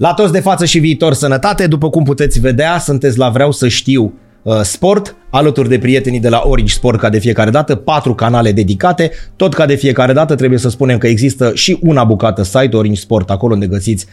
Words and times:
La 0.00 0.14
toți 0.14 0.32
de 0.32 0.40
față 0.40 0.64
și 0.64 0.78
viitor 0.78 1.12
sănătate, 1.12 1.66
după 1.66 1.90
cum 1.90 2.04
puteți 2.04 2.40
vedea, 2.40 2.78
sunteți 2.78 3.18
la 3.18 3.28
Vreau 3.28 3.52
să 3.52 3.68
știu 3.68 4.14
uh, 4.42 4.60
sport, 4.62 5.16
alături 5.30 5.68
de 5.68 5.78
prietenii 5.78 6.20
de 6.20 6.28
la 6.28 6.42
Orange 6.44 6.72
Sport 6.72 6.98
ca 6.98 7.08
de 7.08 7.18
fiecare 7.18 7.50
dată, 7.50 7.74
patru 7.74 8.14
canale 8.14 8.52
dedicate, 8.52 9.10
tot 9.36 9.54
ca 9.54 9.66
de 9.66 9.74
fiecare 9.74 10.12
dată 10.12 10.34
trebuie 10.34 10.58
să 10.58 10.68
spunem 10.68 10.98
că 10.98 11.06
există 11.06 11.50
și 11.54 11.78
una 11.82 12.04
bucată 12.04 12.42
site 12.42 12.76
Orange 12.76 13.00
Sport, 13.00 13.30
acolo 13.30 13.54
unde 13.54 13.66
găsiți 13.66 14.06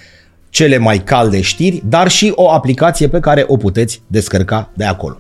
cele 0.50 0.78
mai 0.78 0.98
calde 0.98 1.42
știri, 1.42 1.82
dar 1.86 2.08
și 2.08 2.32
o 2.36 2.52
aplicație 2.52 3.08
pe 3.08 3.20
care 3.20 3.44
o 3.48 3.58
puteți 3.58 4.02
descărca 4.08 4.72
de 4.74 4.84
acolo. 4.84 5.18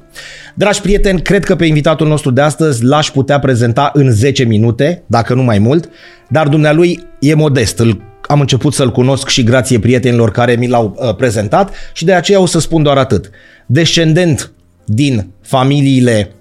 Dragi 0.55 0.81
prieteni, 0.81 1.21
cred 1.21 1.43
că 1.43 1.55
pe 1.55 1.65
invitatul 1.65 2.07
nostru 2.07 2.31
de 2.31 2.41
astăzi 2.41 2.83
l-aș 2.83 3.09
putea 3.09 3.39
prezenta 3.39 3.91
în 3.93 4.11
10 4.11 4.43
minute, 4.43 5.03
dacă 5.07 5.33
nu 5.33 5.43
mai 5.43 5.59
mult, 5.59 5.89
dar 6.29 6.47
dumnealui 6.47 6.99
e 7.19 7.33
modest, 7.33 7.79
îl 7.79 8.10
am 8.31 8.39
început 8.39 8.73
să-l 8.73 8.91
cunosc 8.91 9.27
și 9.27 9.43
grație 9.43 9.79
prietenilor 9.79 10.31
care 10.31 10.55
mi 10.55 10.67
l-au 10.67 10.95
uh, 10.97 11.15
prezentat 11.15 11.73
și 11.93 12.05
de 12.05 12.13
aceea 12.13 12.39
o 12.39 12.45
să 12.45 12.59
spun 12.59 12.83
doar 12.83 12.97
atât. 12.97 13.29
Descendent 13.65 14.51
din 14.85 15.31
familiile 15.41 16.31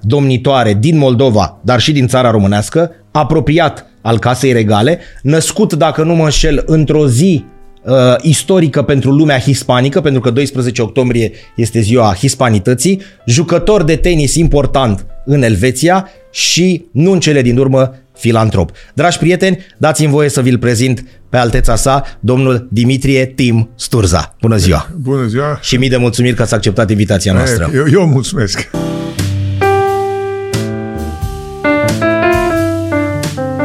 domnitoare 0.00 0.74
din 0.80 0.98
Moldova, 0.98 1.60
dar 1.62 1.80
și 1.80 1.92
din 1.92 2.06
țara 2.06 2.30
românească, 2.30 2.90
apropiat 3.10 3.86
al 4.02 4.18
casei 4.18 4.52
regale, 4.52 4.98
născut, 5.22 5.72
dacă 5.72 6.02
nu 6.02 6.14
mă 6.14 6.24
înșel, 6.24 6.62
într-o 6.66 7.08
zi 7.08 7.44
uh, 7.84 7.94
istorică 8.20 8.82
pentru 8.82 9.10
lumea 9.10 9.38
hispanică, 9.38 10.00
pentru 10.00 10.20
că 10.20 10.30
12 10.30 10.82
octombrie 10.82 11.32
este 11.56 11.80
ziua 11.80 12.14
hispanității, 12.14 13.02
jucător 13.26 13.82
de 13.82 13.96
tenis 13.96 14.34
important 14.34 15.06
în 15.24 15.42
Elveția 15.42 16.08
și, 16.30 16.84
nu 16.92 17.12
în 17.12 17.20
cele 17.20 17.42
din 17.42 17.58
urmă, 17.58 17.94
filantrop. 18.20 18.70
Dragi 18.94 19.18
prieteni, 19.18 19.66
dați-mi 19.76 20.10
voie 20.10 20.28
să 20.28 20.40
vi-l 20.40 20.58
prezint 20.58 21.04
pe 21.30 21.36
alteța 21.36 21.76
sa, 21.76 22.04
domnul 22.20 22.68
Dimitrie 22.70 23.26
Tim 23.26 23.70
Sturza. 23.74 24.34
Bună 24.40 24.56
ziua! 24.56 24.90
Bună 24.96 25.26
ziua! 25.26 25.58
Și 25.60 25.76
mii 25.76 25.88
de 25.88 25.96
mulțumiri 25.96 26.34
că 26.34 26.42
ați 26.42 26.54
acceptat 26.54 26.90
invitația 26.90 27.32
noastră. 27.32 27.70
Eu, 27.74 27.84
eu 27.92 28.06
mulțumesc! 28.06 28.70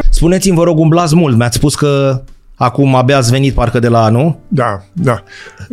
Spuneți-mi, 0.10 0.56
vă 0.56 0.64
rog, 0.64 0.80
umblați 0.80 1.16
mult. 1.16 1.38
Mi-ați 1.38 1.56
spus 1.56 1.76
că 1.76 2.24
acum 2.56 2.96
abia 2.96 3.18
ați 3.18 3.32
venit 3.32 3.54
parcă 3.54 3.80
de 3.80 3.88
la 3.88 4.04
anul. 4.04 4.38
Da, 4.48 4.84
da. 4.94 5.24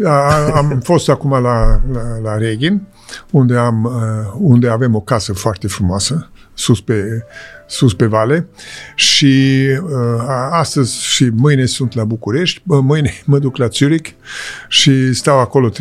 A, 0.04 0.50
am 0.54 0.80
fost 0.84 1.08
acum 1.08 1.30
la, 1.30 1.80
la, 1.92 2.00
la 2.22 2.36
Reghin, 2.36 2.82
unde, 3.30 3.56
am, 3.56 3.84
uh, 3.84 4.34
unde 4.38 4.68
avem 4.68 4.94
o 4.94 5.00
casă 5.00 5.32
foarte 5.32 5.66
frumoasă, 5.66 6.30
sus 6.54 6.80
pe, 6.80 7.24
sus 7.72 7.94
pe 7.94 8.06
vale 8.06 8.46
și 8.94 9.62
uh, 9.82 10.24
astăzi 10.50 11.04
și 11.04 11.30
mâine 11.34 11.64
sunt 11.64 11.94
la 11.94 12.04
București, 12.04 12.62
mâine 12.64 13.12
mă 13.24 13.38
duc 13.38 13.56
la 13.56 13.66
Zurich 13.66 14.10
și 14.68 15.12
stau 15.12 15.38
acolo 15.38 15.70
3-4 15.70 15.72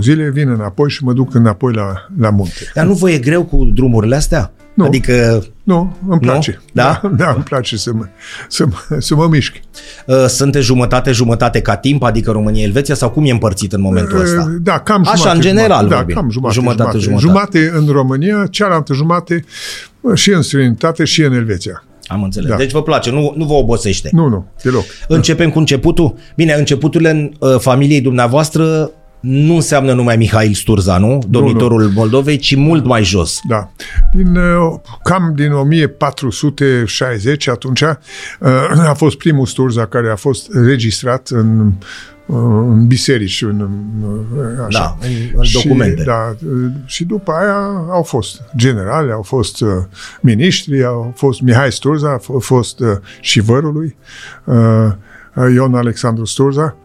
zile, 0.00 0.30
vin 0.30 0.48
înapoi 0.48 0.90
și 0.90 1.04
mă 1.04 1.12
duc 1.12 1.34
înapoi 1.34 1.72
la, 1.72 2.06
la 2.18 2.30
munte. 2.30 2.70
Dar 2.74 2.86
nu 2.86 2.94
vă 2.94 3.10
e 3.10 3.18
greu 3.18 3.44
cu 3.44 3.64
drumurile 3.64 4.16
astea? 4.16 4.52
Nu. 4.74 4.84
Adică... 4.84 5.44
Nu, 5.62 5.96
îmi 6.08 6.20
place. 6.20 6.50
Nu? 6.72 6.82
Da? 6.82 7.00
da? 7.02 7.08
Da, 7.24 7.32
îmi 7.34 7.42
place 7.44 7.76
să 7.76 7.92
mă, 7.92 8.06
să, 8.48 8.66
mă, 8.66 8.98
să 9.00 9.14
mă 9.14 9.26
mișc. 9.30 9.54
Uh, 10.06 10.24
sunteți 10.26 10.64
jumătate-jumătate 10.64 11.60
ca 11.60 11.76
timp, 11.76 12.02
adică 12.02 12.30
România-Elveția, 12.30 12.94
sau 12.94 13.10
cum 13.10 13.24
e 13.24 13.30
împărțit 13.30 13.72
în 13.72 13.80
momentul 13.80 14.16
Uh, 14.16 14.22
ăsta? 14.22 14.46
Da, 14.62 14.78
cam 14.78 15.00
Așa, 15.00 15.14
jumate. 15.16 15.34
în 15.36 15.40
general 15.42 15.78
jumate. 15.82 15.94
vorbim. 15.94 16.14
Da, 16.14 16.20
cam 16.20 16.30
jumate, 16.30 16.54
Jumătate, 16.54 16.98
jumate. 16.98 17.20
jumătate. 17.20 17.58
Jumate 17.58 17.78
în 17.86 17.92
România, 17.92 18.46
cealaltă 18.50 18.92
jumate 18.94 19.44
uh, 20.00 20.14
și 20.18 20.30
în 20.30 20.42
străinătate 20.42 21.04
și 21.04 21.22
în 21.22 21.32
Elveția. 21.32 21.84
Am 22.06 22.22
înțeles. 22.22 22.50
Da. 22.50 22.56
Deci 22.56 22.70
vă 22.72 22.82
place, 22.82 23.10
nu, 23.10 23.32
nu 23.36 23.44
vă 23.44 23.52
obosește. 23.52 24.08
Nu, 24.12 24.28
nu, 24.28 24.46
deloc. 24.62 24.84
Începem 25.08 25.50
cu 25.50 25.58
începutul? 25.58 26.14
Bine, 26.36 26.52
începuturile 26.52 27.10
în 27.10 27.32
uh, 27.38 27.56
familiei 27.58 28.00
dumneavoastră 28.00 28.90
nu 29.20 29.54
înseamnă 29.54 29.92
numai 29.92 30.16
Mihail 30.16 30.52
Sturza, 30.54 30.98
nu? 30.98 31.22
Domnitorul 31.28 31.90
Moldovei, 31.94 32.36
ci 32.38 32.54
mult 32.56 32.84
mai 32.84 33.04
jos. 33.04 33.40
Da. 33.48 33.70
Din, 34.14 34.36
uh, 34.36 34.78
cam 35.02 35.32
din 35.36 35.52
1460 35.52 37.48
atunci 37.48 37.80
uh, 37.80 37.90
a 38.88 38.94
fost 38.96 39.16
primul 39.16 39.46
Sturza 39.46 39.86
care 39.86 40.10
a 40.10 40.16
fost 40.16 40.48
registrat 40.52 41.28
în 41.28 41.66
uh, 42.26 42.36
în 42.68 42.86
biserici, 42.86 43.42
în, 43.42 43.60
în- 43.60 44.58
așa. 44.66 44.78
Da, 44.78 45.06
în- 45.06 45.12
în 45.34 45.44
documente. 45.52 46.00
Și, 46.00 46.06
da, 46.06 46.34
și 46.84 47.04
după 47.04 47.32
aia 47.32 47.56
au 47.90 48.02
fost 48.02 48.42
generale, 48.56 49.12
au 49.12 49.22
fost 49.22 49.60
uh, 49.60 49.68
miniștri, 50.20 50.84
au 50.84 51.12
fost 51.16 51.40
Mihai 51.40 51.72
Sturza, 51.72 52.08
a 52.12 52.18
f- 52.20 52.38
fost 52.44 52.80
uh, 52.80 52.88
și 53.20 53.40
vărul 53.40 53.72
lui, 53.72 53.96
uh, 54.44 54.92
Ion 55.54 55.74
Alexandru 55.74 56.24
Sturza, 56.24 56.76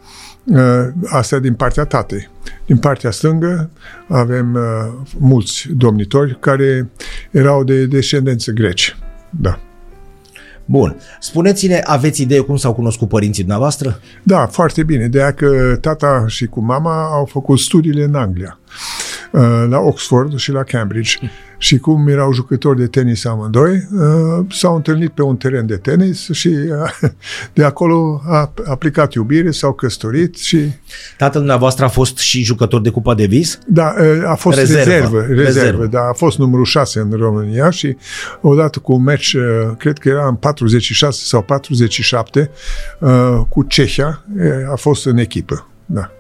uh, 0.45 0.87
astea 1.05 1.39
din 1.39 1.53
partea 1.53 1.85
tatei. 1.85 2.29
Din 2.65 2.77
partea 2.77 3.11
stângă 3.11 3.69
avem 4.07 4.53
uh, 4.53 5.07
mulți 5.19 5.67
domnitori 5.71 6.37
care 6.39 6.89
erau 7.31 7.63
de 7.63 7.85
descendență 7.85 8.51
greci. 8.51 8.97
Da. 9.29 9.59
Bun. 10.65 10.95
Spuneți-ne, 11.19 11.81
aveți 11.83 12.21
idee 12.21 12.39
cum 12.39 12.55
s-au 12.55 12.73
cunoscut 12.73 13.07
părinții 13.07 13.41
dumneavoastră? 13.41 13.99
Da, 14.23 14.45
foarte 14.45 14.83
bine. 14.83 15.07
De 15.07 15.21
aia 15.21 15.33
că 15.33 15.77
tata 15.81 16.25
și 16.27 16.45
cu 16.45 16.59
mama 16.59 17.03
au 17.03 17.25
făcut 17.25 17.59
studiile 17.59 18.03
în 18.03 18.15
Anglia, 18.15 18.59
uh, 19.31 19.65
la 19.69 19.79
Oxford 19.79 20.37
și 20.37 20.51
la 20.51 20.63
Cambridge. 20.63 21.17
Și 21.57 21.77
cum 21.77 22.07
erau 22.07 22.33
jucători 22.33 22.77
de 22.77 22.87
tenis 22.87 23.25
amândoi, 23.25 23.87
uh, 23.93 24.45
s-au 24.49 24.75
întâlnit 24.75 25.09
pe 25.09 25.21
un 25.21 25.35
teren 25.35 25.65
de 25.65 25.77
tenis 25.77 26.29
și 26.31 26.47
uh, 26.47 27.09
de 27.53 27.63
acolo 27.63 28.21
a 28.27 28.51
aplicat 28.65 29.13
iubire, 29.13 29.51
s-au 29.51 29.73
căsătorit 29.73 30.35
și 30.37 30.57
Tatăl 31.17 31.39
dumneavoastră 31.39 31.85
a 31.85 31.87
fost 31.87 32.17
și 32.17 32.43
jucător 32.43 32.81
de 32.81 32.89
Cupa 32.89 33.13
Davis? 33.13 33.59
da, 33.67 33.93
uh, 33.99 34.29
a 34.29 34.35
fost 34.35 34.57
Rezervă. 34.57 34.89
rezervă, 34.89 35.19
rezervă, 35.19 35.41
Rezervă. 35.43 35.85
da, 35.85 35.99
a 36.09 36.13
fost 36.13 36.37
numărul 36.37 36.65
6 36.65 36.99
în 36.99 37.11
România 37.11 37.69
și 37.69 37.97
odată 38.41 38.79
cu 38.79 38.93
un 38.93 39.03
meci, 39.03 39.33
uh, 39.33 39.43
cred 39.77 39.97
că 39.97 40.09
era 40.09 40.27
în 40.27 40.35
46 40.35 41.19
sau 41.25 41.41
47, 41.41 42.49
uh, 42.99 43.41
cu 43.49 43.63
Cehia, 43.63 44.23
uh, 44.35 44.71
a 44.71 44.75
fost 44.75 45.05
în 45.05 45.17
echipă. 45.17 45.67
Da. 45.85 46.11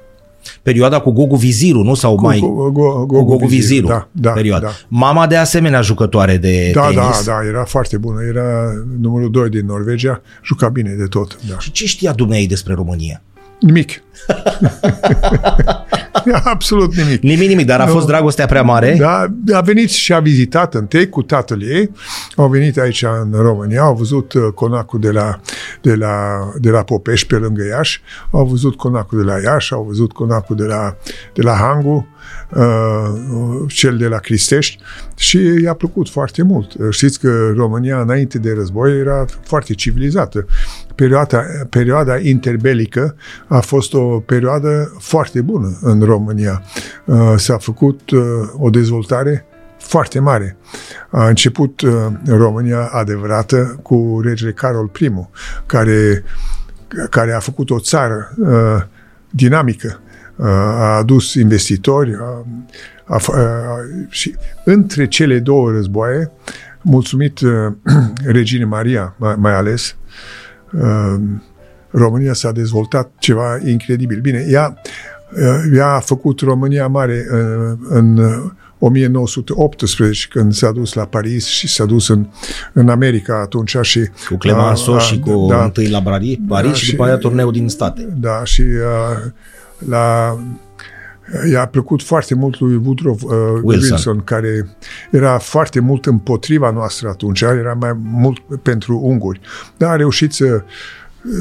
Perioada 0.61 0.99
cu 0.99 1.11
Gogu 1.11 1.35
Viziru, 1.35 1.83
nu? 1.83 1.93
Sau 1.93 2.19
mai... 2.21 2.39
Cu, 2.39 2.71
cu, 2.71 2.71
cu, 2.71 3.05
cu 3.05 3.23
Gogu 3.23 3.45
Viziru. 3.47 3.87
Da, 3.87 4.07
da, 4.11 4.31
perioada. 4.31 4.65
da. 4.65 4.71
Mama 4.87 5.27
de 5.27 5.35
asemenea 5.35 5.81
jucătoare 5.81 6.37
de 6.37 6.71
Da, 6.73 6.81
tenis. 6.81 6.95
da, 6.95 7.11
da, 7.25 7.39
era 7.47 7.63
foarte 7.63 7.97
bună. 7.97 8.21
Era 8.23 8.71
numărul 8.99 9.31
2 9.31 9.49
din 9.49 9.65
Norvegia, 9.65 10.21
juca 10.43 10.67
bine 10.69 10.93
de 10.97 11.05
tot. 11.05 11.37
Da. 11.49 11.59
Și 11.59 11.71
ce 11.71 11.85
știa 11.85 12.11
dumneai 12.13 12.45
despre 12.45 12.73
România? 12.73 13.21
Nimic. 13.59 14.03
Absolut 16.43 16.95
nimic. 16.95 17.21
Nimic, 17.21 17.47
nimic, 17.47 17.65
dar 17.65 17.79
a 17.79 17.85
Nu. 17.85 17.91
fost 17.91 18.07
dragostea 18.07 18.45
prea 18.45 18.61
mare? 18.61 18.95
Da, 18.99 19.27
a 19.53 19.61
venit 19.61 19.89
și 19.89 20.13
a 20.13 20.19
vizitat 20.19 20.73
întâi 20.73 21.09
cu 21.09 21.21
tatăl 21.21 21.63
ei. 21.63 21.91
Au 22.35 22.47
venit 22.47 22.77
aici 22.77 23.03
în 23.03 23.31
România, 23.41 23.81
au 23.81 23.95
văzut 23.95 24.33
uh, 24.33 24.47
conacul 24.53 24.99
de 24.99 25.11
la, 25.11 25.39
de 25.81 25.95
la, 25.95 26.15
de 26.59 26.69
la 26.69 26.83
Popești 26.83 27.27
pe 27.27 27.35
lângă 27.35 27.65
Iași, 27.65 28.01
au 28.31 28.45
văzut 28.45 28.75
conacul 28.75 29.17
de 29.17 29.23
la 29.31 29.39
Iași, 29.39 29.73
au 29.73 29.83
văzut 29.87 30.11
conacul 30.11 30.55
de 30.55 30.63
la, 30.63 30.95
de 31.33 31.41
la 31.41 31.53
Hangu, 31.53 32.07
uh, 32.55 32.63
cel 33.67 33.97
de 33.97 34.07
la 34.07 34.17
Cristești 34.17 34.83
și 35.15 35.39
i-a 35.63 35.73
plăcut 35.73 36.09
foarte 36.09 36.43
mult. 36.43 36.71
Știți 36.89 37.19
că 37.19 37.51
România 37.55 37.99
înainte 37.99 38.39
de 38.39 38.53
război 38.53 38.99
era 38.99 39.25
foarte 39.43 39.73
civilizată. 39.73 40.45
Perioada, 40.95 41.43
perioada 41.69 42.17
interbelică 42.17 43.15
a 43.47 43.59
fost 43.59 43.93
o 43.93 44.19
perioadă 44.19 44.95
foarte 44.99 45.41
bună 45.41 45.77
în 45.81 46.01
România. 46.01 46.63
Uh, 47.05 47.33
S-a 47.35 47.57
făcut 47.57 48.11
uh, 48.11 48.21
o 48.57 48.69
dezvoltare 48.69 49.45
foarte 49.77 50.19
mare. 50.19 50.57
A 51.09 51.27
început 51.27 51.81
uh, 51.81 51.91
România 52.27 52.85
adevărată 52.85 53.79
cu 53.81 54.19
regele 54.23 54.51
Carol 54.51 54.91
I, 54.99 55.11
care, 55.65 56.23
care 57.09 57.33
a 57.33 57.39
făcut 57.39 57.69
o 57.69 57.79
țară 57.79 58.33
uh, 58.37 58.83
dinamică, 59.29 59.99
uh, 60.35 60.45
a 60.47 60.97
adus 60.97 61.33
investitori 61.33 62.15
a, 62.19 62.45
a, 63.05 63.19
f- 63.19 63.33
a, 63.33 63.77
și 64.09 64.35
între 64.63 65.07
cele 65.07 65.39
două 65.39 65.71
războaie, 65.71 66.31
mulțumit 66.81 67.39
uh, 67.39 67.73
reginei 68.37 68.67
Maria 68.67 69.15
mai, 69.17 69.35
mai 69.37 69.55
ales, 69.55 69.89
uh, 69.89 70.04
România 71.91 72.33
s-a 72.33 72.51
dezvoltat 72.51 73.11
ceva 73.19 73.59
incredibil. 73.65 74.19
Bine, 74.19 74.45
ea, 74.49 74.77
uh, 75.35 75.75
ea 75.75 75.87
a 75.87 75.99
făcut 75.99 76.39
România 76.39 76.87
mare 76.87 77.25
uh, 77.31 77.77
în, 77.89 78.17
în 78.19 78.41
1918 78.79 80.27
când 80.29 80.53
s-a 80.53 80.71
dus 80.71 80.93
la 80.93 81.05
Paris 81.05 81.45
și 81.45 81.67
s-a 81.67 81.85
dus 81.85 82.07
în, 82.09 82.25
în 82.73 82.89
America 82.89 83.39
atunci 83.41 83.77
și 83.81 84.09
Cu 84.29 84.35
Clemenceau 84.37 84.93
a- 84.93 84.97
a- 84.97 84.99
și 84.99 85.19
cu 85.19 85.45
da, 85.49 85.63
întâi 85.63 85.89
la 85.89 86.01
Paris, 86.01 86.37
Paris 86.47 86.69
Da, 86.69 86.75
și 86.75 86.83
și- 86.85 86.91
după 86.91 87.03
aia 87.03 87.17
turneu 87.17 87.51
din 87.51 87.69
state. 87.69 88.07
da, 88.19 88.41
și 88.43 88.61
uh, 88.61 89.31
la 89.87 90.37
i-a 91.51 91.65
plăcut 91.65 92.03
foarte 92.03 92.35
mult 92.35 92.59
lui 92.59 92.75
Woodrow 92.75 93.13
uh, 93.21 93.29
Wilson. 93.31 93.63
Wilson. 93.63 93.91
Wilson, 93.91 94.21
care 94.23 94.67
era 95.11 95.37
foarte 95.37 95.79
mult 95.79 96.05
împotriva 96.05 96.71
noastră 96.71 97.09
atunci, 97.09 97.41
era 97.41 97.73
mai 97.73 97.97
mult 98.03 98.39
pentru 98.61 98.99
unguri. 99.03 99.41
Dar 99.77 99.91
a 99.91 99.95
reușit 99.95 100.33
să 100.33 100.63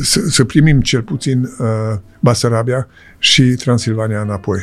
să, 0.03 0.21
să 0.29 0.45
primim 0.45 0.81
cel 0.81 1.03
puțin 1.03 1.43
uh, 1.43 1.67
Basarabia 2.21 2.87
și 3.19 3.43
Transilvania 3.43 4.21
înapoi, 4.21 4.59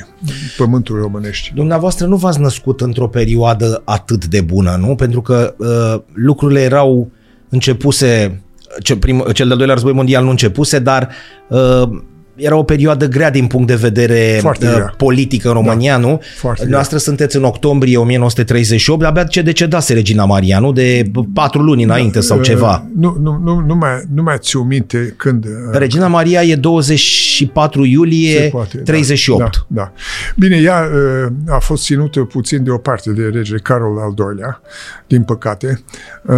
pământul 0.58 1.00
românești. 1.00 1.52
Dumneavoastră 1.56 2.08
nu 2.08 2.16
v-ați 2.16 2.40
născut 2.40 2.82
într-o 2.82 3.08
perioadă 3.08 3.82
atât 3.86 4.26
de 4.26 4.42
bună, 4.42 4.78
nu? 4.80 4.96
Pentru 4.96 5.22
că 5.22 5.56
uh, 5.58 6.02
lucrurile 6.14 6.62
erau 6.62 7.12
începuse, 7.50 8.42
ce, 8.82 8.98
prim, 8.98 9.26
cel 9.34 9.46
de-al 9.46 9.58
doilea 9.58 9.76
război 9.76 9.94
mondial 9.94 10.24
nu 10.24 10.30
începuse, 10.30 10.80
dar 10.80 11.10
uh, 11.50 11.90
era 12.36 12.56
o 12.56 12.64
perioadă 12.64 13.08
grea 13.08 13.32
din 13.32 13.48
punct 13.48 13.68
de 13.68 13.76
vedere 13.76 14.38
Foarte 14.42 14.66
uh, 14.66 14.74
grea. 14.74 14.94
politic 14.98 15.44
în 15.46 15.52
România, 15.52 16.00
Da, 16.00 16.08
nu? 16.08 16.22
foarte 16.38 16.66
Noastră 16.66 16.98
sunteți 16.98 17.36
în 17.36 17.44
octombrie 17.44 17.98
1938, 17.98 19.04
abia 19.04 19.24
ce 19.24 19.42
decedase 19.42 19.94
Regina 19.94 20.26
Maria, 20.26 20.60
nu? 20.60 20.72
De 20.72 21.12
patru 21.34 21.62
luni 21.62 21.84
înainte 21.84 22.20
sau 22.20 22.38
Uh, 22.38 22.44
ceva. 22.44 22.86
Nu, 22.96 23.18
nu, 23.22 23.40
nu, 23.44 23.60
nu, 23.60 23.76
mai, 23.76 24.02
nu 24.14 24.24
mai 24.24 24.36
ți 24.40 24.58
minte 24.58 25.14
când... 25.18 25.46
uh, 25.46 25.52
Regina 25.72 26.08
Maria 26.08 26.44
e 26.44 26.56
24 26.56 27.82
se 27.84 27.88
iulie 27.90 28.50
poate, 28.52 28.78
da. 28.78 28.84
38. 28.84 29.40
Da, 29.40 29.50
da. 29.68 29.92
Bine, 30.36 30.56
ea 30.58 30.90
uh, 31.26 31.54
a 31.56 31.60
fost 31.60 31.84
ținută 31.84 32.20
puțin 32.20 32.64
de 32.64 32.70
o 32.70 32.78
parte 32.78 33.12
de 33.12 33.24
regele 33.34 33.60
Carol 33.64 33.98
al 34.00 34.14
II-lea, 34.18 34.62
din 35.08 35.24
păcate. 35.24 35.84
Uh, 36.26 36.36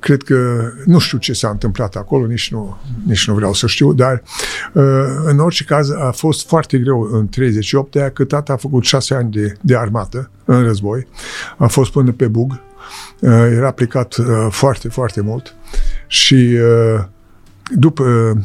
Cred 0.00 0.22
că 0.22 0.70
nu 0.84 0.98
știu 0.98 1.18
ce 1.18 1.32
s-a 1.32 1.48
întâmplat 1.48 1.96
acolo, 1.96 2.26
nici 2.26 2.52
nu, 2.52 2.78
nici 3.06 3.26
nu 3.26 3.34
vreau 3.34 3.52
să 3.52 3.66
știu, 3.66 3.92
dar 3.92 4.22
uh, 4.72 4.84
în 5.24 5.38
orice 5.38 5.64
caz 5.64 5.90
a 5.90 6.10
fost 6.10 6.48
foarte 6.48 6.78
greu 6.78 7.08
în 7.12 7.28
38 7.28 7.92
de 7.92 8.00
aia 8.00 8.10
că 8.10 8.24
tata 8.24 8.52
a 8.52 8.56
făcut 8.56 8.84
șase 8.84 9.14
ani 9.14 9.30
de, 9.30 9.54
de 9.60 9.76
armată 9.76 10.30
în 10.44 10.62
război, 10.62 11.06
a 11.56 11.66
fost 11.66 11.92
până 11.92 12.12
pe 12.12 12.26
Bug, 12.26 12.60
uh, 13.20 13.30
era 13.30 13.70
plecat 13.70 14.16
uh, 14.16 14.26
foarte, 14.50 14.88
foarte 14.88 15.20
mult 15.20 15.54
și 16.06 16.34
uh, 16.34 17.04
după 17.74 18.36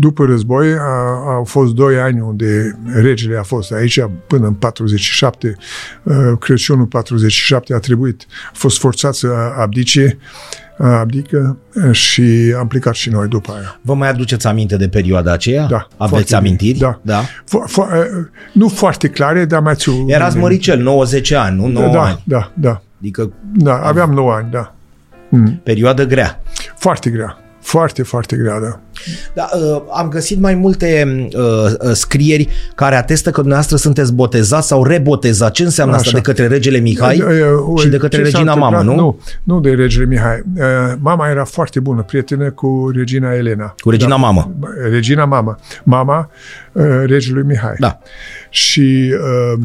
după 0.00 0.24
război 0.24 0.72
a, 0.72 1.34
au 1.34 1.44
fost 1.44 1.74
doi 1.74 1.98
ani 1.98 2.20
unde 2.20 2.78
regele 2.94 3.36
a 3.36 3.42
fost 3.42 3.72
aici 3.72 4.00
până 4.26 4.46
în 4.46 4.52
47, 4.52 5.56
uh, 6.02 6.14
Crăciunul 6.40 6.86
47 6.86 7.74
a 7.74 7.78
trebuit, 7.78 8.26
a 8.46 8.52
fost 8.54 8.78
forțat 8.78 9.14
să 9.14 9.28
abdice, 9.58 10.18
abdică 10.78 11.58
și 11.90 12.54
am 12.58 12.66
plecat 12.66 12.94
și 12.94 13.10
noi 13.10 13.28
după 13.28 13.52
aia. 13.52 13.80
Vă 13.82 13.94
mai 13.94 14.08
aduceți 14.08 14.46
aminte 14.46 14.76
de 14.76 14.88
perioada 14.88 15.32
aceea? 15.32 15.66
Da, 15.66 15.86
Aveți 15.96 16.10
foarte 16.10 16.34
amintiri? 16.34 16.78
bine, 16.78 16.98
da. 17.02 17.14
da. 17.14 17.22
Fo- 17.24 17.70
fo- 17.72 17.96
uh, 17.96 18.26
nu 18.52 18.68
foarte 18.68 19.08
clare, 19.08 19.44
dar 19.44 19.60
mai 19.60 19.74
țiu... 19.74 20.04
Erați 20.06 20.36
măricel, 20.36 20.78
90 20.82 21.30
ani, 21.32 21.56
nu? 21.56 21.66
9 21.66 21.92
da, 21.92 22.02
ani. 22.02 22.22
da, 22.24 22.52
da, 22.54 22.82
Adică 23.00 23.32
da, 23.54 23.76
aveam 23.78 24.12
9 24.12 24.32
ani, 24.32 24.50
da. 24.50 24.74
Mm. 25.28 25.60
perioadă 25.62 26.06
grea. 26.06 26.42
Foarte 26.76 27.10
grea. 27.10 27.38
Foarte, 27.60 28.02
foarte 28.02 28.36
grea, 28.36 28.60
da. 28.60 28.80
Da, 29.34 29.48
uh, 29.54 29.82
am 29.92 30.08
găsit 30.08 30.40
mai 30.40 30.54
multe 30.54 31.18
uh, 31.34 31.42
uh, 31.80 31.92
scrieri 31.92 32.48
care 32.74 32.94
atestă 32.94 33.30
că 33.30 33.36
dumneavoastră 33.36 33.76
sunteți 33.76 34.12
botezați 34.12 34.66
sau 34.66 34.84
rebotezați. 34.84 35.52
Ce 35.52 35.64
înseamnă 35.64 35.94
asta 35.94 36.08
Așa. 36.08 36.16
de 36.16 36.22
către 36.22 36.46
regele 36.46 36.78
Mihai 36.78 37.18
Uh, 37.20 37.80
și 37.80 37.88
de 37.88 37.96
către 37.96 38.22
ce 38.22 38.30
s-a 38.30 38.38
regina 38.38 38.54
mamă, 38.54 38.78
întâmplat? 38.78 39.04
nu? 39.04 39.18
Nu, 39.44 39.54
nu 39.54 39.60
de 39.60 39.70
regele 39.70 40.04
Mihai. 40.04 40.42
Uh, 40.56 40.64
Mama 40.98 41.28
era 41.28 41.44
foarte 41.44 41.80
bună, 41.80 42.02
prietenă 42.02 42.50
cu 42.50 42.90
regina 42.94 43.34
Elena. 43.34 43.74
Cu 43.78 43.90
regina 43.90 44.16
mamă. 44.16 44.54
Regina 44.90 45.24
mamă. 45.24 45.58
Mama 45.84 46.30
uh, 46.72 46.84
regelui 47.06 47.42
Mihai. 47.42 47.74
Da. 47.78 47.98
Și 48.50 49.14
uh, 49.54 49.62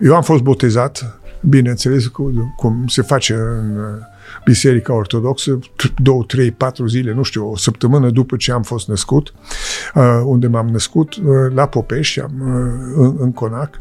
eu 0.00 0.14
am 0.14 0.22
fost 0.22 0.42
botezat, 0.42 1.20
bineînțeles, 1.40 2.06
cu, 2.06 2.54
cum 2.56 2.84
se 2.86 3.02
face 3.02 3.34
în 3.34 3.76
uh, 3.76 4.09
Biserica 4.44 4.94
Ortodoxă, 4.94 5.58
t- 5.58 5.94
două, 5.96 6.24
trei, 6.24 6.50
patru 6.50 6.86
zile, 6.86 7.12
nu 7.12 7.22
știu, 7.22 7.50
o 7.50 7.56
săptămână 7.56 8.10
după 8.10 8.36
ce 8.36 8.52
am 8.52 8.62
fost 8.62 8.88
născut, 8.88 9.32
uh, 9.94 10.02
unde 10.24 10.46
m-am 10.46 10.68
născut, 10.68 11.14
uh, 11.14 11.22
la 11.54 11.66
Popești, 11.66 12.20
am, 12.20 12.32
uh, 12.40 13.04
în, 13.04 13.16
în 13.18 13.32
Conac, 13.32 13.78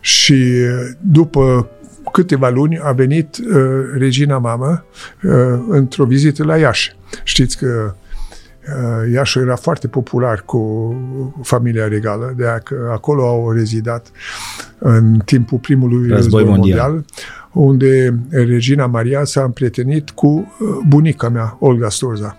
și 0.00 0.32
uh, 0.32 0.96
după 1.00 1.68
câteva 2.12 2.48
luni 2.48 2.78
a 2.78 2.92
venit 2.92 3.36
uh, 3.36 3.56
regina 3.98 4.38
mamă 4.38 4.84
uh, 5.22 5.32
într-o 5.68 6.04
vizită 6.04 6.44
la 6.44 6.56
Iași. 6.56 6.96
Știți 7.24 7.58
că 7.58 7.94
uh, 7.94 7.99
Iașul 9.12 9.42
era 9.42 9.56
foarte 9.56 9.88
popular 9.88 10.42
cu 10.46 10.94
familia 11.42 11.88
regală, 11.88 12.34
de 12.36 12.44
că 12.64 12.90
acolo 12.92 13.26
au 13.26 13.50
rezidat 13.50 14.10
în 14.78 15.18
timpul 15.24 15.58
primului 15.58 16.08
Război 16.08 16.16
război, 16.16 16.44
mondial. 16.44 16.90
mondial, 16.90 17.04
unde 17.52 18.18
regina 18.30 18.86
Maria 18.86 19.24
s-a 19.24 19.42
împrietenit 19.42 20.10
cu 20.10 20.26
uh, 20.26 20.68
bunica 20.88 21.28
mea, 21.28 21.56
Olga 21.60 21.88
Storza. 21.88 22.36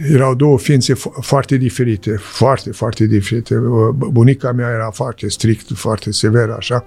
Uh, 0.00 0.06
erau 0.12 0.34
două 0.34 0.58
ființe 0.58 0.94
fo- 0.94 1.20
foarte 1.20 1.56
diferite, 1.56 2.16
foarte, 2.16 2.70
foarte 2.70 3.06
diferite. 3.06 3.56
Uh, 3.56 3.88
Bunica 3.94 4.52
mea 4.52 4.70
era 4.70 4.90
foarte 4.90 5.28
strict, 5.28 5.72
foarte 5.74 6.12
severă, 6.12 6.54
așa, 6.56 6.84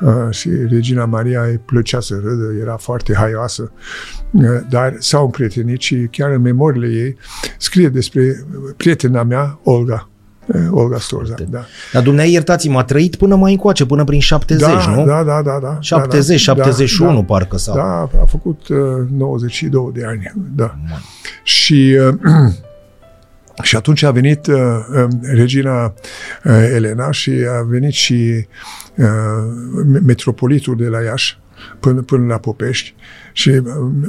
uh, 0.00 0.12
și 0.30 0.50
Regina 0.68 1.04
Maria 1.04 1.42
îi 1.42 1.58
plăcea 1.58 2.00
să 2.00 2.20
râdă, 2.22 2.60
era 2.60 2.76
foarte 2.76 3.14
haioasă, 3.14 3.72
Uh, 4.34 4.60
dar 4.68 4.96
s-au 4.98 5.24
împrietenit 5.24 5.80
și 5.80 6.08
chiar 6.10 6.30
în 6.30 6.40
memoriile 6.40 7.04
ei 7.04 7.16
scrie 7.58 7.88
despre 7.88 8.46
prietena 8.76 9.22
mea, 9.22 9.60
Olga, 9.62 10.08
uh, 10.08 10.11
Olga 10.70 10.98
Storza. 10.98 11.34
Da. 11.34 11.64
Dar 11.92 12.02
dumneavoastră, 12.02 12.32
iertați-mă, 12.32 12.78
a 12.78 12.84
trăit 12.84 13.16
până 13.16 13.36
mai 13.36 13.52
încoace, 13.52 13.86
până 13.86 14.04
prin 14.04 14.20
70, 14.20 14.66
da, 14.66 14.94
nu? 14.96 15.04
Da, 15.04 15.22
da, 15.22 15.42
da, 15.42 15.58
da. 15.62 15.76
70, 15.80 16.44
da, 16.44 16.54
da, 16.54 16.62
71 16.62 17.14
da, 17.14 17.22
parcă 17.22 17.56
sau. 17.56 17.74
Da, 17.74 18.00
a 18.20 18.24
făcut 18.26 18.68
uh, 18.68 18.78
92 19.16 19.90
de 19.94 20.04
ani. 20.04 20.32
Da. 20.54 20.74
Și 21.42 21.96
uh, 22.08 22.52
și 23.62 23.76
atunci 23.76 24.02
a 24.02 24.10
venit 24.10 24.46
uh, 24.46 24.54
uh, 24.56 25.08
regina 25.20 25.84
uh, 25.84 26.70
Elena 26.74 27.10
și 27.10 27.30
a 27.30 27.62
venit 27.68 27.92
și 27.92 28.46
uh, 28.96 29.06
metropolitul 30.04 30.76
de 30.76 30.86
la 30.86 31.00
Iași 31.00 31.38
până, 31.80 32.00
până 32.00 32.26
la 32.26 32.38
Popești 32.38 32.94
și 33.32 33.48
uh, 33.48 33.62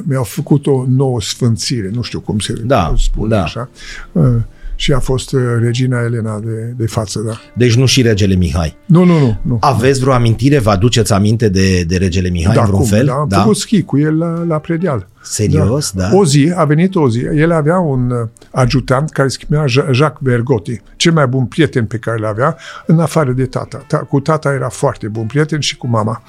mi-au 0.04 0.24
făcut 0.24 0.66
o 0.66 0.84
nouă 0.88 1.20
sfânțire, 1.20 1.90
nu 1.92 2.02
știu 2.02 2.20
cum 2.20 2.38
se 2.38 2.52
Da, 2.52 2.94
spune 2.96 3.28
da. 3.28 3.42
așa. 3.42 3.68
Uh, 4.12 4.24
și 4.74 4.92
a 4.92 4.98
fost 4.98 5.32
uh, 5.32 5.40
regina 5.60 6.00
Elena 6.00 6.38
de, 6.38 6.74
de 6.76 6.86
față, 6.86 7.20
da. 7.26 7.32
Deci 7.54 7.74
nu 7.74 7.86
și 7.86 8.02
regele 8.02 8.34
Mihai. 8.34 8.76
Nu, 8.86 9.04
nu, 9.04 9.18
nu. 9.18 9.38
nu. 9.42 9.58
Aveți 9.60 10.00
vreo 10.00 10.12
amintire? 10.12 10.58
Vă 10.58 10.70
aduceți 10.70 11.12
aminte 11.12 11.48
de, 11.48 11.82
de 11.82 11.96
regele 11.96 12.28
Mihai 12.28 12.54
da, 12.54 12.60
în 12.60 12.66
vreun 12.66 12.80
cum, 12.80 12.90
fel? 12.90 13.06
Da, 13.06 13.14
am 13.14 13.28
făcut 13.28 13.56
schi 13.56 13.82
cu 13.82 13.98
el 13.98 14.18
la, 14.18 14.44
la 14.48 14.58
predeal. 14.58 15.08
Serios? 15.22 15.90
Da. 15.90 16.10
O 16.12 16.24
zi, 16.24 16.52
a 16.56 16.64
venit 16.64 16.94
o 16.94 17.08
zi, 17.08 17.20
el 17.34 17.50
avea 17.50 17.78
un 17.78 18.10
uh, 18.10 18.28
ajutant 18.50 19.10
care 19.10 19.28
se 19.28 19.36
chemea 19.46 19.64
Ja- 19.66 19.92
Jacques 19.92 20.20
Bergotti, 20.22 20.80
cel 20.96 21.12
mai 21.12 21.26
bun 21.26 21.44
prieten 21.44 21.84
pe 21.84 21.96
care 21.96 22.18
l-avea, 22.18 22.56
în 22.86 22.98
afară 22.98 23.32
de 23.32 23.44
tata. 23.44 23.84
Ta, 23.86 23.98
cu 23.98 24.20
tata 24.20 24.52
era 24.52 24.68
foarte 24.68 25.08
bun 25.08 25.26
prieten 25.26 25.60
și 25.60 25.76
cu 25.76 25.86
mama. 25.86 26.22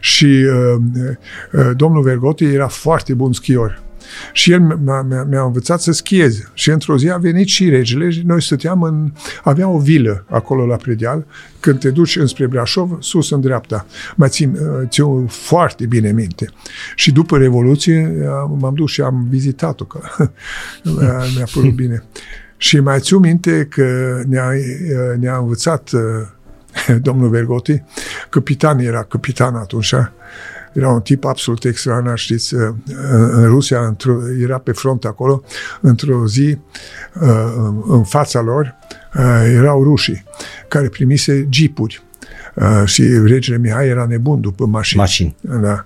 Și 0.00 0.24
uh, 0.24 0.80
uh, 1.52 1.70
domnul 1.76 2.02
Bergotti 2.02 2.44
era 2.44 2.66
foarte 2.66 3.14
bun 3.14 3.32
schior. 3.32 3.84
Și 4.32 4.52
el 4.52 4.60
mi-a, 4.60 5.02
mi-a, 5.02 5.22
mi-a 5.22 5.42
învățat 5.42 5.80
să 5.80 5.92
schiez. 5.92 6.50
Și 6.54 6.70
într-o 6.70 6.98
zi 6.98 7.10
a 7.10 7.16
venit 7.16 7.46
și 7.46 7.68
regele 7.68 8.10
și 8.10 8.22
noi 8.24 8.42
stăteam 8.42 8.82
în... 8.82 9.12
Avea 9.44 9.68
o 9.68 9.78
vilă 9.78 10.24
acolo 10.28 10.66
la 10.66 10.76
predeal. 10.76 11.26
Când 11.60 11.78
te 11.78 11.90
duci 11.90 12.16
înspre 12.16 12.46
Brașov, 12.46 12.96
sus 13.00 13.30
în 13.30 13.40
dreapta. 13.40 13.86
Mai 14.16 14.28
țin, 14.28 14.50
uh, 14.50 14.88
țin 14.88 15.26
foarte 15.26 15.86
bine 15.86 16.12
minte. 16.12 16.48
Și 16.94 17.12
după 17.12 17.38
Revoluție 17.38 18.26
am- 18.28 18.58
m-am 18.60 18.74
dus 18.74 18.90
și 18.90 19.00
am 19.00 19.26
vizitat-o, 19.30 19.84
că 19.84 20.00
mi-a, 20.82 21.22
mi-a 21.36 21.46
părut 21.54 21.74
bine. 21.82 22.04
Și 22.56 22.80
mai 22.80 23.00
țiu 23.00 23.18
minte 23.18 23.66
că 23.70 24.20
ne-a, 24.26 24.48
uh, 24.48 25.18
ne-a 25.18 25.36
învățat 25.36 25.90
uh, 25.92 26.00
domnul 27.06 27.28
Vergotti, 27.28 27.82
capitan 28.30 28.78
era 28.78 29.02
capitan 29.02 29.54
atunci, 29.54 29.94
era 30.76 30.88
un 30.88 31.00
tip 31.00 31.24
absolut 31.24 31.64
extraordinar, 31.64 32.18
știți, 32.18 32.54
uh, 32.54 32.68
în 33.10 33.30
în 33.32 33.44
Rusia 33.46 33.86
într-o, 33.86 34.18
era 34.42 34.58
pe 34.58 34.72
front 34.72 35.04
acolo, 35.04 35.42
într-o 35.80 36.26
zi, 36.26 36.58
uh, 37.20 37.52
în- 37.56 37.82
în 37.88 38.04
fața 38.04 38.40
lor, 38.40 38.74
uh, 39.14 39.42
erau 39.54 39.82
rușii 39.82 40.24
care 40.68 40.88
primise 40.88 41.46
jeepuri. 41.50 42.04
Uh, 42.54 42.82
și 42.84 43.02
regele 43.24 43.58
Mihai 43.58 43.88
era 43.88 44.06
nebun 44.08 44.40
după 44.40 44.66
mașini. 44.66 45.00
Mașini. 45.00 45.36
Da. 45.40 45.84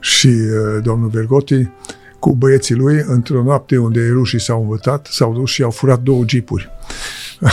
Și 0.00 0.26
uh, 0.26 0.82
domnul 0.82 1.08
Vergotti 1.08 1.70
cu 2.18 2.34
băieții 2.36 2.74
lui, 2.74 3.04
într-o 3.06 3.42
noapte 3.42 3.76
unde 3.76 4.08
rușii 4.08 4.40
s-au 4.40 4.62
învățat, 4.62 5.08
s-au 5.10 5.32
dus 5.32 5.50
și 5.50 5.62
au 5.62 5.70
furat 5.70 6.00
două 6.00 6.24
jeepuri. 6.26 6.70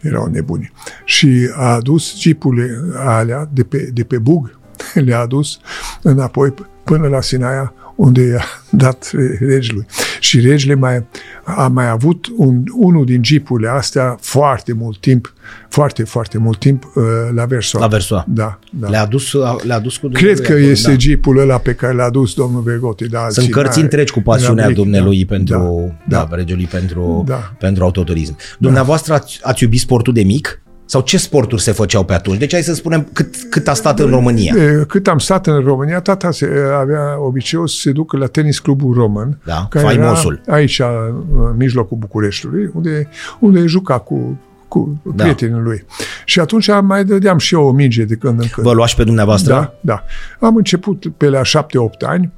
Erau 0.00 0.26
nebuni. 0.26 0.72
Și 1.04 1.50
a 1.54 1.74
adus 1.74 2.16
jeepurile 2.18 2.70
alea 2.96 3.48
de 3.52 3.62
pe, 3.62 3.90
de 3.92 4.04
pe 4.04 4.18
bug, 4.18 4.57
le-a 5.06 5.18
adus 5.20 5.58
înapoi 6.02 6.50
p- 6.50 6.66
până 6.84 7.08
la 7.08 7.20
Sinaia, 7.20 7.72
unde 7.96 8.22
i-a 8.22 8.44
dat 8.84 9.10
regelui. 9.38 9.86
Și 10.20 10.40
regele 10.40 10.74
mai, 10.74 11.06
a 11.44 11.68
mai 11.68 11.88
avut 11.88 12.26
un, 12.36 12.62
unul 12.72 13.04
din 13.04 13.24
jeepurile 13.24 13.68
astea 13.68 14.16
foarte 14.20 14.72
mult 14.72 15.00
timp, 15.00 15.32
foarte, 15.68 16.04
foarte 16.04 16.38
mult 16.38 16.58
timp 16.58 16.84
uh, 16.94 17.02
la 17.34 17.44
Versoa. 17.44 17.80
La 17.80 17.86
Versoa. 17.86 18.24
Da, 18.28 18.58
da. 18.70 18.88
Le-a 18.88 19.06
dus, 19.06 19.32
le-a 19.62 19.78
dus 19.78 19.96
cu 19.96 20.08
Cred 20.08 20.40
că 20.40 20.52
este 20.52 20.90
da. 20.90 20.96
jeepul 20.96 21.38
ăla 21.38 21.58
pe 21.58 21.74
care 21.74 21.94
l-a 21.94 22.10
dus 22.10 22.34
domnul 22.34 22.62
Vergote. 22.62 23.06
Da, 23.06 23.26
Sunt 23.28 23.50
cărți 23.50 23.80
întregi 23.80 24.12
cu 24.12 24.20
pasiunea 24.20 24.70
dumnelui 24.70 25.24
da, 25.24 25.34
pentru, 25.34 25.96
da, 26.08 26.26
da, 26.30 26.36
regelui 26.36 26.66
pentru, 26.66 27.24
da. 27.26 27.54
pentru 27.58 27.84
autoturism. 27.84 28.36
Dumneavoastră 28.58 29.14
ați, 29.14 29.38
ați 29.42 29.62
iubit 29.62 29.80
sportul 29.80 30.12
de 30.12 30.22
mic? 30.22 30.62
Sau 30.88 31.00
ce 31.00 31.18
sporturi 31.18 31.62
se 31.62 31.72
făceau 31.72 32.04
pe 32.04 32.12
atunci? 32.12 32.38
Deci 32.38 32.52
hai 32.52 32.62
să 32.62 32.74
spunem 32.74 33.08
cât, 33.12 33.34
cât 33.50 33.68
a 33.68 33.74
stat 33.74 33.98
în 33.98 34.10
România. 34.10 34.54
Cât 34.88 35.08
am 35.08 35.18
stat 35.18 35.46
în 35.46 35.60
România, 35.60 36.00
tata 36.00 36.30
se, 36.30 36.50
avea 36.80 37.20
obiceiul 37.20 37.68
să 37.68 37.76
se 37.80 37.92
ducă 37.92 38.16
la 38.16 38.26
tenis 38.26 38.58
clubul 38.58 38.94
român. 38.94 39.38
Da, 39.44 39.66
care 39.70 39.84
faimosul. 39.84 40.40
Era 40.46 40.56
aici, 40.56 40.80
în 40.80 41.54
mijlocul 41.56 41.96
Bucureștiului, 41.96 42.70
unde, 42.74 43.08
unde 43.38 43.66
juca 43.66 43.98
cu 43.98 44.38
cu 44.68 45.00
da. 45.14 45.22
prietenii 45.22 45.60
lui. 45.60 45.84
Și 46.24 46.40
atunci 46.40 46.70
mai 46.82 47.04
dădeam 47.04 47.38
și 47.38 47.54
eu 47.54 47.64
o 47.64 47.72
minge 47.72 48.04
de 48.04 48.14
când 48.14 48.40
în 48.40 48.46
când. 48.52 48.66
Vă 48.66 48.72
luași 48.72 48.94
pe 48.94 49.04
dumneavoastră? 49.04 49.52
Da, 49.52 49.74
da. 49.80 50.04
Am 50.46 50.56
început 50.56 51.04
pe 51.16 51.28
la 51.28 51.42
șapte-opt 51.42 52.02
ani 52.02 52.32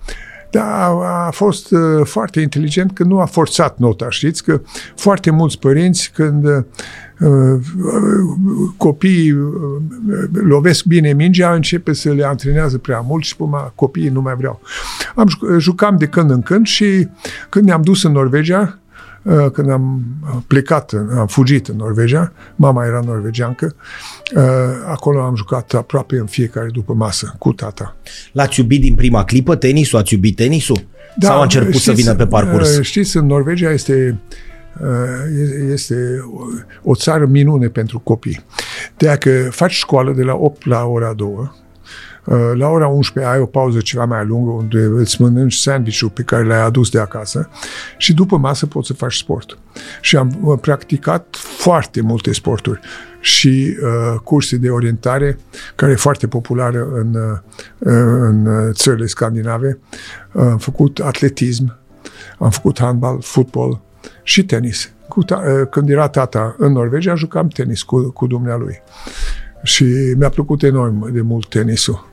dar 0.50 0.90
a 1.26 1.30
fost 1.32 1.70
uh, 1.70 1.80
foarte 2.04 2.40
inteligent 2.40 2.92
că 2.92 3.04
nu 3.04 3.20
a 3.20 3.24
forțat 3.24 3.78
nota. 3.78 4.06
Știți 4.08 4.44
că 4.44 4.60
foarte 4.96 5.30
mulți 5.30 5.58
părinți 5.58 6.10
când 6.14 6.44
uh, 6.46 6.64
uh 7.20 7.60
copiii 8.76 9.32
uh, 9.32 9.50
lovesc 10.32 10.84
bine 10.84 11.12
mingea, 11.12 11.52
începe 11.52 11.92
să 11.92 12.12
le 12.12 12.24
antrenează 12.24 12.78
prea 12.78 13.00
mult 13.00 13.24
și 13.24 13.36
până 13.36 13.72
copiii 13.74 14.08
nu 14.08 14.20
mai 14.20 14.34
vreau. 14.36 14.60
Am 15.14 15.28
jucam 15.58 15.96
de 15.96 16.06
când 16.06 16.30
în 16.30 16.42
când 16.42 16.66
și 16.66 17.08
când 17.48 17.64
ne-am 17.64 17.82
dus 17.82 18.02
în 18.02 18.12
Norvegia, 18.12 18.80
Uh, 18.89 18.89
când 19.52 19.70
am 19.70 20.02
plecat, 20.46 20.92
am 21.16 21.26
fugit 21.26 21.68
în 21.68 21.76
Norvegia, 21.76 22.32
mama 22.56 22.84
era 22.84 23.00
norvegiancă, 23.04 23.74
uh, 24.36 24.42
acolo 24.86 25.22
am 25.22 25.36
jucat 25.36 25.74
aproape 25.74 26.16
în 26.16 26.26
fiecare 26.26 26.68
după 26.72 26.92
masă 26.92 27.34
cu 27.38 27.52
tata. 27.52 27.96
L-ați 28.32 28.60
iubit 28.60 28.80
din 28.80 28.94
prima 28.94 29.24
clipă 29.24 29.56
tenisul? 29.56 29.98
Ați 29.98 30.14
iubit 30.14 30.36
tenisul? 30.36 30.86
Da, 31.16 31.26
Sau 31.26 31.38
a 31.38 31.42
început 31.42 31.68
știți, 31.68 31.84
să 31.84 31.92
vină 31.92 32.14
pe 32.14 32.26
parcurs? 32.26 32.76
Uh, 32.76 32.84
știți, 32.84 33.16
în 33.16 33.26
Norvegia 33.26 33.70
este 33.70 34.18
este 35.72 36.24
o 36.82 36.94
țară 36.94 37.26
minune 37.26 37.68
pentru 37.68 37.98
copii. 37.98 38.44
Dacă 38.96 39.48
faci 39.50 39.72
școală 39.72 40.12
de 40.12 40.22
la 40.22 40.34
8 40.34 40.66
la 40.66 40.84
ora 40.84 41.12
2, 41.12 41.28
Uh, 41.28 41.48
la 42.54 42.68
ora 42.68 42.86
11 42.86 43.32
ai 43.32 43.40
o 43.40 43.46
pauză 43.46 43.80
ceva 43.80 44.04
mai 44.04 44.26
lungă 44.26 44.50
unde 44.50 44.82
îți 44.82 45.22
mănânci 45.22 45.54
sandwich 45.54 46.04
pe 46.14 46.22
care 46.22 46.44
l-ai 46.44 46.62
adus 46.62 46.90
de 46.90 46.98
acasă 46.98 47.48
și 47.96 48.14
după 48.14 48.36
masă 48.36 48.66
poți 48.66 48.86
să 48.86 48.92
faci 48.92 49.16
sport. 49.16 49.58
Și 50.00 50.16
am 50.16 50.38
uh, 50.42 50.58
practicat 50.60 51.36
foarte 51.38 52.00
multe 52.00 52.32
sporturi 52.32 52.80
și 53.20 53.76
uh, 53.82 54.20
curse 54.24 54.56
de 54.56 54.70
orientare, 54.70 55.38
care 55.74 55.92
e 55.92 55.96
foarte 55.96 56.26
populară 56.26 56.88
în, 56.92 57.14
uh, 57.14 57.38
în 57.78 58.48
țările 58.72 59.06
scandinave. 59.06 59.78
Uh, 60.32 60.42
am 60.42 60.58
făcut 60.58 60.98
atletism, 60.98 61.78
am 62.38 62.50
făcut 62.50 62.78
handbal, 62.78 63.20
fotbal 63.22 63.80
și 64.22 64.44
tenis. 64.44 64.90
Cu 65.08 65.24
ta- 65.24 65.60
uh, 65.60 65.68
când 65.70 65.90
era 65.90 66.08
tata 66.08 66.54
în 66.58 66.72
Norvegia, 66.72 67.14
jucam 67.14 67.48
tenis 67.48 67.82
cu, 67.82 68.10
cu 68.10 68.26
dumnealui. 68.26 68.82
Și 69.62 69.84
mi-a 70.18 70.28
plăcut 70.28 70.62
enorm 70.62 71.12
de 71.12 71.20
mult 71.20 71.48
tenisul. 71.48 72.09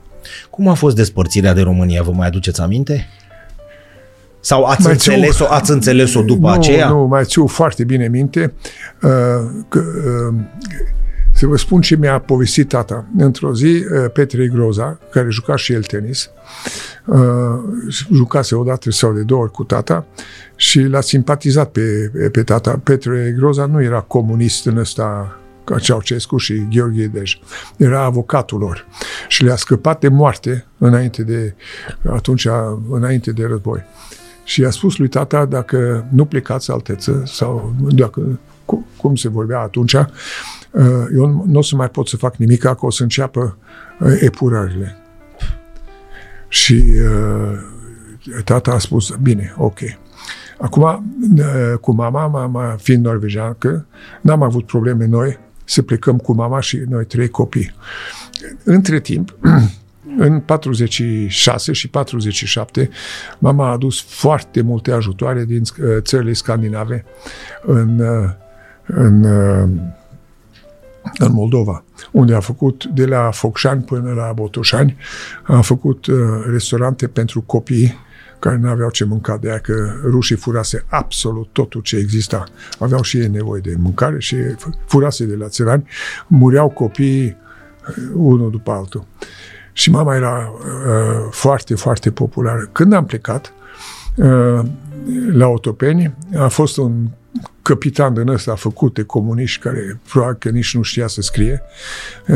Cum 0.50 0.68
a 0.68 0.74
fost 0.74 0.96
despărțirea 0.96 1.54
de 1.54 1.60
România? 1.60 2.02
Vă 2.02 2.10
mai 2.10 2.26
aduceți 2.26 2.60
aminte? 2.60 3.08
Sau 4.40 4.64
ați, 4.64 4.82
mai 4.82 4.92
înțeles-o, 4.92 5.44
ați 5.48 5.70
înțeles-o 5.70 6.22
după 6.22 6.46
nu, 6.46 6.52
aceea? 6.52 6.88
Nu, 6.88 7.06
mai 7.06 7.24
țiu 7.24 7.46
foarte 7.46 7.84
bine 7.84 8.08
minte. 8.08 8.52
Uh, 9.02 9.10
că, 9.68 9.82
uh, 10.30 10.34
să 11.32 11.46
vă 11.46 11.56
spun 11.56 11.80
ce 11.80 11.96
mi-a 11.96 12.18
povestit 12.18 12.68
tata. 12.68 13.04
Într-o 13.18 13.54
zi, 13.54 13.64
uh, 13.64 14.10
Petre 14.12 14.48
Groza, 14.48 14.98
care 15.10 15.28
juca 15.30 15.56
și 15.56 15.72
el 15.72 15.82
tenis, 15.82 16.30
uh, 17.04 17.18
jucase 18.12 18.54
o 18.54 18.64
dată 18.64 18.90
sau 18.90 19.12
de 19.12 19.22
două 19.22 19.42
ori 19.42 19.50
cu 19.50 19.64
tata 19.64 20.06
și 20.56 20.80
l-a 20.80 21.00
simpatizat 21.00 21.70
pe, 21.70 22.10
pe 22.32 22.42
tata. 22.42 22.80
Petre 22.82 23.34
Groza 23.36 23.66
nu 23.66 23.82
era 23.82 24.00
comunist 24.00 24.66
în 24.66 24.76
ăsta 24.76 25.37
ca 25.68 25.78
Ceaucescu 25.78 26.36
și 26.36 26.66
Gheorghe 26.70 27.06
Dej. 27.06 27.38
Era 27.76 28.02
avocatul 28.02 28.58
lor 28.58 28.86
și 29.28 29.44
le-a 29.44 29.56
scăpat 29.56 30.00
de 30.00 30.08
moarte 30.08 30.66
înainte 30.78 31.22
de, 31.22 31.54
atunci, 32.10 32.46
înainte 32.90 33.32
de 33.32 33.46
război. 33.46 33.84
Și 34.44 34.60
i-a 34.60 34.70
spus 34.70 34.96
lui 34.96 35.08
tata, 35.08 35.44
dacă 35.44 36.06
nu 36.10 36.24
plecați 36.24 36.70
alteță, 36.70 37.22
sau 37.26 37.74
dacă, 37.88 38.38
cum 38.96 39.16
se 39.16 39.28
vorbea 39.28 39.60
atunci, 39.60 39.92
uh, 39.92 40.06
eu 41.16 41.44
nu 41.46 41.58
o 41.58 41.62
să 41.62 41.76
mai 41.76 41.88
pot 41.88 42.08
să 42.08 42.16
fac 42.16 42.36
nimic, 42.36 42.60
că 42.60 42.76
o 42.80 42.90
să 42.90 43.02
înceapă 43.02 43.56
uh, 44.00 44.16
epurările. 44.20 44.96
Și 46.48 46.84
uh, 46.84 48.42
tata 48.44 48.72
a 48.72 48.78
spus, 48.78 49.16
bine, 49.22 49.54
ok. 49.56 49.78
Acum, 50.58 51.04
cu 51.80 51.92
mama, 51.92 52.26
mama 52.26 52.76
fiind 52.80 53.04
norvegiancă, 53.04 53.86
n-am 54.20 54.42
avut 54.42 54.66
probleme 54.66 55.06
noi, 55.06 55.38
să 55.68 55.82
plecăm 55.82 56.16
cu 56.16 56.32
mama 56.32 56.60
și 56.60 56.82
noi 56.88 57.04
trei 57.04 57.28
copii. 57.28 57.74
Între 58.64 59.00
timp, 59.00 59.36
în 60.26 60.40
46 60.40 61.72
și 61.72 61.88
47, 61.88 62.90
mama 63.38 63.66
a 63.68 63.72
adus 63.72 64.00
foarte 64.00 64.60
multe 64.60 64.92
ajutoare 64.92 65.44
din 65.44 65.62
uh, 65.62 65.86
țările 66.00 66.32
scandinave 66.32 67.04
în, 67.62 67.98
uh, 67.98 68.30
în, 68.86 69.24
uh, 69.24 69.68
în 71.18 71.32
Moldova, 71.32 71.84
unde 72.12 72.34
a 72.34 72.40
făcut 72.40 72.84
de 72.84 73.06
la 73.06 73.30
Focșani 73.30 73.82
până 73.82 74.12
la 74.12 74.32
Botoșani, 74.34 74.96
a 75.42 75.60
făcut 75.60 76.06
restaurante 76.50 77.06
pentru 77.06 77.40
copii 77.40 78.06
care 78.38 78.56
nu 78.56 78.68
aveau 78.68 78.90
ce 78.90 79.04
mânca, 79.04 79.36
de 79.36 79.48
aia 79.48 79.58
că 79.58 79.92
rușii 80.04 80.36
furase 80.36 80.84
absolut 80.88 81.48
totul 81.52 81.80
ce 81.80 81.96
exista. 81.96 82.44
Aveau 82.78 83.02
și 83.02 83.18
ei 83.18 83.28
nevoie 83.28 83.60
de 83.60 83.74
mâncare 83.78 84.18
și 84.18 84.36
furase 84.86 85.24
de 85.24 85.34
la 85.34 85.48
țărani. 85.48 85.88
Mureau 86.26 86.68
copiii 86.68 87.36
unul 88.14 88.50
după 88.50 88.70
altul. 88.70 89.06
Și 89.72 89.90
mama 89.90 90.14
era 90.14 90.52
uh, 90.52 91.28
foarte, 91.30 91.74
foarte 91.74 92.10
populară. 92.10 92.68
Când 92.72 92.92
am 92.92 93.04
plecat 93.04 93.52
uh, 94.14 94.60
la 95.32 95.46
Otopeni, 95.46 96.14
a 96.36 96.48
fost 96.48 96.76
un 96.76 97.08
capitan 97.62 98.14
din 98.14 98.28
ăsta 98.28 98.54
făcut 98.54 98.94
de 98.94 99.02
comuniști 99.02 99.62
care 99.62 100.00
probabil 100.10 100.36
că 100.38 100.48
nici 100.48 100.74
nu 100.74 100.82
știa 100.82 101.06
să 101.06 101.20
scrie. 101.20 101.62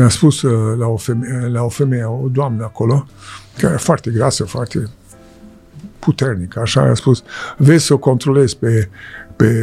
A 0.05 0.07
spus 0.07 0.41
uh, 0.41 0.77
la, 0.77 0.87
o 0.87 0.97
femeie, 0.97 1.47
la 1.47 1.63
o 1.63 1.69
femeie, 1.69 2.03
o 2.03 2.27
doamnă 2.31 2.63
acolo, 2.63 3.07
care 3.57 3.67
era 3.67 3.77
foarte 3.77 4.11
grasă, 4.11 4.43
foarte 4.43 4.89
puternic, 6.03 6.57
așa 6.57 6.81
a 6.81 6.93
spus, 6.93 7.23
vezi 7.57 7.85
să 7.85 7.93
o 7.93 7.97
controlezi 7.97 8.57
pe, 8.57 8.89
pe, 9.35 9.53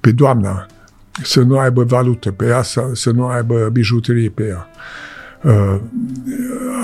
pe 0.00 0.12
doamna, 0.12 0.66
să 1.22 1.40
nu 1.40 1.58
aibă 1.58 1.84
valută 1.84 2.32
pe 2.32 2.46
ea, 2.46 2.62
să, 2.62 2.90
să 2.92 3.10
nu 3.10 3.26
aibă 3.26 3.68
bijuterie 3.72 4.28
pe 4.28 4.46
ea. 4.46 4.68
Uh, 5.42 5.80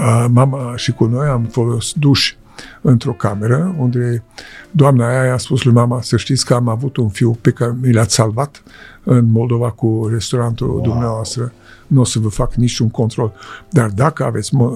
uh, 0.01 0.27
mama 0.29 0.77
și 0.77 0.93
cu 0.93 1.05
noi 1.05 1.29
am 1.29 1.45
fost 1.45 1.97
duși 1.97 2.39
într-o 2.81 3.13
cameră 3.13 3.75
unde 3.79 4.23
doamna 4.71 5.21
aia 5.21 5.33
a 5.33 5.37
spus 5.37 5.63
lui 5.63 5.75
mama 5.75 6.03
să 6.03 6.17
știți 6.17 6.45
că 6.47 6.55
am 6.55 6.69
avut 6.69 6.97
un 6.97 7.09
fiu 7.09 7.39
pe 7.41 7.51
care 7.51 7.77
mi 7.81 7.93
l-ați 7.93 8.15
salvat 8.15 8.63
în 9.05 9.31
Moldova 9.31 9.71
cu 9.71 10.09
restaurantul 10.13 10.69
wow. 10.69 10.81
dumneavoastră. 10.81 11.53
Nu 11.87 12.01
o 12.01 12.05
să 12.05 12.19
vă 12.19 12.29
fac 12.29 12.55
niciun 12.55 12.91
control. 12.91 13.33
Dar 13.71 13.89
dacă 13.89 14.25
aveți, 14.25 14.55
uh, 14.55 14.69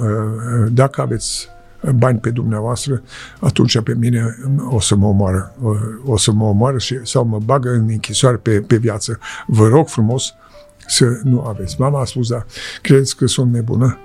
dacă 0.71 1.01
aveți 1.01 1.49
bani 1.93 2.19
pe 2.19 2.31
dumneavoastră, 2.31 3.03
atunci 3.41 3.81
pe 3.81 3.95
mine 3.95 4.37
o 4.69 4.81
să 4.81 4.97
mă 4.97 5.07
omoară. 5.07 5.55
O, 5.63 5.75
o 6.05 6.17
să 6.17 6.33
mă 6.33 6.45
omoară 6.45 6.79
și, 6.79 6.99
sau 7.03 7.25
mă 7.25 7.39
bagă 7.45 7.71
în 7.71 7.89
închisoare 7.89 8.37
pe, 8.37 8.61
pe 8.61 8.77
viață. 8.77 9.19
Vă 9.47 9.69
rog 9.69 9.89
frumos 9.89 10.35
să 10.87 11.21
nu 11.23 11.41
aveți. 11.41 11.77
Mama 11.79 12.01
a 12.01 12.05
spus, 12.05 12.29
da, 12.29 12.45
credeți 12.83 13.17
că 13.17 13.27
sunt 13.27 13.53
nebună? 13.53 13.99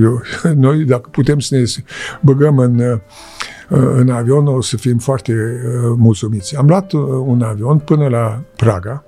Eu, 0.00 0.22
noi, 0.54 0.84
dacă 0.84 1.08
putem 1.10 1.38
să 1.38 1.56
ne 1.56 1.64
băgăm 2.20 2.58
în, 2.58 3.00
în 3.68 4.10
avion, 4.10 4.46
o 4.46 4.60
să 4.60 4.76
fim 4.76 4.98
foarte 4.98 5.32
uh, 5.32 5.94
mulțumiți. 5.96 6.56
Am 6.56 6.66
luat 6.66 6.92
uh, 6.92 7.00
un 7.24 7.42
avion 7.42 7.78
până 7.78 8.08
la 8.08 8.42
Praga 8.56 9.04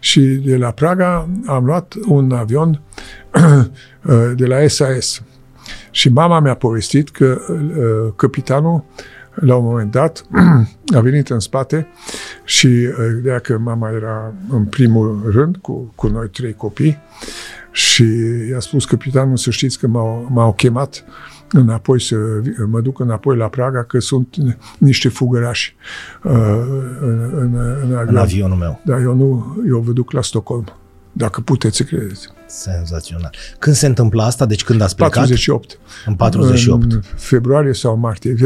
și 0.00 0.20
de 0.20 0.56
la 0.56 0.70
Praga 0.70 1.28
am 1.46 1.64
luat 1.64 1.94
un 2.06 2.32
avion 2.32 2.80
uh, 4.04 4.32
de 4.36 4.46
la 4.46 4.66
SAS 4.66 5.22
și 5.90 6.08
mama 6.08 6.40
mi-a 6.40 6.54
povestit 6.54 7.08
că 7.08 7.40
uh, 7.48 8.12
capitanul, 8.16 8.84
la 9.34 9.56
un 9.56 9.64
moment 9.64 9.90
dat, 9.90 10.26
a 10.96 11.00
venit 11.00 11.28
în 11.28 11.38
spate 11.38 11.86
și 12.44 12.66
uh, 12.66 12.94
de 13.22 13.40
că 13.42 13.58
mama 13.58 13.90
era 13.90 14.32
în 14.48 14.64
primul 14.64 15.30
rând 15.32 15.56
cu, 15.56 15.92
cu 15.94 16.06
noi 16.06 16.28
trei 16.28 16.54
copii 16.54 16.98
și 17.70 18.04
i-a 18.50 18.60
spus 18.60 18.84
capitanul 18.84 19.36
să 19.36 19.50
știți 19.50 19.78
că 19.78 19.86
m-au, 19.86 20.28
m-au 20.30 20.52
chemat 20.52 21.04
înapoi 21.52 22.00
să 22.00 22.16
mă 22.70 22.80
duc 22.80 22.98
înapoi 22.98 23.36
la 23.36 23.48
Praga, 23.48 23.82
că 23.82 23.98
sunt 23.98 24.36
niște 24.78 25.08
fugărași 25.08 25.76
uh, 26.24 26.32
în, 27.00 27.30
în, 27.34 27.54
în, 27.82 27.94
avion. 27.96 28.08
În 28.08 28.16
avionul 28.16 28.56
meu. 28.56 28.80
Da, 28.84 29.00
eu 29.00 29.14
nu, 29.14 29.56
eu 29.68 29.78
vă 29.78 29.92
duc 29.92 30.10
la 30.10 30.22
Stockholm, 30.22 30.64
dacă 31.12 31.40
puteți 31.40 31.76
să 31.76 31.82
credeți. 31.82 32.28
Senzațional. 32.46 33.34
Când 33.58 33.76
se 33.76 33.86
întâmplă 33.86 34.22
asta? 34.22 34.46
Deci 34.46 34.64
când 34.64 34.80
ați 34.80 34.96
plecat? 34.96 35.14
48. 35.14 35.78
În 36.06 36.14
48. 36.14 36.92
În 36.92 37.00
februarie 37.16 37.72
sau 37.72 37.96
martie. 37.96 38.36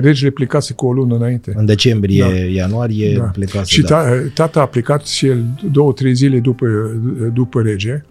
Regele 0.00 0.30
plecase 0.30 0.72
cu 0.74 0.86
o 0.86 0.92
lună 0.92 1.14
înainte. 1.14 1.52
În 1.56 1.64
decembrie, 1.64 2.22
da. 2.22 2.34
ianuarie 2.34 3.16
da. 3.16 3.22
plecase. 3.22 3.64
Și 3.64 3.82
da. 3.82 4.04
tata 4.34 4.60
a 4.60 4.66
plecat 4.66 5.06
și 5.06 5.26
el 5.26 5.44
două, 5.72 5.92
trei 5.92 6.14
zile 6.14 6.38
după, 6.38 6.66
după 7.32 7.62
rege 7.62 8.04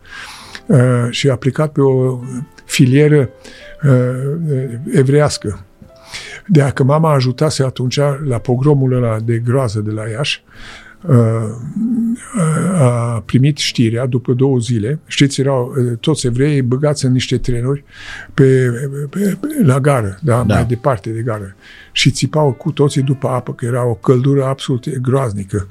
uh, 0.66 0.80
și 1.10 1.30
a 1.30 1.36
plecat 1.36 1.72
pe 1.72 1.82
o 1.82 2.20
filieră 2.66 3.30
uh, 3.84 3.92
evrească. 4.94 5.64
De 6.48 6.72
că 6.74 6.84
mama 6.84 7.14
ajutase 7.14 7.64
atunci 7.64 8.00
la 8.26 8.38
pogromul 8.38 8.94
ăla 8.94 9.20
de 9.20 9.38
groază 9.38 9.80
de 9.80 9.92
la 9.92 10.10
Iași, 10.10 10.44
uh, 10.46 10.89
a 12.74 13.24
primit 13.26 13.58
știrea 13.58 14.06
după 14.06 14.34
două 14.34 14.58
zile. 14.58 15.00
Știți, 15.06 15.40
erau 15.40 15.74
uh, 15.78 15.98
toți 16.00 16.28
evreii 16.28 16.62
băgați 16.62 17.06
în 17.06 17.12
niște 17.12 17.38
trenuri 17.38 17.84
pe, 18.34 18.70
pe, 19.10 19.38
pe, 19.40 19.48
la 19.64 19.80
gară, 19.80 20.20
da, 20.22 20.44
da, 20.44 20.54
mai 20.54 20.66
departe 20.66 21.10
de 21.10 21.22
gară. 21.22 21.56
Și 21.92 22.12
țipau 22.12 22.52
cu 22.52 22.72
toții 22.72 23.02
după 23.02 23.28
apă, 23.28 23.54
că 23.54 23.66
era 23.66 23.86
o 23.86 23.94
căldură 23.94 24.46
absolut 24.46 24.98
groaznică. 24.98 25.68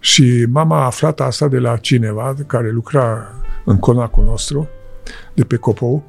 Și 0.00 0.46
mama 0.48 0.80
a 0.80 0.84
aflat 0.84 1.20
asta 1.20 1.48
de 1.48 1.58
la 1.58 1.76
cineva 1.76 2.34
care 2.46 2.70
lucra 2.70 3.34
în 3.64 3.78
conacul 3.78 4.24
nostru, 4.24 4.68
de 5.34 5.44
pe 5.44 5.56
Copou, 5.56 6.04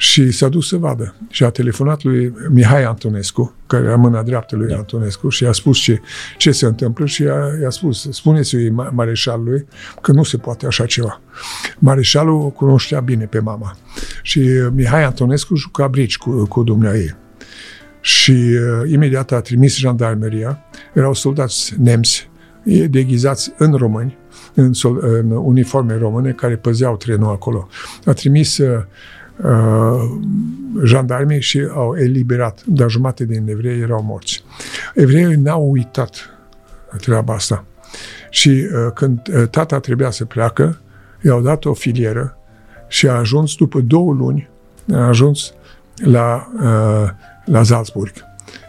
și 0.00 0.30
s-a 0.30 0.48
dus 0.48 0.68
să 0.68 0.76
vadă. 0.76 1.14
Și 1.30 1.44
a 1.44 1.50
telefonat 1.50 2.02
lui 2.02 2.32
Mihai 2.50 2.84
Antonescu, 2.84 3.54
care 3.66 3.84
era 3.84 3.96
mâna 3.96 4.22
dreaptă 4.22 4.56
lui 4.56 4.68
da. 4.68 4.76
Antonescu, 4.76 5.28
și 5.28 5.42
i-a 5.42 5.52
spus 5.52 5.78
ce, 5.78 6.00
ce 6.36 6.52
se 6.52 6.66
întâmplă 6.66 7.06
și 7.06 7.22
i-a, 7.22 7.38
i-a 7.62 7.70
spus, 7.70 8.08
spuneți-i 8.10 8.68
mareșalului 8.92 9.66
că 10.00 10.12
nu 10.12 10.22
se 10.22 10.36
poate 10.36 10.66
așa 10.66 10.86
ceva. 10.86 11.20
Mareșalul 11.78 12.40
o 12.40 12.50
cunoștea 12.50 13.00
bine 13.00 13.24
pe 13.24 13.38
mama. 13.38 13.76
Și 14.22 14.40
Mihai 14.74 15.04
Antonescu 15.04 15.54
juca 15.54 15.88
brici 15.88 16.18
cu, 16.18 16.46
cu 16.46 16.62
dumneavoastră. 16.62 17.18
Și 18.00 18.32
uh, 18.32 18.90
imediat 18.90 19.32
a 19.32 19.40
trimis 19.40 19.76
jandarmeria, 19.76 20.64
erau 20.94 21.14
soldați 21.14 21.74
nemți, 21.78 22.30
deghizați 22.90 23.52
în 23.58 23.72
români, 23.72 24.18
în, 24.54 24.72
sol, 24.72 24.98
în 25.02 25.30
uniforme 25.30 25.96
române, 25.96 26.32
care 26.32 26.56
păzeau 26.56 26.96
trenul 26.96 27.30
acolo. 27.30 27.68
A 28.04 28.12
trimis 28.12 28.58
uh, 28.58 28.68
uh, 28.68 28.84
jandarmii 30.84 31.40
și 31.40 31.68
au 31.74 31.96
eliberat, 31.96 32.62
dar 32.66 32.90
jumate 32.90 33.24
din 33.24 33.48
evrei 33.48 33.80
erau 33.80 34.02
morți. 34.02 34.44
Evreii 34.94 35.34
n-au 35.34 35.70
uitat 35.70 36.30
treaba 37.00 37.34
asta. 37.34 37.64
Și 38.30 38.48
uh, 38.48 38.92
când 38.94 39.20
uh, 39.34 39.48
tata 39.48 39.78
trebuia 39.78 40.10
să 40.10 40.24
pleacă, 40.24 40.80
i-au 41.24 41.40
dat 41.40 41.64
o 41.64 41.74
filieră 41.74 42.36
și 42.88 43.08
a 43.08 43.12
ajuns 43.12 43.54
după 43.54 43.80
două 43.80 44.12
luni, 44.12 44.48
a 44.92 45.06
ajuns 45.06 45.52
la, 45.96 46.48
uh, 46.54 47.10
la 47.44 47.62
Salzburg. 47.62 48.12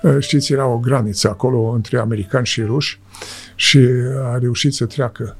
Uh, 0.01 0.15
știți, 0.19 0.51
era 0.51 0.67
o 0.67 0.77
graniță 0.77 1.29
acolo 1.29 1.69
între 1.69 1.97
americani 1.97 2.45
și 2.45 2.61
ruși 2.61 2.99
și 3.55 3.79
a 4.33 4.37
reușit 4.37 4.73
să 4.73 4.85
treacă 4.85 5.35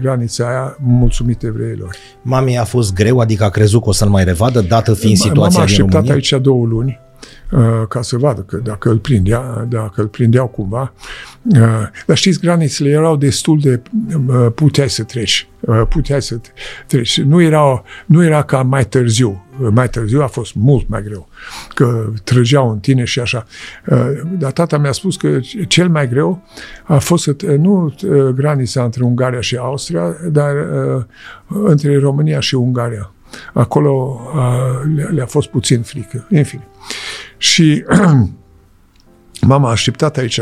granița 0.00 0.48
aia 0.48 0.76
mulțumit 0.80 1.42
evreilor. 1.42 1.96
Mami 2.22 2.58
a 2.58 2.64
fost 2.64 2.94
greu, 2.94 3.18
adică 3.18 3.44
a 3.44 3.48
crezut 3.48 3.82
că 3.82 3.88
o 3.88 3.92
să-l 3.92 4.08
mai 4.08 4.24
revadă, 4.24 4.60
dată 4.60 4.94
fiind 4.94 5.16
situația 5.16 5.42
Mama 5.42 5.58
a 5.58 5.62
așteptat 5.62 5.92
România? 5.92 6.14
aici 6.14 6.34
două 6.42 6.66
luni 6.66 7.00
uh, 7.02 7.07
ca 7.88 8.02
să 8.02 8.16
vadă 8.16 8.40
că 8.40 8.56
dacă 8.56 8.90
îl 8.90 8.98
prindea, 8.98 9.66
dacă 9.68 10.00
îl 10.00 10.06
prindeau 10.06 10.46
cumva. 10.46 10.92
Uh, 11.44 11.88
dar 12.06 12.16
știți, 12.16 12.40
granițele 12.40 12.90
erau 12.90 13.16
destul 13.16 13.60
de 13.60 13.82
uh, 14.26 14.46
puteai 14.54 14.90
să 14.90 15.02
treci. 15.02 15.48
Puteai 15.88 16.22
să 16.22 16.40
treci. 16.86 17.20
Nu 17.20 17.42
era, 17.42 17.82
nu 18.06 18.24
era 18.24 18.42
ca 18.42 18.62
mai 18.62 18.86
târziu. 18.86 19.46
Mai 19.70 19.88
târziu 19.88 20.22
a 20.22 20.26
fost 20.26 20.54
mult 20.54 20.88
mai 20.88 21.02
greu. 21.02 21.28
Că 21.74 22.12
trăgeau 22.24 22.70
în 22.70 22.78
tine 22.78 23.04
și 23.04 23.20
așa. 23.20 23.46
Dar 24.38 24.52
tata 24.52 24.78
mi-a 24.78 24.92
spus 24.92 25.16
că 25.16 25.38
cel 25.68 25.88
mai 25.88 26.08
greu 26.08 26.42
a 26.84 26.98
fost 26.98 27.40
nu 27.40 27.94
granița 28.34 28.84
între 28.84 29.04
Ungaria 29.04 29.40
și 29.40 29.56
Austria, 29.56 30.16
dar 30.30 30.54
între 31.46 31.98
România 31.98 32.40
și 32.40 32.54
Ungaria. 32.54 33.12
Acolo 33.52 34.20
le-a 35.10 35.26
fost 35.26 35.48
puțin 35.48 35.82
frică. 35.82 36.26
În 36.30 36.44
fine. 36.44 36.68
Și 37.36 37.84
mama 39.40 39.68
a 39.68 39.70
așteptat 39.70 40.16
aici 40.16 40.40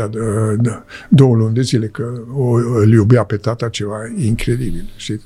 două 1.09 1.35
luni 1.35 1.53
de 1.53 1.61
zile 1.61 1.87
că 1.87 2.03
o, 2.35 2.51
îl 2.53 2.91
iubea 2.91 3.23
pe 3.23 3.37
tata 3.37 3.69
ceva 3.69 3.97
incredibil, 4.17 4.89
știți? 4.95 5.23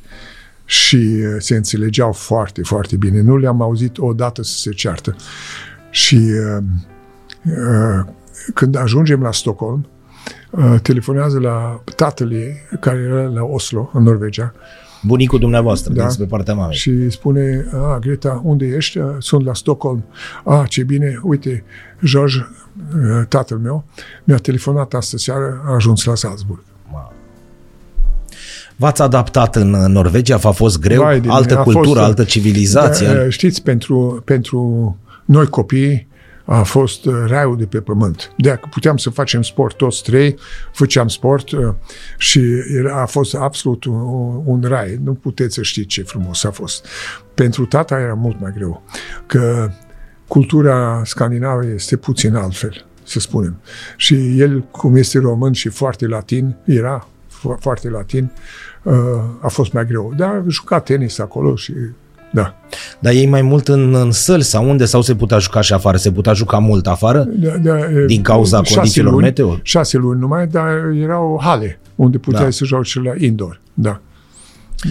Și 0.65 1.23
se 1.37 1.55
înțelegeau 1.55 2.11
foarte, 2.11 2.61
foarte 2.61 2.95
bine. 2.95 3.21
Nu 3.21 3.37
le-am 3.37 3.61
auzit 3.61 3.97
odată 3.97 4.43
să 4.43 4.57
se 4.57 4.71
ceartă. 4.71 5.15
Și 5.89 6.15
uh, 6.15 6.63
uh, 7.45 8.05
când 8.53 8.75
ajungem 8.75 9.21
la 9.21 9.31
Stockholm, 9.31 9.87
uh, 10.49 10.75
telefonează 10.81 11.39
la 11.39 11.83
tatăl 11.95 12.31
ei, 12.31 12.53
care 12.79 12.99
era 12.99 13.21
la 13.21 13.43
Oslo, 13.43 13.89
în 13.93 14.03
Norvegia, 14.03 14.53
Bunicul 15.01 15.39
dumneavoastră, 15.39 15.93
da. 15.93 16.07
pe 16.17 16.23
partea 16.23 16.53
mamei. 16.53 16.75
Și 16.75 17.09
spune, 17.09 17.65
a, 17.73 17.99
Greta, 17.99 18.41
unde 18.43 18.65
ești? 18.65 18.99
Sunt 19.19 19.45
la 19.45 19.53
Stockholm. 19.53 20.03
A, 20.43 20.65
ce 20.67 20.83
bine, 20.83 21.19
uite, 21.23 21.63
George, 22.05 22.37
tatăl 23.27 23.57
meu, 23.57 23.83
mi-a 24.23 24.37
telefonat 24.37 24.93
astă 24.93 25.17
seară, 25.17 25.61
a 25.65 25.73
ajuns 25.73 26.03
la 26.03 26.15
Salzburg. 26.15 26.63
V-ați 28.75 29.01
adaptat 29.01 29.55
în 29.55 29.69
Norvegia? 29.69 30.37
V-a 30.37 30.51
fost 30.51 30.79
greu? 30.79 31.01
Vai 31.01 31.21
altă 31.27 31.55
cultură, 31.55 31.85
fost, 31.87 31.99
altă 31.99 32.23
civilizație? 32.23 33.07
Da, 33.07 33.29
știți, 33.29 33.63
pentru, 33.63 34.21
pentru 34.25 34.97
noi 35.25 35.47
copii, 35.47 36.07
a 36.51 36.63
fost 36.63 37.05
uh, 37.05 37.23
raiul 37.27 37.57
de 37.57 37.65
pe 37.65 37.81
pământ. 37.81 38.33
Dacă 38.37 38.67
puteam 38.71 38.97
să 38.97 39.09
facem 39.09 39.41
sport 39.41 39.77
toți 39.77 40.03
trei, 40.03 40.37
făceam 40.73 41.07
sport 41.07 41.51
uh, 41.51 41.73
și 42.17 42.41
a 42.93 43.05
fost 43.05 43.35
absolut 43.35 43.83
un, 43.83 44.41
un 44.45 44.61
rai. 44.63 44.99
Nu 45.03 45.13
puteți 45.13 45.53
să 45.53 45.61
știți 45.61 45.87
ce 45.87 46.01
frumos 46.01 46.43
a 46.43 46.51
fost. 46.51 46.85
Pentru 47.33 47.65
tata 47.65 47.99
era 47.99 48.13
mult 48.13 48.39
mai 48.39 48.51
greu, 48.55 48.83
că 49.25 49.69
cultura 50.27 51.01
scandinavă 51.05 51.65
este 51.65 51.97
puțin 51.97 52.35
altfel, 52.35 52.85
să 53.03 53.19
spunem. 53.19 53.61
Și 53.97 54.39
el, 54.39 54.61
cum 54.61 54.95
este 54.95 55.19
român 55.19 55.53
și 55.53 55.69
foarte 55.69 56.07
latin, 56.07 56.55
era 56.65 57.07
foarte 57.59 57.89
latin, 57.89 58.31
uh, 58.83 58.93
a 59.39 59.47
fost 59.47 59.73
mai 59.73 59.85
greu. 59.85 60.13
Dar 60.17 60.29
a 60.29 60.43
jucat 60.47 60.85
tenis 60.85 61.19
acolo 61.19 61.55
și 61.55 61.73
da. 62.31 62.55
Dar 62.99 63.13
ei 63.13 63.25
mai 63.25 63.41
mult 63.41 63.67
în, 63.67 63.95
în 63.95 64.11
săli 64.11 64.43
sau 64.43 64.69
unde? 64.69 64.85
Sau 64.85 65.01
se 65.01 65.15
putea 65.15 65.37
juca 65.37 65.61
și 65.61 65.73
afară? 65.73 65.97
Se 65.97 66.11
putea 66.11 66.33
juca 66.33 66.57
mult 66.57 66.87
afară? 66.87 67.27
Da, 67.29 67.57
da, 67.57 67.75
din 68.07 68.21
cauza 68.21 68.61
condițiilor 68.61 69.11
luni, 69.11 69.23
meteo? 69.23 69.59
Șase 69.61 69.97
luni 69.97 70.19
numai, 70.19 70.47
dar 70.47 70.67
erau 71.01 71.39
hale 71.43 71.79
unde 71.95 72.17
puteai 72.17 72.43
da. 72.43 72.49
să 72.49 72.65
joci 72.65 73.03
la 73.03 73.11
indoor. 73.17 73.59
Da. 73.73 73.99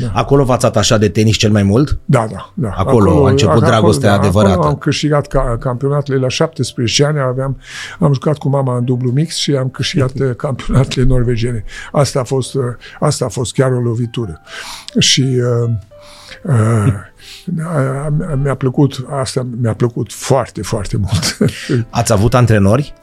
Da. 0.01 0.11
Acolo 0.15 0.45
v-ați 0.45 0.67
atașat 0.67 1.01
de 1.01 1.09
tenis 1.09 1.37
cel 1.37 1.51
mai 1.51 1.63
mult? 1.63 1.99
Da, 2.05 2.27
da. 2.33 2.53
da. 2.55 2.69
Acolo, 2.69 3.11
acolo 3.11 3.27
a 3.27 3.31
început 3.31 3.55
acolo, 3.55 3.71
dragostea 3.71 4.11
da, 4.11 4.17
adevărată. 4.17 4.53
Acolo 4.53 4.69
am 4.69 4.77
câștigat 4.77 5.27
ca, 5.27 5.57
campionatele 5.61 6.19
la 6.19 6.29
17 6.29 7.05
ani, 7.05 7.19
aveam, 7.19 7.59
am 7.99 8.13
jucat 8.13 8.39
cu 8.39 8.49
mama 8.49 8.77
în 8.77 8.85
dublu 8.85 9.11
mix 9.11 9.37
și 9.37 9.55
am 9.55 9.69
câștigat 9.69 10.13
campionatele 10.37 11.07
norvegiene. 11.07 11.65
Asta 11.93 12.21
a 12.21 12.25
fost, 12.25 12.57
asta 13.01 13.25
a 13.25 13.29
fost 13.29 13.53
chiar 13.53 13.73
o 13.73 13.81
lovitură. 13.81 14.41
Și 14.99 15.23
uh, 15.23 15.71
uh, 16.43 16.93
mi-a 18.43 18.55
plăcut, 18.55 19.07
asta 19.09 19.47
mi-a 19.61 19.75
plăcut 19.75 20.13
foarte, 20.13 20.63
foarte 20.63 20.97
mult. 20.97 21.53
Ați 21.91 22.13
avut 22.13 22.35
antrenori? 22.35 22.95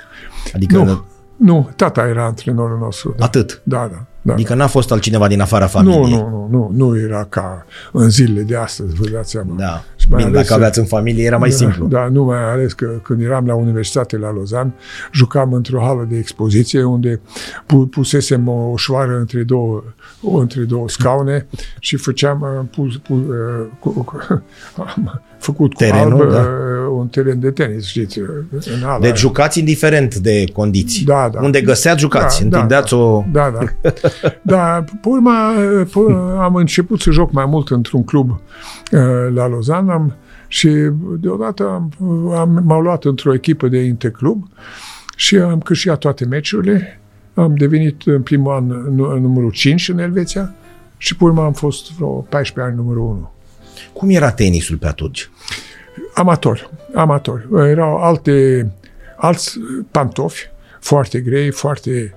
Adică 0.54 0.78
nu, 0.78 1.06
nu, 1.38 1.70
tata 1.76 2.08
era 2.08 2.26
antrenorul 2.26 2.78
nostru. 2.78 3.16
Da. 3.18 3.26
Atât? 3.26 3.62
Da, 3.64 3.90
da. 3.92 4.06
Da, 4.28 4.34
adică 4.34 4.54
n-a 4.54 4.68
fost 4.68 4.92
altcineva 4.92 5.28
din 5.28 5.42
afara 5.42 5.68
familiei. 5.68 6.12
Nu, 6.12 6.30
nu, 6.30 6.48
nu, 6.52 6.70
nu, 6.76 6.88
nu 6.88 7.00
era 7.00 7.26
ca 7.30 7.66
în 7.92 8.10
zilele 8.10 8.42
de 8.42 8.56
astăzi, 8.56 8.96
vă 8.96 9.10
dați 9.10 9.30
seama. 9.30 9.54
Da. 9.58 9.84
Și 9.96 10.08
mai 10.10 10.24
Bine, 10.24 10.36
ales, 10.36 10.42
dacă 10.42 10.54
aveați 10.54 10.80
în 10.80 10.86
familie 10.86 11.26
era 11.26 11.38
mai 11.38 11.50
da, 11.50 11.56
simplu. 11.56 11.88
Da, 11.88 12.08
nu 12.08 12.24
mai 12.24 12.52
ales 12.52 12.74
că 12.74 12.86
când 13.04 13.22
eram 13.22 13.46
la 13.46 13.56
Universitate 13.56 14.18
la 14.18 14.32
Lausanne, 14.32 14.74
jucam 15.14 15.54
într-o 15.54 15.82
hală 15.82 16.06
de 16.10 16.18
expoziție 16.18 16.84
unde 16.84 17.22
pusesem 17.90 18.48
o 18.48 18.74
șoară 18.76 19.18
între 19.18 19.44
două, 19.44 19.84
între 20.22 20.62
două 20.62 20.90
scaune 20.90 21.48
și 21.80 21.96
făceam, 21.96 22.68
pu, 22.72 22.88
pu, 23.04 23.26
cu, 23.80 23.90
cu, 23.90 24.18
făcut 25.40 25.74
cu 25.74 25.78
Terenul, 25.78 26.22
alb 26.22 26.32
da. 26.32 26.46
un 26.90 27.08
teren 27.08 27.40
de 27.40 27.52
tenis, 27.52 27.86
știți, 27.86 28.20
în 28.50 28.82
hală. 28.84 29.02
Deci 29.02 29.18
jucați 29.18 29.60
indiferent 29.60 30.16
de 30.16 30.44
condiții. 30.54 31.06
Da, 31.06 31.30
da. 31.34 31.42
Unde 31.42 31.62
găseați, 31.62 32.00
jucați. 32.00 32.40
Da, 32.46 32.56
Întindeați 32.56 32.90
da, 32.90 32.98
o... 32.98 33.24
Da, 33.32 33.54
da. 33.60 33.92
Da, 34.42 34.84
pe 35.02 35.08
urma, 35.08 35.52
pe- 35.94 36.38
am 36.40 36.56
început 36.56 37.02
să 37.02 37.12
joc 37.12 37.32
mai 37.32 37.46
mult 37.46 37.70
într-un 37.70 38.04
club 38.04 38.30
uh, 38.30 39.00
la 39.34 39.48
Lausanne 39.48 39.92
am, 39.92 40.16
și 40.48 40.70
deodată 41.20 41.64
am, 41.64 41.92
am, 42.34 42.62
m-au 42.66 42.82
luat 42.82 43.04
într-o 43.04 43.34
echipă 43.34 43.68
de 43.68 43.78
interclub 43.78 44.48
și 45.16 45.36
am 45.36 45.60
câștigat 45.60 45.98
toate 45.98 46.26
meciurile. 46.26 47.02
Am 47.38 47.56
devenit 47.56 48.02
în 48.06 48.22
primul 48.22 48.52
an 48.52 48.66
nu- 48.96 49.20
numărul 49.20 49.52
5 49.52 49.90
în 49.90 50.00
Elveția 50.00 50.54
și 50.98 51.16
pe 51.16 51.24
urmă 51.24 51.44
am 51.44 51.54
fost 51.54 51.92
vreo 51.92 52.10
14 52.10 52.74
ani 52.74 52.82
numărul 52.84 53.04
1. 53.04 53.32
Cum 53.94 54.10
era 54.10 54.32
tenisul 54.32 54.78
pe 54.78 54.88
atunci? 54.88 55.30
Amator, 56.14 56.70
amator. 56.94 57.48
Erau 57.54 57.98
alte, 57.98 58.68
alți 59.16 59.60
pantofi 59.92 60.50
foarte 60.80 61.20
grei, 61.20 61.52
foarte 61.52 62.14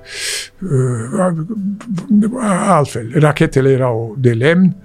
uh, 0.59 1.35
altfel. 2.69 3.11
Rachetele 3.15 3.71
erau 3.71 4.17
de 4.19 4.31
lemn, 4.33 4.77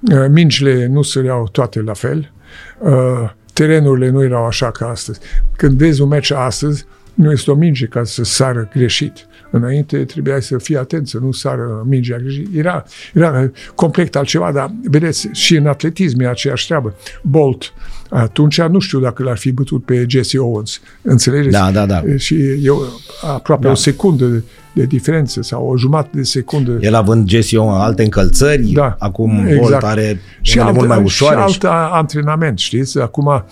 uh, 0.00 0.26
mingile 0.28 0.86
nu 0.86 1.02
săreau 1.02 1.48
toate 1.52 1.80
la 1.80 1.92
fel, 1.92 2.32
uh, 2.78 3.30
terenurile 3.52 4.08
nu 4.08 4.22
erau 4.22 4.46
așa 4.46 4.70
ca 4.70 4.88
astăzi. 4.88 5.20
Când 5.56 5.78
vezi 5.78 6.00
un 6.00 6.08
meci 6.08 6.30
astăzi, 6.30 6.86
nu 7.14 7.32
este 7.32 7.50
o 7.50 7.54
minge 7.54 7.86
ca 7.86 8.04
să 8.04 8.24
sară 8.24 8.68
greșit. 8.72 9.26
Înainte 9.54 10.04
trebuia 10.04 10.40
să 10.40 10.58
fii 10.58 10.76
atent 10.76 11.08
să 11.08 11.18
nu 11.18 11.32
sară 11.32 11.84
mingea 11.88 12.16
greșit. 12.16 12.48
Era, 12.56 12.84
era 13.14 13.50
complet 13.74 14.16
altceva, 14.16 14.52
dar 14.52 14.74
vedeți, 14.82 15.28
și 15.32 15.56
în 15.56 15.66
atletism 15.66 16.20
e 16.20 16.28
aceeași 16.28 16.66
treabă. 16.66 16.94
Bolt, 17.22 17.72
atunci 18.08 18.60
nu 18.60 18.78
știu 18.78 19.00
dacă 19.00 19.22
l-ar 19.22 19.36
fi 19.36 19.52
bătut 19.52 19.84
pe 19.84 20.04
Jesse 20.08 20.38
Owens. 20.38 20.80
Înțelegeți? 21.02 21.52
Da, 21.52 21.70
da, 21.70 21.86
da. 21.86 22.02
Și 22.16 22.36
eu 22.62 22.82
aproape 23.22 23.64
Da. 23.64 23.70
o 23.70 23.74
secundă 23.74 24.42
de, 24.74 24.80
de 24.80 24.86
diferență 24.86 25.42
sau 25.42 25.66
o 25.68 25.76
jumătate 25.76 26.08
de 26.12 26.22
secundă. 26.22 26.78
El 26.80 26.94
având 26.94 27.28
Jesse 27.28 27.58
Owens 27.58 27.82
alte 27.82 28.02
încălțări, 28.02 28.62
Da, 28.62 28.96
acum 28.98 29.44
exact. 29.46 29.60
Bolt 29.60 29.82
are 29.82 30.20
și 30.40 30.52
unele 30.56 30.68
alt, 30.70 30.78
mult 30.78 30.88
mai 30.88 31.02
ușoare. 31.02 31.40
Și 31.46 31.52
și- 31.52 31.58
alt 31.66 31.72
a- 31.74 31.90
antrenament, 31.92 32.58
știți? 32.58 33.00
Acum 33.00 33.44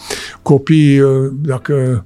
copiii, 0.42 1.00
dacă 1.42 2.04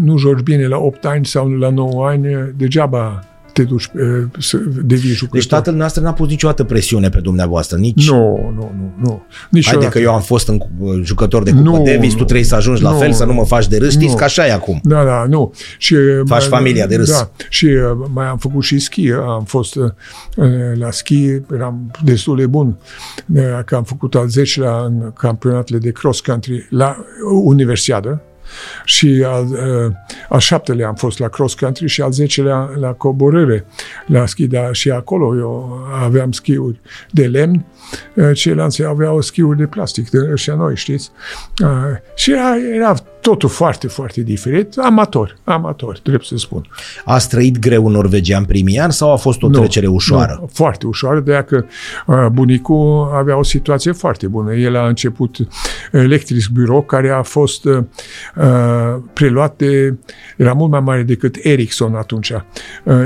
nu 0.00 0.16
joci 0.18 0.40
bine 0.40 0.66
la 0.66 0.76
8 0.76 1.04
ani 1.04 1.26
sau 1.26 1.48
la 1.48 1.70
9 1.70 2.06
ani, 2.06 2.26
degeaba 2.56 3.24
te 3.52 3.62
duci 3.64 3.90
eh, 3.94 4.24
să 4.38 4.56
devii 4.84 5.10
jucător. 5.10 5.38
Deci 5.38 5.48
tatăl 5.48 5.74
noastră 5.74 6.02
n-a 6.02 6.12
pus 6.12 6.28
niciodată 6.28 6.64
presiune 6.64 7.08
pe 7.08 7.20
dumneavoastră, 7.20 7.76
nici... 7.78 8.08
Nu, 8.10 8.52
nu, 8.56 8.72
nu, 8.78 8.92
nu. 9.00 9.08
Haide 9.08 9.48
Niciodată. 9.50 9.88
că 9.88 9.98
eu 9.98 10.14
am 10.14 10.20
fost 10.20 10.48
în 10.48 10.60
uh, 10.78 11.00
jucător 11.02 11.42
de 11.42 11.50
cupă 11.50 11.62
Nu, 11.62 11.82
Davis, 11.84 12.12
tu 12.12 12.18
nu. 12.18 12.24
trebuie 12.24 12.44
să 12.46 12.54
ajungi 12.54 12.82
la 12.82 12.90
Nu, 12.90 12.98
fel, 12.98 13.12
să 13.12 13.24
nu 13.24 13.32
mă 13.32 13.44
faci 13.44 13.68
de 13.68 13.76
râs. 13.78 13.90
Știți 13.92 14.10
nu. 14.10 14.16
că 14.16 14.24
așa 14.24 14.46
e 14.46 14.52
acum. 14.52 14.80
Da, 14.82 15.04
da, 15.04 15.24
nu. 15.28 15.52
Și, 15.78 15.94
Faci 16.24 16.40
mai- 16.40 16.48
familia 16.58 16.86
de 16.86 16.96
râs. 16.96 17.10
Da, 17.10 17.30
și 17.48 17.64
uh, 17.64 18.06
mai 18.12 18.26
am 18.26 18.36
făcut 18.38 18.62
și 18.62 18.78
schi. 18.78 19.10
Am 19.12 19.44
fost 19.44 19.74
uh, 19.74 19.90
la 20.74 20.90
schi, 20.90 21.40
eram 21.54 21.90
destul 22.04 22.36
de 22.36 22.46
bun. 22.46 22.76
Uh, 23.34 23.40
Că 23.64 23.74
am 23.74 23.84
făcut 23.84 24.14
al 24.14 24.26
10-lea 24.26 24.84
în 24.86 25.12
campionatele 25.18 25.78
de 25.78 25.90
cross-country 25.90 26.66
la 26.70 26.96
Universiadă 27.42 28.22
și 28.84 29.24
al, 29.26 29.46
uh, 29.46 29.92
al 30.28 30.38
șaptelea 30.38 30.88
am 30.88 30.94
fost 30.94 31.18
la 31.18 31.28
cross-country 31.28 31.86
și 31.86 32.02
al 32.02 32.12
zecelea 32.12 32.70
la 32.80 32.92
coborâre 32.92 33.64
la 34.06 34.26
schi, 34.26 34.46
dar 34.46 34.74
și 34.74 34.90
acolo 34.90 35.36
eu 35.36 35.80
aveam 36.04 36.32
schiuri 36.32 36.80
de 37.10 37.26
lemn, 37.26 37.64
uh, 38.14 38.30
ceilalți 38.34 38.84
aveau 38.84 39.20
schiuri 39.20 39.58
de 39.58 39.66
plastic, 39.66 40.10
de 40.10 40.28
ăștia 40.32 40.54
noi, 40.54 40.76
știți? 40.76 41.10
Uh, 41.62 41.68
și 42.14 42.32
era, 42.32 42.56
era 42.74 42.94
totul 43.22 43.48
foarte, 43.48 43.86
foarte 43.86 44.20
diferit. 44.20 44.78
Amator, 44.78 45.36
amator, 45.44 45.98
trebuie 45.98 46.24
să 46.24 46.36
spun. 46.36 46.68
Ați 47.04 47.28
trăit 47.28 47.58
greu 47.58 47.86
în 47.86 47.92
Norvegia 47.92 48.36
în 48.36 48.44
primii 48.44 48.78
ani 48.78 48.92
sau 48.92 49.12
a 49.12 49.16
fost 49.16 49.42
o 49.42 49.48
Nu, 49.48 49.58
trecere 49.58 49.86
ușoară? 49.86 50.36
Nu, 50.40 50.48
foarte 50.52 50.86
ușoară, 50.86 51.20
de 51.20 51.30
aia 51.30 51.44
că 51.44 51.64
uh, 52.06 52.26
bunicul 52.32 53.10
avea 53.14 53.36
o 53.38 53.42
situație 53.42 53.92
foarte 53.92 54.26
bună. 54.26 54.54
El 54.54 54.76
a 54.76 54.86
început 54.86 55.36
Electric 55.92 56.48
Bureau, 56.48 56.82
care 56.82 57.10
a 57.10 57.22
fost 57.22 57.64
uh, 57.64 57.84
uh, 58.36 59.02
preluat 59.12 59.56
de... 59.56 59.94
Era 60.36 60.52
mult 60.52 60.70
mai 60.70 60.80
mare 60.80 61.02
decât 61.02 61.36
Ericsson 61.42 61.94
atunci. 61.94 62.30
Uh, 62.30 62.42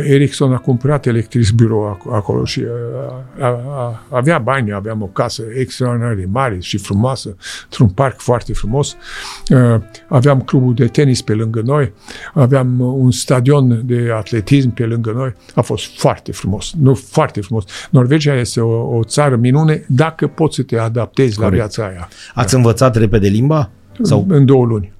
Ericsson 0.05 0.52
a 0.52 0.59
cumpărat 0.59 1.07
Electric 1.07 1.50
Bureau 1.50 1.98
ac- 1.98 2.14
acolo 2.14 2.44
și 2.44 2.61
uh, 2.61 3.42
a, 3.42 3.46
a, 3.46 4.02
avea 4.11 4.38
bani, 4.38 4.72
aveam 4.72 5.02
o 5.02 5.07
casă 5.07 5.42
extraordinar 5.59 6.14
de 6.14 6.26
mare 6.31 6.57
și 6.61 6.79
frumoasă, 6.79 7.37
într-un 7.64 7.88
parc 7.88 8.20
foarte 8.20 8.52
frumos. 8.52 8.96
Uh, 9.50 9.81
aveam 10.09 10.40
clubul 10.40 10.75
de 10.75 10.87
tenis 10.87 11.23
pe 11.23 11.33
lângă 11.33 11.61
noi, 11.64 11.92
aveam 12.35 12.81
un 12.81 13.11
stadion 13.11 13.83
de 13.87 14.11
atletism 14.16 14.75
pe 14.75 14.85
lângă 14.85 15.12
noi. 15.14 15.35
A 15.55 15.61
fost 15.61 15.99
foarte 15.99 16.33
frumos, 16.33 16.73
nu 16.81 16.95
foarte 16.95 17.40
frumos. 17.40 17.64
Norvegia 17.90 18.35
este 18.35 18.61
o, 18.61 18.97
o 18.97 19.05
țară 19.05 19.37
minune 19.37 19.85
dacă 19.88 20.27
poți 20.27 20.55
să 20.57 20.62
te 20.62 20.79
adaptezi 20.79 21.38
la 21.38 21.45
Corect. 21.45 21.62
viața 21.62 21.87
aia. 21.90 22.09
Ați 22.35 22.55
învățat 22.55 22.97
repede 22.97 23.29
limba? 23.29 23.71
Sau 24.03 24.27
În 24.29 24.45
două 24.45 24.64
luni. 24.64 24.92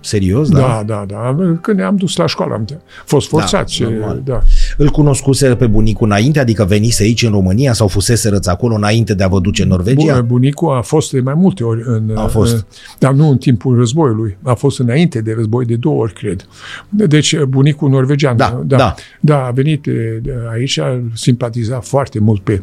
Serios? 0.00 0.48
Da, 0.50 0.82
da, 0.86 1.04
da. 1.08 1.36
Când 1.60 1.78
ne-am 1.78 1.96
dus 1.96 2.16
la 2.16 2.26
școală 2.26 2.54
am 2.54 2.64
fost 3.04 3.28
forțat. 3.28 3.68
și, 3.68 3.82
normal. 3.82 4.22
da. 4.24 4.40
Îl 4.76 4.88
cunoscuseră 4.88 5.54
pe 5.54 5.66
bunicul 5.66 6.06
înainte, 6.06 6.38
adică 6.40 6.64
venise 6.64 7.02
aici 7.02 7.22
în 7.22 7.30
România 7.30 7.72
sau 7.72 7.86
fuseserăți 7.88 8.48
acolo 8.48 8.74
înainte 8.74 9.14
de 9.14 9.22
a 9.24 9.28
vă 9.28 9.40
duce 9.40 9.62
în 9.62 9.68
Norvegia? 9.68 10.20
Bu- 10.20 10.26
Bunicul 10.26 10.76
a 10.76 10.80
fost 10.80 11.12
de 11.12 11.20
mai 11.20 11.34
multe 11.34 11.64
ori 11.64 11.82
în, 11.84 12.10
A 12.16 12.26
fost. 12.26 12.54
în- 12.54 12.60
dar 12.98 13.12
nu 13.12 13.28
în 13.28 13.36
timpul 13.36 13.76
războiului. 13.76 14.36
A 14.42 14.54
fost 14.54 14.78
înainte 14.78 15.20
de 15.20 15.32
război 15.36 15.64
de 15.64 15.76
două 15.76 16.00
ori, 16.02 16.12
cred. 16.12 16.46
Deci 16.88 17.38
bunicul 17.42 17.88
norvegian. 17.90 18.36
Da, 18.36 18.62
da, 18.64 18.76
da. 18.76 18.94
da 19.20 19.46
a 19.46 19.50
venit 19.50 19.82
de, 19.82 20.20
de 20.22 20.32
aici, 20.52 20.78
a 20.78 21.00
simpatizat 21.14 21.84
foarte 21.86 22.18
mult 22.18 22.40
pe, 22.42 22.62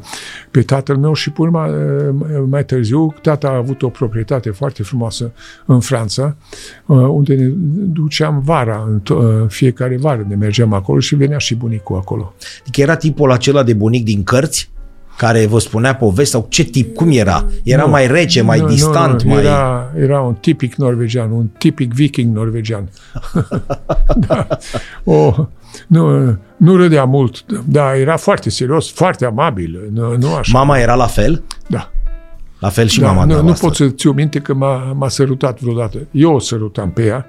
pe 0.52 0.62
tatăl 0.62 0.98
meu 0.98 1.14
și 1.14 1.30
până 1.32 1.44
urma, 1.48 1.70
mai 2.50 2.66
târziu 2.66 3.14
tata 3.22 3.48
a 3.48 3.56
avut 3.56 3.82
o 3.82 3.88
proprietate 3.90 4.50
foarte 4.50 4.84
frumoasă 4.84 5.32
în 5.66 5.80
Franța, 5.80 6.36
uh, 6.86 6.98
unde 7.30 7.44
ne 7.44 7.50
duceam 7.94 8.42
vara, 8.46 8.84
în 8.88 9.02
to- 9.02 9.48
fiecare 9.48 9.98
vară 9.98 10.26
ne 10.28 10.36
mergeam 10.36 10.74
acolo 10.74 11.00
și 11.00 11.16
venea 11.16 11.38
și 11.38 11.56
bunicul 11.56 11.96
acolo. 11.98 12.34
Adică 12.62 12.82
era 12.82 12.96
tipul 12.96 13.32
acela 13.32 13.64
de 13.64 13.74
bunic 13.74 14.04
din 14.04 14.24
cărți 14.24 14.70
care 15.18 15.46
vă 15.46 15.60
spunea 15.60 15.96
povesti 15.96 16.32
sau 16.32 16.46
ce 16.50 16.64
tip, 16.64 16.96
cum 16.96 17.10
era? 17.12 17.46
Era 17.64 17.84
Nu. 17.84 17.90
mai 17.90 18.08
rece, 18.08 18.42
mai 18.42 18.60
Nu, 18.60 18.68
distant, 18.68 19.24
nu, 19.24 19.30
nu. 19.30 19.36
mai... 19.36 19.44
Era, 19.44 19.92
era 19.98 20.22
un 20.22 20.34
tipic 20.34 20.76
norvegian, 20.76 21.32
un 21.32 21.48
tipic 21.58 21.94
viking 21.94 22.36
norvegian. 22.36 22.90
da. 24.28 24.48
o, 25.04 25.48
nu, 25.88 26.36
nu 26.58 26.76
râdea 26.76 27.04
mult, 27.04 27.46
dar 27.66 27.96
era 27.96 28.18
foarte 28.18 28.50
serios, 28.50 28.92
foarte 28.92 29.26
amabil, 29.26 29.90
nu, 29.94 30.18
nu 30.18 30.34
așa. 30.34 30.58
Mama 30.58 30.78
era 30.80 30.96
la 30.96 31.08
fel? 31.08 31.44
da. 31.68 31.90
La 32.60 32.70
fel 32.70 32.88
și 32.88 33.00
da, 33.00 33.06
mama 33.06 33.20
nu, 33.20 33.26
nu 33.26 33.34
dumneavoastră. 33.34 33.68
pot 33.68 33.76
să 33.76 33.96
țiu 33.96 34.12
minte 34.12 34.40
că 34.40 34.54
m-a, 34.54 34.94
m-a 34.94 35.10
sărutat 35.10 35.60
vreodată. 35.62 36.08
Eu 36.12 36.34
o 36.34 36.40
sărutam 36.40 36.92
pe 36.92 37.06
ea, 37.06 37.28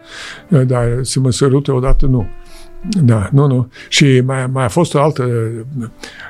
dar 0.66 0.88
să 1.02 1.20
mă 1.20 1.30
sărute 1.30 1.72
odată 1.72 2.06
nu. 2.06 2.26
Da, 3.02 3.28
nu, 3.32 3.46
nu. 3.46 3.68
Și 3.88 4.22
mai, 4.24 4.46
mai 4.46 4.64
a 4.64 4.68
fost 4.68 4.94
o 4.94 5.00
altă 5.00 5.28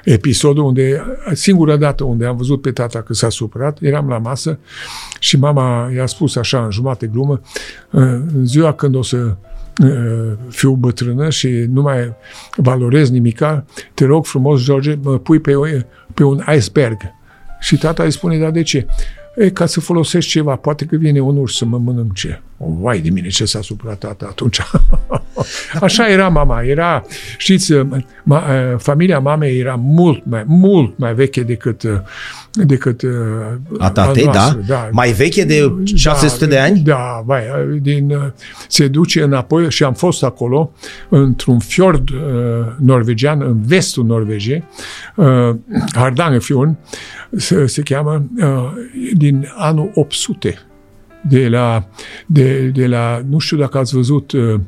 episod 0.04 0.56
unde, 0.56 1.02
singura 1.32 1.76
dată 1.76 2.04
unde 2.04 2.26
am 2.26 2.36
văzut 2.36 2.60
pe 2.60 2.70
tata 2.70 3.02
că 3.02 3.12
s-a 3.12 3.28
supărat, 3.28 3.78
eram 3.80 4.08
la 4.08 4.18
masă 4.18 4.58
și 5.18 5.38
mama 5.38 5.90
i-a 5.94 6.06
spus 6.06 6.36
așa 6.36 6.64
în 6.64 6.70
jumate 6.70 7.06
glumă, 7.06 7.40
în 7.90 8.46
ziua 8.46 8.72
când 8.72 8.94
o 8.94 9.02
să 9.02 9.36
uh, 9.82 10.32
fiu 10.48 10.72
bătrână 10.72 11.30
și 11.30 11.48
nu 11.48 11.82
mai 11.82 12.14
valorez 12.56 13.10
nimica, 13.10 13.64
te 13.94 14.04
rog 14.04 14.26
frumos, 14.26 14.62
George, 14.62 14.98
mă 15.02 15.18
pui 15.18 15.38
pe, 15.38 15.86
pe 16.14 16.24
un 16.24 16.42
iceberg. 16.56 16.96
Și 17.66 17.76
tata 17.76 18.02
îi 18.02 18.10
spune, 18.10 18.38
dar 18.38 18.50
de 18.50 18.62
ce? 18.62 18.86
E, 19.36 19.50
ca 19.50 19.66
să 19.66 19.80
folosești 19.80 20.30
ceva, 20.30 20.56
poate 20.56 20.84
că 20.84 20.96
vine 20.96 21.20
un 21.20 21.36
urs 21.36 21.56
să 21.56 21.64
mă 21.64 21.78
mănânce. 21.78 22.42
O, 22.58 22.72
vai 22.80 22.98
de 22.98 23.10
mine, 23.10 23.28
ce 23.28 23.44
s-a 23.44 23.60
supărat 23.60 23.98
tata 23.98 24.26
atunci. 24.28 24.60
Așa 25.80 26.08
era 26.08 26.28
mama, 26.28 26.62
era, 26.62 27.04
știți, 27.38 27.72
ma, 28.22 28.42
familia 28.78 29.18
mamei 29.18 29.58
era 29.58 29.74
mult 29.74 30.22
mai, 30.26 30.44
mult 30.46 30.98
mai 30.98 31.14
veche 31.14 31.42
decât 31.42 31.82
decât 32.64 33.02
a 33.78 33.90
tatei, 33.90 34.24
da? 34.24 34.58
da? 34.66 34.88
Mai 34.92 35.12
veche 35.12 35.44
de 35.44 35.72
600 35.94 36.44
da, 36.44 36.50
de 36.50 36.58
ani? 36.58 36.80
Da, 36.80 37.22
vai, 37.24 37.42
din, 37.80 38.32
se 38.68 38.88
duce 38.88 39.22
înapoi 39.22 39.70
și 39.70 39.84
am 39.84 39.94
fost 39.94 40.22
acolo, 40.22 40.72
într-un 41.08 41.58
fjord 41.58 42.08
uh, 42.10 42.18
norvegian, 42.78 43.42
în 43.42 43.62
vestul 43.62 44.04
Norvegiei, 44.04 44.64
uh, 45.14 45.54
Hardangerfjorden, 45.94 46.76
se, 47.36 47.66
se 47.66 47.82
cheamă, 47.82 48.24
uh, 48.38 48.72
din 49.14 49.48
anul 49.56 49.90
800 49.94 50.65
de 51.28 51.48
la, 51.48 51.88
de, 52.26 52.66
de 52.74 52.86
la, 52.86 53.22
nu 53.28 53.38
știu 53.38 53.56
dacă 53.56 53.78
ați 53.78 53.94
văzut 53.94 54.32
uh, 54.32 54.60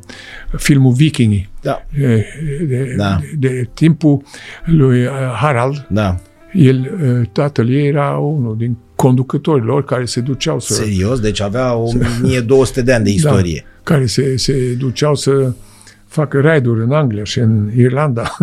filmul 0.56 0.92
Vikingii. 0.92 1.48
Da. 1.62 1.82
De, 1.98 2.26
de, 2.68 2.94
da. 2.96 3.20
De, 3.38 3.48
de 3.48 3.68
timpul 3.74 4.22
lui 4.64 5.06
Harald. 5.40 5.86
Da. 5.90 6.16
El, 6.52 6.90
tatăl 7.32 7.70
ei 7.70 7.86
era 7.86 8.10
unul 8.16 8.56
din 8.56 8.76
conducătorilor 8.96 9.84
care 9.84 10.04
se 10.04 10.20
duceau 10.20 10.60
să... 10.60 10.72
Serios? 10.74 11.20
Deci 11.20 11.40
avea 11.40 11.74
1200 11.74 12.82
de 12.82 12.92
ani 12.92 13.04
de 13.04 13.10
istorie. 13.10 13.64
Da, 13.64 13.70
care 13.82 14.06
se, 14.06 14.36
se 14.36 14.74
duceau 14.78 15.14
să 15.14 15.52
facă 16.06 16.40
raiduri 16.40 16.82
în 16.82 16.92
Anglia 16.92 17.24
și 17.24 17.38
în 17.38 17.70
Irlanda. 17.76 18.36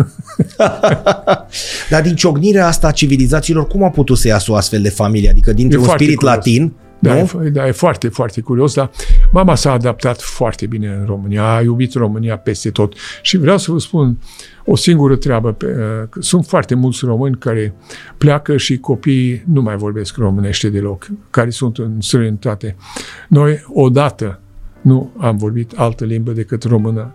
Dar 1.90 2.02
din 2.02 2.14
ciocnirea 2.14 2.66
asta 2.66 2.86
a 2.86 2.90
civilizațiilor, 2.90 3.66
cum 3.66 3.82
a 3.82 3.90
putut 3.90 4.18
să 4.18 4.28
iasă 4.28 4.52
o 4.52 4.54
astfel 4.54 4.82
de 4.82 4.88
familie? 4.88 5.28
Adică 5.30 5.52
dintre 5.52 5.76
E 5.76 5.78
un 5.78 5.84
foarte 5.84 6.02
spirit 6.02 6.20
curios. 6.20 6.36
latin, 6.36 6.72
Da, 6.98 7.12
nu? 7.12 7.18
e, 7.18 7.24
f- 7.24 7.52
da, 7.52 7.66
e 7.66 7.70
foarte, 7.70 8.08
foarte 8.08 8.40
curios, 8.40 8.74
dar 8.74 8.90
mama 9.32 9.54
s-a 9.54 9.72
adaptat 9.72 10.20
foarte 10.20 10.66
bine 10.66 10.88
în 11.00 11.04
România, 11.06 11.54
a 11.54 11.60
iubit 11.62 11.94
România 11.94 12.38
peste 12.38 12.70
tot. 12.70 12.94
Și 13.22 13.36
vreau 13.36 13.58
să 13.58 13.72
vă 13.72 13.78
spun 13.78 14.18
o 14.64 14.76
singură 14.76 15.16
treabă. 15.16 15.52
Pe, 15.52 15.66
uh, 15.66 16.08
că 16.10 16.20
sunt 16.20 16.46
foarte 16.46 16.74
mulți 16.74 17.04
români 17.04 17.36
care 17.38 17.74
pleacă 18.18 18.56
și 18.56 18.78
copiii 18.78 19.42
nu 19.52 19.62
mai 19.62 19.76
vorbesc 19.76 20.16
românește 20.16 20.68
deloc, 20.68 21.06
care 21.30 21.50
sunt 21.50 21.78
în 21.78 22.00
străinătate. 22.00 22.76
Noi, 23.28 23.64
odată, 23.74 24.40
nu 24.80 25.10
am 25.18 25.36
vorbit 25.36 25.72
altă 25.76 26.04
limbă 26.04 26.30
decât 26.30 26.62
română 26.64 27.14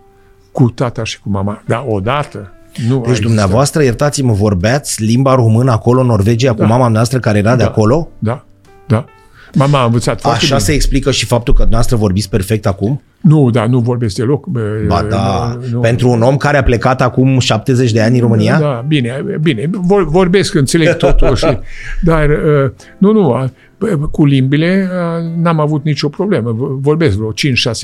cu 0.52 0.70
tata 0.70 1.04
și 1.04 1.20
cu 1.22 1.30
mama. 1.30 1.64
Dar 1.68 1.84
odată 1.88 2.52
nu 2.88 2.94
a 2.96 2.98
Deci 2.98 3.08
existat. 3.08 3.22
dumneavoastră, 3.26 3.84
iertați-mă, 3.84 4.34
vorbeați 4.34 5.04
limba 5.04 5.36
română 5.36 5.72
acolo 5.72 6.00
în 6.02 6.06
Norvegia 6.08 6.52
cu 6.54 6.60
Da. 6.60 6.66
mama 6.66 6.88
noastră 6.88 7.20
care 7.20 7.38
era 7.38 7.56
de 7.56 7.64
Da. 7.64 7.70
acolo? 7.70 8.10
Da, 8.20 8.46
da. 8.88 9.06
Mama 9.54 9.82
a 9.82 9.86
învățat 9.86 10.22
foarte 10.22 10.40
Așa 10.44 10.56
bine. 10.56 10.68
se 10.68 10.74
explică 10.74 11.12
și 11.12 11.26
faptul 11.26 11.54
că 11.54 11.60
dumneavoastră 11.60 11.98
vorbiți 11.98 12.30
perfect 12.30 12.66
acum? 12.66 13.02
Nu, 13.22 13.50
da, 13.50 13.66
nu 13.66 13.80
vorbesc 13.80 14.16
deloc. 14.16 14.46
Bă, 14.46 14.60
Ba 14.88 15.06
da, 15.10 15.58
nu, 15.72 15.80
pentru 15.80 16.10
un 16.10 16.22
om 16.22 16.38
care 16.38 16.58
a 16.58 16.64
plecat 16.64 17.02
acum 17.02 17.40
70 17.40 17.92
de 17.92 18.02
ani 18.02 18.16
în 18.16 18.22
România? 18.22 18.60
Da, 18.60 18.86
bine, 18.88 19.26
bine. 19.42 19.70
Vor, 19.72 20.08
vorbesc, 20.10 20.54
înțeleg 20.54 20.94
totul. 20.96 21.36
și, 21.36 21.46
dar, 22.10 22.30
uh, 22.30 22.72
nu, 22.98 23.12
nu, 23.12 23.30
uh, 23.30 23.92
cu 24.12 24.26
limbile 24.26 24.90
uh, 24.92 25.42
n-am 25.44 25.60
avut 25.60 25.84
nicio 25.84 26.10
problemă. 26.10 26.56
Vorbesc 26.82 27.16
vreo 27.18 27.32
5-6 27.32 27.34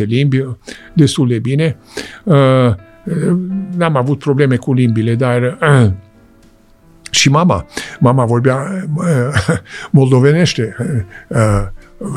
limbi 0.08 0.38
uh, 0.40 0.48
destul 0.94 1.28
de 1.28 1.40
bine. 1.40 1.78
Uh, 2.24 2.36
uh, 2.36 2.74
N-am 3.78 3.96
avut 3.96 4.20
probleme 4.20 4.56
cu 4.56 4.74
limbile, 4.74 5.16
dar 5.16 5.58
uh, 5.62 5.90
și 7.18 7.30
mama. 7.30 7.66
Mama 8.00 8.26
vorbea 8.26 8.86
uh, 8.96 9.06
moldovenește. 9.92 10.76
Uh, 11.28 11.40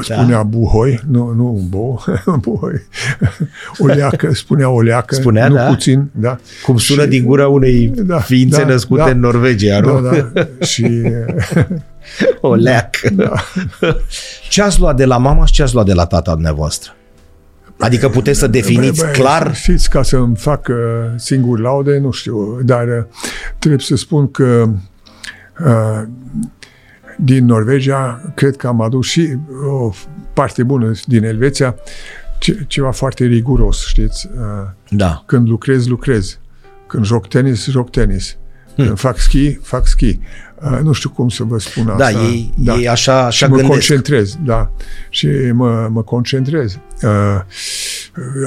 Spunea 0.02 0.42
buhoi, 0.42 1.00
nu, 1.10 1.32
nu 1.36 1.66
bo, 1.68 1.96
buhoi. 2.48 2.82
O 3.78 3.86
leacă, 3.86 4.32
spunea 4.32 4.68
o 4.68 4.80
leacă, 4.80 5.14
Spunea, 5.14 5.48
nu 5.48 5.54
da? 5.54 5.62
puțin, 5.66 6.10
da. 6.12 6.38
Cum 6.64 6.76
sună 6.76 7.02
Și- 7.02 7.08
din 7.08 7.24
gura 7.24 7.48
unei 7.48 7.92
Da, 7.96 8.18
ființe 8.18 8.60
da, 8.60 8.66
născute 8.66 9.02
da. 9.02 9.10
în 9.10 9.18
Norvegia, 9.20 9.80
nu? 9.80 10.00
Da, 10.00 10.30
da. 10.32 10.64
Și 10.64 10.86
O 12.40 12.54
leacă. 12.54 13.08
da. 13.16 13.32
Ce 14.48 14.62
ați 14.62 14.80
luat 14.80 14.96
de 14.96 15.04
la 15.04 15.16
mama 15.16 15.44
și 15.44 15.52
ce 15.52 15.62
ați 15.62 15.74
luat 15.74 15.86
de 15.86 15.92
la 15.94 16.06
tata 16.06 16.32
dumneavoastră? 16.32 16.94
Adică 17.78 18.08
puteți 18.08 18.38
să 18.38 18.46
definiți 18.46 19.00
Băi, 19.00 19.10
băi, 19.12 19.22
clar? 19.22 19.54
Știți, 19.54 19.90
ca 19.90 20.02
să-mi 20.02 20.36
fac 20.36 20.66
uh, 20.68 20.76
singur 21.16 21.60
laude, 21.60 21.98
nu 21.98 22.10
știu, 22.10 22.60
dar 22.64 22.86
uh, 22.86 23.04
trebuie 23.58 23.80
să 23.80 23.96
spun 23.96 24.30
că 24.30 24.44
uh, 24.44 24.68
din 27.16 27.44
Norvegia, 27.44 28.32
cred 28.34 28.56
că 28.56 28.66
am 28.66 28.80
adus 28.80 29.06
și 29.06 29.36
o 29.70 29.90
parte 30.32 30.62
bună 30.62 30.92
din 31.06 31.24
Elveția, 31.24 31.74
ce, 32.38 32.64
ceva 32.66 32.90
foarte 32.90 33.24
riguros, 33.24 33.86
știți? 33.86 34.28
Uh, 34.34 34.68
Da. 34.88 35.22
când 35.26 35.48
lucrez, 35.48 35.86
lucrez. 35.86 36.38
Când 36.86 37.04
joc 37.04 37.28
tenis, 37.28 37.68
joc 37.68 37.90
tenis. 37.90 38.36
Când 38.76 38.98
fac 38.98 39.18
schi, 39.18 39.54
fac 39.54 39.86
schi. 39.86 40.18
Uh, 40.62 40.78
nu 40.82 40.92
știu 40.92 41.10
cum 41.10 41.28
să 41.28 41.44
vă 41.44 41.58
spun 41.58 41.84
Hmm. 41.84 41.96
Da, 41.96 42.04
asta. 42.04 42.18
ei, 42.20 42.52
ei 42.64 42.88
așa, 42.88 43.18
așa 43.24 43.30
și 43.30 43.42
mă 43.42 43.48
gândesc. 43.48 43.70
concentrez, 43.70 44.36
da. 44.44 44.70
Și 45.10 45.28
mă, 45.52 45.88
mă 45.90 46.02
concentrez. 46.02 46.78
Uh, 47.02 47.40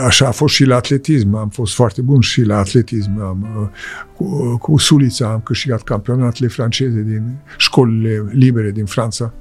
Așa 0.06 0.28
a 0.28 0.32
fost 0.32 0.54
și 0.54 0.66
la 0.66 0.76
atletism. 0.76 1.36
Am 1.36 1.50
fost 1.50 1.74
foarte 1.74 2.02
bun 2.02 2.20
și 2.20 2.42
la 2.44 2.58
atletism. 2.58 3.22
Am, 3.22 3.48
uh, 3.62 3.68
cu, 4.16 4.58
cu 4.58 4.78
Sulița 4.78 5.32
am 5.32 5.42
câștigat 5.44 5.82
campionatele 5.82 6.48
franceze 6.48 7.02
din 7.02 7.24
școlile 7.58 8.26
libere 8.32 8.72
din 8.72 8.86
Franța. 8.86 9.34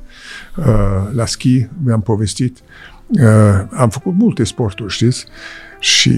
Uh, 0.56 0.64
La 1.14 1.26
schi, 1.26 1.68
mi-am 1.84 2.00
povestit. 2.00 2.58
Uh, 3.08 3.64
Am 3.70 3.88
făcut 3.88 4.14
multe 4.18 4.44
sporturi, 4.44 4.92
știți? 4.92 5.26
Și 5.78 6.08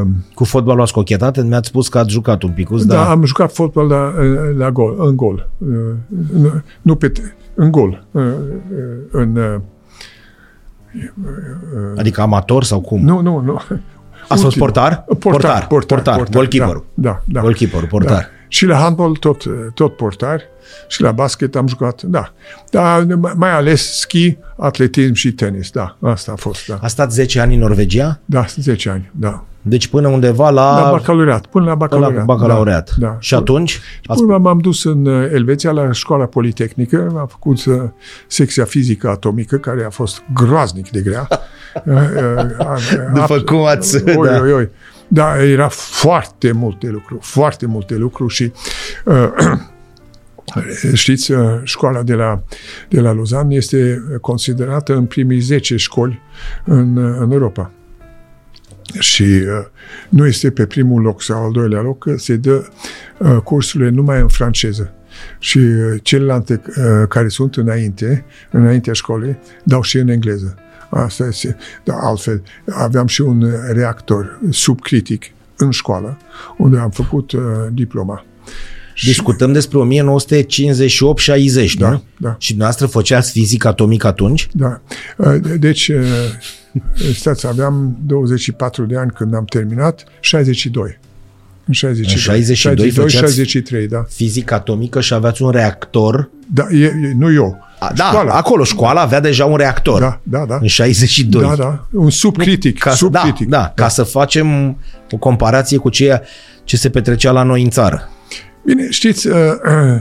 uh, 0.00 0.06
Cu 0.34 0.44
fotbalul 0.44 0.80
ați 0.82 0.92
cochetat? 0.92 1.44
Mi-ați 1.44 1.68
spus 1.68 1.88
că 1.88 1.98
ați 1.98 2.10
jucat 2.12 2.42
un 2.42 2.50
picuț, 2.52 2.82
da, 2.82 2.94
dar 2.94 3.06
am 3.06 3.24
jucat 3.24 3.52
fotbal 3.52 3.86
la, 3.86 4.14
la 4.56 4.70
gol, 4.70 4.94
în 4.98 5.16
gol. 5.16 5.50
Uh, 5.58 5.68
Nu, 6.32 6.62
nu 6.82 6.94
pe, 6.94 7.08
te- 7.08 7.22
în 7.54 7.70
gol. 7.70 8.06
Uh, 8.10 8.22
uh, 8.22 8.32
În, 9.10 9.36
uh, 9.36 9.60
adică 11.96 12.20
amator 12.20 12.64
sau 12.64 12.80
cum? 12.80 13.04
nu, 13.04 13.20
nu, 13.20 13.40
nu. 13.40 13.60
Ați 14.28 14.42
fost 14.42 14.44
Ultimul. 14.44 14.68
portar? 14.68 15.04
Portar, 15.18 15.66
portar, 15.66 16.02
portar, 16.16 16.22
Goalkeeper-ul. 16.32 16.84
Da, 16.94 17.10
da, 17.10 17.22
da. 17.26 17.40
Goalkeeper, 17.40 17.86
portar. 17.86 18.16
Da. 18.16 18.24
Și 18.52 18.66
la 18.66 18.76
handball 18.76 19.16
tot, 19.16 19.42
tot 19.74 19.96
portar 19.96 20.40
și 20.88 21.02
la 21.02 21.12
basket 21.12 21.56
am 21.56 21.66
jucat, 21.66 22.02
da. 22.02 22.32
Dar 22.70 23.06
mai 23.34 23.50
ales 23.50 23.98
schi, 23.98 24.36
atletism 24.58 25.12
și 25.12 25.32
tenis, 25.32 25.70
da. 25.70 25.96
Asta 26.02 26.32
a 26.32 26.36
fost, 26.36 26.66
da. 26.66 26.78
A 26.82 26.86
stat 26.86 27.12
10 27.12 27.40
ani 27.40 27.54
în 27.54 27.60
Norvegia? 27.60 28.20
Da, 28.24 28.44
10 28.56 28.88
ani, 28.90 29.10
da. 29.12 29.44
Deci 29.62 29.86
până 29.88 30.08
undeva 30.08 30.50
la, 30.50 30.80
La 30.84 30.90
bacalaureat, 30.90 31.46
până 31.46 31.64
la 31.64 31.70
până 31.70 31.78
bacalaureat. 31.86 32.26
la 32.26 32.34
bacalaureat. 32.34 32.90
Da, 32.98 33.06
da. 33.06 33.16
Și 33.20 33.34
atunci? 33.34 33.80
Ați, 34.06 34.20
Până 34.22 34.38
m-am 34.38 34.58
dus 34.58 34.84
în 34.84 35.06
uh, 35.06 35.30
Elveția 35.32 35.70
la 35.70 35.92
școala 35.92 36.24
politehnică, 36.24 37.12
am 37.18 37.26
făcut 37.26 37.64
uh, 37.64 37.74
secția 38.26 38.64
fizică 38.64 39.08
atomică, 39.08 39.56
care 39.56 39.84
a 39.84 39.90
fost 39.90 40.22
groaznic 40.34 40.90
de 40.90 41.00
grea. 41.00 41.28
Uh, 41.84 41.94
uh, 41.94 42.44
După 43.14 43.32
abs- 43.32 43.42
cum 43.44 43.64
ați- 43.66 43.96
Oi, 44.16 44.28
da. 44.28 44.40
oi, 44.40 44.52
oi. 44.52 44.68
Da, 45.12 45.42
era 45.44 45.68
foarte 45.68 46.52
multe 46.52 46.88
lucruri, 46.88 47.20
foarte 47.24 47.66
multe 47.66 47.94
lucruri 47.94 48.34
și 48.34 48.52
uh, 49.04 49.32
știți, 50.94 51.32
uh, 51.32 51.60
școala 51.62 52.02
de 52.02 52.14
la, 52.14 52.42
de 52.88 53.00
la 53.00 53.12
Lausanne 53.12 53.54
este 53.54 54.02
considerată 54.20 54.94
în 54.94 55.04
primii 55.04 55.38
10 55.38 55.76
școli 55.76 56.20
în, 56.64 56.96
uh, 56.96 57.16
în 57.18 57.30
Europa 57.30 57.70
și 58.98 59.22
uh, 59.22 59.66
nu 60.08 60.26
este 60.26 60.50
pe 60.50 60.66
primul 60.66 61.02
loc 61.02 61.22
sau 61.22 61.44
al 61.44 61.52
doilea 61.52 61.80
loc, 61.80 61.98
că 61.98 62.16
se 62.16 62.36
dă 62.36 62.68
uh, 63.18 63.36
cursurile 63.44 63.90
numai 63.90 64.20
în 64.20 64.28
franceză. 64.28 64.92
Și 65.38 65.58
uh, 65.58 66.00
celelalte 66.02 66.62
uh, 66.66 67.08
care 67.08 67.28
sunt 67.28 67.56
înainte, 67.56 68.24
înaintea 68.50 68.92
școlii, 68.92 69.38
dau 69.64 69.82
și 69.82 69.98
în 69.98 70.08
engleză. 70.08 70.58
Asta 70.90 71.26
este. 71.26 71.56
Da, 71.84 71.94
altfel, 72.00 72.42
aveam 72.74 73.06
și 73.06 73.20
un 73.20 73.42
uh, 73.42 73.52
reactor 73.72 74.40
subcritic 74.50 75.24
în 75.56 75.70
școală, 75.70 76.16
unde 76.58 76.78
am 76.78 76.90
făcut 76.90 77.32
uh, 77.32 77.40
diploma. 77.72 78.24
discutăm 79.04 79.52
despre 79.52 79.78
1958-60, 79.78 81.72
Da, 81.78 81.90
nu? 81.90 82.02
da. 82.18 82.34
Și 82.38 82.48
dumneavoastră 82.48 82.86
făceați 82.86 83.30
fizică 83.30 83.68
atomică 83.68 84.06
atunci? 84.06 84.48
Da. 84.52 84.80
Uh, 85.16 85.36
de- 85.40 85.56
Deci, 85.56 85.88
uh, 85.88 86.02
stați, 87.14 87.46
aveam 87.46 87.96
24 88.06 88.84
de 88.84 88.96
ani 88.96 89.10
când 89.10 89.34
am 89.34 89.44
terminat, 89.44 90.04
62. 90.20 90.98
În 91.70 91.76
62. 91.76 92.14
În 92.14 92.20
62 92.20 92.90
făceați- 92.90 93.14
63, 93.16 93.88
da. 93.88 94.04
Fizică 94.08 94.54
atomică 94.54 95.00
și 95.00 95.14
aveați 95.14 95.42
un 95.42 95.50
reactor. 95.50 96.30
Da, 96.54 96.66
e, 96.70 96.84
e, 96.84 97.12
nu 97.16 97.32
eu. 97.32 97.58
A, 97.78 97.92
da, 97.94 98.04
Școala. 98.04 98.32
acolo 98.34 98.64
școala 98.64 99.00
avea 99.00 99.20
deja 99.20 99.44
un 99.44 99.56
reactor. 99.56 100.00
Da, 100.00 100.20
da, 100.22 100.44
da. 100.48 100.58
În 100.60 100.66
62. 100.66 101.42
Da, 101.42 101.54
da. 101.54 101.86
Un 101.92 102.10
subcritic. 102.10 102.78
Ca, 102.78 102.90
să- 102.90 102.96
subcritic. 102.96 103.48
da, 103.48 103.58
da, 103.58 103.72
ca 103.74 103.88
să 103.88 104.02
facem 104.02 104.76
o 105.10 105.16
comparație 105.16 105.76
cu 105.78 105.88
ceea 105.88 106.22
ce 106.64 106.76
se 106.76 106.90
petrecea 106.90 107.30
la 107.30 107.42
noi 107.42 107.62
în 107.62 107.70
țară. 107.70 108.08
Bine, 108.64 108.86
știți, 108.90 109.26
uh, 109.28 109.34
uh, 109.36 110.00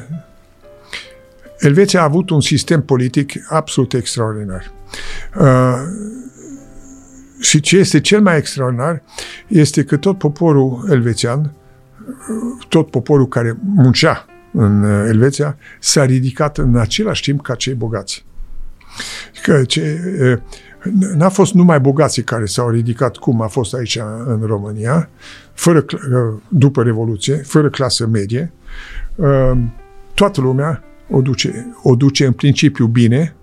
Elveția 1.60 2.00
a 2.00 2.04
avut 2.04 2.30
un 2.30 2.42
sistem 2.42 2.82
politic 2.82 3.34
absolut 3.50 3.94
extraordinar. 3.94 4.72
Uh, 5.40 5.74
și 7.42 7.60
ce 7.60 7.78
este 7.78 8.00
cel 8.02 8.22
mai 8.22 8.38
extraordinar 8.38 9.02
este 9.48 9.84
că 9.84 9.98
tot 9.98 10.18
poporul 10.18 10.88
elvețian, 10.92 11.40
uh, 11.40 11.50
tot 12.68 12.90
poporul 12.90 13.28
care 13.28 13.58
muncea 13.76 14.26
în 14.52 14.84
uh, 14.84 15.06
Elveția, 15.08 15.58
s-a 15.80 16.06
ridicat 16.06 16.58
în 16.58 16.76
același 16.76 17.22
timp 17.22 17.42
ca 17.42 17.56
cei 17.56 17.74
bogați. 17.74 18.26
Că 19.44 19.64
ce, 19.64 20.00
uh, 20.22 20.38
n-a 21.16 21.30
fost 21.30 21.54
numai 21.54 21.80
bogații 21.80 22.24
care 22.24 22.46
s-au 22.46 22.70
ridicat 22.70 23.18
cum 23.18 23.42
a 23.42 23.48
fost 23.48 23.74
aici 23.74 24.00
în 24.26 24.42
România, 24.46 25.10
fără, 25.54 25.82
cl- 25.82 25.96
uh, 25.96 26.42
după 26.48 26.84
Revoluție, 26.84 27.36
fără 27.36 27.70
clasă 27.70 28.08
medie, 28.08 28.52
uh, 29.16 29.52
toată 30.14 30.42
lumea 30.42 30.84
o 31.10 31.22
duce, 31.22 31.76
o 31.84 31.96
duce 31.96 32.26
în 32.26 32.32
principiu 32.34 32.86
bine 32.86 33.36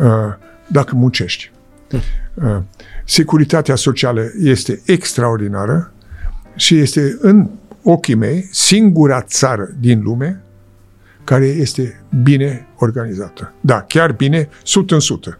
uh, 0.00 0.34
dacă 0.66 0.94
muncești. 0.94 1.52
Uh, 2.34 2.56
Securitatea 3.04 3.74
socială 3.74 4.22
este 4.38 4.82
extraordinară 4.86 5.92
și 6.56 6.78
este 6.78 7.16
în 7.20 7.48
ochii 7.82 8.14
mei 8.14 8.48
singura 8.50 9.22
țară 9.22 9.68
din 9.80 10.02
lume 10.02 10.42
care 11.24 11.46
este 11.46 12.04
bine 12.22 12.66
organizată. 12.76 13.52
Da, 13.60 13.80
chiar 13.80 14.12
bine, 14.12 14.48
100 14.62 14.92
în 14.92 15.00
100. 15.00 15.38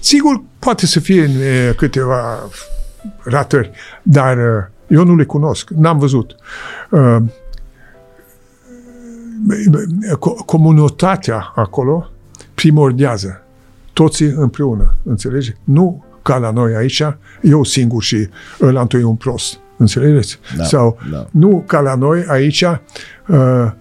Sigur, 0.00 0.42
poate 0.58 0.86
să 0.86 1.00
fie 1.00 1.22
e, 1.22 1.72
câteva 1.76 2.48
ratări, 3.22 3.70
dar 4.02 4.36
uh, 4.36 4.64
eu 4.86 5.04
nu 5.04 5.16
le 5.16 5.24
cunosc, 5.24 5.70
n-am 5.70 5.98
văzut. 5.98 6.36
Uh, 6.90 7.16
comunitatea 10.46 11.52
acolo 11.54 12.10
primordiază. 12.54 13.42
Toți 13.92 14.22
împreună, 14.22 14.96
înțelegi? 15.02 15.54
Nu 15.64 16.04
ca 16.22 16.36
la 16.36 16.50
noi 16.50 16.74
aici, 16.74 17.02
eu 17.42 17.64
singur 17.64 18.02
și 18.02 18.28
ăla 18.60 18.80
întâi 18.80 19.02
un 19.02 19.16
prost. 19.16 19.58
Înțelegeți? 19.78 20.38
Da, 20.56 20.64
Sau 20.64 20.98
da. 21.10 21.26
nu 21.30 21.64
ca 21.66 21.80
la 21.80 21.94
noi 21.94 22.24
aici, 22.26 22.62
uh, 22.62 22.78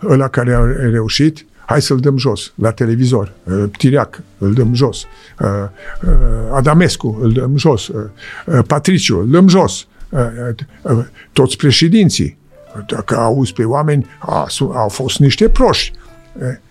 ăla 0.03 0.27
care 0.27 0.53
a 0.53 0.59
reușit, 0.89 1.45
hai 1.65 1.81
să-l 1.81 1.97
dăm 1.97 2.17
jos 2.17 2.53
la 2.55 2.71
televizor. 2.71 3.31
Uh, 3.43 3.63
Tiriac, 3.77 4.21
îl 4.37 4.53
dăm 4.53 4.73
jos. 4.73 5.03
Uh, 5.39 5.47
Adamescu, 6.51 7.19
îl 7.21 7.31
dăm 7.31 7.57
jos. 7.57 7.91
Patriciu, 8.67 9.19
îl 9.19 9.29
dăm 9.29 9.47
jos. 9.47 9.87
Toți 11.31 11.57
președinții. 11.57 12.37
Dacă 12.87 13.17
auzi 13.17 13.53
pe 13.53 13.63
oameni, 13.63 14.05
a, 14.19 14.47
au 14.73 14.87
fost 14.87 15.19
niște 15.19 15.49
proști. 15.49 15.97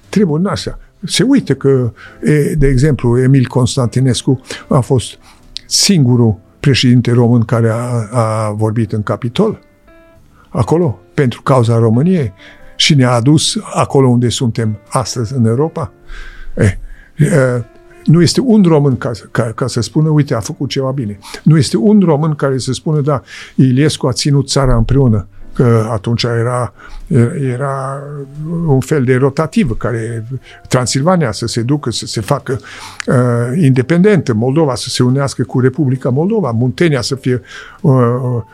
Trebuie 0.09 0.39
în 0.39 0.47
asta. 0.47 0.79
Se 1.05 1.23
uită 1.23 1.55
că, 1.55 1.93
de 2.57 2.67
exemplu, 2.67 3.23
Emil 3.23 3.47
Constantinescu 3.47 4.41
a 4.69 4.81
fost 4.81 5.19
singurul 5.67 6.39
președinte 6.67 7.13
român 7.13 7.45
care 7.45 7.69
a, 7.69 8.09
a 8.11 8.51
vorbit 8.51 8.93
în 8.93 9.03
Capitol, 9.03 9.59
acolo, 10.49 10.99
pentru 11.15 11.43
cauza 11.43 11.79
României 11.79 12.33
și 12.77 12.95
ne-a 12.95 13.11
adus 13.11 13.59
acolo 13.75 14.09
unde 14.09 14.29
suntem 14.29 14.79
astăzi 14.89 15.35
în 15.35 15.47
Europa. 15.47 15.93
Eh, 16.55 16.73
eh, 17.17 17.65
nu 18.05 18.23
este 18.23 18.41
un 18.41 18.63
român 18.63 18.97
ca, 18.97 19.11
ca, 19.31 19.53
ca 19.55 19.67
să 19.67 19.81
spună, 19.81 20.09
uite, 20.09 20.35
a 20.35 20.41
făcut 20.41 20.69
ceva 20.69 20.91
bine. 20.91 21.19
Nu 21.43 21.57
este 21.57 21.77
un 21.77 22.01
român 22.01 22.35
care 22.35 22.59
să 22.59 22.73
spună, 22.73 23.01
da, 23.01 23.23
Iliescu 23.55 24.07
a 24.07 24.13
ținut 24.13 24.49
țara 24.49 24.77
împreună 24.77 25.27
că 25.57 25.88
atunci 25.92 26.23
era, 26.23 26.73
era 27.51 28.03
un 28.66 28.81
fel 28.81 29.05
de 29.05 29.16
rotativă 29.16 29.75
care 29.75 30.27
Transilvania 30.69 31.33
să 31.33 31.47
se 31.47 31.62
ducă, 31.62 31.90
să 31.90 32.07
se 32.07 32.21
facă 32.21 32.61
uh, 33.07 33.62
independentă, 33.62 34.35
Moldova 34.35 34.75
să 34.75 34.88
se 34.88 35.03
unească 35.03 35.42
cu 35.42 35.61
Republica 35.61 36.09
Moldova, 36.09 36.51
Muntenia 36.51 37.01
să 37.01 37.14
fie 37.14 37.40
uh, 37.81 37.92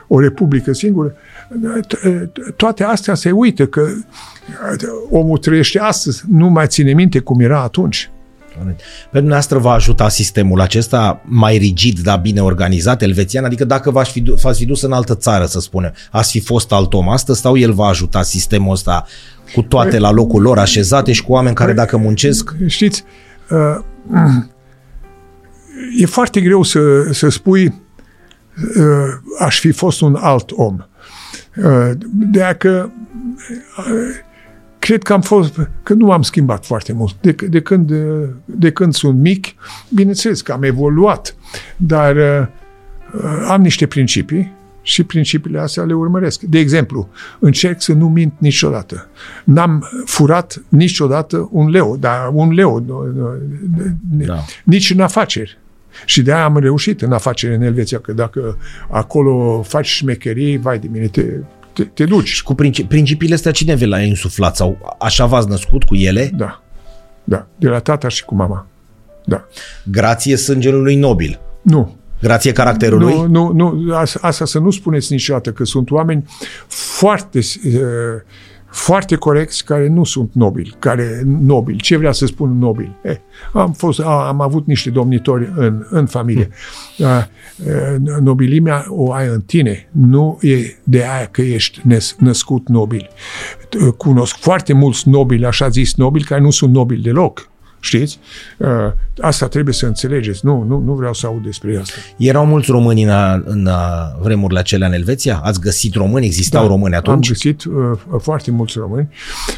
o 0.06 0.20
republică 0.20 0.72
singură. 0.72 1.14
Toate 2.56 2.84
astea 2.84 3.14
se 3.14 3.30
uită 3.30 3.66
că 3.66 3.88
omul 5.10 5.38
trăiește 5.38 5.78
astăzi, 5.78 6.24
nu 6.28 6.48
mai 6.48 6.66
ține 6.66 6.92
minte 6.92 7.18
cum 7.18 7.40
era 7.40 7.62
atunci. 7.62 8.10
Pe 9.10 9.18
dumneavoastră 9.18 9.58
va 9.58 9.72
ajuta 9.72 10.08
sistemul 10.08 10.60
acesta 10.60 11.22
mai 11.24 11.56
rigid, 11.56 11.98
dar 11.98 12.18
bine 12.18 12.40
organizat, 12.40 13.02
elvețian? 13.02 13.44
Adică 13.44 13.64
dacă 13.64 13.90
v-ați 13.90 14.10
fi, 14.10 14.22
v-ați 14.42 14.58
fi 14.58 14.64
dus 14.64 14.82
în 14.82 14.92
altă 14.92 15.14
țară, 15.14 15.46
să 15.46 15.60
spunem, 15.60 15.92
ați 16.10 16.30
fi 16.30 16.40
fost 16.40 16.72
alt 16.72 16.92
om 16.92 17.08
astăzi 17.08 17.40
sau 17.40 17.56
el 17.56 17.72
va 17.72 17.86
ajuta 17.86 18.22
sistemul 18.22 18.72
ăsta 18.72 19.06
cu 19.54 19.62
toate 19.62 19.98
la 19.98 20.10
locul 20.10 20.42
lor 20.42 20.58
așezate 20.58 21.12
și 21.12 21.22
cu 21.22 21.32
oameni 21.32 21.54
care 21.54 21.72
dacă 21.72 21.96
muncesc... 21.96 22.54
Știți, 22.66 23.04
uh, 23.50 23.76
e 25.98 26.06
foarte 26.06 26.40
greu 26.40 26.62
să, 26.62 26.80
să 27.12 27.28
spui 27.28 27.64
uh, 28.76 28.84
aș 29.38 29.58
fi 29.58 29.70
fost 29.70 30.00
un 30.00 30.14
alt 30.20 30.50
om. 30.50 30.78
Uh, 31.56 31.90
dacă 32.32 32.92
cred 34.82 35.02
că 35.02 35.12
am 35.12 35.20
fost, 35.20 35.60
că 35.82 35.92
nu 35.92 36.10
am 36.10 36.22
schimbat 36.22 36.64
foarte 36.64 36.92
mult. 36.92 37.16
De, 37.20 37.32
de, 37.48 37.60
când, 37.60 37.92
de 38.44 38.70
când 38.72 38.94
sunt 38.94 39.18
mic, 39.18 39.46
bineînțeles 39.88 40.40
că 40.40 40.52
am 40.52 40.62
evoluat, 40.62 41.34
dar 41.76 42.16
uh, 42.16 42.46
am 43.48 43.60
niște 43.60 43.86
principii 43.86 44.52
și 44.82 45.04
principiile 45.04 45.58
astea 45.58 45.82
le 45.82 45.92
urmăresc. 45.92 46.40
De 46.40 46.58
exemplu, 46.58 47.08
încerc 47.38 47.82
să 47.82 47.92
nu 47.92 48.08
mint 48.08 48.32
niciodată. 48.38 49.08
N-am 49.44 49.88
furat 50.04 50.62
niciodată 50.68 51.48
un 51.52 51.68
leu, 51.68 51.96
dar 51.96 52.30
un 52.32 52.52
leu, 52.52 52.84
da. 54.00 54.44
nici 54.64 54.90
în 54.90 55.00
afaceri. 55.00 55.58
Și 56.04 56.22
de 56.22 56.32
aia 56.32 56.44
am 56.44 56.58
reușit 56.58 57.02
în 57.02 57.12
afaceri 57.12 57.54
în 57.54 57.62
Elveția, 57.62 57.98
că 57.98 58.12
dacă 58.12 58.58
acolo 58.90 59.62
faci 59.62 59.86
șmecherii, 59.86 60.56
vai 60.56 60.78
de 60.78 60.88
mine, 60.92 61.06
te, 61.06 61.24
te, 61.72 61.85
te 61.85 62.04
duci. 62.04 62.28
Și 62.28 62.42
cu 62.42 62.54
principi, 62.54 62.88
principiile 62.88 63.35
astea 63.35 63.52
cine 63.52 63.74
vi 63.74 63.87
le-a 63.87 64.02
insuflat? 64.02 64.56
Sau 64.56 64.96
așa 64.98 65.26
v-ați 65.26 65.48
născut 65.48 65.85
cu 65.85 65.94
ele? 65.94 66.30
Da. 66.35 66.62
Da. 67.24 67.46
De 67.56 67.68
la 67.68 67.78
tata 67.78 68.08
și 68.08 68.24
cu 68.24 68.35
mama. 68.35 68.66
Da. 69.24 69.44
Grație 69.85 70.37
sângelui 70.37 70.96
nobil. 70.96 71.40
Nu. 71.62 71.96
Grație 72.20 72.52
caracterului? 72.52 73.14
Nu, 73.14 73.26
nu, 73.26 73.52
nu. 73.52 73.94
Asta 74.20 74.44
să 74.44 74.58
nu 74.58 74.70
spuneți 74.70 75.12
niciodată, 75.12 75.52
că 75.52 75.64
sunt 75.64 75.90
oameni 75.90 76.24
foarte 76.68 77.38
uh, 77.38 77.72
foarte 78.72 79.16
corecți 79.16 79.64
care 79.64 79.88
nu 79.88 80.04
sunt 80.04 80.30
nobili, 80.35 80.74
care 80.78 81.22
nobili. 81.24 81.78
Ce 81.78 81.96
vrea 81.96 82.12
să 82.12 82.26
spun 82.26 82.58
nobili? 82.58 82.96
Eh, 83.02 83.16
am, 83.52 83.72
fost, 83.72 84.00
am 84.00 84.40
avut 84.40 84.66
niște 84.66 84.90
domnitori 84.90 85.52
în, 85.56 85.87
în 85.90 86.06
familie. 86.06 86.48
Hmm. 86.96 87.28
Nobilimea 88.20 88.85
o 88.88 89.12
ai 89.12 89.26
în 89.26 89.40
tine, 89.40 89.88
nu 89.90 90.38
e 90.40 90.76
de 90.85 90.98
aia 90.98 91.26
că 91.30 91.42
ești 91.42 91.80
născut 92.18 92.68
nobil. 92.68 93.08
Cunosc 93.96 94.37
foarte 94.37 94.72
mulți 94.72 95.08
nobili, 95.08 95.46
așa 95.46 95.68
zis 95.68 95.94
nobili, 95.94 96.24
care 96.24 96.40
nu 96.40 96.50
sunt 96.50 96.72
nobili 96.72 97.02
deloc. 97.02 97.50
Știți? 97.84 98.18
Uh, 98.58 98.68
asta 99.20 99.48
trebuie 99.48 99.74
să 99.74 99.86
înțelegeți. 99.86 100.46
Nu, 100.46 100.62
nu, 100.62 100.78
nu 100.78 100.92
vreau 100.92 101.14
să 101.14 101.26
aud 101.26 101.42
despre 101.42 101.78
asta. 101.80 101.94
Erau 102.16 102.46
mulți 102.46 102.70
români 102.70 103.02
în, 103.02 103.42
în 103.44 103.68
vremurile 104.20 104.58
acelea 104.58 104.88
în 104.88 104.92
Elveția? 104.92 105.40
Ați 105.42 105.60
găsit 105.60 105.94
români? 105.94 106.26
Existau 106.26 106.62
da, 106.62 106.68
români 106.68 106.94
atunci? 106.94 107.26
am 107.26 107.32
găsit 107.32 107.64
uh, 107.64 108.18
foarte 108.20 108.50
mulți 108.50 108.78
români 108.78 109.08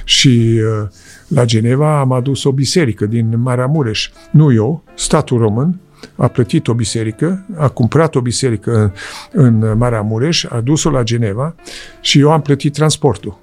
și 0.05 0.61
uh, 0.83 0.89
la 1.29 1.45
Geneva 1.45 2.01
am 2.01 2.13
adus 2.13 2.45
o 2.45 2.53
biserică 2.53 3.07
din 3.07 3.41
Maramureș. 3.41 4.11
Nu 4.31 4.53
eu, 4.53 4.85
statul 4.95 5.39
român, 5.39 5.81
a 6.17 6.29
plătit 6.29 6.69
o 6.69 6.75
biserică, 6.75 7.47
a 7.57 7.69
cumpărat 7.69 8.15
o 8.15 8.21
biserică 8.21 8.93
în, 9.33 9.63
în 9.63 9.79
Maramureș, 9.79 10.45
a 10.45 10.61
dus-o 10.61 10.91
la 10.91 11.03
Geneva 11.03 11.55
și 12.01 12.19
eu 12.19 12.31
am 12.31 12.43
plătit 12.43 12.73
transportul. 12.73 13.43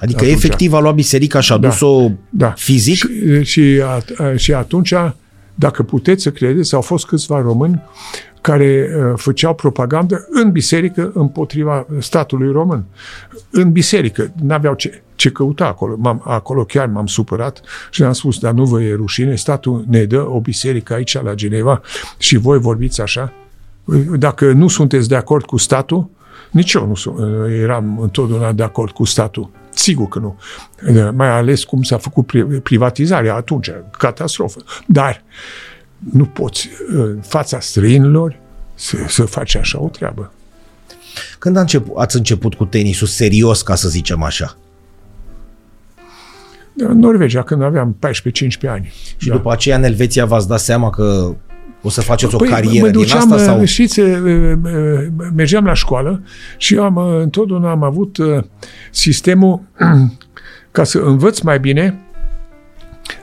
Adică 0.00 0.24
atunci. 0.24 0.36
efectiv 0.36 0.72
a 0.72 0.80
luat 0.80 0.94
biserica 0.94 1.40
și 1.40 1.52
a 1.52 1.58
da, 1.58 1.68
dus-o 1.68 2.10
da. 2.30 2.50
fizic? 2.56 2.96
Și, 3.42 3.42
și, 3.42 3.82
și 4.36 4.52
atunci, 4.52 4.94
dacă 5.54 5.82
puteți 5.82 6.22
să 6.22 6.30
credeți, 6.30 6.74
au 6.74 6.80
fost 6.80 7.06
câțiva 7.06 7.40
români 7.40 7.82
care 8.40 8.88
uh, 8.96 9.12
făceau 9.16 9.54
propagandă 9.54 10.26
în 10.30 10.50
biserică 10.50 11.10
împotriva 11.14 11.86
statului 11.98 12.52
român. 12.52 12.84
În 13.50 13.72
biserică. 13.72 14.32
N-aveau 14.42 14.74
ce, 14.74 15.02
ce 15.14 15.30
căuta 15.30 15.66
acolo. 15.66 15.94
M-am, 15.98 16.22
acolo 16.24 16.64
chiar 16.64 16.86
m-am 16.86 17.06
supărat 17.06 17.60
și 17.90 18.02
am 18.02 18.12
spus, 18.12 18.38
dar 18.38 18.52
nu 18.52 18.64
vă 18.64 18.82
e 18.82 18.94
rușine, 18.94 19.34
statul 19.34 19.84
ne 19.88 20.04
dă 20.04 20.28
o 20.28 20.40
biserică 20.40 20.94
aici 20.94 21.22
la 21.22 21.34
Geneva 21.34 21.80
și 22.18 22.36
voi 22.36 22.58
vorbiți 22.58 23.00
așa? 23.00 23.32
Dacă 24.18 24.52
nu 24.52 24.68
sunteți 24.68 25.08
de 25.08 25.16
acord 25.16 25.44
cu 25.44 25.56
statul, 25.56 26.10
nici 26.50 26.72
eu 26.72 26.86
nu 26.86 26.94
sunt, 26.94 27.16
eram 27.62 27.98
întotdeauna 28.00 28.52
de 28.52 28.62
acord 28.62 28.90
cu 28.90 29.04
statul. 29.04 29.50
Sigur 29.74 30.08
că 30.08 30.18
nu. 30.18 30.38
Mai 31.14 31.28
ales 31.28 31.64
cum 31.64 31.82
s-a 31.82 31.98
făcut 31.98 32.32
privatizarea 32.62 33.34
atunci, 33.34 33.70
catastrofă. 33.90 34.60
Dar 34.86 35.22
nu 36.12 36.24
poți 36.24 36.68
în 36.88 37.20
fața 37.20 37.60
străinilor 37.60 38.38
să, 38.74 38.96
să 39.08 39.24
faci 39.24 39.54
așa 39.54 39.80
o 39.80 39.88
treabă. 39.88 40.32
Când 41.38 41.56
a 41.56 41.60
început, 41.60 41.96
ați 41.96 42.16
început 42.16 42.54
cu 42.54 42.64
tenisul 42.64 43.06
serios, 43.06 43.62
ca 43.62 43.74
să 43.74 43.88
zicem 43.88 44.22
așa? 44.22 44.56
În 46.76 46.98
Norvegia, 46.98 47.42
când 47.42 47.62
aveam 47.62 47.96
14-15 48.66 48.68
ani. 48.68 48.92
Și 49.16 49.28
da. 49.28 49.34
după 49.34 49.52
aceea 49.52 49.76
în 49.76 49.84
Elveția 49.84 50.24
v-ați 50.24 50.48
dat 50.48 50.60
seama 50.60 50.90
că 50.90 51.34
o 51.82 51.88
să 51.88 52.00
faceți 52.00 52.36
păi, 52.36 52.48
o 52.48 52.50
carieră 52.50 52.86
mă 52.86 52.92
duceam, 52.92 53.20
din 53.20 53.32
asta? 53.32 53.52
Sau? 53.52 53.64
Știți, 53.64 54.00
mergeam 55.34 55.64
la 55.64 55.74
școală 55.74 56.22
și 56.56 56.74
eu 56.74 56.82
am, 56.82 56.96
întotdeauna 56.96 57.70
am 57.70 57.82
avut 57.82 58.16
sistemul 58.90 59.60
ca 60.70 60.84
să 60.84 60.98
învăț 60.98 61.40
mai 61.40 61.60
bine, 61.60 61.98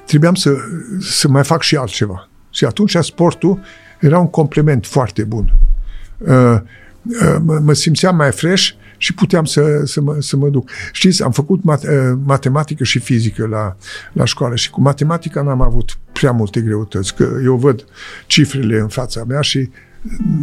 trebuiam 0.05 0.35
să, 0.35 0.55
să 0.99 1.27
mai 1.27 1.43
fac 1.43 1.61
și 1.61 1.75
altceva. 1.75 2.29
Și 2.49 2.65
atunci 2.65 2.95
sportul 2.99 3.59
era 3.99 4.19
un 4.19 4.29
complement 4.29 4.85
foarte 4.85 5.23
bun. 5.23 5.53
Mă 7.61 7.73
simțeam 7.73 8.15
mai 8.15 8.31
fresh 8.31 8.69
și 8.97 9.13
puteam 9.13 9.45
să, 9.45 9.81
să, 9.83 10.01
mă, 10.01 10.15
să 10.19 10.37
mă 10.37 10.49
duc. 10.49 10.69
Știți, 10.91 11.23
am 11.23 11.31
făcut 11.31 11.63
mat, 11.63 11.85
matematică 12.23 12.83
și 12.83 12.99
fizică 12.99 13.47
la, 13.47 13.75
la 14.13 14.25
școală 14.25 14.55
și 14.55 14.69
cu 14.69 14.81
matematica 14.81 15.41
n-am 15.41 15.61
avut 15.61 15.97
prea 16.11 16.31
multe 16.31 16.61
greutăți, 16.61 17.15
că 17.15 17.29
eu 17.43 17.55
văd 17.55 17.85
cifrele 18.27 18.79
în 18.79 18.87
fața 18.87 19.23
mea 19.23 19.41
și 19.41 19.69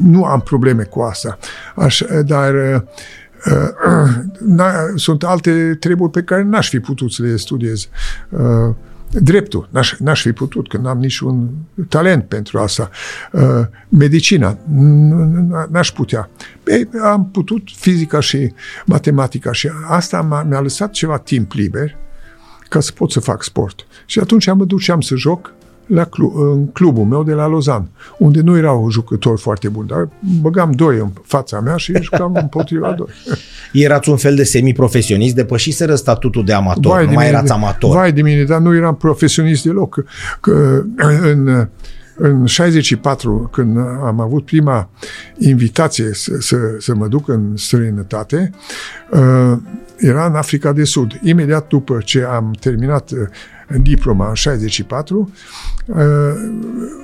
nu 0.03 0.25
am 0.25 0.41
probleme 0.41 0.83
cu 0.83 1.01
asta. 1.01 1.39
Aș, 1.75 2.03
dar 2.25 2.55
uh, 4.59 4.69
sunt 4.95 5.23
alte 5.23 5.77
treburi 5.81 6.11
pe 6.11 6.23
care 6.23 6.43
n-aș 6.43 6.69
fi 6.69 6.81
putut 6.81 7.13
să 7.13 7.23
le 7.23 7.37
studiez. 7.37 7.89
Uh, 8.29 8.75
dreptul. 9.21 9.69
N-aș, 9.71 9.97
n-aș 9.99 10.23
fi 10.23 10.33
putut, 10.33 10.69
că 10.69 10.77
n-am 10.77 10.99
niciun 10.99 11.51
talent 11.89 12.25
pentru 12.25 12.59
asta. 12.59 12.91
Uh, 13.33 13.43
medicina. 13.89 14.59
N-aș 15.71 15.91
putea. 15.91 16.31
Ei, 16.67 16.89
am 17.03 17.31
putut 17.31 17.63
fizica 17.77 18.21
și 18.21 18.53
matematica 18.87 19.53
și 19.53 19.71
asta 19.89 20.21
m-a, 20.21 20.43
mi-a 20.43 20.61
lăsat 20.61 20.91
ceva 20.91 21.19
timp 21.19 21.53
liber 21.53 21.97
ca 22.69 22.81
să 22.81 22.93
pot 22.93 23.11
să 23.11 23.21
fac 23.21 23.43
sport. 23.43 23.87
Și 24.07 24.19
atunci 24.19 24.53
mă 24.53 24.65
duceam 24.65 25.01
să 25.01 25.15
joc 25.15 25.53
la 25.87 26.05
clu- 26.05 26.33
în 26.53 26.67
clubul 26.67 27.05
meu 27.05 27.23
de 27.23 27.33
la 27.33 27.47
Lozan, 27.47 27.89
unde 28.19 28.41
nu 28.41 28.57
erau 28.57 28.91
jucători 28.91 29.41
foarte 29.41 29.69
buni, 29.69 29.89
dar 29.89 30.09
băgam 30.41 30.71
doi 30.71 30.99
în 30.99 31.11
fața 31.23 31.61
mea 31.61 31.77
și 31.77 31.93
jucam 32.01 32.35
împotriva 32.35 32.93
doi. 32.99 33.07
Erați 33.73 34.09
un 34.09 34.17
fel 34.17 34.35
de 34.35 34.45
semiprofesionist, 34.45 35.35
depășiseră 35.35 35.95
statutul 35.95 36.45
de 36.45 36.53
amator, 36.53 36.93
Vai 36.93 37.05
nu 37.05 37.09
de 37.09 37.15
mai 37.15 37.25
mine, 37.25 37.37
erați 37.37 37.53
amator. 37.53 37.95
Vai 37.95 38.13
de 38.13 38.23
mine, 38.23 38.45
dar 38.45 38.61
nu 38.61 38.75
eram 38.75 38.97
profesionist 38.97 39.65
deloc. 39.65 39.95
Că, 39.95 40.03
că 40.41 40.83
în, 41.23 41.69
în 42.25 42.47
64, 42.47 43.49
când 43.53 43.77
am 43.79 44.21
avut 44.21 44.45
prima 44.45 44.91
invitație 45.39 46.11
să, 46.13 46.37
să, 46.41 46.57
să 46.79 46.95
mă 46.95 47.09
duc 47.09 47.29
în 47.29 47.57
străinătate, 47.57 48.51
uh, 49.11 49.59
era 49.97 50.27
în 50.27 50.35
Africa 50.35 50.73
de 50.73 50.85
Sud. 50.85 51.21
Imediat 51.23 51.69
după 51.69 51.99
ce 52.05 52.23
am 52.23 52.51
terminat 52.61 53.11
uh, 53.11 53.19
diploma 53.81 54.29
în 54.29 54.35
64, 54.35 55.33
uh, 55.87 55.97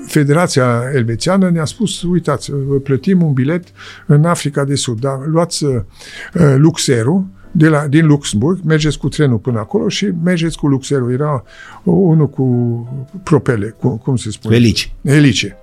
Federația 0.07 0.83
Elvețiană 0.95 1.51
ne-a 1.51 1.65
spus, 1.65 2.03
uitați, 2.03 2.51
vă 2.67 2.75
plătim 2.75 3.23
un 3.23 3.33
bilet 3.33 3.65
în 4.07 4.25
Africa 4.25 4.65
de 4.65 4.75
Sud, 4.75 5.01
dar 5.01 5.19
luați 5.27 5.65
uh, 5.65 5.81
luxerul, 6.57 7.27
de 7.59 7.69
la, 7.69 7.87
din 7.87 8.07
Luxemburg, 8.07 8.61
mergeți 8.65 8.99
cu 8.99 9.09
trenul 9.09 9.39
până 9.39 9.59
acolo 9.59 9.89
și 9.89 10.13
mergeți 10.23 10.59
cu 10.59 10.67
luxerul. 10.67 11.13
Era 11.13 11.45
unul 11.85 12.29
cu 12.29 12.45
propele, 13.23 13.75
cu, 13.79 13.97
cum 13.97 14.17
se 14.17 14.31
spune? 14.31 14.57
Elici. 14.57 14.93
Elice. 15.03 15.57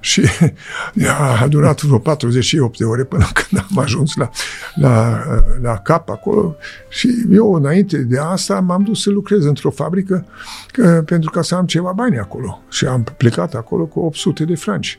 Și 0.00 0.22
a 1.40 1.46
durat 1.48 1.82
vreo 1.82 1.98
48 1.98 2.78
de 2.78 2.84
ore 2.84 3.04
până 3.04 3.26
când 3.32 3.66
am 3.70 3.78
ajuns 3.78 4.14
la, 4.14 4.30
la, 4.74 5.22
la 5.62 5.76
cap 5.76 6.10
acolo 6.10 6.56
și 6.88 7.08
eu 7.30 7.54
înainte 7.54 7.98
de 7.98 8.18
asta 8.18 8.60
m-am 8.60 8.82
dus 8.82 9.02
să 9.02 9.10
lucrez 9.10 9.44
într-o 9.44 9.70
fabrică 9.70 10.26
că, 10.66 11.02
pentru 11.06 11.30
ca 11.30 11.42
să 11.42 11.54
am 11.54 11.66
ceva 11.66 11.92
bani 11.92 12.18
acolo 12.18 12.62
și 12.70 12.86
am 12.86 13.06
plecat 13.16 13.54
acolo 13.54 13.84
cu 13.84 14.00
800 14.00 14.44
de 14.44 14.54
franci 14.54 14.98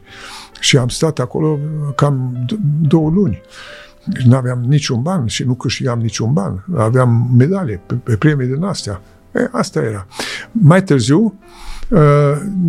și 0.60 0.78
am 0.78 0.88
stat 0.88 1.20
acolo 1.20 1.60
cam 1.96 2.46
două 2.82 3.10
luni. 3.10 3.42
Nu 4.26 4.36
aveam 4.36 4.64
niciun 4.68 5.02
ban 5.02 5.26
și 5.26 5.44
nu 5.44 5.54
câștigam 5.54 6.00
niciun 6.00 6.34
ban. 6.34 6.66
Aveam 6.76 7.30
medale 7.38 7.82
pe, 7.86 7.94
pe 7.94 8.16
premii 8.16 8.48
din 8.48 8.64
astea. 8.64 9.02
E, 9.36 9.50
asta 9.52 9.82
era. 9.82 10.08
Mai 10.52 10.84
târziu, 10.84 11.40
uh, 11.90 12.00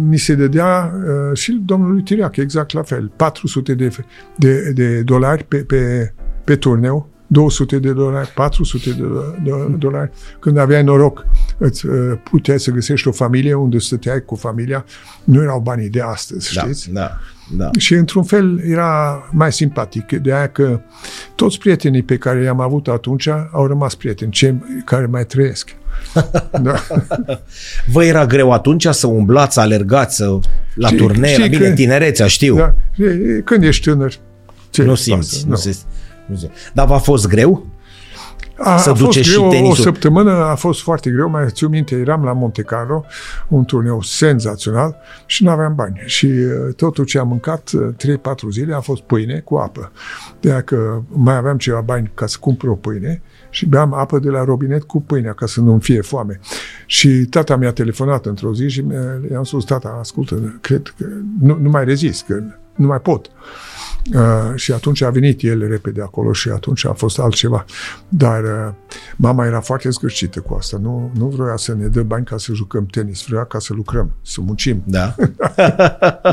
ni 0.08 0.16
se 0.16 0.34
dădea 0.34 0.92
uh, 0.94 1.36
și 1.36 1.62
domnului 1.64 2.02
Tiriac, 2.02 2.36
exact 2.36 2.72
la 2.72 2.82
fel, 2.82 3.12
400 3.16 3.74
de, 3.74 3.96
de, 4.36 4.72
de 4.72 5.02
dolari 5.02 5.44
pe, 5.44 5.56
pe, 5.56 6.12
pe 6.44 6.56
turneu, 6.56 7.08
200 7.32 7.78
de 7.78 7.92
dolari, 7.92 8.28
400 8.34 8.90
de, 8.90 9.04
de 9.44 9.50
dolari. 9.78 10.10
Când 10.40 10.56
aveai 10.58 10.82
noroc, 10.82 11.26
îți 11.58 11.86
uh, 11.86 12.18
puteai 12.30 12.60
să 12.60 12.70
găsești 12.70 13.08
o 13.08 13.12
familie 13.12 13.54
unde 13.54 13.78
stăteai 13.78 14.24
cu 14.24 14.34
familia. 14.34 14.84
Nu 15.24 15.42
erau 15.42 15.60
banii 15.60 15.88
de 15.88 16.00
astăzi, 16.00 16.50
știți? 16.50 16.92
Da, 16.92 17.00
da. 17.00 17.18
Da. 17.56 17.70
Și 17.78 17.94
într-un 17.94 18.22
fel 18.22 18.60
era 18.64 19.22
mai 19.32 19.52
simpatic, 19.52 20.12
de 20.12 20.32
aia 20.34 20.48
că 20.48 20.80
toți 21.34 21.58
prietenii 21.58 22.02
pe 22.02 22.16
care 22.16 22.42
i-am 22.42 22.60
avut 22.60 22.88
atunci 22.88 23.26
au 23.52 23.66
rămas 23.66 23.94
prieteni, 23.94 24.30
cei 24.30 24.62
care 24.84 25.06
mai 25.06 25.26
trăiesc. 25.26 25.74
da. 26.62 26.74
Vă 27.92 28.04
era 28.04 28.26
greu 28.26 28.52
atunci 28.52 28.86
să 28.86 29.06
umblați, 29.06 29.54
să 29.54 29.60
alergați, 29.60 30.16
să, 30.16 30.38
la 30.74 30.86
Știi- 30.88 30.98
turnee, 30.98 31.30
știi 31.30 31.42
la 31.42 31.48
bine, 31.48 31.68
că- 31.68 31.74
tinerețea, 31.74 32.26
știu. 32.26 32.56
Da? 32.56 32.74
E- 32.96 33.40
Când 33.44 33.62
ești 33.64 33.84
tânăr, 33.90 34.12
ce 34.70 34.82
Nu 34.82 34.90
îți 34.90 35.02
simți. 35.02 35.34
pasă? 35.34 35.46
Nu 35.48 35.54
se, 35.72 35.76
nu 36.32 36.38
se. 36.38 36.50
Dar 36.74 36.86
v-a 36.86 36.98
fost 36.98 37.26
greu? 37.26 37.66
A, 38.58 38.76
Să 38.76 38.88
a 38.90 38.92
fost 38.94 39.04
duceți 39.04 39.28
și 39.28 39.34
greu, 39.34 39.46
o 39.46 39.50
tenisul. 39.50 39.84
săptămână 39.84 40.30
a 40.30 40.54
fost 40.54 40.80
foarte 40.80 41.10
greu, 41.10 41.28
mai 41.28 41.46
țin 41.50 41.68
minte, 41.68 41.94
eram 41.96 42.24
la 42.24 42.32
Monte 42.32 42.62
Carlo, 42.62 43.04
un 43.48 43.64
turneu 43.64 44.02
senzațional 44.02 44.96
și 45.26 45.44
nu 45.44 45.50
aveam 45.50 45.74
bani. 45.74 46.02
Și 46.06 46.26
uh, 46.26 46.74
totul 46.76 47.04
ce 47.04 47.18
am 47.18 47.28
mâncat 47.28 47.70
uh, 47.72 47.88
3-4 48.46 48.48
zile 48.50 48.74
a 48.74 48.80
fost 48.80 49.02
pâine 49.02 49.38
cu 49.44 49.54
apă. 49.56 49.92
De 50.40 50.50
aia 50.50 50.62
că 50.62 51.00
mai 51.08 51.36
aveam 51.36 51.56
ceva 51.56 51.80
bani 51.80 52.10
ca 52.14 52.26
să 52.26 52.36
cumpăr 52.40 52.68
o 52.68 52.74
pâine 52.74 53.22
și 53.50 53.66
beam 53.66 53.94
apă 53.94 54.18
de 54.18 54.28
la 54.28 54.44
robinet 54.44 54.82
cu 54.82 55.00
pâinea 55.02 55.32
ca 55.32 55.46
să 55.46 55.60
nu-mi 55.60 55.80
fie 55.80 56.00
foame. 56.00 56.40
Și 56.86 57.08
tata 57.08 57.56
mi-a 57.56 57.72
telefonat 57.72 58.26
într-o 58.26 58.54
zi 58.54 58.68
și 58.68 58.80
mi-a- 58.80 59.20
i-am 59.32 59.44
spus, 59.44 59.64
tata, 59.64 59.96
ascultă, 60.00 60.58
cred 60.60 60.94
că 60.98 61.04
nu, 61.40 61.58
nu 61.62 61.70
mai 61.70 61.84
rezist, 61.84 62.24
că 62.26 62.34
nu 62.74 62.86
mai 62.86 62.98
pot. 63.00 63.26
Uh, 63.26 63.32
și 64.54 64.72
atunci 64.72 65.02
a 65.02 65.10
venit 65.10 65.42
el 65.42 65.68
repede 65.68 66.02
acolo 66.02 66.32
și 66.32 66.48
atunci 66.48 66.86
a 66.86 66.92
fost 66.92 67.18
altceva. 67.18 67.64
Dar 68.08 68.42
uh, 68.42 68.74
mama 69.16 69.46
era 69.46 69.60
foarte 69.60 69.90
zgârcită 69.90 70.40
cu 70.40 70.54
asta. 70.54 70.78
Nu, 70.80 71.10
nu 71.18 71.26
vrea 71.26 71.56
să 71.56 71.74
ne 71.74 71.86
dă 71.86 72.02
bani 72.02 72.24
ca 72.24 72.36
să 72.38 72.52
jucăm 72.52 72.86
tenis, 72.86 73.24
vrea 73.28 73.44
ca 73.44 73.58
să 73.58 73.72
lucrăm, 73.74 74.10
să 74.22 74.40
muncim. 74.40 74.82
Da. 74.86 75.14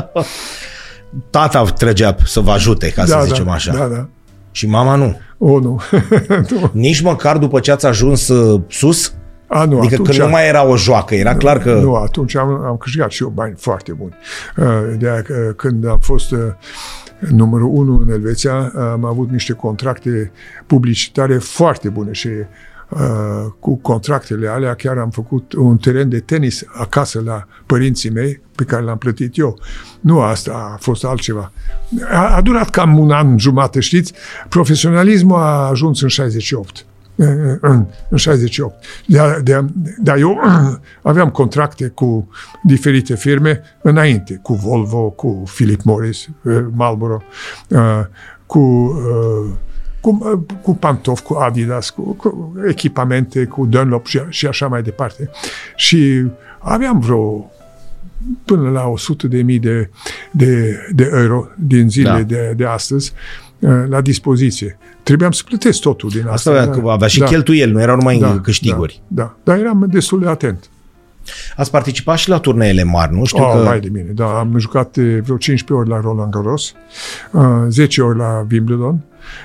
Tata 1.30 1.64
trăgea 1.64 2.16
să 2.24 2.40
vă 2.40 2.50
ajute, 2.50 2.90
ca 2.90 3.04
să 3.04 3.22
zicem 3.26 3.44
da, 3.44 3.52
așa. 3.52 3.72
Da, 3.72 3.86
da. 3.86 4.08
Și 4.50 4.66
mama 4.66 4.94
nu. 4.94 5.18
O, 5.38 5.58
nu. 5.58 5.80
Nu. 6.50 6.70
Nici 6.72 7.00
măcar 7.00 7.38
după 7.38 7.60
ce 7.60 7.70
ați 7.70 7.86
ajuns 7.86 8.28
uh, 8.28 8.60
sus? 8.68 9.14
A, 9.46 9.64
nu, 9.64 9.78
Adică 9.78 9.94
atunci, 9.94 10.08
când 10.08 10.20
nu 10.20 10.28
mai 10.28 10.48
era 10.48 10.64
o 10.66 10.76
joacă, 10.76 11.14
era 11.14 11.34
clar 11.34 11.58
că... 11.58 11.74
Nu, 11.74 11.94
atunci 11.94 12.36
am, 12.36 12.48
am 12.48 12.76
câștigat 12.76 13.10
și 13.10 13.22
eu 13.22 13.28
bani 13.28 13.54
foarte 13.58 13.92
buni. 13.92 14.14
Uh, 14.56 14.98
De 14.98 15.08
aia 15.08 15.22
că 15.22 15.52
când 15.56 15.86
am 15.86 15.98
fost 15.98 16.32
uh, 16.32 16.38
numărul 17.28 17.68
unu 17.72 18.00
în 18.00 18.10
Elveția, 18.10 18.72
am 18.92 19.04
avut 19.04 19.30
niște 19.30 19.52
contracte 19.52 20.32
publicitare 20.66 21.38
foarte 21.38 21.88
bune 21.88 22.12
și 22.12 22.28
uh, 22.28 23.46
cu 23.60 23.76
contractele 23.76 24.48
alea 24.48 24.74
chiar 24.74 24.98
am 24.98 25.10
făcut 25.10 25.52
un 25.52 25.76
teren 25.76 26.08
de 26.08 26.20
tenis 26.20 26.64
acasă 26.66 27.22
la 27.24 27.46
părinții 27.66 28.10
mei 28.10 28.40
pe 28.54 28.64
care 28.64 28.82
l-am 28.82 28.98
plătit 28.98 29.38
eu. 29.38 29.58
Nu 30.00 30.20
asta 30.20 30.70
a 30.72 30.76
fost 30.76 31.04
altceva. 31.04 31.52
A, 32.10 32.34
a 32.36 32.40
durat 32.40 32.70
cam 32.70 32.98
un 32.98 33.10
an 33.10 33.38
jumate, 33.38 33.80
știți? 33.80 34.12
Profesionalismul 34.48 35.36
a 35.36 35.68
ajuns 35.68 36.02
în 36.02 36.08
68 36.08 36.84
în, 37.60 37.86
în 38.08 38.16
68. 38.16 38.84
Dar, 39.06 39.40
de, 39.40 39.64
dar 39.98 40.16
eu 40.16 40.40
aveam 41.02 41.30
contracte 41.30 41.88
cu 41.88 42.28
diferite 42.62 43.16
firme 43.16 43.60
înainte, 43.82 44.38
cu 44.42 44.54
Volvo, 44.54 45.10
cu 45.10 45.42
Philip 45.54 45.82
Morris, 45.82 46.28
eh, 46.44 46.64
Marlboro, 46.72 47.22
eh, 47.68 47.78
cu, 48.46 48.94
eh, 49.08 49.50
cu, 50.00 50.18
eh, 50.32 50.56
cu 50.62 50.74
pantofi, 50.74 51.22
cu 51.22 51.34
Adidas, 51.34 51.90
cu, 51.90 52.02
cu 52.02 52.54
echipamente, 52.68 53.44
cu 53.44 53.66
Dunlop 53.66 54.06
și, 54.06 54.20
și 54.28 54.46
așa 54.46 54.66
mai 54.66 54.82
departe. 54.82 55.30
Și 55.76 56.26
aveam 56.58 57.00
vreo 57.00 57.50
până 58.44 58.70
la 58.70 58.86
100 58.86 59.26
de 59.26 59.42
mii 59.42 59.58
de, 59.58 59.90
de, 60.30 60.78
de 60.94 61.10
euro 61.14 61.48
din 61.58 61.88
zile 61.88 62.08
Da. 62.08 62.16
da. 62.16 62.22
de, 62.22 62.52
de 62.56 62.64
astăzi 62.64 63.12
eh, 63.12 63.49
la 63.88 64.00
dispoziție. 64.00 64.78
Trebuiam 65.02 65.30
să 65.30 65.42
plătesc 65.46 65.80
totul 65.80 66.08
din 66.08 66.20
asta. 66.28 66.50
Asta 66.50 66.70
avea, 66.70 66.92
avea 66.92 67.08
și 67.08 67.18
da. 67.18 67.24
cheltuieli, 67.24 67.72
nu 67.72 67.80
erau 67.80 67.96
numai 67.96 68.18
da, 68.18 68.40
câștiguri. 68.40 69.02
Da, 69.06 69.22
da, 69.22 69.36
dar 69.52 69.58
eram 69.60 69.86
destul 69.90 70.20
de 70.20 70.28
atent. 70.28 70.70
Ați 71.56 71.70
participat 71.70 72.18
și 72.18 72.28
la 72.28 72.38
turneele 72.38 72.82
mari, 72.84 73.14
nu? 73.14 73.24
Știu 73.24 73.44
Oh, 73.44 73.52
că... 73.52 73.62
Mai 73.62 73.80
de 73.80 73.88
mine, 73.92 74.10
da. 74.14 74.38
Am 74.38 74.58
jucat 74.58 74.96
eh, 74.96 75.18
vreo 75.22 75.36
15 75.36 75.72
ori 75.72 75.88
la 75.88 76.00
Roland 76.00 76.32
Garros, 76.32 76.74
uh, 77.30 77.42
10 77.68 78.02
ori 78.02 78.18
la 78.18 78.46
Wimbledon, 78.50 79.04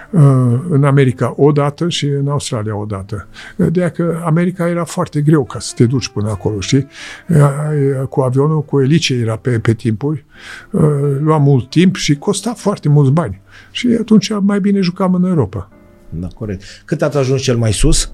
uh, 0.10 0.22
în 0.70 0.84
America 0.84 1.34
o 1.38 1.52
dată 1.52 1.90
și 1.90 2.06
în 2.06 2.28
Australia 2.28 2.76
o 2.76 2.86
dată. 2.86 3.28
De 3.56 3.80
aia 3.80 3.90
că 3.90 4.22
America 4.26 4.68
era 4.68 4.84
foarte 4.84 5.22
greu 5.22 5.44
ca 5.44 5.60
să 5.60 5.72
te 5.76 5.86
duci 5.86 6.08
până 6.08 6.30
acolo, 6.30 6.60
știi? 6.60 6.88
Eh, 7.28 7.38
eh, 7.38 8.08
Cu 8.10 8.22
avionul, 8.22 8.64
cu 8.64 8.82
elice 8.82 9.14
era 9.14 9.36
pe, 9.36 9.60
pe 9.60 9.74
timpuri, 9.74 10.26
uh, 10.72 10.82
lua 11.20 11.38
mult 11.38 11.70
timp 11.70 11.96
și 11.96 12.16
costa 12.16 12.54
foarte 12.54 12.90
mulți 12.90 13.12
bani. 13.12 13.42
Și 13.76 13.98
atunci 14.00 14.32
mai 14.42 14.60
bine 14.60 14.80
jucam 14.80 15.14
în 15.14 15.24
Europa. 15.24 15.70
Da, 16.10 16.28
corect. 16.36 16.64
Cât 16.86 17.02
ați 17.02 17.18
ajuns 17.18 17.42
cel 17.42 17.58
mai 17.58 17.74
sus? 17.74 18.12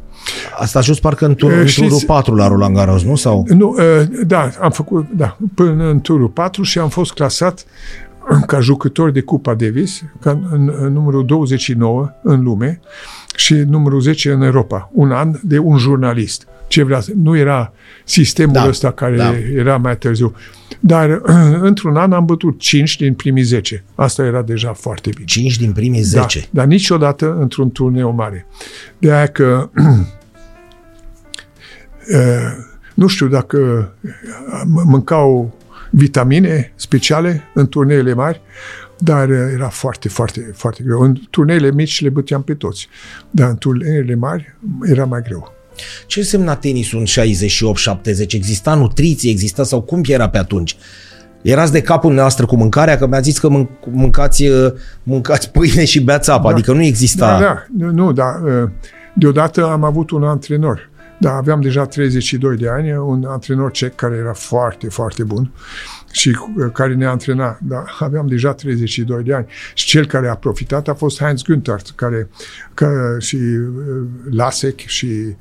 Asta 0.59 0.77
a 0.77 0.81
ajuns 0.81 0.99
parcă 0.99 1.25
în, 1.25 1.35
tur, 1.35 1.51
Eh, 1.51 1.57
în 1.59 1.65
știți- 1.65 1.87
turul 1.87 2.03
4 2.05 2.35
la 2.35 2.47
Roland 2.47 2.75
Garros, 2.75 3.03
nu? 3.03 3.15
Sau... 3.15 3.45
Nu, 3.47 3.75
uh, 3.77 4.07
da, 4.25 4.49
am 4.61 4.71
făcut, 4.71 5.05
da, 5.15 5.37
până 5.55 5.89
în 5.89 6.01
turul 6.01 6.27
4 6.29 6.63
și 6.63 6.79
am 6.79 6.89
fost 6.89 7.13
clasat 7.13 7.65
ca 8.45 8.59
jucător 8.59 9.11
de 9.11 9.21
Cupa 9.21 9.53
Davis, 9.53 10.01
ca 10.21 10.31
în, 10.51 10.73
în 10.79 10.93
numărul 10.93 11.25
29 11.25 12.09
în 12.23 12.43
lume 12.43 12.79
și 13.41 13.53
numărul 13.53 13.99
10 14.01 14.31
în 14.31 14.41
Europa. 14.41 14.89
Un 14.93 15.11
an 15.11 15.31
de 15.43 15.57
un 15.57 15.77
jurnalist. 15.77 16.47
Ce 16.67 16.83
vrea, 16.83 16.99
să- 16.99 17.11
nu 17.15 17.37
era 17.37 17.73
sistemul 18.05 18.53
Da, 18.53 18.67
ăsta 18.67 18.91
care 18.91 19.15
da. 19.15 19.33
era 19.55 19.77
mai 19.77 19.97
târziu. 19.97 20.35
Dar 20.79 21.21
într-un 21.69 21.95
an 21.95 22.11
am 22.11 22.25
bătut 22.25 22.59
5 22.59 22.97
din 22.97 23.13
primii 23.13 23.43
10. 23.43 23.83
Asta 23.95 24.23
era 24.23 24.41
deja 24.41 24.73
foarte 24.73 25.09
bine. 25.13 25.25
5 25.25 25.57
din 25.57 25.71
primii 25.71 26.01
10. 26.01 26.39
Da, 26.39 26.45
dar 26.51 26.65
niciodată 26.65 27.37
într-un 27.39 27.71
turneu 27.71 28.11
mare. 28.11 28.45
De 28.97 29.11
aia 29.11 29.27
că 29.27 29.69
eh, 32.07 32.51
nu 32.93 33.07
știu 33.07 33.27
dacă 33.27 33.89
m- 34.61 34.83
mâncau 34.85 35.53
vitamine 35.89 36.71
speciale 36.75 37.41
în 37.53 37.67
turneele 37.67 38.13
mari, 38.13 38.41
dar 39.03 39.29
eh, 39.29 39.51
era 39.53 39.69
foarte, 39.69 40.09
foarte, 40.09 40.51
foarte 40.53 40.83
greu. 40.83 40.99
În 40.99 41.15
turneele 41.29 41.71
mici 41.71 42.01
le 42.01 42.09
băteam 42.09 42.43
pe 42.43 42.53
toți, 42.53 42.87
dar 43.29 43.49
în 43.49 43.57
turneele 43.57 44.15
mari 44.15 44.55
era 44.83 45.05
mai 45.05 45.21
greu. 45.21 45.53
Ce 46.07 46.19
însemna 46.19 46.55
tenisul 46.55 46.99
în 46.99 47.05
68-70? 48.25 48.31
Exista 48.31 48.73
nutriție, 48.73 49.31
exista 49.31 49.63
sau 49.63 49.81
cum 49.81 50.01
era 50.05 50.29
pe 50.29 50.37
atunci? 50.37 50.75
Erați 51.41 51.71
de 51.71 51.81
capul 51.81 52.13
noastră 52.13 52.45
cu 52.45 52.55
mâncarea, 52.55 52.97
că 52.97 53.07
mi-a 53.07 53.19
zis 53.19 53.39
că 53.39 53.47
mânc- 53.47 53.91
mâncați, 53.91 54.47
uh, 54.47 54.71
mâncați 55.03 55.51
pâine 55.51 55.85
și 55.85 56.03
beați 56.03 56.31
apă, 56.31 56.47
da. 56.49 56.53
adică 56.53 56.73
nu 56.73 56.83
exista... 56.83 57.39
Da, 57.39 57.45
da, 57.45 57.65
nu, 57.77 57.91
nu, 57.91 58.11
da. 58.11 58.41
uh, 58.43 58.69
Deodată 59.13 59.65
am 59.65 59.83
avut 59.83 60.09
un 60.09 60.23
antrenor. 60.23 60.89
Da, 61.19 61.31
aveam 61.31 61.61
deja 61.61 61.85
32 61.85 62.57
de 62.57 62.69
ani, 62.69 62.97
un 62.97 63.25
antrenor 63.27 63.71
cec 63.71 63.95
care 63.95 64.15
era 64.15 64.33
foarte, 64.33 64.87
foarte 64.89 65.23
bun 65.23 65.51
și 66.11 66.37
uh, 66.57 66.71
care 66.73 66.93
ne 66.93 67.05
antrena. 67.05 67.57
Da, 67.61 67.83
aveam 67.99 68.27
deja 68.27 68.53
32 68.53 69.23
de 69.23 69.33
ani. 69.33 69.45
Și 69.73 69.85
cel 69.85 70.05
care 70.05 70.27
a 70.27 70.35
profitat 70.35 70.87
a 70.87 70.93
fost 70.93 71.19
Heinz 71.21 71.41
Günther, 71.43 71.81
care, 71.95 72.29
că, 72.73 73.15
și 73.19 73.35
uh, 73.35 74.07
Lasek 74.31 74.79
și 74.79 75.35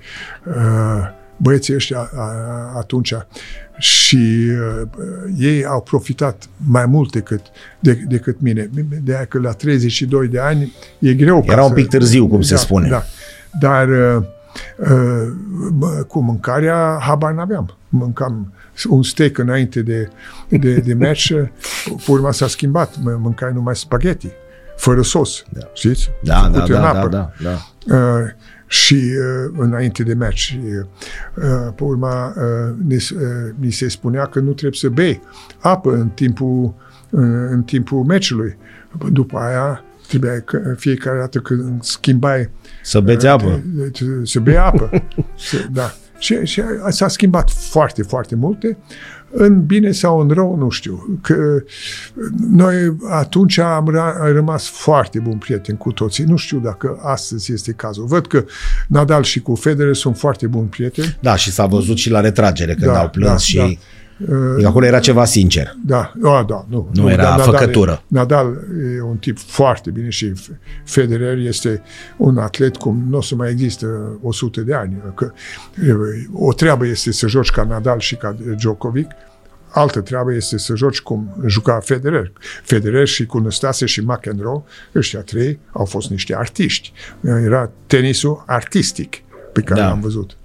uh, 0.45 1.03
băieții 1.37 1.75
ăștia 1.75 1.99
a, 1.99 2.21
a, 2.21 2.73
atunci 2.77 3.15
și 3.79 4.51
uh, 4.51 4.89
ei 5.39 5.65
au 5.65 5.81
profitat 5.83 6.49
mai 6.67 6.87
mult 6.87 7.13
decât, 7.13 7.41
de, 7.79 7.93
decât 8.09 8.41
mine. 8.41 8.71
De 9.03 9.15
aia 9.15 9.25
că 9.25 9.39
la 9.39 9.53
32 9.53 10.29
de 10.29 10.39
ani 10.39 10.73
e 10.99 11.15
greu. 11.15 11.43
ca 11.43 11.53
Era 11.53 11.63
un 11.63 11.69
să- 11.69 11.75
pic 11.75 11.89
târziu, 11.89 12.29
cum 12.29 12.41
se 12.43 12.55
da, 12.55 12.61
spune. 12.61 12.89
Da. 12.89 13.03
Dar 13.61 13.89
uh, 13.89 14.23
uh, 14.79 15.33
mă, 15.79 15.89
cu 16.09 16.21
mâncarea 16.21 16.99
habar 17.01 17.33
n-aveam. 17.33 17.77
Mâncam 17.89 18.53
un 18.89 19.03
steak 19.03 19.39
înainte 19.39 19.83
de, 19.83 20.09
de, 20.49 20.75
de 20.75 20.95
match, 20.95 21.27
pe 21.85 22.03
urma 22.13 22.33
s-a 22.33 22.47
schimbat. 22.47 22.95
Mă- 23.03 23.19
Mâncai 23.21 23.53
numai 23.55 23.77
spaghetti, 23.77 24.29
fără 24.77 25.03
sos. 25.03 25.43
Da. 25.53 25.61
Știți? 25.73 26.11
Da, 26.23 26.35
da, 26.35 26.51
Făcute 26.59 26.73
în 26.75 26.81
da, 26.81 26.89
apă. 26.89 27.09
da, 27.09 27.31
da, 27.43 27.51
da. 27.87 27.97
Uh, 27.97 28.25
și 28.67 28.95
uh, 28.95 29.55
înainte 29.59 30.03
de 30.03 30.15
match. 30.15 30.37
Și, 30.37 30.61
uh, 30.65 31.73
pe 31.75 31.83
urma, 31.85 32.27
uh, 32.37 32.75
ne, 32.87 32.95
uh, 32.97 33.21
ni 33.59 33.71
se 33.71 33.89
spunea 33.89 34.27
că 34.27 34.39
nu 34.39 34.51
trebuie 34.53 34.79
să 34.81 34.89
bei 34.89 35.21
apă 35.59 35.93
în 35.95 36.09
timpul, 36.09 36.75
uh, 37.11 37.21
în 37.51 37.63
timpul 37.63 38.05
meciului. 38.05 38.57
După 39.11 39.39
aia, 39.39 39.85
trebuia 40.09 40.41
că 40.41 40.75
fiecare 40.77 41.19
dată 41.19 41.39
când 41.39 41.83
schimbai 41.83 42.51
Să 42.83 43.01
beți 43.01 43.27
apă. 43.27 43.63
te- 43.93 44.05
te- 44.05 44.25
să 44.25 44.41
bei 44.41 44.57
apă. 44.59 44.91
să, 45.49 45.57
da. 45.73 45.95
Și, 46.21 46.45
și 46.45 46.63
s-a 46.89 47.09
schimbat 47.09 47.51
foarte, 47.51 48.03
foarte 48.03 48.35
multe. 48.35 48.77
În 49.33 49.67
bine 49.67 49.91
sau 49.93 50.19
în 50.21 50.29
rău, 50.29 50.57
nu 50.57 50.69
știu. 50.71 51.19
Că 51.23 51.63
noi 52.51 52.97
atunci 53.11 53.59
am 53.59 53.91
ra- 53.91 54.21
am 54.21 54.33
rămas 54.33 54.69
foarte 54.69 55.19
buni 55.19 55.39
prieteni 55.39 55.79
cu 55.79 55.93
toții. 55.93 56.25
Nu 56.25 56.37
știu 56.37 56.59
dacă 56.59 56.99
astăzi 57.03 57.53
este 57.53 57.73
cazul. 57.73 58.05
Văd 58.05 58.27
că 58.27 58.45
Nadal 58.89 59.23
și 59.23 59.41
cu 59.41 59.55
Federer 59.55 59.95
sunt 59.95 60.19
foarte 60.19 60.47
buni 60.47 60.67
prieteni. 60.69 61.17
Da, 61.21 61.37
și 61.37 61.53
s-a 61.53 61.67
văzut 61.67 61.97
și 61.97 62.11
la 62.11 62.21
retragere 62.21 62.75
când 62.75 62.93
Da, 62.93 63.01
au 63.01 63.09
plâns 63.09 63.31
da, 63.31 63.37
și... 63.37 63.57
da. 63.57 63.65
Adică 64.53 64.69
acolo 64.69 64.85
era 64.87 64.99
ceva 64.99 65.25
sincer. 65.25 65.77
Da, 65.87 66.13
a, 66.23 66.45
da, 66.49 66.67
nu. 66.69 66.91
Nu 66.93 67.11
era 67.11 67.23
dar 67.23 67.39
Nadal 67.39 67.53
făcătură. 67.53 67.93
E, 68.03 68.05
Nadal 68.07 68.59
e 68.97 69.03
un 69.03 69.17
tip 69.17 69.39
foarte 69.39 69.91
bine 69.91 70.09
și 70.09 70.33
Federer 70.85 71.39
este 71.39 71.83
un 72.17 72.39
atlet 72.39 72.77
cum 72.77 73.05
nu 73.09 73.17
o 73.17 73.23
să 73.23 73.35
mai 73.35 73.51
există 73.51 74.19
100 74.23 74.61
de 74.61 74.75
ani. 74.75 75.03
Că 75.15 75.33
e, 75.87 75.93
o 76.33 76.53
treabă 76.53 76.87
este 76.87 77.13
să 77.13 77.27
joci 77.27 77.51
ca 77.51 77.65
Nadal 77.65 77.99
și 77.99 78.17
ca 78.17 78.37
Djokovic, 78.57 79.11
altă 79.69 80.01
treabă 80.01 80.35
este 80.35 80.59
să 80.59 80.75
joci 80.77 81.01
cum 81.01 81.37
juca 81.47 81.81
Federer. 81.85 82.33
Federer 82.63 83.07
și 83.07 83.27
cu 83.27 83.39
Năstase 83.39 83.87
și 83.87 84.01
McEnroe, 84.01 84.63
ăștia 84.95 85.21
trei 85.21 85.59
au 85.73 85.85
fost 85.85 86.11
niște 86.11 86.37
artiști. 86.37 86.93
Era 87.45 87.71
tenisul 87.87 88.43
artistic 88.47 89.17
pe 89.53 89.61
care 89.61 89.81
Da. 89.81 89.87
l-am 89.87 90.01
văzut. 90.01 90.37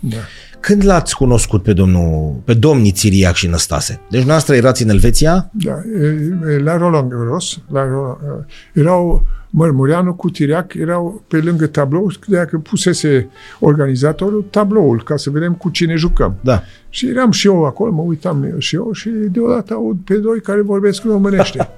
Da. 0.00 0.16
Când 0.60 0.84
l-ați 0.84 1.16
cunoscut 1.16 1.62
pe 1.62 1.72
domnul, 1.72 2.40
pe 2.44 2.54
domnii 2.54 2.92
Țiriac 2.92 3.34
și 3.34 3.46
Năstase? 3.46 4.00
Deci 4.10 4.24
noastră 4.24 4.54
erați 4.54 4.82
în 4.82 4.88
Elveția? 4.88 5.50
Da, 5.52 5.80
e, 6.00 6.52
e, 6.52 6.58
la 6.58 6.76
Roland 6.76 7.10
Garros, 7.10 7.58
la, 7.70 7.84
Roland- 7.84 8.46
erau 8.72 9.26
Mărmureanu 9.50 10.14
cu 10.14 10.30
Tiriac, 10.30 10.74
erau 10.74 11.22
pe 11.28 11.36
lângă 11.36 11.66
tablou, 11.66 12.12
de 12.26 12.46
că 12.50 12.58
pusese 12.58 13.28
organizatorul 13.60 14.44
tabloul, 14.50 15.02
ca 15.02 15.16
să 15.16 15.30
vedem 15.30 15.54
cu 15.54 15.70
cine 15.70 15.94
jucăm. 15.94 16.36
Da. 16.40 16.62
Și 16.88 17.08
eram 17.08 17.30
și 17.30 17.46
eu 17.46 17.64
acolo, 17.64 17.92
mă 17.92 18.02
uitam 18.02 18.54
și 18.58 18.74
eu 18.74 18.92
și 18.92 19.08
deodată 19.08 19.74
aud 19.74 19.98
pe 20.04 20.14
doi 20.14 20.40
care 20.40 20.60
vorbesc 20.60 21.04
românește. 21.04 21.68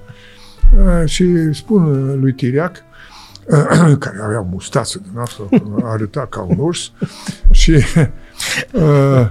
Uh, 0.77 1.07
și 1.13 1.53
spun 1.53 2.13
lui 2.19 2.33
Tiriac, 2.33 2.75
care 3.99 4.19
avea 4.23 4.47
mustață 4.51 5.01
din 5.09 5.19
asta, 5.19 5.49
arăta 5.83 6.27
ca 6.29 6.41
un 6.41 6.57
urs, 6.59 6.91
și 7.51 7.83
uh, 8.73 9.29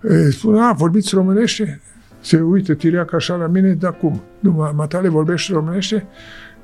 îi 0.00 0.32
spun, 0.32 0.58
a, 0.58 0.72
vorbiți 0.72 1.14
românește? 1.14 1.80
Se 2.20 2.40
uită 2.40 2.74
Tiriac 2.74 3.12
așa 3.12 3.34
la 3.34 3.46
mine, 3.46 3.72
dar 3.72 3.96
cum? 3.96 4.20
Nu, 4.38 4.70
Matale 4.74 5.08
vorbește 5.08 5.52
românește? 5.52 6.06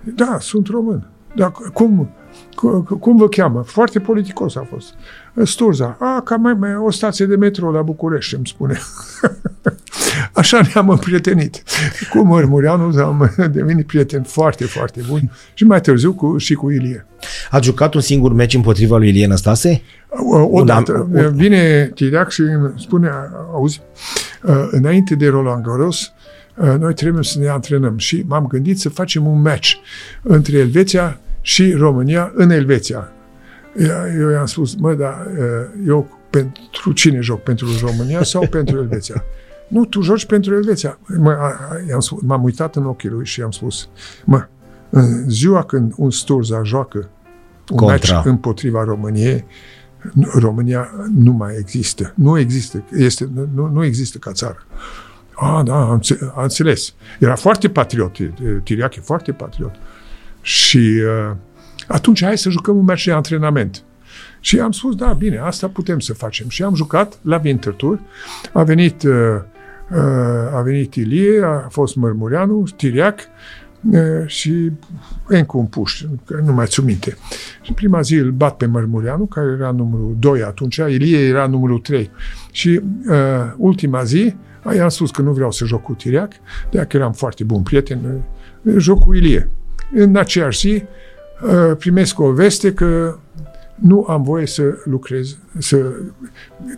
Da, 0.00 0.36
sunt 0.40 0.66
român. 0.66 1.08
Dar 1.34 1.52
cum, 1.72 2.10
cu- 2.54 2.82
cum 3.00 3.16
vă 3.16 3.28
cheamă? 3.28 3.62
Foarte 3.62 4.00
politicos 4.00 4.56
a 4.56 4.66
fost. 4.70 4.94
Sturza. 5.42 5.96
A, 6.00 6.20
ca 6.24 6.36
mai, 6.36 6.52
mai 6.58 6.74
o 6.76 6.90
stație 6.90 7.26
de 7.26 7.36
metro 7.36 7.70
la 7.70 7.82
București, 7.82 8.34
îmi 8.34 8.46
spune. 8.46 8.78
Așa 10.32 10.60
ne-am 10.72 10.88
împrietenit. 10.88 11.62
Cu 12.10 12.18
Mărmureanu 12.22 12.98
am 13.02 13.30
devenit 13.50 13.86
prieteni 13.86 14.24
foarte, 14.24 14.64
foarte 14.64 15.00
buni 15.08 15.30
și 15.54 15.64
mai 15.64 15.80
târziu 15.80 16.12
cu, 16.12 16.38
și 16.38 16.54
cu 16.54 16.70
Ilie. 16.70 17.06
Ați 17.50 17.64
jucat 17.64 17.94
un 17.94 18.00
singur 18.00 18.32
meci 18.32 18.54
împotriva 18.54 18.96
lui 18.96 19.08
Ilie 19.08 19.26
Năstase? 19.26 19.82
O- 20.08 20.48
Odată 20.50 21.08
Un- 21.12 21.24
un- 21.24 21.34
vine 21.36 21.90
Tiriac 21.94 22.30
și 22.30 22.40
îmi 22.40 22.72
spune, 22.76 23.10
auzi, 23.54 23.80
uh, 24.42 24.68
înainte 24.70 25.14
de 25.14 25.28
Roland 25.28 25.64
Garros, 25.64 26.12
uh, 26.56 26.74
noi 26.78 26.94
trebuie 26.94 27.22
să 27.24 27.38
ne 27.38 27.48
antrenăm 27.48 27.98
și 27.98 28.24
m-am 28.26 28.46
gândit 28.46 28.78
să 28.80 28.88
facem 28.88 29.26
un 29.26 29.40
match 29.42 29.72
între 30.22 30.56
Elveția 30.58 31.18
și 31.40 31.72
România 31.72 32.32
în 32.34 32.50
Elveția. 32.50 33.12
Eu 34.20 34.30
i-am 34.30 34.46
spus, 34.46 34.74
mă, 34.74 34.94
dar 34.94 35.26
uh, 35.38 35.86
eu 35.86 36.18
pentru 36.30 36.92
cine 36.92 37.20
joc? 37.20 37.42
Pentru 37.42 37.66
România 37.80 38.22
sau 38.22 38.46
pentru 38.56 38.76
Elveția? 38.78 39.24
Nu, 39.68 39.84
tu 39.84 40.00
joci 40.00 40.26
pentru 40.26 40.54
Elveția. 40.54 40.98
Mă, 41.18 41.30
a- 41.30 41.68
a- 41.70 41.80
i-am 41.88 42.00
spus, 42.00 42.22
m-am 42.22 42.42
uitat 42.44 42.76
în 42.76 42.86
ochii 42.86 43.08
lui 43.08 43.24
și 43.24 43.40
i-am 43.40 43.50
spus, 43.50 43.88
mă, 44.24 44.46
în 44.90 45.30
ziua 45.30 45.62
când 45.64 45.92
un 45.96 46.10
Sturza 46.10 46.62
joacă 46.62 47.08
un 47.70 47.76
Contra. 47.76 48.14
match 48.14 48.26
împotriva 48.28 48.84
României, 48.84 49.44
nu- 50.12 50.30
România 50.34 50.90
nu 51.14 51.32
mai 51.32 51.54
există. 51.58 52.12
Nu 52.16 52.38
există. 52.38 52.84
Este, 52.96 53.28
nu, 53.54 53.66
nu 53.72 53.84
există 53.84 54.18
ca 54.18 54.32
țară. 54.32 54.66
Ah, 55.36 55.60
da, 55.64 55.74
am, 55.80 55.90
înțe- 55.90 56.18
am 56.36 56.42
înțeles. 56.42 56.94
Era 57.18 57.34
foarte 57.34 57.68
patriot. 57.68 58.18
e, 58.18 58.32
Tiriac 58.64 58.96
e 58.96 59.00
foarte 59.00 59.32
patriot. 59.32 59.74
Și 60.40 60.78
uh, 61.28 61.36
atunci 61.88 62.24
hai 62.24 62.38
să 62.38 62.50
jucăm 62.50 62.76
un 62.76 62.84
meci 62.84 63.04
de 63.04 63.12
antrenament. 63.12 63.82
Și 64.44 64.60
am 64.60 64.70
spus, 64.70 64.94
da, 64.94 65.12
bine, 65.12 65.38
asta 65.38 65.68
putem 65.68 65.98
să 65.98 66.14
facem. 66.14 66.48
Și 66.48 66.62
am 66.62 66.74
jucat 66.74 67.18
la 67.22 67.40
Winter 67.44 67.72
Tour. 67.72 68.00
A 68.52 68.62
venit, 68.62 69.02
uh, 69.02 69.12
uh, 69.90 70.54
a 70.54 70.60
venit 70.60 70.94
Ilie, 70.94 71.42
a 71.44 71.68
fost 71.68 71.96
Mărmureanu, 71.96 72.64
Tiriac 72.76 73.20
uh, 73.90 74.00
și 74.26 74.70
încă 75.26 75.56
un 75.56 75.66
puș, 75.66 76.04
că 76.24 76.40
nu 76.44 76.52
mai 76.52 76.66
țin 76.66 76.84
minte. 76.84 77.16
Și 77.62 77.72
prima 77.72 78.00
zi 78.00 78.14
îl 78.14 78.30
bat 78.30 78.56
pe 78.56 78.66
Mărmureanu, 78.66 79.26
care 79.26 79.52
era 79.58 79.70
numărul 79.70 80.16
2 80.18 80.42
atunci, 80.42 80.76
Ilie 80.76 81.18
era 81.18 81.46
numărul 81.46 81.78
3. 81.78 82.10
Și 82.50 82.80
uh, 83.08 83.16
ultima 83.56 84.02
zi, 84.02 84.34
i-am 84.76 84.88
spus 84.88 85.10
că 85.10 85.22
nu 85.22 85.32
vreau 85.32 85.50
să 85.50 85.64
joc 85.64 85.82
cu 85.82 85.92
Tiriac, 85.92 86.32
de 86.70 86.84
că 86.88 86.96
eram 86.96 87.12
foarte 87.12 87.44
bun 87.44 87.62
prieten, 87.62 88.24
uh, 88.62 88.74
joc 88.78 89.04
cu 89.04 89.14
Ilie. 89.14 89.50
În 89.94 90.16
aceeași 90.16 90.58
zi, 90.58 90.74
uh, 90.74 90.82
primesc 91.78 92.18
o 92.20 92.32
veste 92.32 92.72
că 92.72 93.18
nu 93.74 94.06
am 94.08 94.22
voie 94.22 94.46
să 94.46 94.62
lucrez, 94.84 95.36
să, 95.58 95.76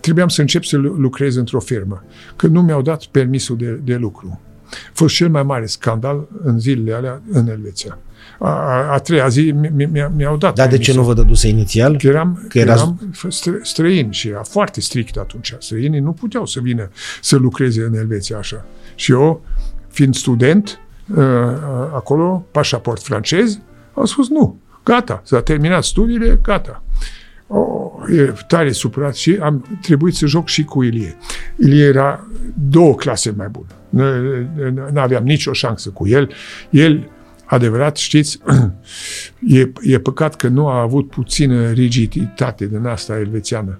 trebuiam 0.01 0.27
să 0.27 0.41
încep 0.41 0.63
să 0.63 0.77
lu- 0.77 0.93
lucrez 0.93 1.35
într-o 1.35 1.59
firmă, 1.59 2.03
că 2.35 2.47
nu 2.47 2.61
mi-au 2.61 2.81
dat 2.81 3.03
permisul 3.05 3.57
de, 3.57 3.79
de 3.83 3.95
lucru. 3.95 4.39
A 4.69 4.91
fost 4.93 5.15
cel 5.15 5.29
mai 5.29 5.43
mare 5.43 5.65
scandal 5.65 6.27
în 6.43 6.59
zilele 6.59 6.93
alea 6.93 7.21
în 7.31 7.47
Elveția. 7.49 7.97
A, 8.39 8.49
a, 8.49 8.91
a 8.93 8.97
treia 8.97 9.27
zi 9.27 9.51
mi- 9.51 9.71
mi- 9.91 10.11
mi-au 10.15 10.37
dat 10.37 10.55
Dar 10.55 10.67
de 10.67 10.77
ce 10.77 10.77
permisul. 10.77 10.95
nu 10.95 11.03
vă 11.03 11.13
dăduse 11.13 11.47
inițial? 11.47 11.97
Că 11.97 12.07
eram, 12.07 12.35
Că 12.41 12.47
că 12.47 12.59
erați- 12.59 12.81
eram 12.81 13.11
stră, 13.29 13.59
străini 13.61 14.13
și 14.13 14.27
era 14.27 14.43
foarte 14.43 14.81
strict 14.81 15.17
atunci. 15.17 15.55
Străinii 15.59 15.99
nu 15.99 16.11
puteau 16.11 16.45
să 16.45 16.59
vină 16.59 16.89
să 17.21 17.35
lucreze 17.35 17.83
în 17.83 17.93
Elveția 17.95 18.37
așa. 18.37 18.65
Și 18.95 19.11
eu, 19.11 19.41
fiind 19.87 20.15
student, 20.15 20.79
uh, 21.15 21.23
acolo, 21.93 22.45
pașaport 22.51 23.01
francez, 23.01 23.59
am 23.97 24.05
spus 24.05 24.29
nu, 24.29 24.59
gata, 24.83 25.21
s-a 25.25 25.41
terminat 25.41 25.83
studiile, 25.83 26.39
gata. 26.41 26.83
Oh, 27.47 27.91
e 28.17 28.33
tare 28.47 28.71
supărat 28.71 29.15
și 29.15 29.37
am 29.41 29.79
trebuit 29.81 30.15
să 30.15 30.25
joc 30.25 30.47
și 30.47 30.63
cu 30.63 30.83
Ilie. 30.83 31.17
Ilie 31.55 31.85
era 31.85 32.27
două 32.53 32.95
clase 32.95 33.33
mai 33.37 33.47
bun. 33.51 33.65
Nu 34.91 34.99
aveam 34.99 35.23
nicio 35.23 35.53
șansă 35.53 35.89
cu 35.89 36.07
el. 36.07 36.31
El, 36.69 37.09
adevărat, 37.45 37.97
știți, 37.97 38.39
e, 39.59 39.71
e 39.81 39.99
păcat 39.99 40.35
că 40.35 40.47
nu 40.47 40.67
a 40.67 40.81
avut 40.81 41.09
puțină 41.09 41.71
rigiditate 41.71 42.65
din 42.65 42.85
asta 42.85 43.17
elvețiană. 43.17 43.79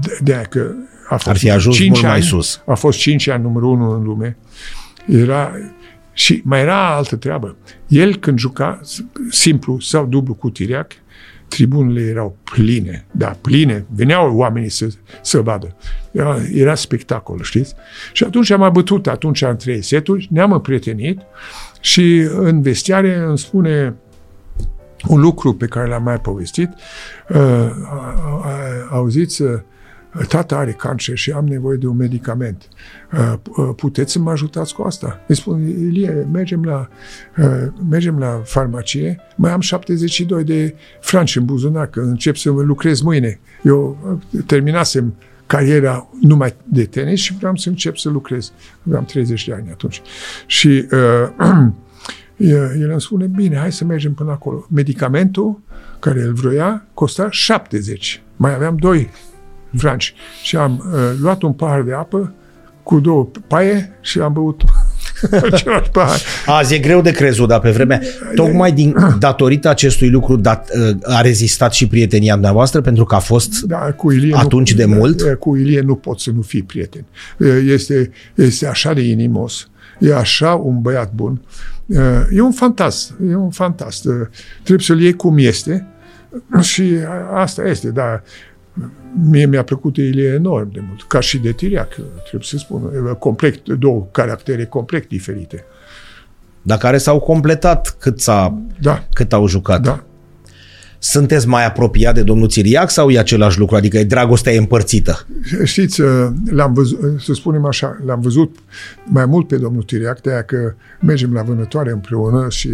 De, 0.00 0.18
de 0.22 0.46
că 0.50 0.70
a 1.08 1.16
fost 1.16 1.28
Ar 1.28 1.36
fi 1.36 1.50
ajuns 1.50 1.76
5 1.76 1.90
mult 1.90 2.02
mai 2.02 2.12
ani, 2.12 2.22
sus. 2.22 2.62
A 2.66 2.74
fost 2.74 2.98
5 2.98 3.28
ani 3.28 3.42
numărul 3.42 3.68
1 3.68 3.90
în 3.90 4.02
lume. 4.02 4.36
Era, 5.06 5.52
și 6.14 6.42
mai 6.44 6.60
era 6.60 6.94
altă 6.96 7.16
treabă. 7.16 7.56
El 7.88 8.16
când 8.16 8.38
juca 8.38 8.80
simplu 9.30 9.78
sau 9.80 10.06
dublu 10.06 10.34
cu 10.34 10.50
tiriac, 10.50 10.92
tribunele 11.48 12.00
erau 12.00 12.36
pline, 12.44 13.06
da, 13.10 13.36
pline, 13.40 13.86
veneau 13.94 14.36
oamenii 14.36 14.68
să, 14.68 14.88
să 15.22 15.40
vadă. 15.40 15.76
Era, 16.10 16.36
era 16.52 16.74
spectacol, 16.74 17.42
știți? 17.42 17.74
Și 18.12 18.24
atunci 18.24 18.50
am 18.50 18.72
bătut 18.72 19.06
atunci 19.06 19.42
în 19.42 19.56
trei 19.56 19.82
seturi, 19.82 20.28
ne-am 20.30 20.52
împrietenit 20.52 21.20
și 21.80 22.28
în 22.36 22.62
vestiare 22.62 23.16
îmi 23.16 23.38
spune 23.38 23.94
un 25.08 25.20
lucru 25.20 25.54
pe 25.54 25.66
care 25.66 25.88
l-am 25.88 26.02
mai 26.02 26.18
povestit. 26.18 26.70
Uh, 27.28 27.70
auziți, 28.90 29.42
uh, 29.42 29.60
tata 30.28 30.56
are 30.56 30.72
cancer 30.72 31.16
și 31.16 31.30
am 31.30 31.46
nevoie 31.46 31.76
de 31.76 31.86
un 31.86 31.96
medicament. 31.96 32.68
Uh, 33.12 33.34
uh, 33.56 33.70
puteți 33.76 34.12
să 34.12 34.18
mă 34.18 34.30
ajutați 34.30 34.74
cu 34.74 34.82
asta? 34.82 35.20
Îi 35.26 35.36
spun, 35.36 35.68
Ilie, 35.68 36.28
mergem 36.32 36.64
la, 36.64 36.88
uh, 37.38 37.72
mergem 37.88 38.18
la 38.18 38.40
farmacie, 38.44 39.20
mai 39.36 39.50
am 39.50 39.60
72 39.60 40.44
de 40.44 40.74
franci 41.00 41.36
în 41.36 41.44
buzunar, 41.44 41.86
că 41.86 42.00
încep 42.00 42.36
să 42.36 42.50
lucrez 42.50 43.00
mâine. 43.00 43.40
Eu 43.62 43.98
terminasem 44.46 45.14
cariera 45.46 46.08
numai 46.20 46.54
de 46.64 46.84
tenis 46.84 47.20
și 47.20 47.36
vreau 47.36 47.56
să 47.56 47.68
încep 47.68 47.96
să 47.96 48.08
lucrez. 48.08 48.52
Aveam 48.86 49.04
30 49.04 49.46
de 49.46 49.52
ani 49.52 49.70
atunci. 49.70 50.02
Și 50.46 50.86
uh, 50.90 51.68
el 52.80 52.90
îmi 52.90 53.00
spune, 53.00 53.26
bine, 53.26 53.56
hai 53.56 53.72
să 53.72 53.84
mergem 53.84 54.14
până 54.14 54.30
acolo. 54.30 54.66
Medicamentul 54.70 55.60
care 55.98 56.22
îl 56.22 56.32
vroia 56.32 56.86
costa 56.94 57.30
70. 57.30 58.22
Mai 58.36 58.54
aveam 58.54 58.76
doi 58.76 59.10
franci. 59.76 60.14
Și 60.42 60.56
am 60.56 60.92
uh, 60.92 61.00
luat 61.20 61.42
un 61.42 61.52
pahar 61.52 61.82
de 61.82 61.92
apă 61.92 62.34
cu 62.82 63.00
două 63.00 63.28
paie 63.46 63.98
și 64.00 64.18
am 64.18 64.32
băut 64.32 64.62
același 65.52 65.90
pahar. 65.90 66.20
Azi 66.46 66.74
e 66.74 66.78
greu 66.78 67.00
de 67.00 67.10
crezut, 67.10 67.48
dar 67.48 67.60
pe 67.60 67.70
vremea, 67.70 68.00
tocmai 68.34 68.72
din, 68.72 68.96
datorită 69.18 69.68
acestui 69.68 70.10
lucru 70.10 70.36
dat, 70.36 70.70
uh, 70.74 70.96
a 71.02 71.20
rezistat 71.20 71.72
și 71.72 71.86
prietenia 71.86 72.32
dumneavoastră, 72.32 72.80
pentru 72.80 73.04
că 73.04 73.14
a 73.14 73.18
fost 73.18 73.60
Da, 73.60 73.76
cu 73.76 74.12
Ilie 74.12 74.36
atunci 74.36 74.70
nu, 74.70 74.76
de 74.76 74.84
mult. 74.84 75.22
Cu 75.38 75.56
Ilie 75.56 75.80
nu 75.80 75.94
poți 75.94 76.22
să 76.22 76.30
nu 76.30 76.42
fii 76.42 76.62
prieten. 76.62 77.04
Este, 77.66 78.10
este 78.34 78.66
așa 78.66 78.92
de 78.92 79.00
inimos. 79.00 79.68
E 79.98 80.14
așa 80.14 80.54
un 80.54 80.80
băiat 80.80 81.12
bun. 81.12 81.40
E 82.30 82.40
un 82.40 82.52
fantast. 82.52 83.14
E 83.30 83.34
un 83.34 83.50
fantast. 83.50 84.06
Trebuie 84.62 84.86
să-l 84.86 85.00
iei 85.00 85.14
cum 85.14 85.38
este 85.38 85.86
și 86.60 86.84
asta 87.34 87.62
este, 87.62 87.88
dar 87.88 88.22
mie 89.30 89.46
mi-a 89.46 89.62
plăcut 89.64 89.96
Ilie 89.96 90.28
enorm 90.28 90.72
de 90.72 90.82
mult, 90.88 91.02
ca 91.02 91.20
și 91.20 91.38
de 91.38 91.52
Tiriac, 91.52 91.88
trebuie 92.20 92.42
să 92.42 92.56
spun. 92.56 92.82
Complet, 93.18 93.68
două 93.68 94.06
caractere 94.10 94.64
complet 94.64 95.08
diferite. 95.08 95.64
dar 96.62 96.78
care 96.78 96.98
s-au 96.98 97.20
completat 97.20 97.96
cât, 97.98 98.20
s-a, 98.20 98.62
Da, 98.80 99.06
cât 99.12 99.32
au 99.32 99.46
jucat. 99.46 99.82
da. 99.82 100.04
Sunteți 100.98 101.48
mai 101.48 101.66
apropiat 101.66 102.14
de 102.14 102.22
domnul 102.22 102.48
Țiriac 102.48 102.90
sau 102.90 103.10
e 103.10 103.18
același 103.18 103.58
lucru? 103.58 103.76
Adică 103.76 103.98
e 103.98 104.04
dragostea 104.04 104.52
e 104.52 104.58
împărțită? 104.58 105.26
Știți, 105.64 106.00
l-am 106.50 106.72
văzut, 106.72 107.20
să 107.20 107.32
spunem 107.32 107.64
așa, 107.64 107.98
l-am 108.04 108.20
văzut 108.20 108.56
mai 109.04 109.26
mult 109.26 109.48
pe 109.48 109.56
domnul 109.56 109.82
Tiriac, 109.82 110.20
de 110.20 110.42
că 110.46 110.74
mergem 111.00 111.32
la 111.32 111.42
vânătoare 111.42 111.90
împreună 111.90 112.46
și 112.50 112.70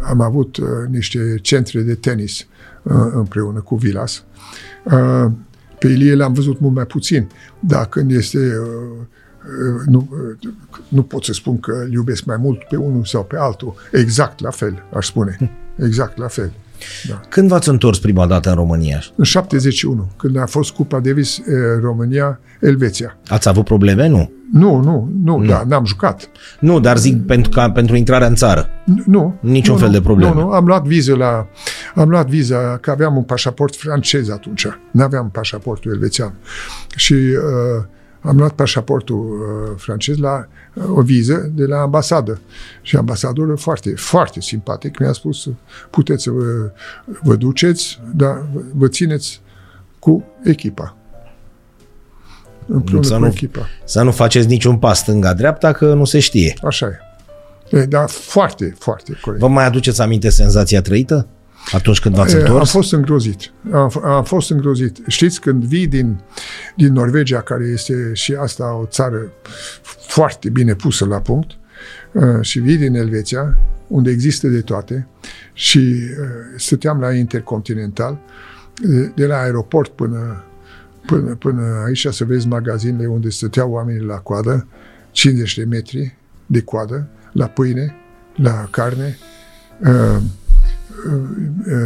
am 0.00 0.20
avut 0.20 0.56
uh, 0.56 0.66
niște 0.90 1.38
centre 1.42 1.80
de 1.80 1.94
tenis 1.94 2.46
uh, 2.82 2.92
împreună 3.14 3.60
cu 3.60 3.76
Vilas. 3.76 4.16
Uh, 4.16 4.35
pe 5.78 5.86
Ilie 5.86 6.14
l-am 6.14 6.32
văzut 6.32 6.60
mult 6.60 6.74
mai 6.74 6.86
puțin, 6.86 7.28
dar 7.60 7.86
când 7.86 8.10
este... 8.10 8.38
Uh, 8.38 9.06
uh, 9.46 9.82
nu, 9.86 10.08
uh, 10.10 10.52
nu 10.88 11.02
pot 11.02 11.24
să 11.24 11.32
spun 11.32 11.60
că 11.60 11.72
îl 11.72 11.92
iubesc 11.92 12.24
mai 12.24 12.36
mult 12.36 12.62
pe 12.62 12.76
unul 12.76 13.04
sau 13.04 13.24
pe 13.24 13.36
altul. 13.36 13.74
Exact 13.92 14.40
la 14.40 14.50
fel, 14.50 14.82
aș 14.94 15.06
spune. 15.06 15.50
Exact 15.78 16.18
la 16.18 16.28
fel. 16.28 16.52
Da. 17.08 17.20
Când 17.28 17.48
v-ați 17.48 17.68
întors 17.68 17.98
prima 17.98 18.26
dată 18.26 18.48
în 18.48 18.54
România? 18.54 19.02
În 19.16 19.24
71, 19.24 20.10
când 20.16 20.38
a 20.38 20.46
fost 20.46 20.70
Cupa 20.70 21.00
Davis 21.00 21.38
eh, 21.38 21.44
România-Elveția. 21.82 23.16
Ați 23.28 23.48
avut 23.48 23.64
probleme? 23.64 24.08
Nu. 24.08 24.30
Nu, 24.52 24.80
nu, 24.80 25.10
nu, 25.24 25.44
da, 25.44 25.62
n-am 25.68 25.84
jucat. 25.84 26.28
Nu, 26.60 26.80
dar 26.80 26.96
zic 26.96 27.26
pentru, 27.26 27.50
ca, 27.50 27.70
pentru 27.70 27.96
intrarea 27.96 28.26
în 28.26 28.34
țară. 28.34 28.68
N- 28.68 29.04
Nu. 29.04 29.34
Niciun 29.40 29.74
nu, 29.74 29.80
fel 29.80 29.88
nu, 29.88 29.94
de 29.94 30.00
probleme. 30.00 30.34
Nu, 30.34 30.40
nu, 30.40 30.50
am 30.50 30.66
luat 30.66 30.84
viză 30.84 31.14
la... 31.14 31.46
Am 31.94 32.08
luat 32.08 32.28
viză, 32.28 32.78
că 32.80 32.90
aveam 32.90 33.16
un 33.16 33.22
pașaport 33.22 33.76
francez 33.76 34.28
atunci. 34.28 34.66
Nu-aveam 34.90 35.30
pașaportul 35.30 35.92
elvețian. 35.92 36.34
Și 36.96 37.12
uh, 37.12 37.84
am 38.26 38.36
luat 38.36 38.52
pașaportul 38.52 39.16
uh, 39.18 39.74
francez 39.76 40.16
la 40.16 40.46
uh, 40.74 40.84
o 40.88 41.00
viză 41.00 41.50
de 41.54 41.64
la 41.64 41.78
ambasadă. 41.80 42.40
Și 42.82 42.96
ambasadorul 42.96 43.56
foarte, 43.56 43.94
foarte 43.96 44.40
simpatic 44.40 44.98
mi-a 44.98 45.12
spus 45.12 45.48
puteți 45.90 46.22
să 46.22 46.30
vă, 46.30 46.70
vă 47.22 47.34
duceți, 47.36 48.00
dar 48.14 48.46
vă- 48.54 48.60
vă 48.74 48.88
țineți 48.88 49.40
cu 49.98 50.24
echipa. 50.44 50.96
Împreună 52.66 53.04
Să 53.06 53.14
cu 53.14 53.20
nu- 53.20 53.26
echipa. 53.26 53.66
Să 53.84 54.02
nu 54.02 54.10
faceți 54.10 54.46
niciun 54.46 54.78
pas 54.78 54.98
stânga-dreapta, 54.98 55.72
că 55.72 55.94
nu 55.94 56.04
se 56.04 56.18
știe. 56.18 56.54
Așa 56.62 56.86
e. 57.70 57.76
e. 57.76 57.84
Dar 57.86 58.08
foarte, 58.08 58.74
foarte 58.78 59.18
corect. 59.22 59.42
Vă 59.42 59.48
mai 59.48 59.64
aduceți 59.64 60.00
aminte 60.00 60.28
senzația 60.28 60.82
trăită? 60.82 61.26
Atunci 61.72 62.00
când 62.00 62.14
v-ați 62.14 62.34
E, 62.34 62.38
Am 62.38 62.44
întors? 62.46 62.70
fost 62.70 62.92
îngrozit. 62.92 63.52
Am, 63.72 63.90
f- 63.90 64.02
am 64.04 64.24
fost 64.24 64.50
îngrozit. 64.50 64.96
Știți, 65.06 65.40
când 65.40 65.64
vii 65.64 65.86
din, 65.86 66.20
din 66.76 66.92
Norvegia, 66.92 67.40
care 67.40 67.64
este 67.64 68.10
și 68.12 68.34
asta 68.34 68.74
o 68.74 68.84
țară 68.86 69.32
foarte 70.08 70.48
bine 70.50 70.74
pusă 70.74 71.04
la 71.04 71.20
punct, 71.20 71.50
uh, 72.12 72.22
și 72.40 72.58
vii 72.58 72.76
din 72.76 72.94
Elveția, 72.94 73.58
unde 73.86 74.10
există 74.10 74.48
de 74.48 74.60
toate, 74.60 75.06
și 75.52 75.78
uh, 75.78 76.26
stăteam 76.56 77.00
la 77.00 77.12
Intercontinental, 77.12 78.18
de- 78.82 79.12
de 79.14 79.26
la 79.26 79.36
aeroport 79.36 79.90
până, 79.90 80.44
până, 81.06 81.34
până 81.34 81.82
aici 81.86 82.06
să 82.10 82.24
vezi 82.24 82.46
magazinele 82.48 83.06
unde 83.06 83.28
stăteau 83.28 83.70
oamenii 83.70 84.02
la 84.06 84.16
coadă, 84.16 84.66
50 85.10 85.56
de 85.58 85.64
metri 85.64 86.16
de 86.46 86.60
coadă, 86.60 87.08
la 87.32 87.46
pâine, 87.46 87.94
la 88.36 88.68
carne, 88.70 89.18
uh, 89.80 90.16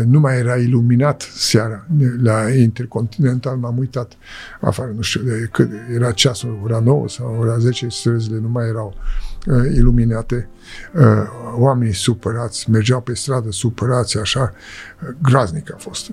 nu 0.07 0.21
mai 0.21 0.39
era 0.39 0.57
iluminat 0.57 1.23
seara 1.35 1.87
la 2.23 2.51
Intercontinental, 2.51 3.57
m-am 3.57 3.79
uitat 3.79 4.13
afară, 4.61 4.93
nu 4.97 5.01
știu 5.01 5.21
de 5.21 5.49
cât, 5.53 5.71
era 5.95 6.13
ceasul, 6.13 6.61
ora 6.63 6.79
9 6.79 7.09
sau 7.09 7.37
ora 7.39 7.59
10, 7.59 7.89
străzile 7.89 8.39
nu 8.39 8.49
mai 8.49 8.69
erau 8.69 8.95
uh, 9.47 9.75
iluminate, 9.75 10.49
uh, 10.95 11.03
oamenii 11.59 11.95
supărați, 11.95 12.71
mergeau 12.71 13.01
pe 13.01 13.15
stradă 13.15 13.51
supărați, 13.51 14.19
așa, 14.19 14.53
uh, 15.03 15.09
graznic 15.23 15.73
a 15.73 15.77
fost. 15.79 16.11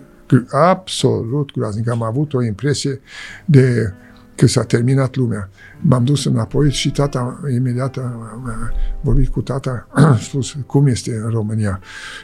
Absolut 0.50 1.52
graznic. 1.52 1.90
Am 1.90 2.04
avut 2.04 2.34
o 2.34 2.44
impresie 2.44 3.00
de 3.46 3.94
că 4.38 4.48
s-a 4.48 4.64
terminat 4.64 5.16
lumea. 5.16 5.50
M-am 5.80 6.04
dus 6.04 6.26
înapoi 6.26 6.72
și 6.72 6.92
tata 6.92 7.40
imediat 7.54 7.98
a, 7.98 8.02
a 8.02 8.72
vorbit 9.02 9.28
cu 9.28 9.42
tata, 9.42 9.88
a 9.94 10.18
spus 10.22 10.56
cum 10.66 10.88
este 10.88 11.16
în 11.16 11.30
România. 11.30 11.80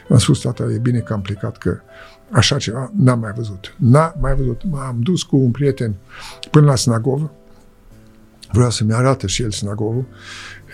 Am 0.08 0.18
spus 0.18 0.40
tata, 0.40 0.64
e 0.72 0.78
bine 0.78 0.98
că 0.98 1.12
am 1.12 1.20
plecat, 1.20 1.58
că 1.58 1.78
așa 2.30 2.56
ceva 2.56 2.92
n-am 2.96 3.20
mai 3.20 3.32
văzut. 3.36 3.74
N-am 3.78 4.14
mai 4.20 4.34
văzut. 4.34 4.62
M-am 4.64 4.96
dus 5.02 5.22
cu 5.22 5.36
un 5.36 5.50
prieten 5.50 5.94
până 6.50 6.66
la 6.66 6.76
Snagov, 6.76 7.30
vreau 8.52 8.70
să-mi 8.70 8.92
arată 8.92 9.26
și 9.26 9.42
el 9.42 9.50
Snagovul. 9.50 10.06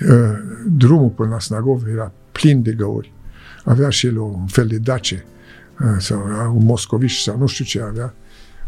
Uh, 0.08 0.16
Drumul 0.66 1.08
până 1.08 1.30
la 1.30 1.40
Snagov 1.40 1.86
era 1.92 2.12
plin 2.32 2.62
de 2.62 2.72
găuri. 2.72 3.12
Avea 3.64 3.88
și 3.88 4.06
el 4.06 4.18
un 4.18 4.46
fel 4.46 4.66
de 4.66 4.78
dace 4.78 5.24
uh, 5.80 5.96
sau 5.98 6.20
un 6.54 6.64
moscoviș 6.64 7.22
sau 7.22 7.38
nu 7.38 7.46
știu 7.46 7.64
ce 7.64 7.82
avea. 7.82 8.14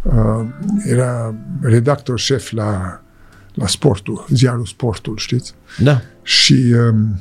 Uh, 0.02 0.46
Era 0.84 1.34
redactor 1.60 2.18
șef 2.18 2.50
la, 2.50 3.00
la 3.54 3.66
sportul, 3.66 4.24
ziarul 4.28 4.66
Sportul, 4.66 5.16
știți? 5.16 5.54
Da. 5.78 6.00
Și 6.22 6.74
um, 6.76 7.20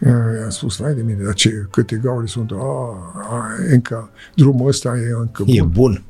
uh, 0.00 0.38
i-am 0.40 0.50
spus, 0.50 0.76
vai 0.76 0.94
de 0.94 1.02
mine, 1.02 1.22
dar 1.24 1.34
ce, 1.34 1.66
câte 1.70 1.96
gauri 1.96 2.30
sunt, 2.30 2.50
a, 2.50 2.56
a, 3.30 3.46
încă, 3.70 4.10
drumul 4.34 4.68
ăsta 4.68 4.96
e 4.96 5.10
încă 5.18 5.42
bun. 5.42 5.54
E 5.54 5.62
bun. 5.62 6.02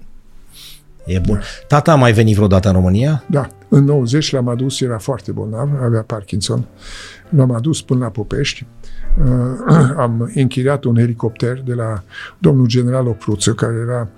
E 1.04 1.18
bun. 1.18 1.40
Tata 1.68 1.92
a 1.92 1.96
mai 1.96 2.12
venit 2.12 2.34
vreodată 2.34 2.68
în 2.68 2.74
România? 2.74 3.24
Da, 3.26 3.48
în 3.68 3.84
90 3.84 4.32
l-am 4.32 4.48
adus, 4.48 4.80
era 4.80 4.98
foarte 4.98 5.32
bolnav, 5.32 5.68
avea 5.82 6.02
Parkinson. 6.02 6.64
L-am 7.28 7.50
adus 7.50 7.82
până 7.82 8.00
la 8.00 8.10
Popești. 8.10 8.66
Uh, 9.18 9.96
am 9.96 10.30
închiriat 10.34 10.84
un 10.84 10.96
helicopter 10.96 11.62
de 11.64 11.74
la 11.74 12.02
domnul 12.38 12.66
general 12.66 13.06
Opruță, 13.06 13.52
care 13.52 13.74
era 13.82 14.08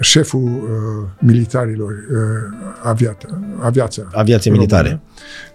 șeful 0.00 0.42
uh, 0.42 1.08
militarilor 1.18 1.92
uh, 1.92 2.18
aviat, 2.82 3.26
aviația. 3.60 4.04
Aviație 4.12 4.50
română. 4.50 4.72
militare. 4.72 5.00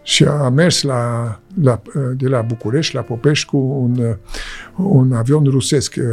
Și 0.03 0.23
a 0.23 0.49
mers 0.49 0.81
la, 0.81 1.39
la, 1.61 1.81
de 2.17 2.27
la 2.27 2.41
București, 2.41 2.95
la 2.95 3.01
Popești, 3.01 3.45
cu 3.45 3.57
un, 3.57 4.15
un 4.75 5.13
avion 5.13 5.43
rusesc 5.43 5.95
uh, 5.97 6.05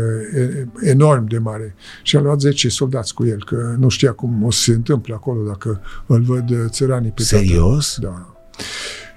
enorm 0.80 1.26
de 1.26 1.39
mare 1.39 1.74
și 2.03 2.16
a 2.16 2.20
luat 2.20 2.41
10 2.41 2.68
soldați 2.68 3.14
cu 3.14 3.26
el, 3.26 3.45
că 3.45 3.74
nu 3.78 3.89
știa 3.89 4.12
cum 4.12 4.45
o 4.45 4.51
să 4.51 4.61
se 4.62 4.72
întâmple 4.72 5.14
acolo 5.14 5.43
dacă 5.47 5.80
îl 6.07 6.20
văd 6.20 6.51
uh, 6.51 6.59
țăranii 6.68 7.11
pe 7.11 7.22
Serios? 7.22 7.99
Tata. 8.01 8.12
Da. 8.12 8.30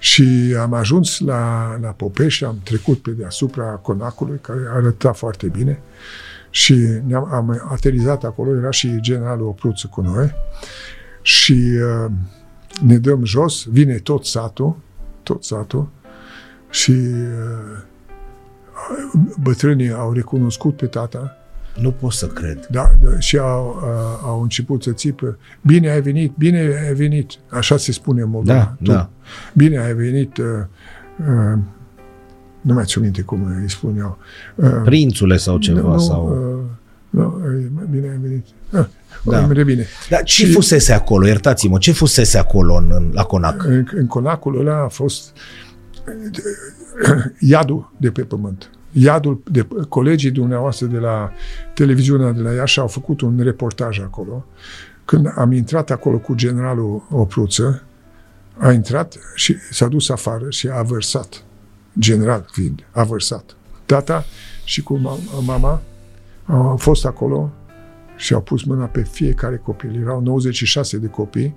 Și 0.00 0.56
am 0.60 0.72
ajuns 0.72 1.18
la, 1.18 1.76
la 1.80 1.88
Popești, 1.88 2.44
am 2.44 2.60
trecut 2.62 2.98
pe 2.98 3.10
deasupra 3.10 3.64
conacului, 3.64 4.38
care 4.40 4.60
arăta 4.74 5.12
foarte 5.12 5.46
bine. 5.46 5.80
Și 6.50 6.74
ne-am, 7.06 7.32
am 7.32 7.68
aterizat 7.70 8.24
acolo, 8.24 8.56
era 8.56 8.70
și 8.70 9.00
generalul 9.00 9.46
Opruță 9.46 9.86
cu 9.86 10.00
noi. 10.00 10.32
Și 11.22 11.52
uh, 11.52 12.10
ne 12.84 12.98
dăm 12.98 13.24
jos, 13.24 13.64
vine 13.64 13.94
tot 13.94 14.24
satul, 14.24 14.76
tot 15.22 15.44
satul. 15.44 15.88
Și 16.70 16.90
uh, 16.90 17.82
bătrânii 19.42 19.92
au 19.92 20.12
recunoscut 20.12 20.76
pe 20.76 20.86
tata. 20.86 21.36
Nu 21.80 21.90
pot 21.90 22.12
să 22.12 22.26
cred. 22.26 22.66
Da, 22.70 22.90
da 23.02 23.18
și 23.18 23.38
au, 23.38 23.82
uh, 23.82 24.22
au 24.24 24.42
început 24.42 24.82
să 24.82 24.90
țipă. 24.90 25.38
Bine 25.62 25.90
ai 25.90 26.00
venit, 26.00 26.32
bine 26.38 26.58
ai 26.86 26.94
venit. 26.94 27.30
Așa 27.48 27.76
se 27.76 27.92
spune 27.92 28.22
în 28.22 28.30
Moldova. 28.30 28.58
Da, 28.58 28.76
tu. 28.82 28.90
da. 28.90 29.10
Bine 29.54 29.78
ai 29.78 29.94
venit. 29.94 30.36
Uh, 30.36 30.44
uh, 31.18 31.58
nu 32.60 32.74
mai 32.74 32.84
țin 32.84 33.02
minte 33.02 33.22
cum 33.22 33.44
îi 33.60 33.70
spuneau. 33.70 34.18
Uh, 34.54 34.80
Prințule 34.84 35.36
sau 35.36 35.58
ceva. 35.58 35.92
Nu, 35.92 35.98
sau... 35.98 36.28
Uh, 36.28 36.78
nu, 37.10 37.42
bine 37.90 38.08
ai 38.08 38.18
venit. 38.22 38.46
Uh, 38.70 38.86
da. 39.24 39.38
Îmi 39.38 39.54
revine. 39.54 39.86
Dar 40.08 40.22
ce 40.22 40.46
și, 40.46 40.52
fusese 40.52 40.92
acolo? 40.92 41.26
Iertați-mă, 41.26 41.78
ce 41.78 41.92
fusese 41.92 42.38
acolo 42.38 42.74
în, 42.74 42.90
în, 42.94 43.10
la 43.12 43.22
Conac? 43.22 43.64
În, 43.64 43.86
în 43.94 44.06
Conacul 44.06 44.58
ăla 44.58 44.82
a 44.82 44.88
fost 44.88 45.36
iadul 47.38 47.92
de 47.96 48.10
pe 48.10 48.22
pământ. 48.22 48.70
Iadul 48.92 49.42
de 49.50 49.66
colegii 49.88 50.30
dumneavoastră 50.30 50.86
de 50.86 50.98
la 50.98 51.32
televiziunea 51.74 52.30
de 52.30 52.40
la 52.40 52.52
Iași 52.52 52.80
au 52.80 52.86
făcut 52.86 53.20
un 53.20 53.40
reportaj 53.42 54.00
acolo. 54.00 54.46
Când 55.04 55.32
am 55.36 55.52
intrat 55.52 55.90
acolo 55.90 56.18
cu 56.18 56.34
generalul 56.34 57.06
Opruță, 57.10 57.82
a 58.58 58.72
intrat 58.72 59.18
și 59.34 59.56
s-a 59.70 59.86
dus 59.86 60.08
afară 60.08 60.50
și 60.50 60.68
a 60.68 60.82
vărsat, 60.82 61.44
general 61.98 62.46
fiind, 62.52 62.86
a 62.90 63.02
vărsat. 63.02 63.56
Tata 63.86 64.24
și 64.64 64.82
cu 64.82 65.20
mama 65.44 65.82
au 66.46 66.76
fost 66.76 67.04
acolo 67.04 67.52
și 68.16 68.34
au 68.34 68.40
pus 68.40 68.62
mâna 68.62 68.84
pe 68.84 69.02
fiecare 69.02 69.56
copil. 69.56 70.00
Erau 70.02 70.20
96 70.20 70.98
de 70.98 71.06
copii, 71.06 71.54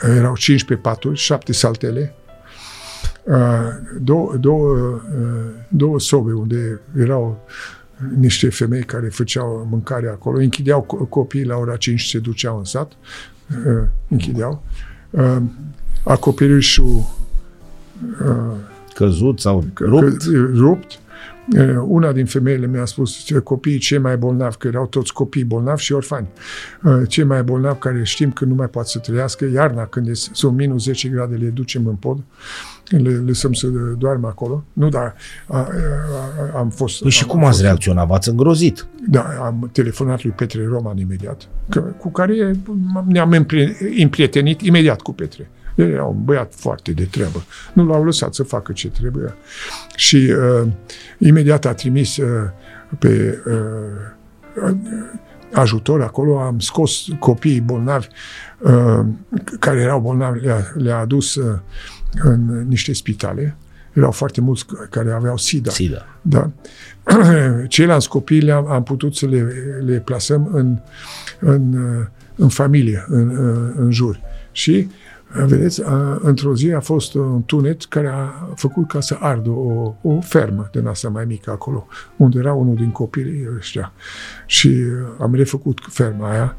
erau 0.00 0.36
15 0.36 0.88
paturi, 0.88 1.18
7 1.18 1.52
saltele, 1.52 2.14
două, 4.00 4.36
două, 4.40 5.00
două 5.68 6.00
sobe 6.00 6.32
unde 6.32 6.80
erau 6.98 7.46
niște 8.18 8.48
femei 8.48 8.82
care 8.82 9.08
făceau 9.08 9.66
mâncare 9.70 10.08
acolo, 10.08 10.38
închideau 10.38 10.82
copiii 11.08 11.44
la 11.44 11.56
ora 11.56 11.76
5 11.76 12.06
se 12.06 12.18
duceau 12.18 12.58
în 12.58 12.64
sat, 12.64 12.92
închideau. 14.08 14.62
Acoperișul 16.04 17.02
căzut 18.94 19.40
sau 19.40 19.64
rupt, 19.80 20.22
rupt. 20.54 20.98
Una 21.86 22.12
din 22.12 22.26
femeile 22.26 22.66
mi-a 22.66 22.84
spus 22.84 23.26
copiii 23.44 23.78
cei 23.78 23.98
mai 23.98 24.16
bolnavi, 24.16 24.56
că 24.56 24.66
erau 24.66 24.86
toți 24.86 25.12
copii 25.12 25.44
bolnavi 25.44 25.82
și 25.82 25.92
orfani, 25.92 26.26
cei 27.08 27.24
mai 27.24 27.42
bolnavi 27.42 27.78
care 27.78 28.02
știm 28.04 28.32
că 28.32 28.44
nu 28.44 28.54
mai 28.54 28.68
pot 28.68 28.86
să 28.86 28.98
trăiască, 28.98 29.44
iarna 29.44 29.86
când 29.86 30.14
sunt 30.14 30.56
minus 30.56 30.82
10 30.82 31.08
grade 31.08 31.34
le 31.34 31.48
ducem 31.48 31.86
în 31.86 31.94
pod, 31.94 32.18
le 32.88 33.22
lăsăm 33.26 33.52
să 33.52 33.66
doarmă 33.98 34.26
acolo. 34.26 34.64
Nu, 34.72 34.88
dar 34.88 35.14
a, 35.46 35.56
a, 35.56 35.68
am 36.56 36.70
fost... 36.70 37.00
Păi 37.00 37.10
și 37.10 37.22
am, 37.22 37.28
cum 37.28 37.44
ați 37.44 37.62
reacționat? 37.62 38.06
V-ați 38.06 38.28
îngrozit? 38.28 38.86
Da, 39.08 39.26
am 39.42 39.70
telefonat 39.72 40.22
lui 40.22 40.32
Petre 40.32 40.66
Roman 40.66 40.98
imediat, 40.98 41.48
că, 41.68 41.80
cu 41.80 42.10
care 42.10 42.56
ne-am 43.06 43.46
împrietenit 43.98 44.60
imediat 44.60 45.00
cu 45.00 45.12
Petre. 45.12 45.50
El 45.74 45.90
era 45.90 46.04
un 46.04 46.24
băiat 46.24 46.52
foarte 46.54 46.92
de 46.92 47.04
treabă. 47.04 47.44
Nu 47.72 47.84
l-au 47.84 48.04
lăsat 48.04 48.34
să 48.34 48.42
facă 48.42 48.72
ce 48.72 48.88
trebuia. 48.88 49.34
Și 49.96 50.16
uh, 50.16 50.68
imediat 51.18 51.64
a 51.64 51.74
trimis 51.74 52.16
uh, 52.16 52.26
pe 52.98 53.42
uh, 53.46 54.72
ajutor 55.52 56.02
acolo, 56.02 56.40
am 56.40 56.58
scos 56.58 57.04
copiii 57.18 57.60
bolnavi 57.60 58.06
uh, 58.58 59.00
care 59.58 59.80
erau 59.80 60.00
bolnavi, 60.00 60.40
le-a, 60.40 60.56
le-a 60.74 60.98
adus 60.98 61.34
uh, 61.34 61.58
în 62.22 62.66
niște 62.68 62.92
spitale. 62.92 63.56
Erau 63.92 64.10
foarte 64.10 64.40
mulți 64.40 64.66
care 64.90 65.12
aveau 65.12 65.36
SIDA. 65.36 65.70
SIDA. 65.70 66.06
Da. 66.22 66.50
Ceilalți 67.68 68.08
copii 68.08 68.40
le-am 68.40 68.66
am 68.66 68.82
putut 68.82 69.14
să 69.16 69.26
le, 69.26 69.46
le 69.84 69.98
plasăm 69.98 70.50
în, 70.52 70.78
în, 71.40 71.76
în 72.34 72.48
familie, 72.48 73.04
în, 73.08 73.36
în 73.76 73.90
jur. 73.90 74.20
Și 74.52 74.88
Vedeți, 75.44 75.82
într-o 76.20 76.54
zi 76.54 76.72
a 76.72 76.80
fost 76.80 77.14
un 77.14 77.42
tunet 77.42 77.84
care 77.84 78.08
a 78.08 78.52
făcut 78.54 78.88
ca 78.88 79.00
să 79.00 79.16
ardă 79.20 79.50
o, 79.50 79.94
o 80.02 80.20
fermă 80.20 80.68
din 80.72 80.86
asta 80.86 81.08
mai 81.08 81.24
mică 81.24 81.50
acolo, 81.50 81.86
unde 82.16 82.38
era 82.38 82.52
unul 82.52 82.74
din 82.74 82.90
copiii 82.90 83.48
ăștia. 83.56 83.92
Și 84.46 84.82
am 85.20 85.34
refăcut 85.34 85.78
ferma 85.88 86.30
aia 86.30 86.56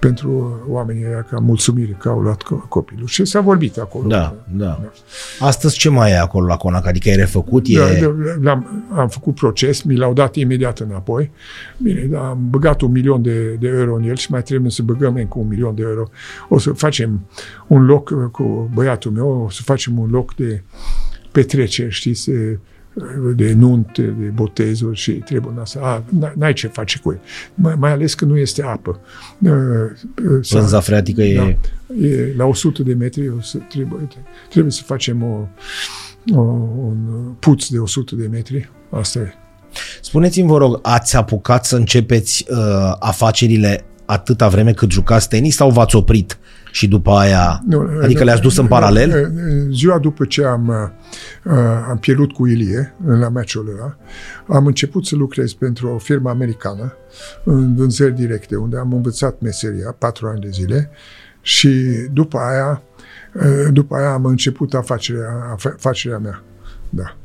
pentru 0.00 0.60
oamenii 0.68 1.04
ăia 1.06 1.26
ca 1.30 1.38
mulțumire 1.38 1.96
că 2.00 2.08
au 2.08 2.20
luat 2.20 2.42
copilul. 2.68 3.06
Și 3.06 3.24
s-a 3.24 3.40
vorbit 3.40 3.76
acolo. 3.76 4.08
Da, 4.08 4.34
da. 4.52 4.64
da. 4.64 4.92
Astăzi 5.38 5.78
ce 5.78 5.88
mai 5.88 6.10
e 6.10 6.18
acolo 6.18 6.46
la 6.46 6.56
Conac? 6.56 6.86
Adică 6.86 7.08
e 7.08 7.14
refăcut? 7.14 7.68
Da, 7.68 7.90
e... 7.90 8.14
Da, 8.40 8.50
am 8.50 9.06
am 9.06 9.08
făcut 9.08 9.34
proces, 9.34 9.82
mi 9.82 9.96
l-au 9.96 10.12
dat 10.12 10.34
imediat 10.34 10.78
înapoi. 10.78 11.30
Bine, 11.76 12.00
da, 12.00 12.28
am 12.28 12.38
băgat 12.50 12.80
un 12.80 12.90
milion 12.90 13.22
de, 13.22 13.56
de 13.60 13.68
euro 13.68 13.94
în 13.94 14.02
el 14.02 14.16
și 14.16 14.30
mai 14.30 14.42
trebuie 14.42 14.70
să 14.70 14.82
băgăm 14.82 15.14
încă 15.14 15.38
un 15.38 15.48
milion 15.48 15.74
de 15.74 15.82
euro. 15.82 16.08
O 16.48 16.58
să 16.58 16.70
facem 16.70 17.26
un 17.66 17.84
loc 17.84 18.30
cu 18.30 18.70
băiatul 18.74 19.10
meu, 19.10 19.28
o 19.28 19.50
să 19.50 19.62
facem 19.62 19.98
un 19.98 20.10
loc 20.10 20.34
de 20.34 20.62
petrecere, 21.32 21.88
știți, 21.88 22.30
de 23.36 23.52
nunte, 23.52 24.02
de 24.02 24.26
botezuri 24.26 24.96
și 24.96 25.12
trebuie 25.12 25.54
să... 25.64 25.78
A, 25.82 26.04
n-ai 26.34 26.52
ce 26.52 26.66
face 26.66 26.98
cu 26.98 27.10
el. 27.10 27.20
Mai, 27.54 27.74
mai 27.74 27.90
ales 27.90 28.14
că 28.14 28.24
nu 28.24 28.38
este 28.38 28.62
apă. 28.62 29.00
Vânza 30.50 30.80
freatică 30.80 31.22
e... 31.22 31.36
Da, 31.36 31.48
e... 32.06 32.34
La 32.36 32.44
100 32.44 32.82
de 32.82 32.94
metri 32.94 33.28
o 33.28 33.40
să, 33.40 33.58
trebuie, 33.68 34.08
trebuie 34.50 34.72
să 34.72 34.82
facem 34.84 35.22
o, 35.22 35.46
o, 36.34 36.40
un 36.40 36.96
puț 37.38 37.66
de 37.66 37.78
100 37.78 38.14
de 38.14 38.26
metri. 38.26 38.70
Asta 38.90 39.18
e. 39.18 39.32
Spuneți-mi, 40.00 40.48
vă 40.48 40.58
rog, 40.58 40.78
ați 40.82 41.16
apucat 41.16 41.64
să 41.64 41.76
începeți 41.76 42.46
uh, 42.48 42.56
afacerile 42.98 43.84
atâta 44.04 44.48
vreme 44.48 44.72
cât 44.72 44.90
jucați 44.90 45.28
tenis 45.28 45.56
sau 45.56 45.70
v-ați 45.70 45.96
oprit 45.96 46.38
și 46.76 46.88
după 46.88 47.10
aia, 47.10 47.62
nu, 47.66 47.88
adică 48.02 48.24
le-ați 48.24 48.40
dus 48.40 48.56
în 48.56 48.66
paralel? 48.66 49.32
Ziua 49.70 49.98
după 49.98 50.24
ce 50.24 50.44
am, 50.44 50.68
uh, 51.44 51.52
am 51.88 51.98
pierdut 51.98 52.32
cu 52.32 52.46
Ilie 52.46 52.94
la 53.06 53.28
meciul 53.28 53.68
ăla, 53.74 53.96
am 54.58 54.66
început 54.66 55.06
să 55.06 55.16
lucrez 55.16 55.52
pentru 55.52 55.88
o 55.88 55.98
firmă 55.98 56.30
americană 56.30 56.92
în 57.44 57.74
vânzări 57.74 58.14
directe, 58.14 58.56
unde 58.56 58.76
am 58.78 58.92
învățat 58.92 59.40
meseria 59.40 59.94
patru 59.98 60.26
ani 60.26 60.40
de 60.40 60.48
zile 60.50 60.90
și 61.40 61.68
după 62.12 62.38
aia, 62.38 62.82
uh, 63.34 63.72
după 63.72 63.96
aia 63.96 64.12
am 64.12 64.24
început 64.24 64.74
afacerea, 64.74 65.58
afacerea 65.76 66.18
mea. 66.18 66.42
Da. 66.90 67.16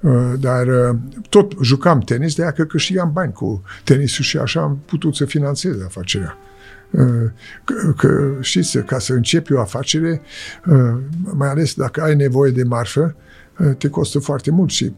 Uh, 0.00 0.32
dar 0.40 0.96
tot 1.28 1.52
jucam 1.62 1.98
tenis, 1.98 2.34
de 2.34 2.42
aia 2.42 2.52
că 2.52 2.64
câștigam 2.64 3.10
bani 3.12 3.32
cu 3.32 3.62
tenisul 3.84 4.24
și 4.24 4.38
așa 4.38 4.60
am 4.60 4.82
putut 4.86 5.14
să 5.14 5.24
finanțez 5.24 5.82
afacerea. 5.84 6.36
Că, 7.64 7.92
că 7.96 8.32
știți, 8.40 8.78
ca 8.78 8.98
să 8.98 9.12
începi 9.12 9.52
o 9.52 9.60
afacere, 9.60 10.20
mai 11.22 11.48
ales 11.48 11.74
dacă 11.74 12.02
ai 12.02 12.14
nevoie 12.14 12.50
de 12.50 12.62
marfă, 12.62 13.16
te 13.78 13.88
costă 13.88 14.18
foarte 14.18 14.50
mult 14.50 14.70
și 14.70 14.92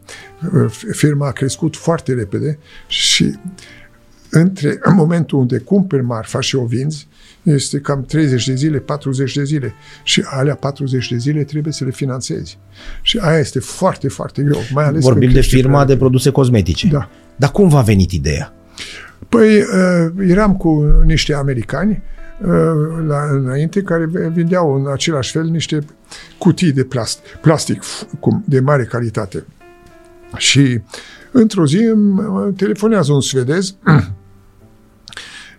firma 0.91 1.27
a 1.27 1.31
crescut 1.31 1.75
foarte 1.75 2.13
repede 2.13 2.59
și 2.87 3.35
între 4.29 4.77
în 4.81 4.95
momentul 4.95 5.39
unde 5.39 5.57
cumperi 5.57 6.03
marfa 6.03 6.39
și 6.39 6.55
o 6.55 6.65
vinzi, 6.65 7.07
este 7.43 7.79
cam 7.79 8.03
30 8.03 8.47
de 8.47 8.55
zile, 8.55 8.77
40 8.77 9.35
de 9.35 9.43
zile. 9.43 9.73
Și 10.03 10.23
alea 10.25 10.55
40 10.55 11.09
de 11.11 11.17
zile 11.17 11.43
trebuie 11.43 11.73
să 11.73 11.83
le 11.83 11.91
finanțezi. 11.91 12.57
Și 13.01 13.17
aia 13.17 13.39
este 13.39 13.59
foarte, 13.59 14.07
foarte 14.07 14.41
greu. 14.41 14.59
Mai 14.73 14.85
ales 14.85 15.03
Vorbim 15.03 15.31
de 15.31 15.41
firma 15.41 15.85
de 15.85 15.97
produse 15.97 16.29
cosmetice. 16.29 16.87
Da. 16.87 17.09
Dar 17.35 17.51
cum 17.51 17.69
v-a 17.69 17.81
venit 17.81 18.11
ideea? 18.11 18.54
Păi, 19.29 19.57
uh, 19.57 20.27
eram 20.27 20.55
cu 20.57 21.01
niște 21.05 21.33
americani 21.33 22.03
uh, 22.41 22.49
la, 23.07 23.27
înainte 23.31 23.81
care 23.81 24.09
vindeau 24.33 24.73
în 24.73 24.91
același 24.91 25.31
fel 25.31 25.43
niște 25.43 25.79
cutii 26.37 26.71
de 26.71 26.83
plast, 26.83 27.19
plastic 27.41 27.83
de 28.45 28.59
mare 28.59 28.83
calitate. 28.83 29.45
Și 30.37 30.81
într-o 31.31 31.65
zi 31.65 31.77
îmi 31.77 32.53
telefonează 32.53 33.13
un 33.13 33.21
svedez 33.21 33.75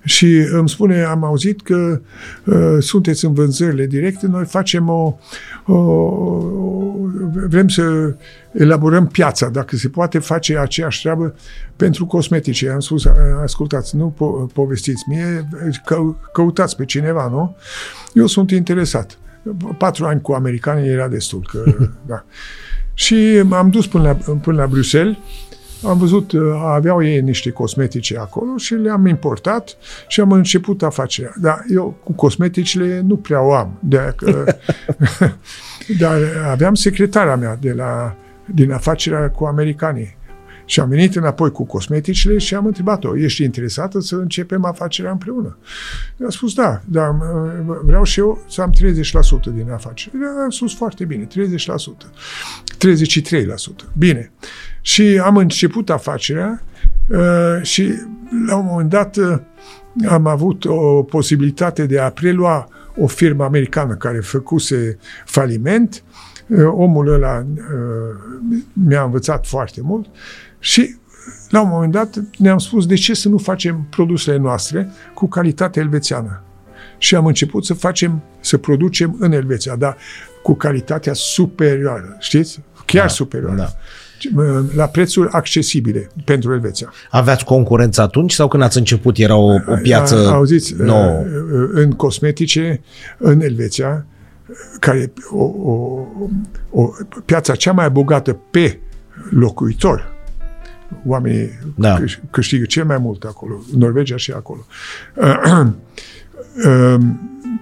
Și 0.06 0.46
îmi 0.50 0.68
spune, 0.68 1.02
am 1.02 1.24
auzit 1.24 1.62
că 1.62 2.00
uh, 2.44 2.76
sunteți 2.78 3.24
în 3.24 3.32
vânzările 3.34 3.86
directe, 3.86 4.26
noi 4.26 4.44
facem 4.44 4.88
o, 4.88 5.18
o, 5.66 5.76
vrem 7.48 7.68
să 7.68 8.14
elaborăm 8.52 9.06
piața, 9.06 9.48
dacă 9.48 9.76
se 9.76 9.88
poate 9.88 10.18
face 10.18 10.58
aceeași 10.58 11.00
treabă 11.02 11.34
pentru 11.76 12.06
cosmetice. 12.06 12.70
Am 12.70 12.80
spus, 12.80 13.04
ascultați, 13.42 13.96
nu 13.96 14.14
po- 14.14 14.52
povestiți 14.52 15.04
mie, 15.08 15.48
că, 15.84 16.14
căutați 16.32 16.76
pe 16.76 16.84
cineva, 16.84 17.28
nu? 17.28 17.56
Eu 18.12 18.26
sunt 18.26 18.50
interesat. 18.50 19.18
Patru 19.78 20.04
ani 20.04 20.20
cu 20.20 20.32
americanii 20.32 20.88
era 20.88 21.08
destul. 21.08 21.48
Că, 21.50 21.64
da. 22.10 22.24
Și 22.94 23.42
m-am 23.44 23.70
dus 23.70 23.86
până 23.86 24.02
la, 24.02 24.34
până 24.34 24.60
la 24.60 24.66
Bruxelles 24.66 25.16
am 25.82 25.98
văzut, 25.98 26.32
uh, 26.32 26.40
aveau 26.64 27.04
ei 27.04 27.20
niște 27.20 27.50
cosmetice 27.50 28.18
acolo 28.18 28.56
și 28.56 28.74
le-am 28.74 29.06
importat 29.06 29.76
și 30.08 30.20
am 30.20 30.32
început 30.32 30.82
afacerea. 30.82 31.32
Dar 31.40 31.64
eu 31.68 31.98
cu 32.04 32.12
cosmeticele 32.12 33.02
nu 33.06 33.16
prea 33.16 33.42
o 33.42 33.54
am. 33.54 33.78
De 33.80 34.12
că, 34.16 34.44
dar 36.00 36.18
aveam 36.50 36.74
secretara 36.74 37.36
mea 37.36 37.56
de 37.60 37.72
la, 37.72 38.16
din 38.54 38.72
afacerea 38.72 39.30
cu 39.30 39.44
americanii. 39.44 40.16
Și 40.68 40.80
am 40.80 40.88
venit 40.88 41.16
înapoi 41.16 41.50
cu 41.50 41.64
cosmeticele 41.64 42.38
și 42.38 42.54
am 42.54 42.66
întrebat-o, 42.66 43.16
ești 43.16 43.42
interesată 43.42 44.00
să 44.00 44.16
începem 44.16 44.64
afacerea 44.64 45.10
împreună? 45.10 45.58
a 46.26 46.30
spus, 46.30 46.54
da, 46.54 46.82
dar 46.84 47.08
uh, 47.08 47.76
vreau 47.84 48.02
și 48.02 48.18
eu 48.18 48.44
să 48.48 48.62
am 48.62 48.74
30% 49.50 49.54
din 49.54 49.70
afacere. 49.70 50.16
Am 50.42 50.50
spus, 50.50 50.74
foarte 50.74 51.04
bine, 51.04 51.24
30%, 51.24 51.26
33%. 51.26 51.36
Bine. 53.98 54.32
Și 54.86 55.20
am 55.24 55.36
început 55.36 55.90
afacerea 55.90 56.62
uh, 57.08 57.62
și 57.62 57.94
la 58.46 58.56
un 58.56 58.66
moment 58.66 58.90
dat 58.90 59.16
uh, 59.16 59.38
am 60.08 60.26
avut 60.26 60.64
o 60.64 61.02
posibilitate 61.02 61.86
de 61.86 61.98
a 61.98 62.10
prelua 62.10 62.68
o 62.96 63.06
firmă 63.06 63.44
americană 63.44 63.94
care 63.94 64.20
făcuse 64.20 64.98
faliment. 65.24 66.02
Omul 66.66 67.12
ăla 67.12 67.46
mi-a 68.72 69.02
învățat 69.02 69.46
foarte 69.46 69.80
mult 69.82 70.06
și 70.58 70.96
la 71.50 71.60
un 71.60 71.68
moment 71.68 71.92
dat 71.92 72.14
ne-am 72.38 72.58
spus 72.58 72.86
de 72.86 72.94
ce 72.94 73.14
să 73.14 73.28
nu 73.28 73.38
facem 73.38 73.86
produsele 73.90 74.36
noastre 74.36 74.90
cu 75.14 75.28
calitate 75.28 75.80
elvețiană. 75.80 76.42
Și 76.98 77.14
am 77.14 77.26
început 77.26 77.64
să 77.64 77.74
facem, 77.74 78.22
să 78.40 78.56
producem 78.56 79.16
în 79.18 79.32
Elveția, 79.32 79.76
dar 79.76 79.96
cu 80.42 80.54
calitatea 80.54 81.12
superioară, 81.14 82.16
știți? 82.18 82.60
Chiar 82.84 83.06
da, 83.06 83.12
superioară. 83.12 83.56
Da 83.56 83.68
la 84.74 84.86
prețuri 84.86 85.28
accesibile 85.30 86.08
pentru 86.24 86.52
Elveția. 86.52 86.92
Aveați 87.10 87.44
concurență 87.44 88.02
atunci 88.02 88.32
sau 88.32 88.48
când 88.48 88.62
ați 88.62 88.78
început 88.78 89.18
era 89.18 89.36
o, 89.36 89.52
o 89.52 89.76
piață 89.82 90.28
Auziți, 90.28 90.74
nouă? 90.78 91.22
în 91.72 91.90
cosmetice, 91.90 92.80
în 93.18 93.40
Elveția, 93.40 94.06
care 94.80 95.12
o, 95.30 95.44
o, 95.44 96.04
o 96.70 96.90
piața 97.24 97.54
cea 97.54 97.72
mai 97.72 97.90
bogată 97.90 98.32
pe 98.50 98.78
locuitor, 99.30 100.14
oamenii 101.06 101.58
da. 101.76 101.98
câștigă 102.30 102.64
cel 102.64 102.84
mai 102.84 102.98
mult 102.98 103.24
acolo, 103.24 103.62
Norvegia 103.76 104.16
și 104.16 104.32
acolo. 104.32 104.66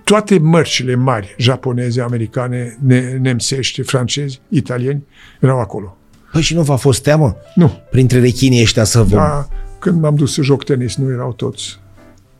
Toate 0.04 0.38
mărcile 0.38 0.94
mari, 0.94 1.34
japoneze, 1.38 2.00
americane, 2.00 2.78
nemțești, 3.20 3.82
francezi, 3.82 4.40
italieni, 4.48 5.06
erau 5.40 5.60
acolo. 5.60 5.96
Păi 6.34 6.42
și 6.42 6.54
nu 6.54 6.62
v-a 6.62 6.76
fost 6.76 7.02
teamă? 7.02 7.36
Nu. 7.54 7.80
Printre 7.90 8.20
rechinii 8.20 8.62
ăștia 8.62 8.84
să 8.84 9.02
vă... 9.02 9.16
Da, 9.16 9.48
când 9.78 10.00
m-am 10.00 10.14
dus 10.14 10.34
să 10.34 10.42
joc 10.42 10.64
tenis, 10.64 10.96
nu 10.96 11.12
erau 11.12 11.32
toți 11.32 11.78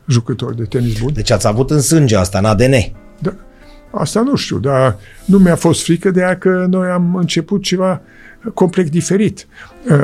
jucători 0.07 0.55
de 0.55 0.63
tenis 0.63 0.99
buni. 0.99 1.13
Deci 1.13 1.31
ați 1.31 1.47
avut 1.47 1.69
în 1.69 1.81
sânge 1.81 2.15
asta, 2.15 2.37
în 2.37 2.45
ADN. 2.45 2.73
Da. 3.19 3.35
Asta 3.91 4.21
nu 4.21 4.35
știu, 4.35 4.57
dar 4.57 4.97
nu 5.25 5.37
mi-a 5.37 5.55
fost 5.55 5.83
frică 5.83 6.11
de 6.11 6.23
aia 6.23 6.37
că 6.37 6.65
noi 6.69 6.89
am 6.89 7.15
început 7.15 7.63
ceva 7.63 8.01
complet 8.53 8.89
diferit. 8.89 9.47
Uh, 9.89 9.97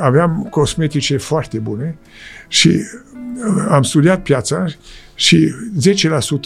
aveam 0.00 0.46
cosmetice 0.50 1.16
foarte 1.16 1.58
bune 1.58 1.98
și 2.48 2.68
uh, 2.68 3.66
am 3.68 3.82
studiat 3.82 4.22
piața 4.22 4.64
și 5.14 5.54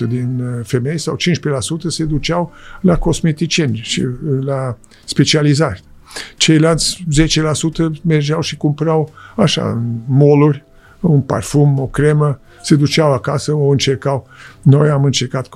10% 0.05 0.09
din 0.09 0.41
uh, 0.41 0.65
femei 0.65 0.99
sau 0.99 1.17
15% 1.17 1.87
se 1.89 2.05
duceau 2.05 2.53
la 2.81 2.97
cosmeticieni 2.97 3.81
și 3.83 4.07
la 4.41 4.77
specializari. 5.05 5.83
Ceilalți 6.37 7.05
10% 7.99 8.03
mergeau 8.03 8.41
și 8.41 8.57
cumpărau 8.57 9.13
așa, 9.37 9.71
în 9.71 9.99
moluri, 10.07 10.65
un 11.01 11.21
parfum, 11.21 11.79
o 11.79 11.87
cremă, 11.87 12.41
se 12.63 12.75
duceau 12.75 13.13
acasă, 13.13 13.53
o 13.53 13.69
încercau. 13.69 14.27
Noi 14.63 14.89
am 14.89 15.05
încercat 15.05 15.49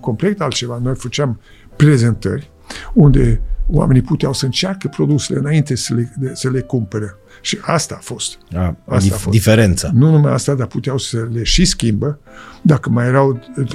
complet 0.00 0.40
altceva. 0.40 0.80
Noi 0.82 0.94
făceam 0.94 1.40
prezentări 1.76 2.50
unde 2.92 3.40
oamenii 3.70 4.02
puteau 4.02 4.32
să 4.32 4.44
încearcă 4.44 4.88
produsele 4.88 5.38
înainte 5.38 5.74
să 5.74 5.94
le, 5.94 6.12
de, 6.18 6.30
să 6.34 6.50
le 6.50 6.60
cumpere. 6.60 7.14
Și 7.40 7.58
asta 7.60 7.94
a 7.98 8.02
fost. 8.02 8.38
A, 8.54 8.76
asta 8.86 9.08
dif- 9.08 9.12
a 9.12 9.16
fost. 9.16 9.36
Diferența. 9.36 9.90
Nu 9.94 10.10
numai 10.10 10.32
asta, 10.32 10.54
dar 10.54 10.66
puteau 10.66 10.98
să 10.98 11.28
le 11.32 11.42
și 11.42 11.64
schimbă. 11.64 12.18
Dacă 12.62 12.90
mai 12.90 13.06
erau 13.06 13.40
uh, 13.56 13.66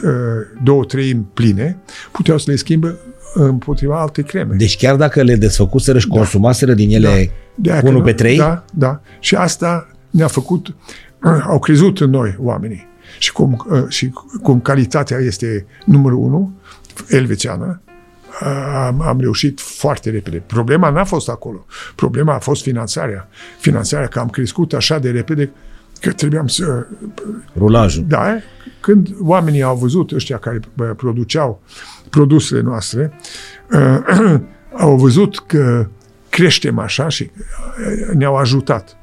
două, 0.64 0.84
trei 0.84 1.16
pline, 1.16 1.80
puteau 2.12 2.38
să 2.38 2.52
le 2.52 2.56
schimbă 2.56 2.98
împotriva 3.34 4.02
alte 4.02 4.22
creme. 4.22 4.56
Deci 4.56 4.78
chiar 4.78 4.96
dacă 4.96 5.24
le 5.24 5.36
desfăcuseră 5.36 6.00
și 6.00 6.08
da. 6.08 6.16
consumaseră 6.16 6.74
din 6.74 6.90
ele 6.90 7.32
da. 7.56 7.80
1 7.84 8.02
pe 8.02 8.14
3? 8.14 8.38
Da, 8.38 8.66
da. 8.74 9.02
Și 9.20 9.36
asta 9.36 9.88
ne-a 10.10 10.28
făcut, 10.28 10.76
au 11.54 11.60
crezut 11.60 12.00
în 12.00 12.10
noi 12.10 12.36
oamenii. 12.40 12.88
Și 13.20 13.32
cum, 13.32 13.66
uh, 13.70 13.84
și 13.88 14.12
cum 14.44 14.60
calitatea 14.60 15.18
este 15.18 15.66
numărul 15.86 16.18
1, 16.18 16.54
elvețiană, 17.08 17.82
am, 18.86 19.02
am 19.02 19.20
reușit 19.20 19.60
foarte 19.60 20.10
repede. 20.10 20.38
Problema 20.38 20.90
n-a 20.90 21.04
fost 21.04 21.30
acolo. 21.30 21.66
Problema 21.96 22.34
a 22.34 22.40
fost 22.40 22.62
finanțarea. 22.62 23.28
Finanțarea 23.60 24.08
că 24.08 24.20
am 24.20 24.30
crescut 24.30 24.74
așa 24.74 25.00
de 25.00 25.10
repede 25.10 25.52
că 26.02 26.12
trebuiam 26.12 26.48
să... 26.48 26.86
Rulajul. 27.58 28.06
Da, 28.08 28.36
când 28.80 29.16
oamenii 29.22 29.62
au 29.62 29.76
văzut, 29.76 30.12
ăștia 30.12 30.38
care 30.38 30.60
produceau 30.98 31.62
produsele 32.18 32.62
noastre, 32.62 33.14
au 34.86 34.96
văzut 34.96 35.40
că 35.40 35.88
creștem 36.30 36.80
așa 36.80 37.08
și 37.08 37.32
ne-au 38.14 38.36
ajutat. 38.36 38.98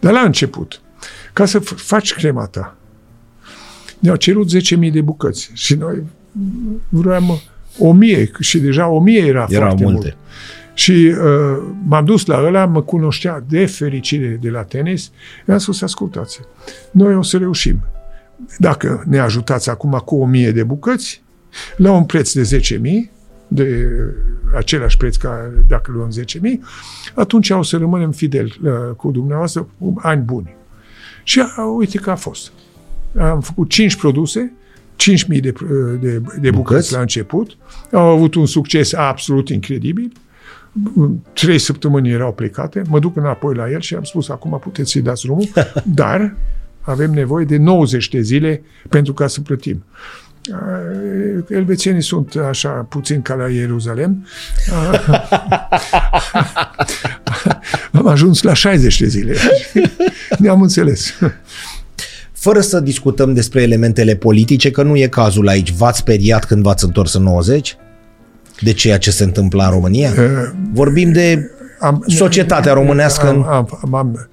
Dar 0.00 0.12
la 0.12 0.20
început, 0.20 0.80
ca 1.32 1.44
să 1.44 1.58
faci 1.58 2.14
crema 2.14 2.46
ta, 2.46 2.76
ne-au 3.98 4.16
cerut 4.16 4.50
10.000 4.84 4.92
de 4.92 5.00
bucăți 5.00 5.50
și 5.54 5.74
noi 5.74 6.02
vreau 6.88 7.40
o 7.78 7.92
mie 7.92 8.30
și 8.40 8.58
deja 8.58 8.86
o 8.88 9.00
mie 9.00 9.26
era 9.26 9.46
Erau 9.48 9.66
foarte 9.66 9.84
multe. 9.84 9.98
mult. 9.98 10.16
Și 10.74 10.92
uh, 10.92 11.62
m-am 11.86 12.04
dus 12.04 12.26
la 12.26 12.42
ăla, 12.44 12.66
mă 12.66 12.82
cunoștea 12.82 13.44
de 13.48 13.66
fericire 13.66 14.38
de 14.40 14.50
la 14.50 14.62
tenis, 14.62 15.10
i-am 15.48 15.58
spus, 15.58 15.82
ascultați, 15.82 16.40
noi 16.90 17.14
o 17.14 17.22
să 17.22 17.36
reușim. 17.36 17.80
Dacă 18.58 19.04
ne 19.06 19.18
ajutați 19.18 19.70
acum 19.70 20.02
cu 20.04 20.16
o 20.16 20.26
mie 20.26 20.50
de 20.50 20.62
bucăți, 20.62 21.22
la 21.76 21.92
un 21.92 22.04
preț 22.04 22.32
de 22.32 22.60
10.000, 22.78 23.10
de 23.48 23.88
același 24.56 24.96
preț 24.96 25.16
ca 25.16 25.50
dacă 25.68 25.90
luăm 25.94 26.10
10.000, 26.20 26.24
atunci 27.14 27.50
o 27.50 27.62
să 27.62 27.76
rămânem 27.76 28.10
fideli 28.10 28.60
uh, 28.62 28.70
cu 28.96 29.10
dumneavoastră 29.10 29.68
ani 29.96 30.22
buni. 30.22 30.56
Și 31.24 31.38
uh, 31.38 31.46
uite 31.76 31.98
că 31.98 32.10
a 32.10 32.14
fost. 32.14 32.52
Am 33.18 33.40
făcut 33.40 33.68
5 33.68 33.96
produse, 33.96 34.52
5.000 34.96 35.26
de, 35.26 35.38
de, 35.40 35.52
de 36.00 36.10
bucăți, 36.10 36.50
bucăți 36.50 36.92
la 36.92 37.00
început. 37.00 37.56
Au 37.92 38.06
avut 38.06 38.34
un 38.34 38.46
succes 38.46 38.92
absolut 38.92 39.48
incredibil. 39.48 40.12
Trei 41.32 41.58
săptămâni 41.58 42.10
erau 42.10 42.32
plecate. 42.32 42.82
Mă 42.88 42.98
duc 42.98 43.16
înapoi 43.16 43.54
la 43.54 43.70
el 43.70 43.80
și 43.80 43.94
am 43.94 44.02
spus, 44.02 44.28
acum 44.28 44.58
puteți 44.62 44.90
să-i 44.90 45.02
dați 45.02 45.22
drumul, 45.22 45.48
dar 45.84 46.36
avem 46.80 47.10
nevoie 47.10 47.44
de 47.44 47.56
90 47.56 48.08
de 48.08 48.20
zile 48.20 48.62
pentru 48.88 49.12
ca 49.12 49.26
să 49.26 49.40
plătim. 49.40 49.84
Elvețienii 51.48 52.02
sunt 52.02 52.34
așa 52.48 52.68
puțin 52.68 53.22
ca 53.22 53.34
la 53.34 53.48
Ierusalem. 53.48 54.26
Am 57.92 58.06
ajuns 58.06 58.42
la 58.42 58.52
60 58.52 59.00
de 59.00 59.06
zile. 59.06 59.34
Ne-am 60.38 60.62
înțeles. 60.62 61.14
Fără 62.32 62.60
să 62.60 62.80
discutăm 62.80 63.34
despre 63.34 63.62
elementele 63.62 64.14
politice, 64.14 64.70
că 64.70 64.82
nu 64.82 64.96
e 64.96 65.06
cazul 65.06 65.48
aici, 65.48 65.72
v-ați 65.72 65.98
speriat 65.98 66.44
când 66.44 66.62
v-ați 66.62 66.84
întors 66.84 67.14
în 67.14 67.22
90? 67.22 67.76
De 68.60 68.72
ceea 68.72 68.98
ce 68.98 69.10
se 69.10 69.24
întâmplă 69.24 69.64
în 69.64 69.70
România? 69.70 70.10
Uh, 70.10 70.50
Vorbim 70.72 71.12
de 71.12 71.50
am, 71.80 72.04
societatea 72.06 72.72
românească. 72.72 73.26
Am, 73.26 73.48
am, 73.48 73.78
am, 73.82 73.94
am 73.94 74.28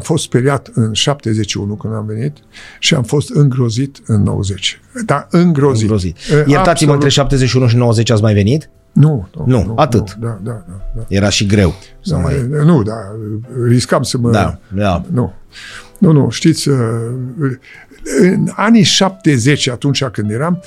fost 0.00 0.24
speriat 0.24 0.70
în 0.74 0.92
71 0.92 1.74
când 1.74 1.94
am 1.94 2.06
venit 2.06 2.36
și 2.78 2.94
am 2.94 3.02
fost 3.02 3.30
îngrozit 3.30 3.98
în 4.06 4.22
90. 4.22 4.80
Da, 5.06 5.26
îngrozit. 5.30 5.82
îngrozit. 5.82 6.16
Iertați-mă, 6.28 6.70
Absolut. 6.70 6.94
între 6.94 7.08
71 7.08 7.66
și 7.68 7.76
90 7.76 8.10
ați 8.10 8.22
mai 8.22 8.34
venit? 8.34 8.70
Nu, 8.92 9.28
nu, 9.36 9.44
nu, 9.46 9.64
nu 9.64 9.72
atât. 9.76 10.14
Nu, 10.14 10.26
da, 10.26 10.38
da, 10.42 10.64
da, 10.68 10.80
da. 10.96 11.02
Era 11.08 11.28
și 11.28 11.46
greu. 11.46 11.74
Să 12.00 12.14
da, 12.14 12.20
mai... 12.20 12.46
Nu, 12.64 12.82
da, 12.82 12.94
riscam 13.68 14.02
să 14.02 14.18
mă... 14.18 14.30
Da, 14.30 14.58
da. 14.74 15.04
Nu. 15.12 15.32
Nu, 15.98 16.12
nu, 16.12 16.30
știți, 16.30 16.68
uh, 16.68 16.76
în 18.20 18.48
anii 18.54 18.82
70, 18.82 19.68
atunci 19.68 20.04
când 20.04 20.30
eram, 20.30 20.62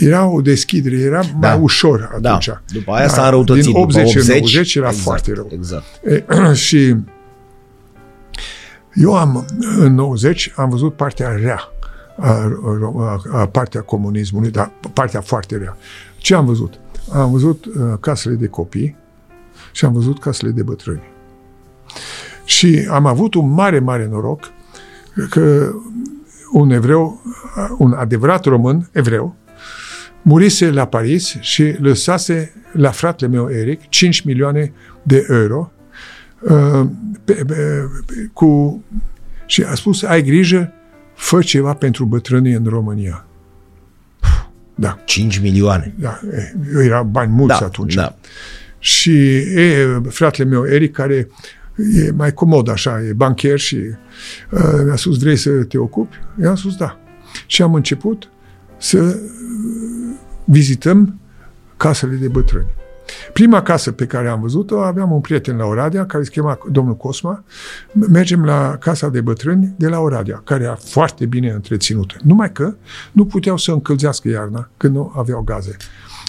era 0.00 0.26
o 0.26 0.40
deschidere, 0.40 0.96
era 0.96 1.20
da. 1.40 1.48
mai 1.48 1.58
ușor 1.60 2.10
atunci. 2.14 2.46
Da. 2.46 2.62
După 2.72 2.92
aia 2.92 3.06
da. 3.06 3.12
s-a 3.12 3.24
înrăutățit. 3.24 3.64
Din 3.64 3.74
80 3.76 4.12
după 4.12 4.18
80 4.18 4.40
90 4.40 4.74
era 4.74 4.86
exact, 4.86 5.04
foarte 5.04 5.32
rău. 5.34 5.48
Exact. 5.52 5.84
E, 6.04 6.24
și 6.66 6.94
eu 9.00 9.16
am, 9.16 9.44
în 9.78 9.94
90, 9.94 10.52
am 10.56 10.68
văzut 10.68 10.94
partea 10.94 11.28
rea 11.28 11.60
a, 12.16 12.32
a, 12.96 13.22
a 13.32 13.46
partea 13.46 13.80
comunismului, 13.80 14.50
dar 14.50 14.72
partea 14.92 15.20
foarte 15.20 15.56
rea. 15.56 15.76
Ce 16.16 16.34
am 16.34 16.44
văzut? 16.44 16.80
Am 17.12 17.30
văzut 17.30 17.64
uh, 17.64 17.72
casele 18.00 18.34
de 18.34 18.46
copii 18.46 18.96
și 19.72 19.84
am 19.84 19.92
văzut 19.92 20.20
casele 20.20 20.50
de 20.50 20.62
bătrâni. 20.62 21.02
Și 22.44 22.88
am 22.90 23.06
avut 23.06 23.34
un 23.34 23.50
mare, 23.50 23.78
mare 23.78 24.08
noroc 24.10 24.50
că 25.30 25.72
un 26.52 26.70
evreu, 26.70 27.22
un 27.78 27.92
adevărat 27.92 28.44
român, 28.44 28.88
evreu, 28.92 29.34
murise 30.22 30.70
la 30.70 30.86
Paris 30.86 31.36
și 31.40 31.76
lăsase 31.80 32.52
la 32.72 32.90
fratele 32.90 33.30
meu 33.30 33.50
Eric 33.50 33.88
5 33.88 34.20
milioane 34.20 34.72
de 35.02 35.26
euro 35.30 35.70
uh, 35.72 35.77
pe, 37.24 37.32
pe, 37.32 37.44
pe, 38.06 38.30
cu, 38.32 38.82
și 39.46 39.62
a 39.62 39.74
spus, 39.74 40.02
ai 40.02 40.22
grijă, 40.22 40.72
fă 41.14 41.42
ceva 41.42 41.74
pentru 41.74 42.04
bătrânii 42.04 42.52
în 42.52 42.64
România. 42.64 43.26
Da. 44.74 44.98
5 45.04 45.38
milioane. 45.38 45.94
Da, 45.98 46.20
era 46.82 47.02
bani 47.02 47.32
mulți 47.32 47.58
Da, 47.58 47.66
atunci. 47.66 47.94
da. 47.94 48.14
Și 48.78 49.12
e, 49.36 50.00
fratele 50.08 50.48
meu, 50.48 50.66
Eric, 50.66 50.92
care 50.92 51.28
e 51.94 52.10
mai 52.10 52.32
comod 52.32 52.68
așa, 52.68 53.02
e 53.02 53.12
bancher 53.12 53.58
și 53.58 53.76
uh, 54.50 54.80
mi-a 54.84 54.96
spus, 54.96 55.18
vrei 55.18 55.36
să 55.36 55.50
te 55.50 55.78
ocupi? 55.78 56.16
I-am 56.42 56.54
spus, 56.54 56.76
da. 56.76 56.98
Și 57.46 57.62
am 57.62 57.74
început 57.74 58.28
să 58.78 58.98
uh, 58.98 59.14
vizităm 60.44 61.20
casele 61.76 62.14
de 62.14 62.28
bătrâni. 62.28 62.66
Prima 63.32 63.62
casă 63.62 63.92
pe 63.92 64.06
care 64.06 64.28
am 64.28 64.40
văzut-o, 64.40 64.80
aveam 64.80 65.12
un 65.12 65.20
prieten 65.20 65.56
la 65.56 65.64
Oradea, 65.64 66.06
care 66.06 66.24
se 66.24 66.30
chema 66.30 66.58
domnul 66.70 66.96
Cosma. 66.96 67.44
Mergem 67.92 68.44
la 68.44 68.76
casa 68.80 69.08
de 69.08 69.20
bătrâni 69.20 69.74
de 69.76 69.88
la 69.88 69.98
Oradea, 69.98 70.40
care 70.44 70.62
era 70.62 70.74
foarte 70.74 71.26
bine 71.26 71.50
întreținută. 71.50 72.14
Numai 72.22 72.52
că 72.52 72.74
nu 73.12 73.24
puteau 73.24 73.56
să 73.56 73.72
încălzească 73.72 74.28
iarna, 74.28 74.68
când 74.76 74.94
nu 74.94 75.12
aveau 75.16 75.42
gaze. 75.42 75.76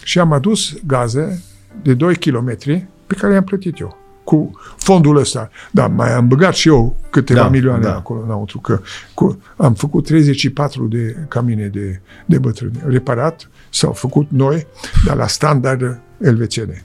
Și 0.04 0.20
am 0.20 0.32
adus 0.32 0.74
gaze 0.86 1.44
de 1.82 1.94
2 1.94 2.16
km 2.16 2.58
pe 3.08 3.16
care 3.16 3.32
le-am 3.32 3.44
plătit 3.44 3.80
eu 3.80 3.98
cu 4.30 4.52
fondul 4.78 5.18
ăsta. 5.18 5.50
Da, 5.72 5.88
mai 5.88 6.14
am 6.14 6.28
băgat 6.28 6.54
și 6.54 6.68
eu 6.68 6.96
câteva 7.10 7.42
Da, 7.42 7.50
milioane 7.50 7.84
da. 7.84 7.96
acolo 7.96 8.22
înăuntru, 8.24 8.60
că 8.60 8.80
cu, 9.14 9.42
am 9.58 9.74
făcut 9.74 10.06
34 10.06 10.88
de 10.88 11.26
camine 11.28 11.68
de, 11.68 12.02
de 12.26 12.38
bătrâni. 12.38 12.80
Reparat, 12.86 13.50
s-au 13.70 13.92
făcut 13.92 14.28
noi, 14.32 14.68
dar 15.06 15.16
la 15.16 15.28
standard 15.28 16.02
elvețiene. 16.22 16.84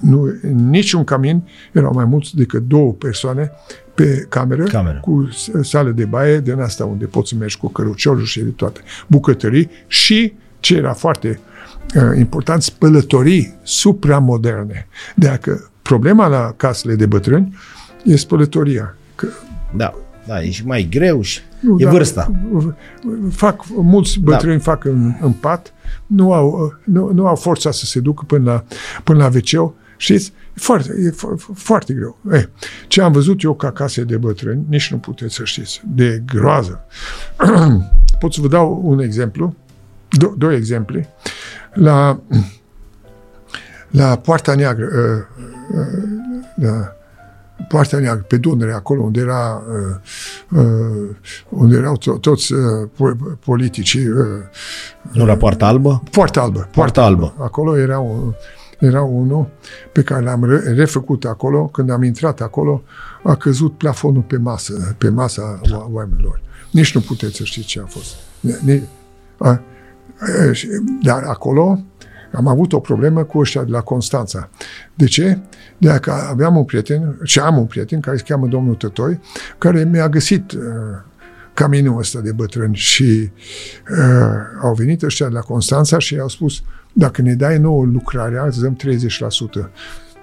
Nu, 0.00 0.20
în 0.42 0.68
niciun 0.68 1.04
camin 1.04 1.42
erau 1.72 1.92
mai 1.94 2.04
mulți 2.04 2.36
decât 2.36 2.62
două 2.68 2.92
persoane 2.92 3.50
pe 3.94 4.26
cameră, 4.28 4.62
Cameră. 4.64 4.98
cu 5.00 5.28
s- 5.32 5.50
sală 5.68 5.90
de 5.90 6.04
baie, 6.04 6.40
din 6.40 6.60
asta 6.60 6.84
unde 6.84 7.04
poți 7.04 7.28
să 7.28 7.34
mergi 7.38 7.58
cu 7.58 7.68
căruciorul 7.68 8.24
și 8.24 8.40
de 8.40 8.48
toate. 8.50 8.80
Bucătării 9.06 9.70
și, 9.86 10.32
ce 10.60 10.76
era 10.76 10.92
foarte 10.92 11.40
uh, 11.96 12.18
important, 12.18 12.62
spălătorii 12.62 13.54
supramoderne. 13.62 14.86
Dacă 15.14 15.70
problema 15.82 16.26
la 16.26 16.54
casele 16.56 16.94
de 16.94 17.06
bătrâni 17.06 17.56
e 18.04 18.16
spălătoria. 18.16 18.96
Că 19.14 19.26
Da. 19.76 19.94
Da, 20.26 20.42
e 20.42 20.50
și 20.50 20.66
mai 20.66 20.88
greu 20.90 21.20
și 21.20 21.40
nu, 21.60 21.76
e 21.78 21.84
dar 21.84 21.92
vârsta. 21.92 22.30
Fac, 23.30 23.64
mulți 23.68 24.20
bătrâni 24.20 24.56
da. 24.56 24.62
fac 24.62 24.84
în, 24.84 25.14
în 25.20 25.32
pat, 25.32 25.72
nu 26.06 26.32
au, 26.32 26.74
nu, 26.84 27.12
nu 27.12 27.26
au 27.26 27.34
forța 27.34 27.70
să 27.70 27.84
se 27.84 28.00
ducă 28.00 28.24
până 28.26 28.50
la, 28.50 28.64
până 29.02 29.18
la 29.18 29.30
wc 29.34 29.74
Știți? 29.96 30.32
E 30.56 30.60
foarte, 30.60 30.92
e 30.98 31.10
fo- 31.10 31.54
foarte 31.54 31.94
greu. 31.94 32.18
Eh, 32.32 32.44
ce 32.86 33.02
am 33.02 33.12
văzut 33.12 33.42
eu 33.42 33.54
ca 33.54 33.72
case 33.72 34.04
de 34.04 34.16
bătrâni, 34.16 34.64
nici 34.68 34.90
nu 34.90 34.98
puteți 34.98 35.34
să 35.34 35.44
știți. 35.44 35.82
De 35.94 36.22
groază. 36.26 36.84
Pot 38.20 38.32
să 38.32 38.40
vă 38.40 38.48
dau 38.48 38.80
un 38.84 38.98
exemplu, 38.98 39.54
do, 40.08 40.34
două 40.36 40.52
exemple. 40.52 41.08
La, 41.72 42.20
la 43.90 44.16
Poarta 44.16 44.54
Neagră, 44.54 44.86
uh, 44.86 45.78
uh, 45.78 46.10
la 46.54 46.96
Poarta 47.68 47.98
Neagră, 47.98 48.24
pe 48.28 48.36
Dunăre, 48.36 48.72
acolo 48.72 49.02
unde 49.02 49.20
era 49.20 49.62
uh, 50.50 50.60
uh, 50.60 51.10
unde 51.48 51.76
erau 51.76 51.96
to- 51.98 52.20
toți 52.20 52.52
uh, 52.52 52.60
po- 52.94 53.38
politicii 53.44 54.08
uh, 54.08 54.16
Nu 55.12 55.26
la 55.26 55.36
poarta 55.36 55.66
albă? 55.66 56.02
Poarta 56.10 56.40
Albă. 56.40 56.68
Poarta 56.72 57.04
Albă. 57.04 57.34
Acolo 57.38 57.78
era, 57.78 57.98
un, 57.98 58.32
era 58.80 59.02
unul 59.02 59.46
pe 59.92 60.02
care 60.02 60.24
l-am 60.24 60.44
re- 60.44 60.72
refăcut 60.72 61.24
acolo. 61.24 61.66
Când 61.66 61.90
am 61.90 62.02
intrat 62.02 62.40
acolo, 62.40 62.82
a 63.22 63.34
căzut 63.34 63.76
plafonul 63.78 64.22
pe 64.22 64.36
masă, 64.36 64.94
pe 64.98 65.08
masa 65.08 65.60
o- 65.72 65.86
oamenilor. 65.92 66.40
Nici 66.70 66.94
nu 66.94 67.00
puteți 67.00 67.36
să 67.36 67.44
știți 67.44 67.66
ce 67.66 67.80
a 67.80 67.86
fost. 67.86 68.14
Ni- 68.64 68.88
a, 69.38 69.48
a, 69.48 69.60
și- 70.52 70.68
dar 71.02 71.22
acolo 71.22 71.78
am 72.32 72.46
avut 72.46 72.72
o 72.72 72.78
problemă 72.80 73.22
cu 73.24 73.38
ăștia 73.38 73.62
de 73.64 73.70
la 73.70 73.80
Constanța. 73.80 74.48
De 74.94 75.04
ce? 75.06 75.38
De 75.84 75.98
că 76.00 76.10
aveam 76.10 76.56
un 76.56 76.64
prieten, 76.64 77.18
și 77.22 77.38
am 77.38 77.58
un 77.58 77.66
prieten 77.66 78.00
care 78.00 78.16
se 78.16 78.22
cheamă 78.26 78.46
domnul 78.46 78.74
Tătoi, 78.74 79.20
care 79.58 79.84
mi-a 79.84 80.08
găsit 80.08 80.52
uh, 80.52 80.60
caminul 81.54 81.98
ăsta 81.98 82.20
de 82.20 82.32
bătrâni 82.32 82.74
și 82.74 83.30
uh, 83.90 83.98
au 84.62 84.74
venit 84.74 85.02
ăștia 85.02 85.26
de 85.26 85.32
la 85.32 85.40
Constanța 85.40 85.98
și 85.98 86.18
au 86.18 86.28
spus 86.28 86.62
dacă 86.92 87.22
ne 87.22 87.34
dai 87.34 87.58
nouă 87.58 87.84
lucrarea, 87.84 88.44
îți 88.44 88.60
dăm 88.60 88.76
30% 88.76 89.70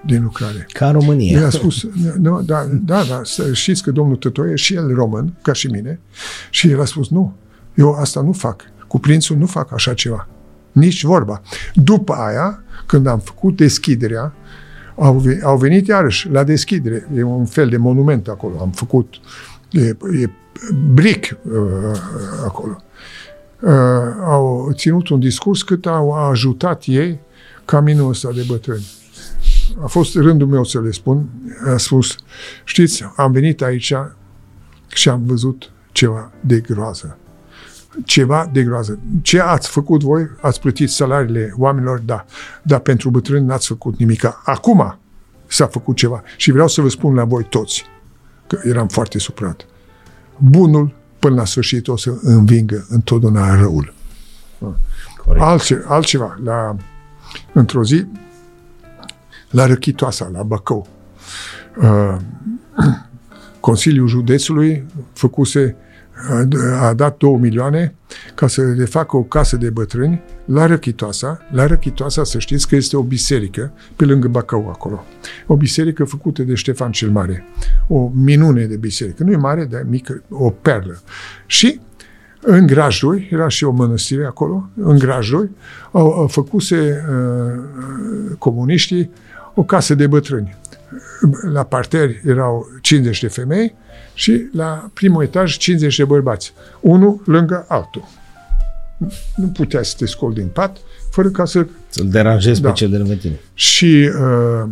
din 0.05 0.23
lucrare. 0.23 0.67
Ca 0.73 0.87
în 0.87 0.93
România. 0.93 1.39
El 1.39 1.45
a 1.45 1.49
spus, 1.49 1.87
nu, 2.17 2.41
da, 2.41 2.67
da, 2.71 3.03
da, 3.03 3.21
să 3.23 3.53
știți 3.53 3.83
că 3.83 3.91
domnul 3.91 4.15
Tătoie, 4.15 4.55
și 4.55 4.73
el 4.73 4.93
român, 4.93 5.33
ca 5.41 5.53
și 5.53 5.67
mine, 5.67 5.99
și 6.49 6.69
el 6.69 6.81
a 6.81 6.85
spus, 6.85 7.09
nu, 7.09 7.35
eu 7.75 7.93
asta 7.93 8.21
nu 8.21 8.31
fac. 8.31 8.61
Cu 8.87 8.99
prințul 8.99 9.37
nu 9.37 9.45
fac 9.45 9.73
așa 9.73 9.93
ceva. 9.93 10.27
Nici 10.71 11.03
vorba. 11.03 11.41
După 11.73 12.13
aia, 12.13 12.63
când 12.85 13.07
am 13.07 13.19
făcut 13.19 13.55
deschiderea, 13.55 14.33
au, 15.01 15.17
ve- 15.17 15.39
au 15.43 15.57
venit 15.57 15.87
iarăși 15.87 16.29
la 16.29 16.43
deschidere. 16.43 17.07
E 17.15 17.23
un 17.23 17.45
fel 17.45 17.69
de 17.69 17.77
monument 17.77 18.27
acolo. 18.27 18.53
Am 18.61 18.69
făcut, 18.69 19.15
e, 19.71 19.81
e 20.21 20.29
bric 20.93 21.37
uh, 21.43 21.99
acolo. 22.45 22.81
Uh, 23.59 23.71
au 24.23 24.71
ținut 24.73 25.09
un 25.09 25.19
discurs 25.19 25.63
cât 25.63 25.85
au 25.85 26.11
ajutat 26.11 26.83
ei 26.85 27.19
caminul 27.65 28.09
ăsta 28.09 28.31
de 28.31 28.45
bătrâni 28.47 28.85
a 29.83 29.87
fost 29.87 30.15
rândul 30.15 30.47
meu 30.47 30.63
să 30.63 30.81
le 30.81 30.91
spun, 30.91 31.29
a 31.73 31.77
spus, 31.77 32.15
știți, 32.63 33.03
am 33.15 33.31
venit 33.31 33.61
aici 33.61 33.93
și 34.87 35.09
am 35.09 35.25
văzut 35.25 35.71
ceva 35.91 36.31
de 36.39 36.59
groază. 36.59 37.17
Ceva 38.05 38.49
de 38.51 38.63
groază. 38.63 38.99
Ce 39.21 39.39
ați 39.39 39.69
făcut 39.69 40.03
voi? 40.03 40.29
Ați 40.41 40.59
plătit 40.59 40.89
salariile 40.89 41.53
oamenilor? 41.57 41.99
Da. 41.99 42.25
Dar 42.63 42.79
pentru 42.79 43.09
bătrâni 43.09 43.45
n-ați 43.45 43.67
făcut 43.67 43.97
nimic. 43.97 44.41
Acum 44.43 44.99
s-a 45.47 45.67
făcut 45.67 45.95
ceva. 45.95 46.23
Și 46.37 46.51
vreau 46.51 46.67
să 46.67 46.81
vă 46.81 46.89
spun 46.89 47.13
la 47.13 47.23
voi 47.23 47.43
toți, 47.43 47.85
că 48.47 48.59
eram 48.63 48.87
foarte 48.87 49.19
suprat. 49.19 49.65
Bunul, 50.37 50.93
până 51.19 51.35
la 51.35 51.45
sfârșit, 51.45 51.87
o 51.87 51.97
să 51.97 52.13
învingă 52.21 52.85
întotdeauna 52.89 53.55
răul. 53.55 53.93
Corect. 55.25 55.43
Altce, 55.43 55.83
altceva. 55.87 56.39
La, 56.43 56.75
într-o 57.53 57.83
zi, 57.83 58.05
la 59.49 59.65
Răchitoasa, 59.65 60.29
la 60.33 60.43
Bacău. 60.43 60.87
Uh, 61.81 62.15
Consiliul 63.59 64.07
Județului 64.07 64.85
făcuse, 65.13 65.75
a, 66.29 66.87
a 66.87 66.93
dat 66.93 67.17
2 67.17 67.37
milioane 67.39 67.95
ca 68.35 68.47
să 68.47 68.61
le 68.61 68.85
facă 68.85 69.17
o 69.17 69.23
casă 69.23 69.57
de 69.57 69.69
bătrâni 69.69 70.21
la 70.45 70.65
Răchitoasa. 70.65 71.41
La 71.51 71.65
Răchitoasa, 71.65 72.23
să 72.23 72.39
știți 72.39 72.67
că 72.67 72.75
este 72.75 72.97
o 72.97 73.03
biserică 73.03 73.71
pe 73.95 74.05
lângă 74.05 74.27
Bacău 74.27 74.69
acolo. 74.69 75.03
O 75.47 75.55
biserică 75.55 76.03
făcută 76.03 76.43
de 76.43 76.53
Ștefan 76.53 76.91
cel 76.91 77.09
Mare. 77.09 77.45
O 77.87 78.11
minune 78.15 78.65
de 78.65 78.75
biserică. 78.75 79.23
Nu 79.23 79.31
e 79.31 79.35
mare, 79.35 79.65
dar 79.65 79.79
e 79.79 79.85
mică, 79.89 80.21
o 80.29 80.49
perlă. 80.49 80.99
Și 81.45 81.79
în 82.41 82.65
Grajduri, 82.65 83.29
era 83.31 83.47
și 83.47 83.63
o 83.63 83.71
mănăstire 83.71 84.25
acolo, 84.25 84.69
în 84.75 84.97
Grajduri, 84.97 85.49
au, 85.91 86.11
au 86.11 86.27
făcuse 86.27 87.05
uh, 87.09 88.35
comuniștii 88.37 89.11
o 89.53 89.63
casă 89.63 89.95
de 89.95 90.07
bătrâni. 90.07 90.57
La 91.51 91.63
parter 91.63 92.09
erau 92.25 92.67
50 92.81 93.21
de 93.21 93.27
femei 93.27 93.75
și 94.13 94.49
la 94.53 94.89
primul 94.93 95.23
etaj 95.23 95.57
50 95.57 95.97
de 95.97 96.03
bărbați. 96.03 96.53
Unul 96.79 97.21
lângă 97.25 97.65
altul. 97.67 98.03
Nu 99.35 99.47
putea 99.47 99.83
să 99.83 99.93
te 99.97 100.05
scoli 100.05 100.33
din 100.35 100.47
pat 100.47 100.77
fără 101.11 101.29
ca 101.29 101.45
să 101.45 101.65
Să-l 101.89 102.07
deranjezi 102.09 102.61
Da. 102.61 102.67
pe 102.69 102.75
cel 102.75 102.89
de 102.89 102.97
lângă 102.97 103.13
tine. 103.13 103.39
și 103.53 104.09
uh, 104.19 104.69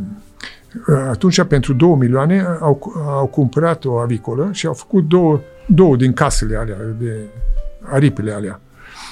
atunci, 1.10 1.42
pentru 1.44 1.74
2 1.74 1.96
milioane, 2.00 2.46
au, 2.60 2.94
au 3.08 3.26
cumpărat 3.26 3.86
o 3.86 3.98
avicolă 3.98 4.50
și 4.52 4.66
au 4.66 4.74
făcut 4.74 5.08
două, 5.08 5.42
două 5.68 5.96
din 5.96 6.14
casele 6.14 6.56
alea 6.56 6.78
de 7.00 7.16
aripile 7.82 8.32
alea. 8.32 8.62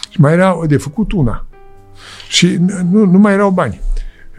Și 0.09 0.21
mai 0.21 0.33
era 0.33 0.59
de 0.67 0.77
făcut 0.77 1.11
una. 1.11 1.45
Și 2.29 2.57
nu, 2.91 3.05
nu 3.05 3.17
mai 3.17 3.33
erau 3.33 3.49
bani. 3.49 3.81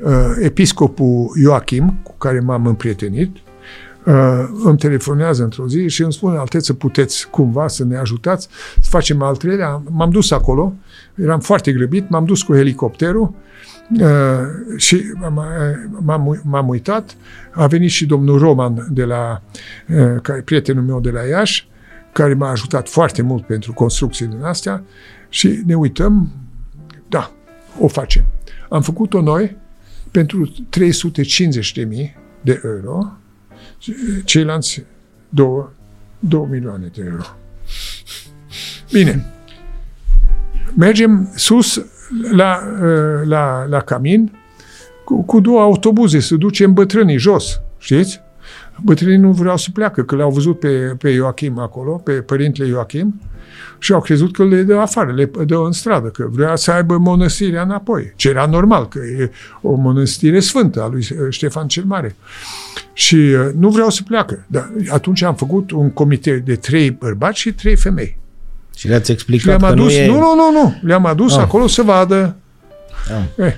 Uh, 0.02 0.12
episcopul 0.40 1.30
Ioachim, 1.42 1.98
cu 2.02 2.14
care 2.18 2.40
m-am 2.40 2.66
împrietenit, 2.66 3.36
uh, 4.04 4.48
îmi 4.64 4.78
telefonează 4.78 5.42
într-o 5.42 5.68
zi 5.68 5.88
și 5.88 6.02
îmi 6.02 6.12
spune, 6.12 6.38
Alteță, 6.38 6.72
puteți 6.72 7.28
cumva 7.30 7.68
să 7.68 7.84
ne 7.84 7.96
ajutați 7.96 8.48
să 8.80 8.88
facem 8.90 9.22
al 9.22 9.36
treilea. 9.36 9.82
M-am 9.90 10.10
dus 10.10 10.30
acolo, 10.30 10.72
eram 11.14 11.40
foarte 11.40 11.72
grăbit, 11.72 12.08
m-am 12.08 12.24
dus 12.24 12.42
cu 12.42 12.54
helicopterul 12.54 13.34
uh, 14.00 14.08
și 14.76 15.02
m-am, 16.00 16.40
m-am 16.42 16.68
uitat. 16.68 17.16
A 17.52 17.66
venit 17.66 17.90
și 17.90 18.06
domnul 18.06 18.38
Roman, 18.38 18.86
de 18.90 19.04
la, 19.04 19.42
uh, 19.88 20.20
care, 20.22 20.40
prietenul 20.40 20.82
meu 20.82 21.00
de 21.00 21.10
la 21.10 21.22
Iași, 21.22 21.68
care 22.12 22.34
m-a 22.34 22.50
ajutat 22.50 22.88
foarte 22.88 23.22
mult 23.22 23.46
pentru 23.46 23.72
construcții 23.72 24.26
din 24.26 24.42
astea 24.42 24.82
și 25.28 25.62
ne 25.66 25.74
uităm, 25.74 26.28
da, 27.08 27.30
o 27.78 27.88
facem. 27.88 28.24
Am 28.68 28.82
făcut-o 28.82 29.20
noi 29.20 29.56
pentru 30.10 30.46
350.000 30.46 31.84
de 32.40 32.60
euro, 32.64 33.18
ceilalți 34.24 34.84
2, 35.28 35.68
2 36.18 36.46
milioane 36.50 36.90
de 36.94 37.02
euro. 37.08 37.24
Bine. 38.92 39.24
Mergem 40.76 41.32
sus 41.34 41.84
la, 42.30 42.60
la, 43.24 43.64
la 43.64 43.80
camin 43.80 44.32
cu, 45.04 45.22
cu 45.22 45.40
două 45.40 45.60
autobuze, 45.60 46.20
să 46.20 46.34
ducem 46.34 46.72
bătrânii 46.72 47.18
jos, 47.18 47.60
știți? 47.78 48.20
Bătrânii 48.82 49.16
nu 49.16 49.32
vreau 49.32 49.56
să 49.56 49.70
pleacă, 49.72 50.02
că 50.02 50.16
l-au 50.16 50.30
văzut 50.30 50.58
pe, 50.58 50.94
pe 50.98 51.08
Ioachim 51.08 51.58
acolo, 51.58 51.92
pe 51.92 52.12
părintele 52.12 52.68
Ioachim, 52.68 53.20
și 53.78 53.92
au 53.92 54.00
crezut 54.00 54.32
că 54.32 54.44
le 54.44 54.62
dă 54.62 54.76
afară, 54.76 55.12
le 55.12 55.30
dă 55.46 55.56
în 55.64 55.72
stradă, 55.72 56.08
că 56.08 56.26
vrea 56.30 56.56
să 56.56 56.70
aibă 56.70 56.98
mănăstirea 56.98 57.62
înapoi. 57.62 58.12
Ce 58.16 58.28
era 58.28 58.46
normal, 58.46 58.88
că 58.88 58.98
e 58.98 59.30
o 59.62 59.74
mănăstire 59.74 60.40
sfântă 60.40 60.82
a 60.82 60.88
lui 60.88 61.08
Ștefan 61.30 61.66
cel 61.68 61.84
Mare. 61.86 62.16
Și 62.92 63.14
uh, 63.14 63.48
nu 63.58 63.68
vreau 63.68 63.90
să 63.90 64.00
pleacă. 64.06 64.44
Dar 64.46 64.70
atunci 64.88 65.22
am 65.22 65.34
făcut 65.34 65.70
un 65.70 65.90
comitet 65.90 66.44
de 66.44 66.54
trei 66.54 66.90
bărbați 66.90 67.40
și 67.40 67.52
trei 67.52 67.76
femei. 67.76 68.18
Și 68.76 68.88
le-ați 68.88 69.10
explicat 69.10 69.40
și 69.42 69.46
le-am 69.46 69.60
că 69.60 69.66
adus, 69.66 69.92
nu 69.92 69.98
e... 69.98 70.06
Nu, 70.06 70.18
nu, 70.18 70.34
nu, 70.34 70.50
nu. 70.52 70.74
Le-am 70.82 71.06
adus 71.06 71.32
Ah. 71.36 71.42
acolo 71.42 71.66
să 71.66 71.82
vadă. 71.82 72.36
Ah. 73.36 73.46
Eh. 73.46 73.54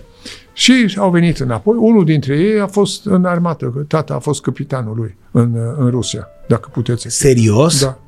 Și 0.53 0.97
au 0.99 1.11
venit 1.11 1.39
înapoi. 1.39 1.77
Unul 1.79 2.05
dintre 2.05 2.39
ei 2.39 2.61
a 2.61 2.67
fost 2.67 3.07
în 3.07 3.25
armată, 3.25 3.67
că 3.67 3.79
tata 3.79 4.15
a 4.15 4.19
fost 4.19 4.43
capitanul 4.43 4.97
lui 4.97 5.17
în, 5.31 5.75
în 5.79 5.91
Rusia, 5.91 6.29
dacă 6.49 6.69
puteți. 6.73 7.03
să 7.03 7.09
Serios? 7.09 7.83
Da. 7.83 7.99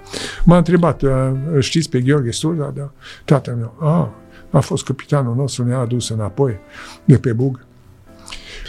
M-a 0.44 0.56
întrebat, 0.56 1.02
uh, 1.02 1.10
îl 1.52 1.60
știți 1.60 1.88
pe 1.88 2.00
Gheorghe 2.00 2.30
Sturda? 2.30 2.72
Da. 2.76 2.92
Tatăl 3.24 3.54
meu, 3.54 3.74
a, 3.80 4.14
a 4.50 4.60
fost 4.60 4.84
capitanul 4.84 5.34
nostru, 5.34 5.64
ne-a 5.64 5.78
adus 5.78 6.08
înapoi 6.08 6.58
de 7.04 7.18
pe 7.18 7.32
bug. 7.32 7.64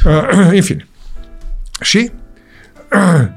Uh, 0.06 0.30
în 0.56 0.62
fine. 0.62 0.88
Și 1.82 2.12
uh, 2.94 3.28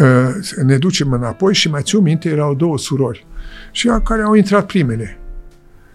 uh, 0.04 0.62
ne 0.64 0.78
ducem 0.78 1.12
înapoi 1.12 1.54
și 1.54 1.70
mai 1.70 1.82
țiu 1.82 2.00
minte, 2.00 2.28
erau 2.28 2.54
două 2.54 2.78
surori 2.78 3.26
și 3.70 3.88
a- 3.88 4.00
care 4.00 4.22
au 4.22 4.34
intrat 4.34 4.66
primele. 4.66 5.18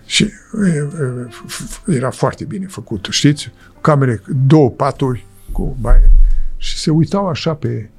Și 0.10 0.24
uh, 0.52 0.62
uh, 1.00 1.28
f- 1.28 1.70
f- 1.70 1.96
era 1.96 2.10
foarte 2.10 2.44
bine 2.44 2.66
făcut, 2.66 3.08
știți? 3.10 3.52
Camere, 3.82 4.22
două 4.48 4.70
paturi 4.70 5.26
cu 5.52 5.78
baie. 5.82 6.12
Și 6.58 6.78
se 6.78 6.92
uitau 6.92 7.28
așa 7.28 7.54
pe 7.54 7.90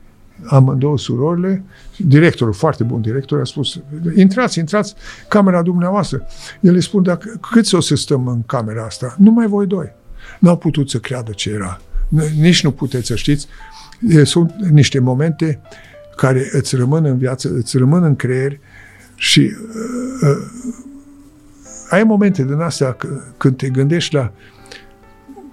amândouă 0.47 0.99
surorile. 0.99 1.63
Directorul, 1.97 2.53
foarte 2.53 2.85
bun 2.85 3.01
director, 3.01 3.41
a 3.41 3.45
spus, 3.45 3.81
intrați, 4.17 4.59
intrați, 4.59 4.95
camera 5.29 5.63
dumneavoastră. 5.63 6.27
El 6.61 6.75
îi 6.75 6.83
spun, 6.83 7.03
dacă, 7.03 7.41
cât 7.53 7.73
o 7.73 7.81
să 7.81 7.95
stăm 7.95 8.27
în 8.27 8.43
camera 8.43 8.85
asta? 8.85 9.15
Numai 9.19 9.47
voi 9.47 9.67
doi. 9.67 9.93
N-au 10.39 10.57
putut 10.57 10.91
să 10.91 10.99
creadă 10.99 11.33
ce 11.33 11.51
era. 11.51 11.81
N- 12.19 12.33
Nici 12.41 12.63
nu 12.65 12.71
puteți 12.71 13.07
să 13.07 13.15
știți. 13.15 13.47
E, 14.09 14.25
Sunt 14.25 14.55
niște 14.55 14.99
momente 14.99 15.61
care 16.17 16.49
îți 16.53 16.77
rămân 16.77 17.05
în 17.05 17.19
viață, 17.19 17.49
îți 17.55 17.77
rămân 17.79 18.03
în 18.03 18.17
creier 18.17 18.59
și 19.15 19.41
uh, 19.41 20.29
uh, 20.29 20.37
ai 21.91 22.03
momente 22.05 22.45
din 22.45 22.61
astea 22.61 22.97
c- 22.97 23.37
când 23.37 23.57
te 23.57 23.69
gândești 23.69 24.15
la 24.15 24.33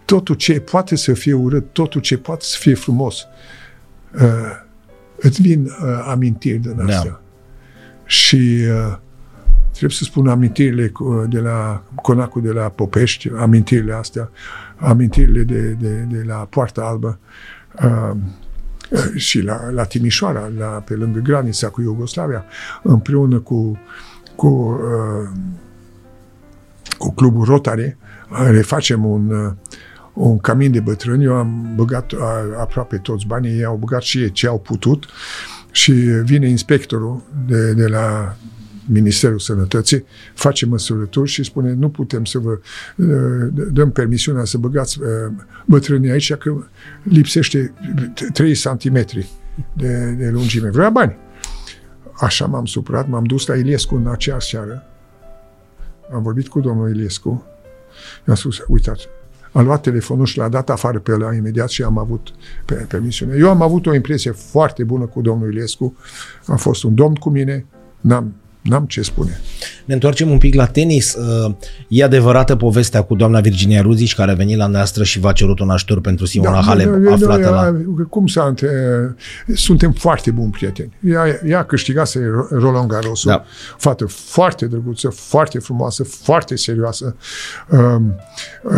totul 0.05 0.35
ce 0.35 0.59
poate 0.59 0.95
să 0.95 1.13
fie 1.13 1.33
urât, 1.33 1.65
totul 1.71 2.01
ce 2.01 2.17
poate 2.17 2.43
să 2.45 2.57
fie 2.59 2.73
frumos. 2.75 3.25
Uh, 4.21 4.51
îți 5.17 5.41
vin 5.41 5.63
uh, 5.65 6.05
amintiri 6.07 6.57
din 6.57 6.75
Da. 6.75 6.83
astea. 6.95 7.19
Și 8.05 8.35
uh, 8.69 8.97
trebuie 9.71 9.97
să 9.97 10.03
spun 10.03 10.27
amintirile 10.27 10.87
cu- 10.87 11.25
de 11.29 11.39
la 11.39 11.83
Conacul 11.95 12.41
de 12.41 12.51
la 12.51 12.69
Popești, 12.69 13.29
amintirile 13.37 13.93
astea, 13.93 14.29
amintirile 14.75 15.43
de, 15.43 15.61
de, 15.69 15.89
de 16.09 16.23
la 16.27 16.35
Poarta 16.35 16.81
Albă 16.81 17.19
uh, 17.83 18.11
uh, 18.89 19.15
și 19.15 19.41
la, 19.41 19.69
la 19.71 19.83
Timișoara, 19.83 20.51
la, 20.57 20.65
pe 20.65 20.93
lângă 20.93 21.19
granița 21.19 21.69
cu 21.69 21.81
Iugoslavia, 21.81 22.45
împreună 22.83 23.39
cu, 23.39 23.77
cu, 24.35 24.47
uh, 24.47 25.29
cu 26.97 27.13
clubul 27.13 27.45
Rotary, 27.45 27.97
uh, 28.29 28.47
refacem 28.49 29.05
un, 29.05 29.29
uh, 29.29 29.51
un 30.13 30.37
camin 30.37 30.71
de 30.71 30.79
bătrâni. 30.79 31.23
Eu 31.23 31.33
am 31.33 31.73
băgat 31.75 32.11
uh, 32.11 32.19
aproape 32.59 32.97
toți 32.97 33.25
banii, 33.25 33.57
ei 33.57 33.63
au 33.63 33.75
băgat 33.75 34.01
și 34.01 34.21
ei 34.21 34.31
ce 34.31 34.47
au 34.47 34.59
putut 34.59 35.05
și 35.71 35.91
vine 36.23 36.49
inspectorul 36.49 37.23
de, 37.47 37.73
de 37.73 37.87
la 37.87 38.35
Ministerul 38.89 39.39
Sănătății, 39.39 40.05
face 40.33 40.65
măsurături 40.65 41.29
și 41.29 41.43
spune 41.43 41.73
nu 41.73 41.89
putem 41.89 42.25
să 42.25 42.39
vă 42.39 42.59
uh, 42.95 43.65
dăm 43.71 43.91
permisiunea 43.91 44.43
să 44.43 44.57
băgați 44.57 45.01
uh, 45.01 45.07
bătrânii 45.65 46.11
aici 46.11 46.33
că 46.33 46.63
lipsește 47.03 47.73
3 48.33 48.53
cm 48.53 49.05
de, 49.73 50.15
de 50.17 50.29
lungime. 50.29 50.69
Vrea 50.69 50.89
bani. 50.89 51.17
Așa 52.19 52.45
m-am 52.45 52.65
supărat, 52.65 53.07
m-am 53.07 53.23
dus 53.23 53.45
la 53.45 53.55
Iliescu 53.55 53.95
în 53.95 54.07
acea 54.07 54.39
seară. 54.39 54.83
Am 56.13 56.21
vorbit 56.21 56.47
cu 56.47 56.59
domnul 56.59 56.89
Iliescu. 56.89 57.45
I-am 58.27 58.35
spus, 58.35 58.63
uitați, 58.67 59.07
am 59.51 59.65
luat 59.65 59.81
telefonul 59.81 60.25
și 60.25 60.37
l-a 60.37 60.49
dat 60.49 60.69
afară 60.69 60.99
pe 60.99 61.11
ăla 61.11 61.33
imediat 61.33 61.69
și 61.69 61.83
am 61.83 61.97
avut 61.97 62.33
pe, 62.65 62.73
permisiune. 62.73 63.35
Eu 63.37 63.49
am 63.49 63.61
avut 63.61 63.85
o 63.85 63.93
impresie 63.93 64.31
foarte 64.31 64.83
bună 64.83 65.05
cu 65.05 65.21
domnul 65.21 65.51
Iliescu. 65.51 65.97
A 66.45 66.55
fost 66.55 66.83
un 66.83 66.95
domn 66.95 67.15
cu 67.15 67.29
mine. 67.29 67.65
N-am, 68.01 68.33
n-am 68.67 68.85
ce 68.85 69.01
spune. 69.01 69.39
Ne 69.85 69.93
întoarcem 69.93 70.29
un 70.29 70.37
pic 70.37 70.53
la 70.55 70.65
tenis. 70.65 71.15
Uh, 71.15 71.53
E 71.87 72.03
adevărată 72.03 72.55
povestea 72.55 73.01
cu 73.01 73.15
doamna 73.15 73.39
Virginia 73.39 73.81
Ruzici 73.81 74.15
care 74.15 74.31
a 74.31 74.35
venit 74.35 74.57
la 74.57 74.67
noastră 74.67 75.03
și 75.03 75.19
v-a 75.19 75.31
cerut 75.31 75.59
un 75.59 75.69
ajutor 75.69 76.01
pentru 76.01 76.25
Simona 76.25 76.51
Da, 76.51 76.61
Halep 76.61 76.91
da, 76.91 76.97
da, 76.97 77.13
aflată 77.13 77.41
da, 77.41 77.49
la... 77.49 77.75
Cum 78.09 78.27
să 78.27 78.39
între... 78.47 78.69
Suntem 79.53 79.91
foarte 79.91 80.31
buni 80.31 80.51
prieteni. 80.51 80.93
Ea, 81.03 81.39
ea 81.45 81.63
câștigase 81.63 82.19
Ro- 82.19 82.49
Roland 82.59 82.87
Garros, 82.89 83.23
Da. 83.25 83.43
fată 83.77 84.05
foarte 84.05 84.65
drăguță, 84.65 85.09
foarte 85.09 85.59
frumoasă, 85.59 86.03
foarte 86.03 86.55
serioasă. 86.55 87.15
Um, 87.69 88.15
uh, 88.63 88.73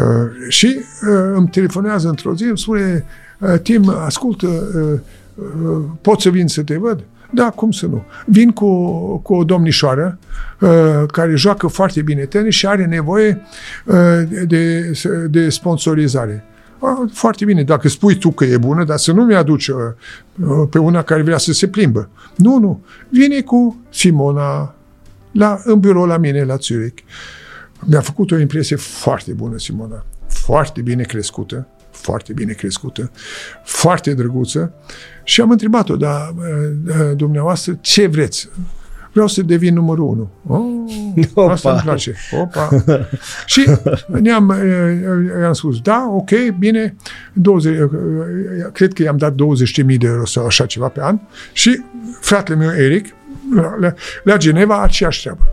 și 0.48 0.66
uh, 0.76 1.32
îmi 1.36 1.48
telefonează 1.48 2.08
într-o 2.08 2.36
zi, 2.36 2.44
îmi 2.44 2.58
spune, 2.58 3.06
uh, 3.40 3.60
Tim, 3.62 3.90
ascultă, 3.90 4.48
uh, 4.48 5.00
uh, 5.36 5.84
pot 6.02 6.20
să 6.22 6.30
vin 6.30 6.48
să 6.48 6.62
te 6.62 6.78
văd? 6.78 7.04
Da, 7.30 7.50
cum 7.50 7.72
să 7.72 7.86
nu? 7.86 8.04
Vin 8.26 8.52
cu, 8.52 8.68
cu 9.18 9.34
o 9.34 9.44
domnișoară 9.44 10.18
uh, 10.60 10.70
care 11.12 11.36
joacă 11.36 11.68
foarte 11.68 12.02
bine 12.02 12.26
tenis 12.26 12.56
și 12.56 12.68
are 12.68 12.86
nevoie 12.86 13.42
uh, 13.86 13.96
de, 14.48 14.92
de 15.30 15.50
sponsorizare. 15.50 16.44
Ah, 16.82 17.10
Foarte 17.14 17.46
bine, 17.46 17.64
dacă 17.64 17.88
spui 17.88 18.16
tu 18.16 18.32
că 18.32 18.46
e 18.46 18.58
bună, 18.58 18.84
dar 18.84 18.98
să 18.98 19.12
nu 19.12 19.24
mi-aduci 19.24 19.68
uh, 19.68 19.78
uh, 20.40 20.68
pe 20.70 20.80
una 20.80 21.02
care 21.02 21.22
vrea 21.22 21.38
să 21.38 21.54
se 21.54 21.68
plimbă. 21.68 22.10
Nu, 22.36 22.58
nu. 22.58 22.84
Vine 23.10 23.42
cu 23.42 23.78
Simona 23.90 24.76
la, 25.32 25.62
în 25.64 25.80
birou 25.80 26.06
la 26.06 26.18
mine, 26.18 26.44
la 26.44 26.56
Zurich. 26.56 27.02
Mi-a 27.80 28.02
făcut 28.02 28.32
o 28.32 28.38
impresie 28.38 28.76
foarte 28.76 29.32
bună, 29.32 29.58
Simona. 29.58 30.06
Foarte 30.28 30.82
bine 30.82 31.04
crescută, 31.04 31.68
foarte 32.02 32.34
bine 32.34 32.54
crescută, 32.54 33.12
foarte 33.64 34.14
drăguță. 34.14 34.74
Și 35.24 35.42
am 35.42 35.52
întrebat-o, 35.52 35.96
dar 35.96 36.34
uh, 36.38 37.16
dumneavoastră, 37.16 37.78
ce 37.82 38.08
vreți? 38.08 38.50
Vreau 39.12 39.28
să 39.28 39.42
devin 39.42 39.74
numărul 39.74 40.06
unu. 40.06 40.30
Oh, 41.36 41.50
asta 41.50 41.70
Opa. 41.70 41.72
îmi 41.72 41.82
place. 41.82 42.16
Opa. 42.32 42.70
și 43.46 43.66
ne-am, 44.08 44.50
eh, 44.50 45.42
i-am 45.42 45.54
spus, 45.54 45.80
da, 45.82 46.10
ok, 46.12 46.30
bine, 46.60 46.96
20, 47.34 47.78
eh, 47.78 47.86
cred 48.74 48.94
că 48.94 49.02
i-am 49.02 49.18
dat 49.18 49.34
20.000 49.34 49.98
de 49.98 50.08
euro 50.08 50.26
sau 50.26 50.46
așa 50.46 50.66
ceva 50.66 50.88
pe 50.88 51.02
an 51.04 51.20
și 51.54 51.84
fratele 52.20 52.58
meu, 52.58 52.72
Eric, 52.72 53.06
la, 53.80 53.94
la 54.24 54.38
Geneva, 54.38 54.82
aceeași 54.82 55.22
treabă. 55.22 55.49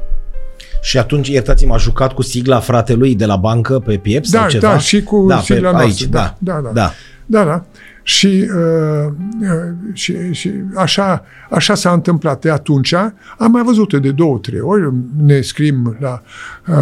Și 0.87 0.99
atunci, 0.99 1.29
iertați-mă, 1.29 1.75
a 1.75 1.77
jucat 1.77 2.13
cu 2.13 2.23
sigla 2.23 2.61
fratelui 2.61 3.15
de 3.15 3.27
la 3.27 3.37
bancă 3.37 3.79
pe 3.79 3.97
piept 3.97 4.29
Da, 4.29 4.39
sau 4.39 4.49
ceva? 4.49 4.71
da, 4.73 4.79
și 4.79 5.03
cu 5.03 5.27
da, 5.29 5.41
sigla 5.41 5.71
pe, 5.71 5.77
noastră, 5.77 5.83
aici, 5.83 6.05
da, 6.05 6.37
da, 6.39 6.53
da, 6.53 6.61
da. 6.61 6.71
da. 6.73 6.93
Da, 7.27 7.45
da. 7.45 7.65
Și, 8.03 8.27
uh, 8.57 9.13
uh, 9.41 9.75
și, 9.93 10.33
și 10.33 10.53
așa, 10.75 11.25
așa 11.51 11.75
s-a 11.75 11.93
întâmplat 11.93 12.41
de 12.41 12.51
atunci. 12.51 12.93
Am 13.39 13.51
mai 13.51 13.63
văzut 13.63 14.01
de 14.01 14.11
două, 14.11 14.39
trei 14.39 14.61
ori. 14.61 14.93
Ne 15.23 15.41
scrim 15.41 15.97
la, 16.01 16.23
uh, 16.69 16.75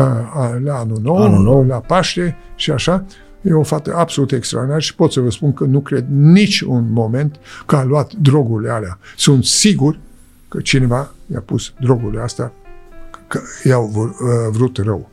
la 0.65 0.75
anul 0.75 1.01
nou, 1.03 1.17
Anul 1.17 1.43
nou. 1.43 1.67
la 1.67 1.77
Paște 1.77 2.37
și 2.57 2.71
așa. 2.71 3.05
E 3.43 3.53
o 3.53 3.63
fată 3.63 3.95
absolut 3.97 4.33
extraordinară 4.33 4.83
și 4.83 4.95
pot 4.95 5.13
să 5.13 5.21
vă 5.21 5.31
spun 5.31 5.53
că 5.53 5.65
nu 5.65 5.81
cred 5.81 6.07
nici 6.09 6.61
un 6.61 6.93
moment 6.93 7.37
că 7.67 7.77
a 7.77 7.85
luat 7.85 8.13
drogurile 8.13 8.71
alea. 8.71 8.99
Sunt 9.17 9.45
sigur 9.45 9.99
că 10.49 10.61
cineva 10.61 11.11
i-a 11.33 11.43
pus 11.47 11.73
drogurile 11.81 12.21
astea 12.21 12.53
că 13.39 13.69
i-au 13.69 13.91
vr- 13.93 14.21
uh, 14.21 14.53
vrut 14.57 14.79
rău. 14.85 15.09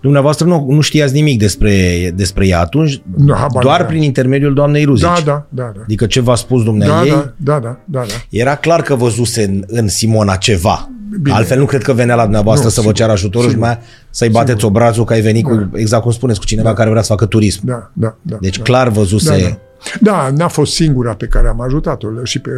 Dumneavoastră 0.00 0.46
nu, 0.46 0.66
nu 0.68 0.80
știați 0.80 1.12
nimic 1.12 1.38
despre, 1.38 2.10
despre 2.14 2.46
ea 2.46 2.60
atunci, 2.60 3.02
Nu, 3.16 3.32
habar 3.34 3.62
doar 3.62 3.64
n-aveam. 3.78 3.86
prin 3.88 4.02
intermediul 4.02 4.54
doamnei 4.54 4.84
Ruzici. 4.84 5.06
Da, 5.06 5.14
da, 5.24 5.46
da, 5.48 5.72
da. 5.76 5.80
Adică 5.82 6.06
ce 6.06 6.20
v-a 6.20 6.34
spus 6.34 6.62
dumneai 6.64 6.88
Da, 6.88 7.02
ei, 7.04 7.10
da, 7.10 7.32
da, 7.36 7.58
da, 7.58 7.78
da, 7.84 7.98
da. 8.00 8.14
era 8.30 8.54
clar 8.54 8.82
că 8.82 8.94
văzuse 8.94 9.42
în, 9.44 9.64
în 9.66 9.88
Simona 9.88 10.36
ceva. 10.36 10.90
Bine. 11.22 11.36
Altfel 11.36 11.58
nu 11.58 11.64
cred 11.64 11.82
că 11.82 11.92
venea 11.92 12.14
la 12.14 12.22
dumneavoastră 12.22 12.64
Nu, 12.66 12.70
să 12.72 12.76
vă 12.80 12.82
sigur, 12.86 12.98
ceară 12.98 13.12
ajutorul 13.12 13.48
și 13.48 13.54
sigur. 13.54 13.66
mai 13.68 13.78
să-i 14.10 14.28
bateți 14.28 14.58
Sigur. 14.60 14.70
obrazul 14.70 15.04
că 15.04 15.12
ai 15.12 15.20
venit 15.20 15.44
cu, 15.44 15.70
exact 15.74 16.02
cum 16.02 16.12
spuneți, 16.12 16.38
cu 16.38 16.44
cineva 16.44 16.72
care 16.72 16.90
vrea 16.90 17.02
să 17.02 17.08
facă 17.08 17.26
turism. 17.26 17.60
Da, 17.64 17.90
da, 17.92 18.16
da. 18.22 18.36
Deci 18.40 18.56
da. 18.56 18.62
clar 18.62 18.88
văzuse... 18.88 19.30
Da, 19.40 19.48
da. 19.48 19.58
Da, 20.00 20.30
n-a 20.30 20.48
fost 20.48 20.72
singura 20.72 21.14
pe 21.14 21.26
care 21.26 21.48
am 21.48 21.60
ajutat-o 21.60 22.24
și 22.24 22.38
pe 22.38 22.50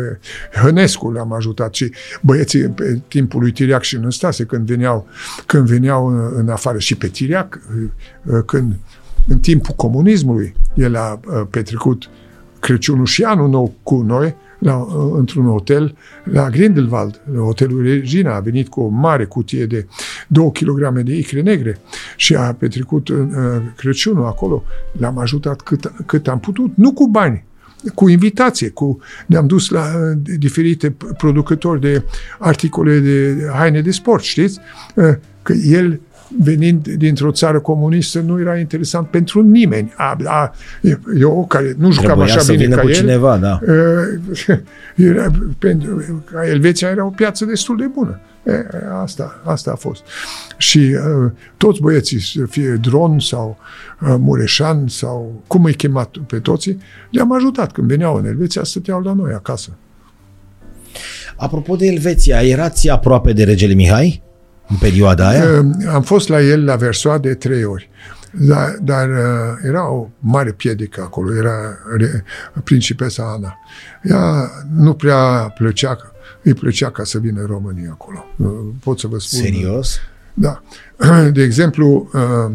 Hănescu 0.63 1.11
l-am 1.11 1.33
ajutat 1.33 1.75
și 1.75 1.93
băieții 2.21 2.69
pe 2.69 3.01
timpul 3.09 3.41
lui 3.41 3.53
Tiriac 3.53 3.83
și 3.83 3.97
Năstase 3.97 4.45
când 4.45 4.67
veneau, 4.67 5.07
când 5.47 5.67
veneau 5.67 6.07
în, 6.07 6.33
în 6.37 6.49
afară. 6.49 6.79
Și 6.79 6.95
pe 6.95 7.07
Tiriac 7.07 7.61
când 8.47 8.75
în 9.29 9.39
timpul 9.39 9.75
comunismului 9.75 10.55
el 10.75 10.97
a 10.97 11.21
uh, 11.27 11.43
petrecut 11.51 12.09
Crăciunul 12.61 13.07
și 13.07 13.23
anul 13.23 13.49
nou 13.49 13.75
cu 13.83 14.03
noi 14.03 14.35
la, 14.65 14.77
uh, 14.77 15.15
într-un 15.17 15.47
hotel 15.47 15.97
la 16.25 16.51
Grindelwald, 16.51 17.21
la 17.33 17.41
hotelul 17.41 17.83
Regina, 17.83 18.35
a 18.35 18.41
venit 18.41 18.69
cu 18.69 18.81
o 18.81 18.89
mare 18.89 19.25
cutie 19.25 19.67
de 19.67 19.87
2 20.29 20.53
kg 20.53 21.01
de 21.01 21.17
icre 21.17 21.41
negre 21.41 21.79
și 22.17 22.35
a 22.35 22.55
petrecut 22.55 23.09
uh, 23.09 23.19
Crăciunul 23.77 24.27
acolo. 24.27 24.65
L-am 24.93 25.19
ajutat 25.19 25.61
cât, 25.61 25.93
cât 26.07 26.29
am 26.29 26.41
putut, 26.41 26.73
nu 26.77 26.93
cu 26.93 27.09
bani, 27.09 27.45
cu 27.95 28.09
invitație, 28.09 28.69
cu, 28.69 28.99
ne-am 29.27 29.47
dus 29.47 29.69
la 29.69 29.81
uh, 29.81 30.19
diferite 30.39 30.91
p- 30.91 31.17
producători 31.17 31.81
de 31.81 32.03
articole 32.39 32.99
de 32.99 33.37
haine 33.53 33.81
de 33.81 33.91
sport, 33.91 34.23
știți? 34.23 34.59
Uh, 34.95 35.15
că 35.43 35.53
el 35.53 36.01
venind 36.39 36.89
dintr-o 36.89 37.31
țară 37.31 37.61
comunistă, 37.61 38.21
nu 38.21 38.41
era 38.41 38.59
interesant 38.59 39.09
pentru 39.09 39.43
nimeni. 39.43 39.93
A, 39.97 40.17
a, 40.25 40.55
eu, 41.19 41.47
care 41.49 41.75
nu 41.79 41.91
jucam 41.91 42.07
Trebuia 42.07 42.25
așa 42.25 42.39
să 42.39 42.53
bine 42.53 42.65
vină 42.65 42.77
ca 42.77 42.83
cu 42.83 42.89
el, 42.89 42.95
cineva, 42.95 43.37
da. 43.37 43.61
Uh, 43.63 44.57
era, 45.11 45.31
pentru, 45.59 46.23
ca 46.33 46.47
Elveția 46.49 46.89
era 46.89 47.05
o 47.05 47.11
piață 47.11 47.45
destul 47.45 47.77
de 47.77 47.87
bună. 47.95 48.21
E, 48.47 48.53
asta, 49.03 49.41
asta 49.45 49.71
a 49.71 49.75
fost. 49.75 50.03
Și 50.57 50.79
uh, 50.79 51.31
toți 51.57 51.81
băieții, 51.81 52.21
să 52.21 52.47
fie 52.51 52.79
Dron 52.83 53.19
sau 53.19 53.59
uh, 54.01 54.15
Mureșan 54.19 54.89
sau 54.89 55.43
cum 55.47 55.65
îi 55.65 55.75
chemat 55.75 56.17
pe 56.27 56.39
toții, 56.39 56.79
le-am 57.11 57.33
ajutat. 57.33 57.73
Când 57.73 57.89
veneau 57.89 58.17
în 58.17 58.27
Elveția, 58.27 58.63
stăteau 58.63 59.01
la 59.01 59.13
noi 59.13 59.33
acasă. 59.33 59.71
Apropo 61.37 61.77
de 61.77 61.87
Elveția, 61.87 62.43
erați 62.43 62.91
aproape 62.91 63.33
de 63.33 63.45
regele 63.45 63.75
Mihai 63.75 64.23
în 64.75 64.89
perioada 64.89 65.29
aia? 65.29 65.61
Uh, 65.61 65.87
am 65.93 66.03
fost 66.03 66.29
la 66.29 66.43
el 66.43 66.65
la 66.65 66.77
Versoa 66.77 67.19
de 67.19 67.35
trei 67.35 67.65
ori. 67.65 67.91
Dar, 68.31 68.77
dar 68.83 69.09
uh, 69.09 69.17
era 69.67 69.91
o 69.91 70.09
mare 70.19 70.53
piedică 70.53 71.01
acolo, 71.01 71.37
era 71.37 71.79
re, 71.97 72.25
principesa 72.65 73.33
Ana. 73.37 73.59
Ea 74.03 74.51
nu 74.77 74.95
prea 74.95 75.53
plăcea, 75.59 75.99
îi 76.43 76.55
plăcea 76.55 76.91
ca 76.91 77.05
să 77.05 77.19
vină 77.19 77.41
în 77.41 77.47
România 77.47 77.91
acolo. 77.91 78.25
Uh, 78.37 78.49
pot 78.81 78.99
să 78.99 79.07
vă 79.07 79.19
spun. 79.19 79.41
Serios? 79.41 79.99
Da. 80.35 80.63
De 81.33 81.43
exemplu, 81.43 82.11
uh, 82.13 82.53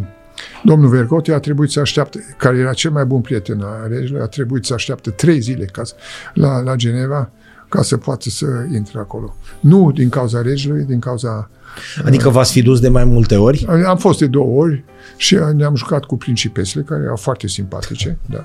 domnul 0.64 0.90
Vergote 0.90 1.34
a 1.34 1.40
trebuit 1.40 1.70
să 1.70 1.80
așteaptă, 1.80 2.20
care 2.38 2.58
era 2.58 2.74
cel 2.74 2.91
mai 2.91 3.06
bun 3.06 3.22
prieten 3.22 3.62
al 3.62 3.88
regelui, 3.90 4.22
a 4.22 4.26
trebuit 4.26 4.66
să 4.66 4.74
așteaptă 4.74 5.10
trei 5.10 5.40
zile 5.40 5.66
ca 5.66 5.84
să, 5.84 5.94
la, 6.34 6.62
la 6.62 6.76
Geneva 6.76 7.32
ca 7.70 7.82
să 7.82 7.98
poată 7.98 8.30
să 8.30 8.46
intre 8.74 9.00
acolo. 9.00 9.36
Nu 9.60 9.91
din 9.91 10.10
cauza 10.10 10.41
regelui, 10.41 10.84
din 10.84 11.00
cauza... 11.00 11.50
Adică 12.06 12.30
v-ați 12.30 12.52
fi 12.52 12.62
dus 12.62 12.80
de 12.80 12.90
mai 12.90 13.04
multe 13.04 13.36
ori? 13.36 13.66
Am 13.86 13.98
fost 13.98 14.20
de 14.20 14.28
două 14.28 14.62
ori 14.62 14.84
și 15.18 15.38
ne-am 15.56 15.76
jucat 15.76 16.06
cu 16.06 16.18
principesele, 16.18 16.84
care 16.84 17.02
erau 17.04 17.16
foarte 17.16 17.48
simpatice, 17.48 18.18
da. 18.26 18.44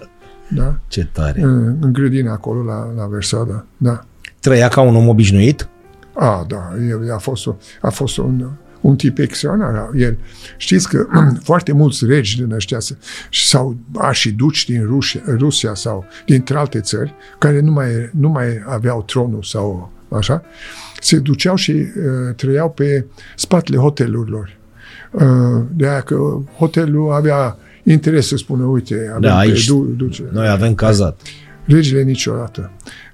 Da. 0.48 0.78
Ce 0.88 1.08
tare. 1.12 1.40
În, 1.42 1.76
în 1.80 1.92
grădina 1.92 2.32
acolo, 2.32 2.62
la, 2.62 2.92
la 2.96 3.06
Versada, 3.06 3.66
da. 3.76 4.04
Trăia 4.40 4.68
ca 4.68 4.80
un 4.80 4.96
om 4.96 5.08
obișnuit? 5.08 5.68
A, 6.14 6.44
da, 6.48 6.72
el 6.88 7.12
a 7.12 7.18
fost, 7.18 7.46
o, 7.46 7.54
a 7.80 7.90
fost 7.90 8.16
un, 8.16 8.50
un 8.84 8.96
tip 8.96 9.18
extraordinar. 9.18 9.90
El, 9.94 10.18
știți 10.56 10.88
că 10.88 11.06
foarte 11.48 11.72
mulți 11.72 12.06
regi 12.06 12.36
din 12.42 12.52
ăștia 12.52 12.80
s- 12.80 12.96
sau 13.30 13.76
a 13.96 14.12
și 14.12 14.30
duci 14.32 14.64
din 14.68 14.84
Rusia, 14.86 15.20
Rusia 15.38 15.74
sau 15.74 16.04
dintre 16.26 16.56
alte 16.56 16.80
țări, 16.80 17.14
care 17.38 17.60
nu 17.60 17.72
mai, 17.72 17.88
nu 18.12 18.28
mai 18.28 18.46
aveau 18.66 19.02
tronul 19.02 19.42
sau 19.42 19.92
așa, 20.08 20.42
se 21.00 21.18
duceau 21.18 21.54
și 21.54 21.70
uh, 21.70 22.34
trăiau 22.36 22.70
pe 22.70 23.06
spatele 23.36 23.76
hotelurilor. 23.76 24.56
Uh, 25.10 25.22
de 25.72 25.88
aia 25.88 26.00
că 26.00 26.16
hotelul 26.56 27.12
avea 27.12 27.56
interes 27.82 28.26
să 28.26 28.36
spună, 28.36 28.64
uite, 28.64 29.06
avem 29.08 29.20
Da, 29.20 29.34
pe 29.34 29.40
aici 29.40 29.66
du, 29.66 29.94
duce. 29.96 30.22
noi 30.32 30.48
avem 30.48 30.74
cazat. 30.74 31.20
Regele 31.64 32.02
niciodată. 32.02 32.70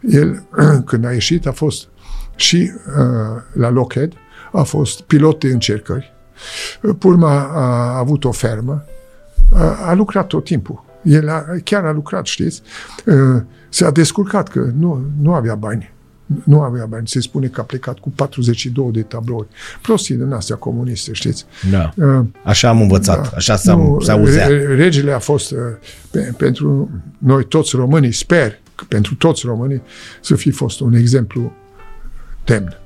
El, 0.08 0.42
când 0.88 1.04
a 1.04 1.12
ieșit, 1.12 1.46
a 1.46 1.52
fost 1.52 1.88
și 2.36 2.70
uh, 2.86 3.42
la 3.52 3.70
Lockheed, 3.70 4.12
a 4.52 4.62
fost 4.62 5.00
pilot 5.00 5.40
de 5.40 5.46
încercări. 5.48 6.12
Pe 6.80 7.06
urmă 7.06 7.26
a, 7.28 7.48
a 7.54 7.98
avut 7.98 8.24
o 8.24 8.30
fermă. 8.32 8.84
A, 9.54 9.88
a 9.88 9.94
lucrat 9.94 10.26
tot 10.26 10.44
timpul. 10.44 10.84
El 11.02 11.28
a, 11.28 11.44
chiar 11.64 11.84
a 11.84 11.92
lucrat, 11.92 12.26
știți? 12.26 12.62
Uh, 13.06 13.42
s-a 13.68 13.90
descurcat 13.90 14.48
că 14.48 14.70
nu, 14.78 15.04
nu 15.22 15.32
avea 15.34 15.54
bani. 15.54 15.92
Nu 16.44 16.60
avea 16.60 16.86
bani. 16.86 17.08
Se 17.08 17.20
spune 17.20 17.46
că 17.46 17.60
a 17.60 17.64
plecat 17.64 17.98
cu 17.98 18.10
42 18.10 18.90
de 18.92 19.02
tablouri. 19.02 19.48
Prostii 19.82 20.14
din 20.14 20.32
astea 20.32 20.56
comuniste, 20.56 21.12
știți? 21.12 21.44
Da. 21.70 21.92
Uh, 21.96 22.24
Așa 22.44 22.68
am 22.68 22.80
învățat, 22.80 23.32
așa 23.34 23.56
se, 23.56 23.72
nu, 23.72 24.00
se 24.00 24.10
auzea. 24.10 24.46
re- 24.46 24.74
Regele 24.74 25.12
a 25.12 25.18
fost 25.18 25.50
uh, 25.50 25.58
pe, 26.10 26.34
pentru 26.36 26.90
noi 27.18 27.44
toți 27.46 27.76
românii, 27.76 28.12
sper 28.12 28.58
că 28.74 28.84
pentru 28.88 29.14
toți 29.14 29.42
românii 29.46 29.82
să 30.20 30.34
fi 30.34 30.50
fost 30.50 30.80
un 30.80 30.94
exemplu 30.94 31.52
demn. 32.44 32.76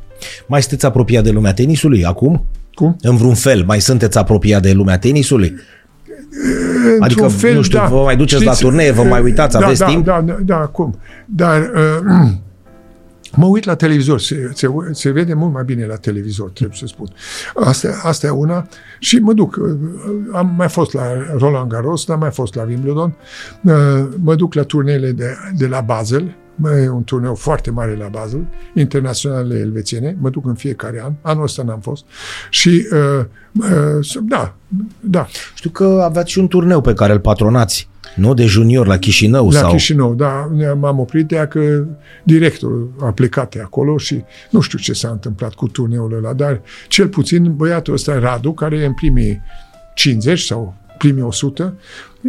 Mai 0.46 0.60
sunteți 0.60 0.86
apropiat 0.86 1.24
de 1.24 1.30
lumea 1.30 1.54
tenisului 1.54 2.04
acum? 2.04 2.46
Cum? 2.74 2.96
În 3.00 3.16
vreun 3.16 3.34
fel, 3.34 3.64
mai 3.66 3.80
sunteți 3.80 4.18
apropiat 4.18 4.62
de 4.62 4.72
lumea 4.72 4.98
tenisului? 4.98 5.54
Adică, 7.00 7.22
Într-un 7.24 7.54
nu 7.54 7.62
știu, 7.62 7.80
vă 7.88 8.02
mai 8.02 8.16
duceți 8.16 8.44
la 8.44 8.52
turnee, 8.52 8.90
vă 8.90 9.02
mai 9.02 9.22
uitați, 9.22 9.58
da, 9.58 9.64
aveți 9.64 9.80
da, 9.80 9.86
timp? 9.86 10.04
Da, 10.04 10.20
da, 10.20 10.36
da, 10.44 10.56
cum? 10.56 10.98
Dar 11.26 11.60
uh, 11.60 12.30
mă 13.40 13.46
uit 13.46 13.64
la 13.64 13.74
televizor, 13.74 14.20
se, 14.20 14.50
se, 14.54 14.68
se 14.90 15.10
vede 15.10 15.34
mult 15.34 15.52
mai 15.52 15.64
bine 15.64 15.86
la 15.86 15.94
televizor, 15.94 16.50
trebuie 16.50 16.76
să 16.78 16.86
spun. 16.86 17.06
Asta, 17.54 18.00
asta 18.02 18.26
e 18.26 18.30
una 18.30 18.68
și 18.98 19.16
mă 19.16 19.32
duc. 19.32 19.56
uh, 19.56 19.78
Am 20.32 20.54
mai 20.56 20.68
fost 20.68 20.92
la 20.92 21.02
Roland 21.38 21.70
Garros, 21.70 22.06
n-am 22.06 22.18
mai 22.18 22.30
fost 22.30 22.54
la 22.54 22.62
Wimbledon, 22.62 23.14
uh, 23.62 23.72
mă 24.22 24.34
duc 24.34 24.54
la 24.54 24.62
turneele 24.62 25.12
de, 25.12 25.36
de 25.56 25.66
la 25.66 25.80
Basel, 25.80 26.36
Bă, 26.56 26.80
E 26.80 26.88
un 26.88 27.04
turneu 27.04 27.34
foarte 27.34 27.70
mare 27.70 27.96
la 27.96 28.08
Basel, 28.08 28.46
internaționale 28.74 29.58
elvețiene, 29.58 30.16
mă 30.20 30.30
duc 30.30 30.46
în 30.46 30.54
fiecare 30.54 31.00
an, 31.04 31.12
anul 31.22 31.42
ăsta 31.42 31.62
n-am 31.62 31.80
fost. 31.80 32.04
Și 32.50 32.86
uh, 32.92 33.24
uh, 33.52 34.22
da, 34.22 34.54
da, 35.00 35.26
Știu 35.54 35.70
că 35.70 36.00
aveați 36.04 36.30
și 36.30 36.38
un 36.38 36.48
turneu 36.48 36.80
pe 36.80 36.92
care 36.92 37.12
îl 37.12 37.20
patronați, 37.20 37.88
nu? 38.16 38.34
De 38.34 38.44
junior 38.44 38.86
la 38.86 38.98
Chișinău 38.98 39.50
La 39.50 39.58
sau... 39.58 39.70
Chișinău, 39.70 40.14
da, 40.14 40.50
m-am 40.78 40.98
oprit 40.98 41.26
de 41.26 41.36
aia 41.36 41.48
că 41.48 41.84
directorul 42.22 42.92
a 43.00 43.12
plecat 43.12 43.54
de 43.54 43.60
acolo 43.60 43.98
și 43.98 44.24
nu 44.50 44.60
știu 44.60 44.78
ce 44.78 44.92
s-a 44.92 45.08
întâmplat 45.08 45.54
cu 45.54 45.68
turneul 45.68 46.14
ăla, 46.16 46.32
dar 46.32 46.60
cel 46.88 47.08
puțin 47.08 47.56
băiatul 47.56 47.94
ăsta, 47.94 48.18
Radu, 48.18 48.52
care 48.52 48.76
e 48.76 48.86
în 48.86 48.94
primii 48.94 49.42
50 49.94 50.40
sau 50.40 50.74
primii 50.98 51.22
100, 51.22 51.78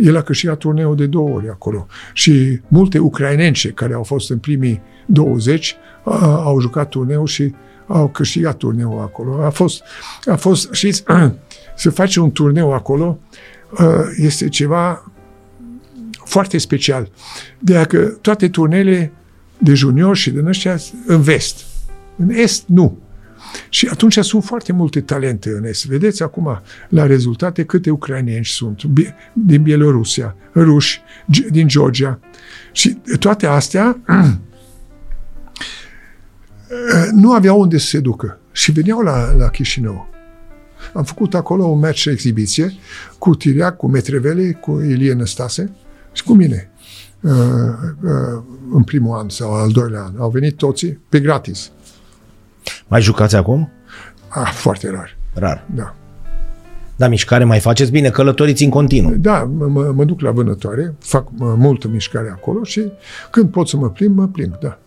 el 0.02 0.18
a 0.18 0.22
câștigat 0.22 0.58
turneul 0.58 0.96
de 0.96 1.06
două 1.06 1.30
ori 1.30 1.50
acolo. 1.50 1.88
Și 2.14 2.60
multe 2.68 2.98
ucrainence 2.98 3.70
care 3.70 3.94
au 3.94 4.04
fost 4.04 4.30
în 4.30 4.38
primii 4.38 4.82
20 5.06 5.76
a, 6.04 6.42
au 6.44 6.60
jucat 6.60 6.90
turneul 6.90 7.28
și 7.28 7.54
au 7.88 8.08
câștigat 8.08 8.58
turneul 8.58 9.00
acolo. 9.00 9.44
A 9.44 9.50
fost, 9.50 9.84
a 10.26 10.36
fost 10.36 10.74
știți, 10.74 11.04
să 11.76 11.90
faci 11.90 12.16
un 12.16 12.32
turneu 12.32 12.74
acolo 12.74 13.20
ă, 13.80 14.04
este 14.18 14.50
ceva 14.50 15.12
foarte 16.24 16.58
special. 16.58 17.10
De 17.60 17.76
aia 17.76 17.86
că 17.86 18.00
toate 18.00 18.50
turnele 18.50 19.12
de 19.58 19.74
junior 19.74 20.16
și 20.16 20.30
din 20.30 20.46
ăștia 20.46 20.78
în 21.06 21.22
vest. 21.22 21.66
În 22.16 22.30
est, 22.30 22.64
nu. 22.68 22.98
Și 23.70 23.88
atunci 23.92 24.18
sunt 24.18 24.44
foarte 24.44 24.72
multe 24.72 25.02
talente 25.02 25.50
în 25.50 25.66
Est. 25.66 25.86
Vedeți 25.86 26.24
acum 26.24 26.62
la 26.90 27.06
rezultate 27.06 27.64
câte 27.64 27.90
ucrainieni 27.90 28.46
sunt 28.46 28.82
din 29.34 29.62
Bielorusia, 29.62 30.36
ruși, 30.56 31.02
din 31.50 31.68
Georgia. 31.68 32.20
Și 32.72 32.98
toate 33.20 33.46
astea 33.46 34.00
nu 37.22 37.34
aveau 37.34 37.60
unde 37.60 37.78
să 37.78 37.86
se 37.86 38.00
ducă. 38.00 38.40
Și 38.52 38.72
veneau 38.72 39.00
la, 39.00 39.32
la 39.32 39.50
Chișinău. 39.50 40.10
Am 40.94 41.04
făcut 41.04 41.34
acolo 41.34 41.66
un 41.66 41.80
match 41.80 42.06
exhibiție 42.06 42.74
cu 43.18 43.36
Tiriac, 43.36 43.78
cu 43.78 43.88
Metrevele, 43.88 44.52
cu 44.52 44.82
Ilie 44.82 45.14
Năstase 45.14 45.76
și 46.12 46.24
cu 46.24 46.34
mine. 46.34 46.70
Uh, 47.22 47.32
uh, 47.32 48.44
în 48.74 48.84
primul 48.84 49.18
an 49.18 49.30
sau 49.30 49.54
al 49.54 49.72
doilea 49.72 50.02
an. 50.02 50.14
Au 50.18 50.30
venit 50.30 50.56
toții 50.56 51.00
pe 51.10 51.20
gratis. 51.20 51.72
Mai 52.88 53.02
jucați 53.02 53.36
acum? 53.36 53.72
Ah, 54.28 54.52
foarte 54.54 54.90
rar. 54.90 55.18
Rar. 55.34 55.66
Da. 55.76 55.96
Da, 56.96 57.08
mișcare 57.08 57.44
mai 57.44 57.60
faceți 57.60 57.92
bine, 57.92 58.10
călătoriți 58.10 58.64
în 58.64 58.70
continuu. 58.70 59.14
Da, 59.16 59.50
mă, 59.58 59.92
mă 59.96 60.04
duc 60.04 60.22
la 60.22 60.32
vânătoare, 60.32 60.96
fac 61.00 61.28
multă 61.38 61.88
mișcare 61.88 62.30
acolo 62.32 62.64
și 62.64 62.82
când 63.32 63.52
pot 63.52 63.68
să 63.68 63.78
mă 63.78 63.90
plimb, 63.90 64.18
mă 64.18 64.28
plimb, 64.28 64.54
da. 64.62 64.78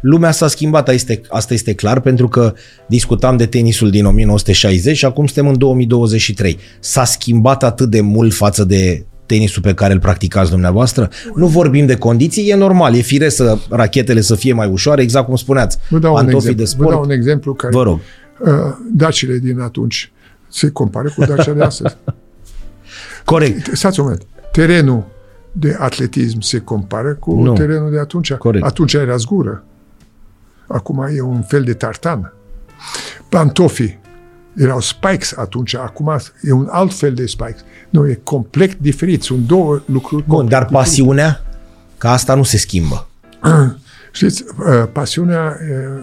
Lumea 0.00 0.30
s-a 0.30 0.48
schimbat, 0.48 0.80
asta 0.80 0.92
este, 0.92 1.20
asta 1.28 1.54
este 1.54 1.74
clar, 1.74 2.00
pentru 2.00 2.28
că 2.28 2.54
discutam 2.86 3.36
de 3.36 3.46
tenisul 3.46 3.90
din 3.90 4.04
1960 4.04 4.96
și 4.96 5.04
acum 5.04 5.26
suntem 5.26 5.48
în 5.48 5.58
2023. 5.58 6.58
S-a 6.80 7.04
schimbat 7.04 7.62
atât 7.62 7.90
de 7.90 8.00
mult 8.00 8.34
față 8.34 8.64
de 8.64 9.04
tenisul 9.30 9.62
pe 9.62 9.74
care 9.74 9.92
îl 9.92 10.00
practicați 10.00 10.50
dumneavoastră? 10.50 11.10
Nu 11.34 11.46
vorbim 11.46 11.86
de 11.86 11.96
condiții, 11.96 12.48
e 12.48 12.54
normal, 12.54 12.94
e 12.94 13.00
firesc 13.00 13.36
să 13.36 13.58
rachetele 13.68 14.20
să 14.20 14.34
fie 14.34 14.52
mai 14.52 14.68
ușoare, 14.68 15.02
exact 15.02 15.26
cum 15.26 15.36
spuneați, 15.36 15.78
Vă 15.88 15.98
dau 15.98 16.14
un 16.14 16.28
exemplu, 16.28 16.52
de 16.52 16.64
sport. 16.64 16.88
Vă 16.88 16.94
dau 16.94 17.02
un 17.04 17.10
exemplu 17.10 17.54
care... 17.54 17.72
Vă 17.72 17.82
rog. 17.82 17.98
Uh, 18.38 18.50
dacile 18.92 19.38
din 19.38 19.60
atunci 19.60 20.12
se 20.48 20.70
compară 20.70 21.12
cu 21.16 21.24
Dacia 21.24 21.52
de 21.52 21.62
astăzi. 21.62 21.96
Corect. 23.24 23.70
Stați 23.72 24.00
un 24.00 24.04
moment. 24.04 24.26
Terenul 24.52 25.04
de 25.52 25.76
atletism 25.78 26.40
se 26.40 26.58
compară 26.58 27.14
cu 27.14 27.42
nu. 27.42 27.52
terenul 27.52 27.90
de 27.90 27.98
atunci. 27.98 28.32
Corect. 28.32 28.64
Atunci 28.64 28.94
era 28.94 29.16
zgură. 29.16 29.64
Acum 30.66 31.08
e 31.16 31.20
un 31.20 31.42
fel 31.42 31.62
de 31.62 31.72
tartan. 31.72 32.32
Pantofii 33.28 33.99
erau 34.56 34.80
spikes 34.80 35.36
atunci, 35.36 35.74
acum 35.74 36.16
e 36.42 36.52
un 36.52 36.68
alt 36.70 36.94
fel 36.94 37.14
de 37.14 37.26
spikes. 37.26 37.64
Nu, 37.90 38.08
e 38.08 38.20
complet 38.22 38.78
diferit. 38.78 39.22
Sunt 39.22 39.46
două 39.46 39.82
lucruri. 39.84 40.24
Bun, 40.26 40.48
dar 40.48 40.62
diferit. 40.62 40.82
pasiunea, 40.82 41.44
că 41.98 42.08
asta 42.08 42.34
nu 42.34 42.42
se 42.42 42.56
schimbă. 42.58 43.08
Știți, 44.12 44.44
uh, 44.58 44.88
pasiunea, 44.92 45.56
uh, 45.60 46.02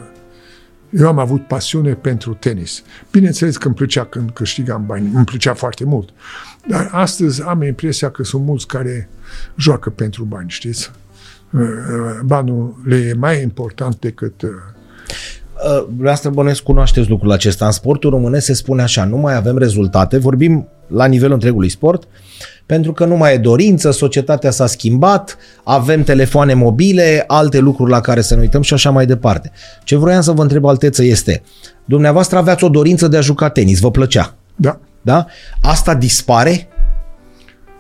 eu 0.90 1.08
am 1.08 1.20
avut 1.20 1.48
pasiune 1.48 1.94
pentru 1.94 2.34
tenis. 2.34 2.84
Bineînțeles 3.12 3.58
că 3.58 3.68
îmi 3.68 3.76
plăcea 3.76 4.06
când 4.06 4.30
câștigam 4.30 4.86
bani, 4.86 5.12
îmi 5.14 5.26
plăcea 5.26 5.54
foarte 5.54 5.84
mult. 5.86 6.10
Dar 6.68 6.90
astăzi 6.92 7.44
am 7.44 7.62
impresia 7.62 8.10
că 8.10 8.24
sunt 8.24 8.44
mulți 8.46 8.68
care 8.68 9.10
joacă 9.56 9.90
pentru 9.90 10.24
bani, 10.24 10.50
știți? 10.50 10.92
Uh, 11.52 11.62
banul 12.26 12.82
le 12.86 12.96
e 12.96 13.14
mai 13.14 13.42
important 13.42 14.00
decât 14.00 14.44
Vreau 15.98 16.16
bănesc 16.34 16.64
cunoașteți 16.64 17.10
lucrul 17.10 17.32
acesta. 17.32 17.66
În 17.66 17.72
sportul 17.72 18.10
românesc 18.10 18.46
se 18.46 18.54
spune 18.54 18.82
așa, 18.82 19.06
nu 19.06 19.18
mai 19.18 19.36
avem 19.36 19.58
rezultate, 19.58 20.18
vorbim 20.18 20.68
la 20.88 21.06
nivelul 21.06 21.34
întregului 21.34 21.70
sport, 21.70 22.08
pentru 22.66 22.94
că 22.94 23.06
nu 23.06 23.16
mai 23.16 23.34
e 23.34 23.38
dorință, 23.38 23.92
societatea 23.92 24.52
s-a 24.52 24.66
schimbat, 24.66 25.38
avem 25.64 26.04
telefoane 26.04 26.54
mobile, 26.54 27.24
alte 27.28 27.60
lucruri 27.60 27.92
la 27.92 28.02
care 28.02 28.22
să 28.22 28.36
ne 28.36 28.42
uităm 28.42 28.62
și 28.62 28.74
așa 28.74 28.90
mai 28.90 29.06
departe. 29.06 29.52
Ce 29.84 29.96
vroiam 29.96 30.22
să 30.22 30.32
vă 30.32 30.42
întreb, 30.42 30.66
Alteță, 30.66 31.04
este, 31.04 31.44
dumneavoastră 31.86 32.38
aveați 32.38 32.64
o 32.64 32.70
dorință 32.70 33.08
de 33.08 33.18
a 33.18 33.22
juca 33.22 33.50
tenis, 33.50 33.80
vă 33.80 33.92
plăcea? 33.92 34.36
Da. 34.56 34.80
Da? 35.02 35.26
Asta 35.62 35.96
dispare? 35.96 36.68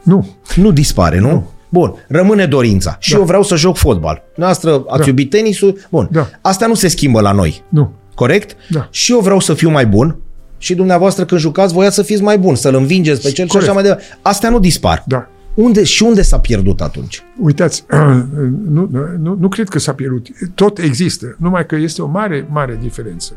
Nu. 0.03 0.27
Nu 0.55 0.71
dispare, 0.71 1.19
nu? 1.19 1.29
nu. 1.29 1.51
Bun, 1.77 1.93
rămâne 2.07 2.45
dorința. 2.45 2.97
Și 2.99 3.11
da. 3.11 3.17
eu 3.17 3.23
vreau 3.23 3.43
să 3.43 3.55
joc 3.55 3.77
fotbal. 3.77 4.23
Noastră 4.35 4.83
ați 4.87 4.99
da. 4.99 5.07
iubit 5.07 5.29
tenisul. 5.29 5.79
Bun. 5.89 6.07
Da. 6.11 6.29
Asta 6.41 6.67
nu 6.67 6.73
se 6.73 6.87
schimbă 6.87 7.21
la 7.21 7.31
noi. 7.31 7.63
Nu. 7.69 7.91
Corect? 8.15 8.55
Da. 8.69 8.87
Și 8.91 9.11
eu 9.11 9.19
vreau 9.19 9.39
să 9.39 9.53
fiu 9.53 9.69
mai 9.69 9.85
bun. 9.85 10.15
Și 10.57 10.75
dumneavoastră 10.75 11.25
când 11.25 11.41
jucați 11.41 11.73
voiați 11.73 11.95
să 11.95 12.01
fiți 12.01 12.21
mai 12.21 12.37
bun, 12.37 12.55
să-l 12.55 12.75
învingeți 12.75 13.21
pe 13.21 13.31
cel 13.31 13.47
Corect. 13.47 13.51
și 13.51 13.57
așa 13.57 13.73
mai 13.73 13.83
departe. 13.83 14.03
Astea 14.21 14.49
nu 14.49 14.59
dispar. 14.59 15.03
Da. 15.07 15.27
Unde, 15.55 15.83
și 15.83 16.03
unde 16.03 16.21
s-a 16.21 16.39
pierdut 16.39 16.81
atunci? 16.81 17.23
Uitați, 17.39 17.85
nu, 18.75 18.89
nu, 19.19 19.35
nu 19.39 19.47
cred 19.47 19.69
că 19.69 19.79
s-a 19.79 19.93
pierdut. 19.93 20.27
Tot 20.55 20.77
există, 20.77 21.35
numai 21.39 21.65
că 21.65 21.75
este 21.75 22.01
o 22.01 22.07
mare, 22.07 22.47
mare 22.49 22.79
diferență. 22.81 23.33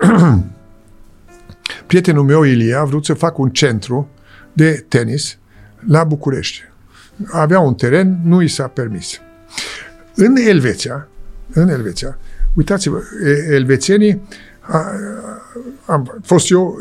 Prietenul 1.86 2.24
meu, 2.24 2.42
Ilie, 2.42 2.74
a 2.74 2.84
vrut 2.84 3.04
să 3.04 3.14
facă 3.14 3.34
un 3.36 3.50
centru 3.50 4.08
de 4.52 4.84
tenis 4.88 5.38
la 5.86 6.04
București 6.04 6.69
avea 7.26 7.60
un 7.60 7.74
teren, 7.74 8.20
nu 8.24 8.42
i 8.42 8.48
s-a 8.48 8.66
permis. 8.66 9.20
În 10.14 10.36
Elveția, 10.36 11.08
în 11.52 11.68
Elveția, 11.68 12.18
uitați-vă, 12.54 13.02
elvețienii, 13.50 14.22
a, 14.60 14.92
am 15.86 16.20
fost 16.22 16.50
eu, 16.50 16.76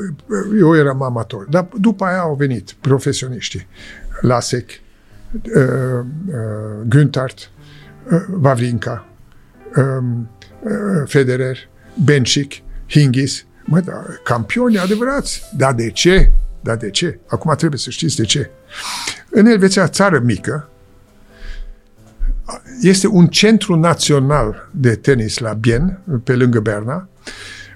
eu 0.59 0.75
eram 0.75 1.01
amator, 1.01 1.45
dar 1.49 1.67
după 1.79 2.05
aia 2.05 2.19
au 2.19 2.35
venit 2.35 2.75
profesioniștii, 2.81 3.67
Lasek, 4.21 4.69
uh, 5.31 5.61
uh, 5.63 6.05
Güntart, 6.87 7.49
uh, 8.11 8.21
Vavrinka, 8.27 9.07
um, 9.75 10.29
uh, 10.63 10.71
Federer, 11.05 11.57
Bencic, 12.03 12.53
Hingis, 12.87 13.45
mă, 13.65 13.79
da, 13.79 14.05
campioni 14.23 14.77
adevărați. 14.77 15.43
Dar 15.57 15.73
de 15.73 15.89
ce? 15.89 16.31
Dar 16.61 16.77
de 16.77 16.89
ce? 16.89 17.19
Acum 17.27 17.55
trebuie 17.55 17.79
să 17.79 17.89
știți 17.89 18.15
de 18.15 18.23
ce. 18.23 18.49
În 19.29 19.45
Elveția, 19.45 19.87
țară 19.87 20.19
mică, 20.19 20.69
este 22.81 23.07
un 23.07 23.27
centru 23.27 23.75
național 23.75 24.69
de 24.71 24.95
tenis 24.95 25.37
la 25.37 25.53
Bien, 25.53 25.99
pe 26.23 26.35
lângă 26.35 26.59
Berna, 26.59 27.09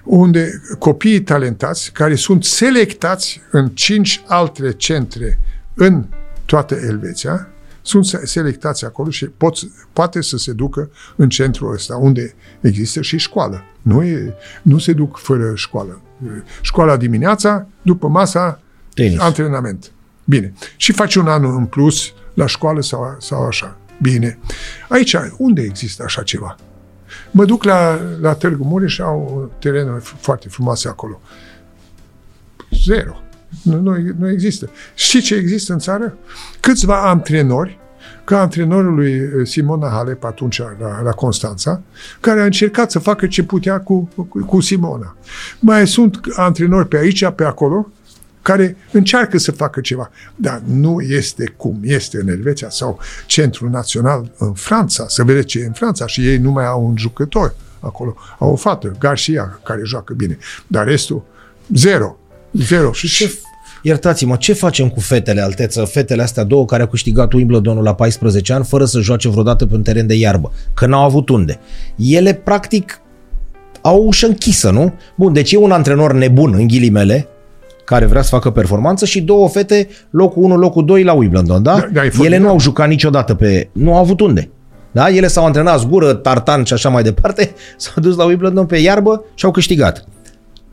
unde 0.04 0.62
copiii 0.78 1.22
talentați, 1.22 1.92
care 1.92 2.14
sunt 2.14 2.44
selectați 2.44 3.40
în 3.50 3.68
cinci 3.68 4.22
alte 4.26 4.72
centre 4.72 5.38
în 5.74 6.04
toată 6.44 6.74
Elveția, 6.74 7.48
sunt 7.82 8.04
selectați 8.04 8.84
acolo 8.84 9.10
și 9.10 9.26
pot, 9.26 9.58
poate 9.92 10.22
să 10.22 10.36
se 10.36 10.52
ducă 10.52 10.90
în 11.16 11.28
centrul 11.28 11.72
ăsta, 11.72 11.96
unde 11.96 12.34
există 12.60 13.00
și 13.00 13.18
școală. 13.18 13.64
Nu, 13.82 14.02
e, 14.02 14.34
nu 14.62 14.78
se 14.78 14.92
duc 14.92 15.18
fără 15.18 15.52
școală. 15.54 16.00
Școala 16.60 16.96
dimineața, 16.96 17.66
după 17.82 18.08
masa, 18.08 18.60
Tenis. 18.94 19.18
antrenament. 19.18 19.90
Bine. 20.24 20.52
Și 20.76 20.92
faci 20.92 21.14
un 21.14 21.26
an 21.26 21.44
în 21.44 21.66
plus 21.66 22.12
la 22.34 22.46
școală 22.46 22.82
sau, 22.82 23.16
sau 23.20 23.46
așa. 23.46 23.76
Bine. 24.02 24.38
Aici, 24.88 25.16
unde 25.36 25.62
există 25.62 26.02
așa 26.02 26.22
ceva? 26.22 26.56
Mă 27.30 27.44
duc 27.44 27.64
la, 27.64 28.00
la 28.20 28.34
Târgu 28.34 28.64
Mureș 28.64 28.92
și 28.92 29.00
au 29.00 29.50
terenuri 29.58 30.14
foarte 30.20 30.48
frumoase 30.48 30.88
acolo. 30.88 31.20
Zero. 32.84 33.16
Nu, 33.62 33.80
nu, 33.80 33.96
nu 34.18 34.30
există. 34.30 34.70
Și 34.94 35.20
ce 35.20 35.34
există 35.34 35.72
în 35.72 35.78
țară? 35.78 36.16
Câțiva 36.60 37.08
antrenori, 37.08 37.78
ca 38.24 38.40
antrenorul 38.40 38.94
lui 38.94 39.12
eh, 39.12 39.46
Simona 39.46 39.88
Halep 39.88 40.24
atunci 40.24 40.58
la, 40.58 41.02
la 41.02 41.10
Constanța, 41.10 41.82
care 42.20 42.40
a 42.40 42.44
încercat 42.44 42.90
să 42.90 42.98
facă 42.98 43.26
ce 43.26 43.42
putea 43.42 43.80
cu, 43.80 44.08
cu, 44.16 44.44
cu 44.46 44.60
Simona. 44.60 45.16
Mai 45.58 45.86
sunt 45.86 46.20
antrenori 46.36 46.88
pe 46.88 46.96
aici, 46.96 47.28
pe 47.28 47.44
acolo, 47.44 47.88
care 48.44 48.76
încearcă 48.92 49.38
să 49.38 49.52
facă 49.52 49.80
ceva. 49.80 50.10
Dar 50.34 50.62
nu 50.66 51.00
este 51.00 51.54
cum 51.56 51.80
este 51.82 52.18
în 52.20 52.28
Elveția 52.28 52.70
sau 52.70 52.98
Centrul 53.26 53.70
Național 53.70 54.30
în 54.38 54.52
Franța. 54.52 55.04
Să 55.08 55.22
vedeți 55.22 55.46
ce 55.46 55.58
e 55.58 55.66
în 55.66 55.72
Franța 55.72 56.06
și 56.06 56.28
ei 56.28 56.38
nu 56.38 56.50
mai 56.50 56.66
au 56.66 56.86
un 56.86 56.96
jucător 56.96 57.54
acolo. 57.80 58.16
Au 58.38 58.52
o 58.52 58.56
fată, 58.56 58.96
Garcia, 58.98 59.60
care 59.64 59.80
joacă 59.84 60.14
bine. 60.14 60.38
Dar 60.66 60.86
restul, 60.86 61.22
zero. 61.74 62.16
Zero. 62.52 62.92
Și 62.92 63.08
ce 63.08 63.38
Iertați-mă, 63.82 64.36
ce 64.36 64.52
facem 64.52 64.88
cu 64.88 65.00
fetele, 65.00 65.40
alteță, 65.40 65.84
fetele 65.84 66.22
astea 66.22 66.44
două 66.44 66.64
care 66.64 66.82
au 66.82 66.88
câștigat 66.88 67.32
Wimbledonul 67.32 67.82
la 67.82 67.94
14 67.94 68.52
ani 68.52 68.64
fără 68.64 68.84
să 68.84 69.00
joace 69.00 69.28
vreodată 69.28 69.66
pe 69.66 69.74
un 69.74 69.82
teren 69.82 70.06
de 70.06 70.14
iarbă, 70.14 70.52
că 70.74 70.86
n-au 70.86 71.04
avut 71.04 71.28
unde. 71.28 71.60
Ele, 71.96 72.34
practic, 72.34 73.00
au 73.80 73.96
o 73.96 74.04
ușă 74.04 74.26
închisă, 74.26 74.70
nu? 74.70 74.94
Bun, 75.16 75.32
deci 75.32 75.52
e 75.52 75.56
un 75.56 75.70
antrenor 75.70 76.12
nebun, 76.12 76.54
în 76.54 76.66
ghilimele, 76.66 77.28
care 77.84 78.04
vrea 78.04 78.22
să 78.22 78.28
facă 78.28 78.50
performanță 78.50 79.04
și 79.04 79.22
două 79.22 79.48
fete, 79.48 79.88
locul 80.10 80.42
1, 80.42 80.56
locul 80.56 80.84
2 80.84 81.02
la 81.02 81.12
Wimbledon, 81.12 81.62
da? 81.62 81.74
da, 81.74 81.88
da 81.92 82.24
Ele 82.24 82.38
nu 82.38 82.48
au 82.48 82.60
jucat 82.60 82.88
niciodată 82.88 83.34
pe... 83.34 83.68
Nu 83.72 83.94
au 83.94 84.00
avut 84.00 84.20
unde. 84.20 84.50
Da? 84.92 85.08
Ele 85.08 85.26
s-au 85.26 85.44
antrenat 85.44 85.78
zgură, 85.78 86.12
tartan 86.12 86.64
și 86.64 86.72
așa 86.72 86.88
mai 86.88 87.02
departe, 87.02 87.54
s-au 87.76 88.02
dus 88.02 88.16
la 88.16 88.24
Wimbledon 88.24 88.66
pe 88.66 88.76
iarbă 88.76 89.24
și 89.34 89.44
au 89.44 89.50
câștigat. 89.50 90.04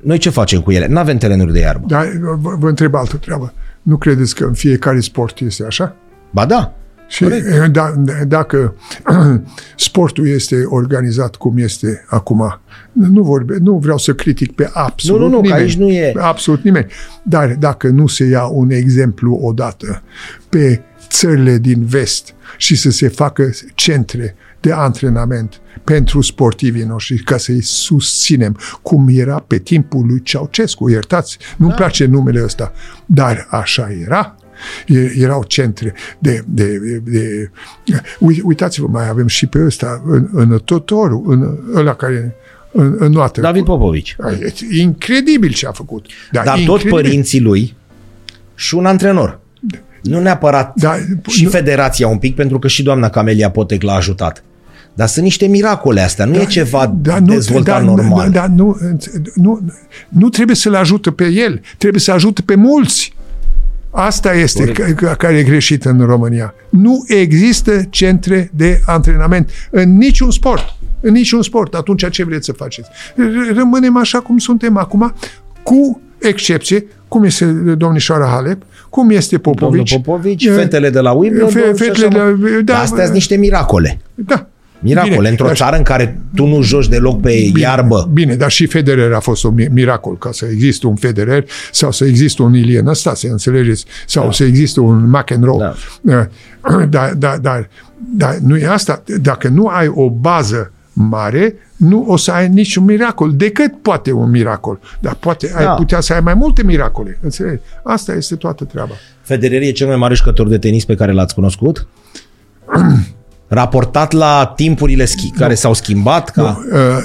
Noi 0.02 0.18
ce 0.18 0.30
facem 0.30 0.62
cu 0.62 0.72
ele? 0.72 0.88
Nu 0.88 1.00
avem 1.00 1.18
terenuri 1.18 1.54
de 1.54 1.60
iarbă. 1.60 1.86
Da, 1.88 2.04
vă, 2.40 2.56
vă 2.60 2.68
întreb 2.68 2.96
altă 2.96 3.18
treabă. 3.18 3.54
Nu 3.82 3.98
credeți 3.98 4.36
că 4.36 4.44
în 4.44 4.54
fiecare 4.54 5.00
sport 5.00 5.40
este 5.40 5.64
așa? 5.66 5.96
Ba 6.32 6.46
da. 6.46 6.74
Și 7.12 7.26
da, 7.72 7.94
dacă 8.28 8.76
sportul 9.76 10.28
este 10.28 10.64
organizat 10.66 11.36
cum 11.36 11.58
este 11.58 12.06
acum, 12.08 12.62
nu, 12.92 13.24
vorbe, 13.24 13.58
nu 13.62 13.78
vreau 13.78 13.98
să 13.98 14.14
critic 14.14 14.56
pe 14.56 14.70
absolut 14.74 15.22
nu, 15.22 15.28
nu, 15.28 15.36
nu, 15.36 15.42
nimeni. 15.42 15.62
aici 15.62 15.76
nu 15.76 15.90
e. 15.90 16.14
Absolut 16.20 16.64
nimeni. 16.64 16.86
Dar 17.24 17.56
dacă 17.60 17.88
nu 17.88 18.08
se 18.08 18.24
ia 18.24 18.46
un 18.46 18.70
exemplu 18.70 19.34
odată 19.34 20.04
pe 20.50 20.82
țările 21.10 21.58
din 21.58 21.86
vest 21.86 22.34
și 22.58 22.76
să 22.76 22.92
se 22.92 23.08
facă 23.08 23.50
centre 23.76 24.36
de 24.60 24.72
antrenament 24.72 25.62
pentru 25.84 26.22
sportivii 26.22 26.84
noștri, 26.84 27.24
ca 27.24 27.38
să-i 27.38 27.62
susținem, 27.62 28.58
cum 28.82 29.08
era 29.10 29.44
pe 29.48 29.58
timpul 29.58 30.06
lui 30.06 30.22
Ceaucescu. 30.22 30.90
Iertați, 30.90 31.38
nu-mi 31.58 31.72
da. 31.72 31.78
place 31.78 32.06
numele 32.06 32.44
ăsta, 32.44 32.74
dar 33.06 33.48
așa 33.50 33.92
era 34.04 34.36
erau 35.18 35.44
centre 35.44 35.94
de, 36.20 36.44
de, 36.48 36.78
de, 36.78 36.98
de 36.98 37.52
uitați-vă, 38.44 38.88
mai 38.88 39.10
avem 39.10 39.28
și 39.28 39.48
pe 39.48 39.64
ăsta 39.66 40.02
în, 40.06 40.30
în 40.32 40.62
Totoru, 40.66 41.24
în 41.28 41.58
ăla 41.76 41.96
care 41.96 42.36
în, 42.72 42.96
în 43.00 43.12
noastră. 43.12 43.42
David 43.42 43.66
Popovici. 43.66 44.16
Incredibil 44.80 45.54
ce 45.54 45.68
a 45.68 45.72
făcut. 45.72 46.06
Dar, 46.32 46.46
Dar 46.46 46.60
tot 46.66 46.90
părinții 46.90 47.42
lui 47.42 47.76
și 48.56 48.76
un 48.76 48.86
antrenor. 48.86 49.40
Nu 50.02 50.20
neapărat 50.20 50.74
da, 50.76 50.96
și 51.28 51.44
nu, 51.44 51.50
federația 51.50 52.08
un 52.08 52.18
pic, 52.18 52.36
pentru 52.36 52.60
că 52.60 52.68
și 52.68 52.84
doamna 52.84 53.10
Camelia 53.10 53.52
Potec 53.52 53.82
l-a 53.82 53.94
ajutat. 53.94 54.44
Dar 54.94 55.08
sunt 55.08 55.24
niște 55.24 55.48
miracole 55.48 56.02
astea, 56.02 56.26
nu 56.26 56.34
da, 56.34 56.42
e 56.42 56.46
ceva 56.46 56.96
da, 57.02 57.20
nu, 57.20 57.34
dezvoltat 57.34 57.80
da, 57.80 57.86
normal. 57.86 58.30
Da, 58.30 58.40
da, 58.40 58.54
nu, 58.56 58.78
nu, 59.36 59.60
nu 60.10 60.30
trebuie 60.30 60.56
să-l 60.56 60.76
ajută 60.76 61.12
pe 61.12 61.28
el, 61.28 61.62
trebuie 61.78 62.02
să 62.02 62.12
ajute 62.12 62.42
pe 62.42 62.56
mulți. 62.56 63.14
Asta 63.92 64.34
este 64.34 64.72
Corect. 64.72 65.18
care 65.18 65.38
e 65.38 65.44
greșit 65.44 65.86
în 65.86 66.00
România. 66.06 66.54
Nu 66.70 67.04
există 67.08 67.82
centre 67.90 68.52
de 68.54 68.82
antrenament 68.86 69.50
în 69.70 69.98
niciun 69.98 70.32
sport. 70.32 70.76
În 71.00 71.12
niciun 71.12 71.42
sport. 71.42 71.74
Atunci 71.74 72.10
ce 72.10 72.24
vreți 72.24 72.46
să 72.46 72.52
faceți? 72.52 72.90
Rămânem 73.54 73.98
așa 73.98 74.20
cum 74.20 74.38
suntem 74.38 74.78
acum, 74.78 75.14
cu 75.64 76.02
excepție, 76.20 76.86
cum 77.08 77.24
este 77.24 77.46
domnișoara 77.78 78.26
Halep, 78.26 78.64
cum 78.90 79.10
este 79.10 79.38
Popovici. 79.38 79.90
Domnul 79.90 80.06
Popovici, 80.06 80.50
fetele 80.50 80.90
de 80.90 81.00
la 81.00 81.12
Wimbledon 81.12 81.50
fe, 81.50 81.60
fetele 81.60 82.08
de 82.08 82.18
la, 82.18 82.62
da, 82.62 82.80
Astea 82.80 83.04
sunt 83.04 83.14
niște 83.14 83.36
miracole. 83.36 84.00
Da, 84.16 84.48
Miracole. 84.82 85.16
Bine, 85.16 85.30
Într-o 85.30 85.54
țară 85.54 85.76
în 85.76 85.84
care 85.84 86.20
tu 86.36 86.46
nu 86.46 86.62
joci 86.62 86.88
deloc 86.88 87.22
pe 87.22 87.30
bine, 87.30 87.60
iarbă. 87.60 88.10
Bine, 88.14 88.36
dar 88.36 88.52
și 88.52 88.66
Federer 88.66 89.14
a 89.14 89.20
fost 89.20 89.44
un 89.44 89.56
miracol 89.72 90.18
ca 90.18 90.30
să 90.32 90.46
existe 90.46 90.88
un 90.88 90.96
Federer 90.96 91.46
sau 91.72 91.92
să 91.92 92.06
existe 92.06 92.42
un 92.42 92.54
Ilie 92.54 92.80
Năstase, 92.80 93.30
înțelegeți? 93.30 93.86
Sau 94.08 94.26
da. 94.26 94.32
să 94.32 94.44
existe 94.44 94.80
un 94.80 95.10
McEnroe. 95.10 95.74
Da. 96.02 96.28
Dar, 96.90 97.14
dar, 97.14 97.38
dar, 97.38 97.70
dar 98.18 98.38
nu 98.44 98.58
e 98.58 98.68
asta. 98.68 99.04
Dacă 99.22 99.48
nu 99.48 99.68
ai 99.68 99.88
o 99.88 100.10
bază 100.10 100.72
mare, 100.94 101.56
nu 101.76 102.06
o 102.08 102.18
să 102.18 102.32
ai 102.32 102.50
niciun 102.50 102.84
miracol, 102.84 103.36
decât 103.36 103.82
poate 103.82 104.12
un 104.12 104.30
miracol. 104.30 104.80
Dar 105.00 105.16
poate 105.16 105.52
da. 105.54 105.70
ai 105.70 105.76
putea 105.76 106.00
să 106.00 106.14
ai 106.14 106.20
mai 106.20 106.34
multe 106.34 106.64
miracole. 106.64 107.20
Înțelegi? 107.22 107.62
Asta 107.84 108.14
este 108.14 108.36
toată 108.36 108.64
treaba. 108.64 108.94
Federer 109.22 109.62
e 109.62 109.72
cel 109.72 109.88
mai 109.88 109.96
mare 109.96 110.14
jucător 110.14 110.48
de 110.48 110.58
tenis 110.58 110.86
pe 110.86 110.96
care 110.96 111.12
l-ați 111.12 111.34
cunoscut? 111.34 111.88
raportat 113.52 114.12
la 114.12 114.54
timpurile 114.56 115.06
schi, 115.06 115.32
care 115.32 115.56
s-au 115.56 115.74
schimbat? 115.74 116.30
Ca... 116.30 116.42
Nu. 116.42 116.78
Uh, 116.78 117.04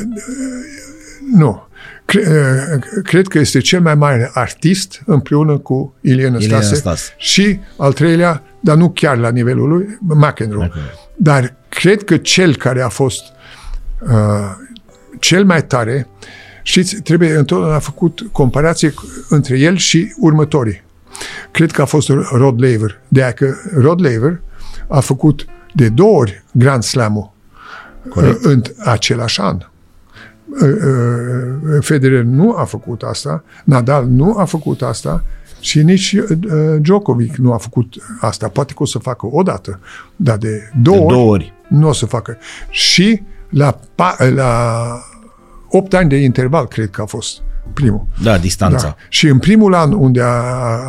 nu. 1.35 1.67
Cre, 2.05 2.21
uh, 2.21 3.03
cred 3.03 3.27
că 3.27 3.39
este 3.39 3.59
cel 3.59 3.81
mai 3.81 3.95
mare 3.95 4.31
artist 4.35 5.03
împreună 5.07 5.59
cu 5.59 5.95
Ilie 6.01 6.29
Năstase 6.29 7.15
și 7.17 7.61
al 7.77 7.93
treilea, 7.93 8.43
dar 8.61 8.77
nu 8.77 8.91
chiar 8.91 9.17
la 9.17 9.31
nivelul 9.31 9.69
lui, 9.69 9.99
McEnroe. 10.01 10.27
McEnroe. 10.29 10.71
Dar 11.17 11.55
cred 11.69 12.05
că 12.05 12.17
cel 12.17 12.57
care 12.57 12.83
a 12.83 12.89
fost 12.89 13.23
uh, 14.01 14.11
cel 15.21 15.45
mai 15.45 15.65
tare, 15.65 16.09
știți, 16.63 16.97
trebuie 16.97 17.35
întotdeauna 17.35 17.79
făcut 17.79 18.21
comparație 18.33 18.95
între 19.29 19.59
el 19.59 19.77
și 19.77 20.15
următorii. 20.19 20.85
Cred 21.51 21.71
că 21.71 21.83
a 21.83 21.85
fost 21.85 22.09
Rod 22.33 22.63
Laver. 22.63 23.01
De 23.09 23.23
aia 23.23 23.33
că 23.33 23.55
Rod 23.77 24.01
Laver 24.01 24.41
a 24.89 25.01
făcut 25.01 25.45
de 25.77 25.89
două 25.89 26.19
ori 26.19 26.45
Grand 26.53 26.83
Slam-ul 26.83 27.33
Corect. 28.09 28.45
în 28.45 28.63
același 28.85 29.41
an. 29.41 29.57
Uh, 29.57 30.69
uh, 30.69 31.79
Federer 31.81 32.23
nu 32.23 32.57
a 32.57 32.65
făcut 32.65 33.03
asta, 33.03 33.45
Nadal 33.65 34.07
nu 34.07 34.39
a 34.39 34.45
făcut 34.45 34.83
asta 34.83 35.25
și 35.61 35.83
nici 35.83 36.13
uh, 36.13 36.37
Djokovic 36.81 37.37
nu 37.37 37.53
a 37.53 37.57
făcut 37.57 37.95
asta. 38.21 38.49
Poate 38.49 38.73
că 38.73 38.83
o 38.83 38.87
să 38.87 38.99
facă 38.99 39.27
o 39.31 39.43
dată, 39.43 39.81
dar 40.17 40.37
de 40.37 40.71
două, 40.83 40.99
de 40.99 41.05
două 41.05 41.31
ori, 41.31 41.31
ori 41.31 41.53
nu 41.69 41.89
o 41.89 41.93
să 41.93 42.07
facă. 42.07 42.39
Și 42.71 43.23
la, 43.49 43.81
la 44.35 44.83
8 45.69 45.95
ani 45.95 46.09
de 46.09 46.17
interval, 46.17 46.67
cred 46.67 46.91
că 46.91 47.03
a 47.03 47.05
fost 47.05 47.41
primul. 47.73 48.07
Da, 48.23 48.39
distanța. 48.39 48.87
Da. 48.87 48.97
Și 49.09 49.27
în 49.27 49.39
primul 49.39 49.75
an 49.75 49.93
unde 49.93 50.21
a, 50.21 50.27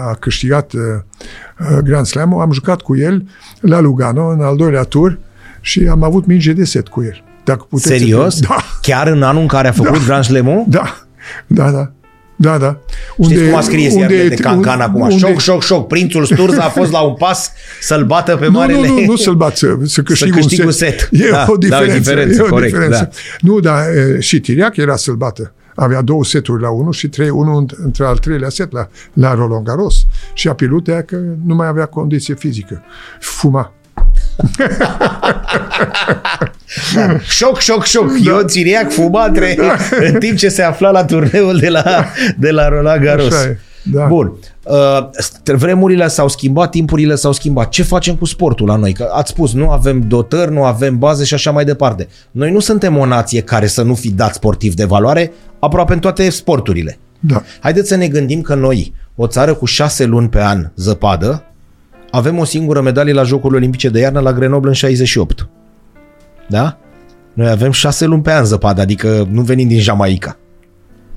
a 0.08 0.16
câștigat 0.20 0.74
uh, 0.74 0.82
uh 0.82 1.47
Grand 1.84 2.06
Slam, 2.06 2.40
am 2.40 2.52
jucat 2.52 2.82
cu 2.82 2.98
el 2.98 3.24
la 3.60 3.80
Lugano, 3.80 4.28
în 4.28 4.42
al 4.42 4.56
doilea 4.56 4.84
tur, 4.84 5.20
și 5.62 5.88
am 5.92 6.04
avut 6.04 6.26
minge 6.26 6.54
de 6.54 6.64
set 6.64 6.88
cu 6.88 7.04
el. 7.04 7.24
Dacă 7.44 7.66
puteți 7.70 7.98
Serios? 7.98 8.36
Să... 8.36 8.46
Da. 8.48 8.58
Chiar 8.82 9.08
în 9.08 9.24
anul 9.24 9.42
în 9.42 9.48
care 9.48 9.68
a 9.68 9.72
făcut 9.72 9.98
da. 9.98 10.06
Grand 10.06 10.24
Slam-ul? 10.24 10.66
Da, 10.68 11.06
da, 11.48 11.72
da. 11.72 11.92
Da, 12.40 12.58
da. 12.58 12.80
Unde, 13.18 13.34
Știți 13.34 13.50
cum 13.50 13.58
a 13.58 13.62
scris 13.62 13.94
unde, 13.94 14.28
de 14.28 14.36
Cancan 14.36 14.82
acum? 14.82 15.02
Unde, 15.02 15.18
șoc, 15.18 15.40
șoc, 15.40 15.64
șoc. 15.64 15.88
Prințul 15.88 16.26
Sturza 16.26 16.64
a 16.64 16.70
fost 16.70 16.92
la 16.92 17.00
un 17.00 17.14
pas 17.14 17.52
să-l 17.82 18.06
bată 18.06 18.36
pe 18.36 18.46
nu, 18.46 18.52
marele... 18.52 18.88
Nu, 18.88 18.94
nu, 18.94 19.06
nu 19.06 19.16
să-l 19.16 19.34
bată, 19.34 19.56
să, 19.56 19.78
să 19.84 20.02
câștigă 20.02 20.40
să 20.42 20.64
un 20.66 20.72
set. 20.72 21.00
set. 21.00 21.10
E 21.12 21.30
da, 21.32 21.46
o 21.48 21.58
diferență. 21.58 21.88
Da, 21.90 21.96
o 21.96 21.98
diferență, 21.98 22.42
e 22.42 22.46
o 22.46 22.50
corect, 22.50 22.72
diferență. 22.72 23.10
Da. 23.12 23.18
Nu, 23.40 23.60
dar 23.60 23.84
și 24.20 24.40
Tiriac 24.40 24.76
era 24.76 24.96
să-l 24.96 25.16
bată 25.16 25.54
avea 25.78 26.02
două 26.02 26.26
seturi 26.26 26.62
la 26.62 26.70
unul 26.70 26.92
și 26.92 27.08
trei, 27.08 27.30
unul 27.30 27.66
între 27.84 28.06
al 28.06 28.18
treilea 28.18 28.50
set 28.50 28.72
la, 28.72 28.88
la 29.14 29.34
Roland 29.34 29.66
Garros. 29.66 30.06
Și 30.34 30.48
a 30.48 30.54
pierdut 30.54 30.90
că 31.06 31.18
nu 31.46 31.56
mai 31.56 31.68
avea 31.68 31.86
condiție 31.86 32.34
fizică. 32.34 32.84
Fuma. 33.20 33.72
da. 36.96 37.20
Șoc, 37.20 37.60
șoc, 37.60 37.84
șoc. 37.84 38.12
Da. 38.12 38.32
Eu 38.32 38.42
țiriac 38.42 38.92
fuma 38.92 39.26
între, 39.26 39.56
da. 39.58 39.78
în 40.08 40.14
timp 40.20 40.38
ce 40.38 40.50
se 40.50 40.62
afla 40.62 40.90
la 40.90 41.06
turneul 41.06 41.58
de 41.58 41.70
la, 41.70 42.06
de 42.38 42.52
la 42.52 42.68
Roland 42.68 43.04
Garros. 43.04 43.36
Da. 43.94 44.06
Bun. 44.06 44.34
Uh, 44.64 45.56
vremurile 45.56 46.08
s-au 46.08 46.28
schimbat, 46.28 46.70
timpurile 46.70 47.16
s-au 47.16 47.32
schimbat. 47.32 47.70
Ce 47.70 47.84
facem 47.84 48.16
cu 48.16 48.26
sportul 48.26 48.68
la 48.68 48.76
noi? 48.76 48.94
Că 48.94 49.10
ați 49.12 49.32
spus, 49.32 49.54
nu 49.54 49.70
avem 49.70 50.02
dotări, 50.08 50.54
nu 50.54 50.64
avem 50.64 50.98
baze 50.98 51.24
și 51.24 51.34
așa 51.34 51.52
mai 51.52 51.66
departe. 51.66 52.08
Noi 52.32 52.52
nu 52.52 52.60
suntem 52.60 52.98
o 52.98 53.06
nație 53.06 53.42
care 53.42 53.68
să 53.68 53.82
nu 53.82 53.96
fi 53.96 54.12
dat 54.12 54.34
sportiv 54.34 54.74
de 54.74 54.86
valoare 54.86 55.32
aproape 55.60 55.94
în 55.94 56.00
toate 56.00 56.30
sporturile. 56.30 56.98
Da. 57.20 57.44
Haideți 57.60 57.88
să 57.88 57.96
ne 57.96 58.08
gândim 58.08 58.42
că 58.42 58.56
noi, 58.56 58.94
o 59.16 59.28
țară 59.28 59.54
cu 59.54 59.66
șase 59.66 60.06
luni 60.06 60.30
pe 60.30 60.42
an 60.42 60.72
zăpadă, 60.76 61.44
avem 62.12 62.38
o 62.38 62.44
singură 62.44 62.82
medalie 62.82 63.14
la 63.14 63.24
Jocurile 63.24 63.58
Olimpice 63.58 63.90
de 63.90 64.00
iarnă 64.00 64.20
la 64.20 64.34
Grenoble 64.34 64.68
în 64.68 64.76
68. 64.76 65.50
Da? 66.50 66.78
Noi 67.34 67.50
avem 67.50 67.72
șase 67.72 68.06
luni 68.06 68.22
pe 68.22 68.32
an 68.32 68.46
zăpadă, 68.46 68.82
adică 68.82 69.28
nu 69.32 69.42
venim 69.42 69.68
din 69.68 69.80
Jamaica. 69.80 70.38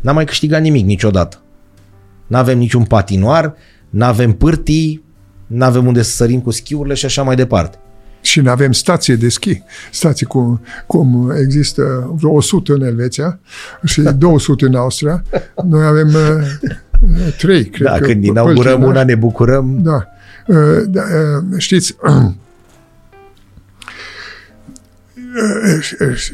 N-am 0.01 0.15
mai 0.15 0.25
câștigat 0.25 0.61
nimic 0.61 0.85
niciodată. 0.85 1.41
N-avem 2.31 2.59
niciun 2.59 2.85
patinoar, 2.85 3.55
n-avem 3.89 4.32
pârtii, 4.32 5.05
n-avem 5.47 5.86
unde 5.86 6.02
să 6.02 6.11
sărim 6.11 6.40
cu 6.40 6.51
schiurile 6.51 6.94
și 6.94 7.05
așa 7.05 7.23
mai 7.23 7.36
departe. 7.36 7.78
Și 8.20 8.40
nu 8.40 8.51
avem 8.51 8.73
stație 8.73 9.16
de 9.16 9.28
schi. 9.28 9.62
Stații 9.90 10.27
cum, 10.27 10.61
cum 10.86 11.32
există 11.39 12.12
vreo 12.15 12.32
100 12.32 12.73
în 12.73 12.82
Elveția 12.82 13.40
și 13.85 14.02
200 14.02 14.65
în 14.65 14.74
Austria. 14.74 15.24
Noi 15.65 15.86
avem 15.86 16.09
uh, 16.09 17.35
trei, 17.39 17.65
cred 17.65 17.86
da, 17.86 17.98
că. 17.98 18.05
când 18.05 18.24
inaugurăm 18.24 18.82
una 18.82 19.05
ne 19.05 19.15
bucurăm. 19.15 19.78
Da. 19.82 20.07
Uh, 20.47 20.82
da 20.86 21.02
uh, 21.02 21.59
știți, 21.59 21.97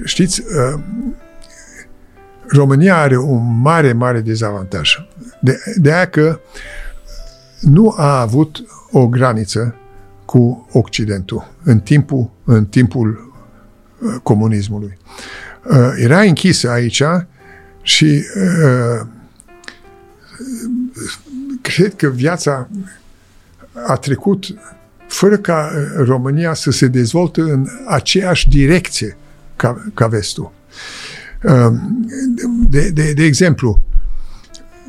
știți, 0.05 0.43
România 2.48 2.97
are 2.97 3.18
un 3.18 3.60
mare, 3.60 3.93
mare 3.93 4.20
dezavantaj. 4.20 5.06
De, 5.40 5.59
de 5.77 5.93
aia 5.93 6.09
că 6.09 6.40
nu 7.60 7.94
a 7.97 8.20
avut 8.20 8.64
o 8.90 9.09
graniță 9.09 9.74
cu 10.24 10.68
Occidentul 10.73 11.52
în 11.62 11.81
timpul, 11.81 12.31
în 12.44 12.66
timpul 12.66 13.32
uh, 13.98 14.14
comunismului. 14.23 14.98
Uh, 15.70 15.93
era 15.97 16.20
închisă 16.20 16.70
aici 16.70 17.02
și 17.82 18.24
uh, 18.36 19.06
cred 21.60 21.94
că 21.94 22.09
viața 22.09 22.68
a 23.86 23.94
trecut 23.94 24.44
fără 25.06 25.36
ca 25.36 25.70
România 25.97 26.55
să 26.55 26.70
se 26.70 26.86
dezvolte 26.86 27.40
în 27.40 27.68
aceeași 27.86 28.48
direcție 28.48 29.16
ca, 29.56 29.85
ca 29.94 30.06
vestul. 30.06 30.52
De, 32.69 32.91
de, 32.91 33.13
de 33.13 33.25
exemplu, 33.25 33.83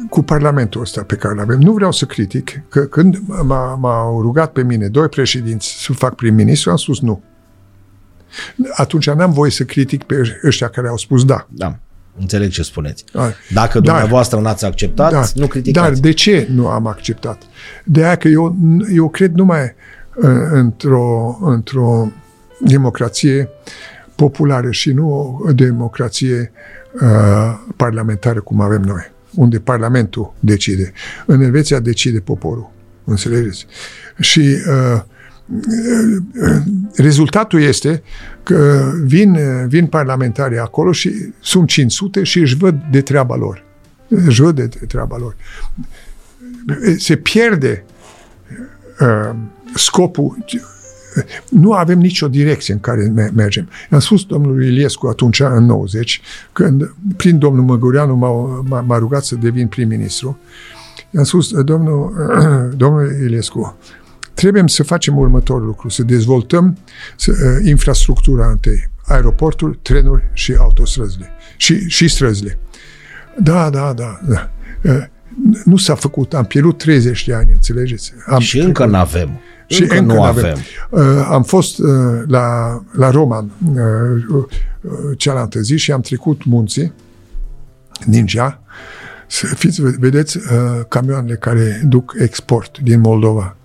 cu 0.09 0.21
Parlamentul 0.21 0.81
ăsta 0.81 1.03
pe 1.03 1.15
care 1.15 1.33
îl 1.33 1.39
avem. 1.39 1.59
Nu 1.59 1.73
vreau 1.73 1.91
să 1.91 2.05
critic, 2.05 2.61
că 2.69 2.79
când 2.79 3.17
m-a, 3.25 3.75
m-au 3.75 4.21
rugat 4.21 4.51
pe 4.51 4.63
mine 4.63 4.87
doi 4.87 5.07
președinți 5.09 5.83
să 5.83 5.93
fac 5.93 6.15
prim-ministru, 6.15 6.69
am 6.69 6.75
spus 6.77 6.99
nu. 6.99 7.21
Atunci 8.75 9.09
n-am 9.09 9.31
voie 9.31 9.51
să 9.51 9.63
critic 9.63 10.03
pe 10.03 10.39
ăștia 10.43 10.67
care 10.67 10.87
au 10.87 10.97
spus 10.97 11.25
da. 11.25 11.47
Da. 11.49 11.79
Înțeleg 12.19 12.49
ce 12.51 12.61
spuneți. 12.63 13.03
Dar- 13.13 13.35
Dacă 13.53 13.79
dar- 13.79 13.81
dumneavoastră 13.81 14.39
n-ați 14.39 14.65
acceptat, 14.65 15.11
Da. 15.11 15.23
nu 15.35 15.47
criticați. 15.47 15.87
Dar 15.89 15.99
de 15.99 16.11
ce 16.11 16.47
nu 16.51 16.67
am 16.67 16.87
acceptat? 16.87 17.41
De 17.83 18.03
aia 18.05 18.15
că 18.15 18.27
eu, 18.27 18.55
eu 18.93 19.09
cred 19.09 19.33
numai 19.33 19.61
uh, 20.15 20.29
într-o, 20.51 21.37
într-o 21.41 22.11
democrație 22.59 23.49
populară 24.17 24.71
și 24.71 24.91
nu 24.91 25.39
o 25.45 25.51
democrație 25.51 26.51
uh, 27.01 27.59
parlamentară 27.75 28.41
cum 28.41 28.61
avem 28.61 28.81
noi, 28.81 29.11
unde 29.35 29.59
Parlamentul 29.59 30.33
decide. 30.39 30.91
În 31.25 31.41
Elveția 31.41 31.79
decide 31.79 32.19
poporul. 32.19 32.71
Înțelegeți? 33.03 33.65
Și 34.19 34.57
uh, 34.67 35.01
rezultatul 36.95 37.61
este 37.61 38.03
că 38.43 38.91
vin, 39.03 39.37
vin 39.67 39.85
parlamentarii 39.85 40.57
acolo 40.57 40.91
și 40.91 41.33
sunt 41.39 41.67
500 41.67 42.23
și 42.23 42.39
își 42.39 42.55
văd 42.55 42.75
de 42.91 43.01
treaba 43.01 43.35
lor. 43.35 43.63
Își 44.07 44.41
văd 44.41 44.55
de 44.55 44.67
treaba 44.87 45.17
lor. 45.17 45.35
Se 46.97 47.15
pierde 47.15 47.83
uh, 48.99 49.35
scopul. 49.75 50.45
Nu 51.49 51.71
avem 51.71 51.99
nicio 51.99 52.27
direcție 52.27 52.73
în 52.73 52.79
care 52.79 53.11
me- 53.15 53.31
mergem. 53.35 53.69
I-am 53.91 54.01
spus 54.01 54.25
domnului 54.25 54.67
Iliescu 54.67 55.07
atunci, 55.07 55.39
în 55.39 55.65
90, 55.65 56.21
când 56.53 56.93
prin 57.15 57.37
domnul 57.37 57.63
Măgureanu 57.63 58.15
m-a, 58.15 58.29
m-a, 58.67 58.81
m-a 58.81 58.97
rugat 58.97 59.23
să 59.23 59.35
devin 59.35 59.67
prim-ministru, 59.67 60.39
i-am 61.11 61.23
spus, 61.23 61.61
domnul, 61.61 62.13
domnul 62.77 63.11
Iliescu, 63.23 63.77
trebuie 64.33 64.63
să 64.65 64.83
facem 64.83 65.17
următorul 65.17 65.65
lucru, 65.65 65.89
să 65.89 66.03
dezvoltăm 66.03 66.77
să, 67.17 67.31
uh, 67.31 67.67
infrastructura 67.69 68.49
întâi, 68.49 68.89
aeroportul, 69.05 69.79
trenuri 69.81 70.23
și 70.33 70.55
autostrăzile. 70.59 71.29
Și, 71.57 71.89
și 71.89 72.07
străzile. 72.07 72.59
Da, 73.39 73.69
da, 73.69 73.93
da, 73.93 74.19
da. 74.27 74.51
Uh, 74.83 75.03
nu 75.65 75.77
s-a 75.77 75.95
făcut, 75.95 76.33
am 76.33 76.45
pierdut 76.45 76.77
30 76.77 77.27
de 77.27 77.33
ani, 77.33 77.51
înțelegeți? 77.51 78.13
Am 78.25 78.39
Și 78.39 78.59
încă 78.59 78.85
nu 78.85 78.97
avem. 78.97 79.39
Și 79.67 79.81
încă, 79.81 79.99
nu 79.99 80.13
n-avem. 80.13 80.45
avem. 80.45 80.57
Uh, 80.89 81.27
am 81.29 81.43
fost 81.43 81.79
uh, 81.79 81.87
la, 82.27 82.79
la 82.91 83.09
Roman 83.09 83.51
uh, 83.73 83.79
uh, 84.29 85.17
cealaltă 85.17 85.59
zi 85.59 85.77
și 85.77 85.91
am 85.91 86.01
trecut 86.01 86.45
munții, 86.45 86.93
Ninja, 88.05 88.61
să 89.27 89.45
fiți, 89.45 89.81
vedeți 89.81 90.37
uh, 90.37 90.43
camioanele 90.87 91.35
care 91.35 91.81
duc 91.85 92.15
export 92.19 92.79
din 92.79 92.99
Moldova, 92.99 93.55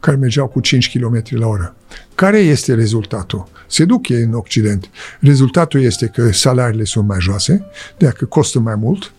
care 0.00 0.16
mergeau 0.16 0.46
cu 0.46 0.60
5 0.60 0.98
km 0.98 1.22
la 1.28 1.46
oră. 1.46 1.74
Care 2.14 2.38
este 2.38 2.74
rezultatul? 2.74 3.48
Se 3.66 3.84
duc 3.84 4.08
ei 4.08 4.22
în 4.22 4.32
Occident. 4.32 4.90
Rezultatul 5.20 5.82
este 5.82 6.06
că 6.06 6.32
salariile 6.32 6.84
sunt 6.84 7.06
mai 7.06 7.20
joase, 7.20 7.66
de 7.98 8.06
că 8.06 8.24
costă 8.24 8.58
mai 8.58 8.74
mult, 8.74 9.12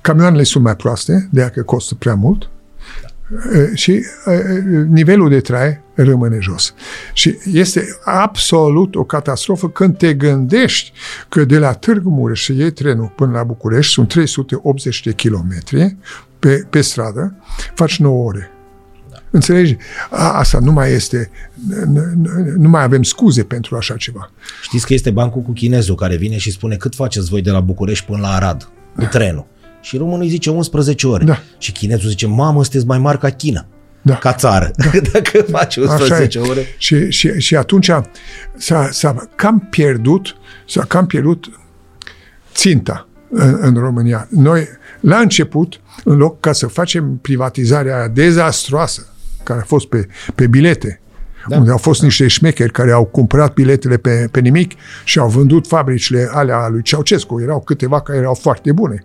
camioanele 0.00 0.42
sunt 0.42 0.64
mai 0.64 0.76
proaste, 0.76 1.28
de 1.32 1.50
că 1.54 1.62
costă 1.62 1.94
prea 1.94 2.14
mult, 2.14 2.48
Uh, 2.48 2.55
și 3.74 4.04
uh, 4.26 4.34
nivelul 4.88 5.28
de 5.28 5.40
trai 5.40 5.80
rămâne 5.94 6.38
jos. 6.40 6.74
Și 7.12 7.36
este 7.52 7.84
absolut 8.04 8.94
o 8.94 9.04
catastrofă 9.04 9.68
când 9.68 9.96
te 9.98 10.14
gândești 10.14 10.92
că 11.28 11.44
de 11.44 11.58
la 11.58 11.72
Târgu 11.72 12.10
Mureș 12.10 12.44
să 12.44 12.52
iei 12.52 12.72
trenul 12.72 13.12
până 13.16 13.32
la 13.32 13.42
București 13.42 13.92
sunt 13.92 14.08
380 14.08 15.02
de 15.02 15.12
kilometri 15.12 15.96
pe, 16.38 16.66
pe 16.70 16.80
stradă, 16.80 17.34
faci 17.74 17.98
9 17.98 18.24
ore. 18.24 18.50
Înțelegi? 19.30 19.76
A, 20.10 20.32
asta 20.32 20.58
nu 20.58 20.72
mai 20.72 20.92
este, 20.92 21.30
nu- 21.86 22.02
nu- 22.14 22.52
nu 22.56 22.68
mai 22.68 22.82
avem 22.82 23.02
scuze 23.02 23.42
pentru 23.42 23.76
așa 23.76 23.96
ceva. 23.96 24.30
Știți 24.62 24.86
că 24.86 24.94
este 24.94 25.10
bancul 25.10 25.42
cu 25.42 25.52
chinezul 25.52 25.94
care 25.94 26.16
vine 26.16 26.36
și 26.36 26.50
spune 26.50 26.76
cât 26.76 26.94
faceți 26.94 27.28
voi 27.28 27.42
de 27.42 27.50
la 27.50 27.60
București 27.60 28.04
până 28.06 28.18
la 28.20 28.28
Arad 28.28 28.68
cu 28.96 29.04
trenul. 29.04 29.46
Și 29.86 29.96
românul 29.96 30.22
îi 30.22 30.28
zice 30.28 30.50
11 30.50 31.06
ore. 31.06 31.24
Da. 31.24 31.42
Și 31.58 31.72
chinezul 31.72 32.08
zice, 32.08 32.26
mamă, 32.26 32.62
sunteți 32.62 32.86
mai 32.86 32.98
mari 32.98 33.18
ca 33.18 33.30
China. 33.30 33.66
Da. 34.02 34.14
Ca 34.14 34.32
țară. 34.32 34.70
Dacă 35.12 35.42
faci 35.50 35.78
Așa 35.78 35.92
11 35.92 36.38
e. 36.38 36.40
ore. 36.40 36.66
Și, 36.78 37.10
și, 37.10 37.40
și 37.40 37.56
atunci 37.56 37.90
s-a, 38.56 38.88
s-a 38.90 39.28
cam 39.34 39.66
pierdut, 39.70 40.36
s-a 40.68 40.84
cam 40.84 41.06
pierdut 41.06 41.46
ținta 42.54 43.08
în, 43.30 43.58
în 43.60 43.74
România. 43.74 44.26
Noi, 44.30 44.68
la 45.00 45.18
început, 45.18 45.80
în 46.04 46.16
loc 46.16 46.40
ca 46.40 46.52
să 46.52 46.66
facem 46.66 47.16
privatizarea 47.16 47.96
aia 47.96 48.08
dezastroasă, 48.08 49.06
care 49.42 49.60
a 49.60 49.64
fost 49.64 49.86
pe, 49.86 50.08
pe 50.34 50.46
bilete, 50.46 51.00
da. 51.48 51.56
unde 51.56 51.70
au 51.70 51.78
fost 51.78 52.02
niște 52.02 52.26
șmecheri 52.26 52.72
care 52.72 52.92
au 52.92 53.04
cumpărat 53.04 53.54
biletele 53.54 53.96
pe, 53.96 54.28
pe 54.30 54.40
nimic 54.40 54.72
și 55.04 55.18
au 55.18 55.28
vândut 55.28 55.66
fabricile 55.66 56.28
alea 56.32 56.68
lui 56.68 56.82
Ceaușescu. 56.82 57.40
Erau 57.40 57.60
câteva 57.60 58.00
care 58.00 58.18
erau 58.18 58.34
foarte 58.34 58.72
bune. 58.72 59.04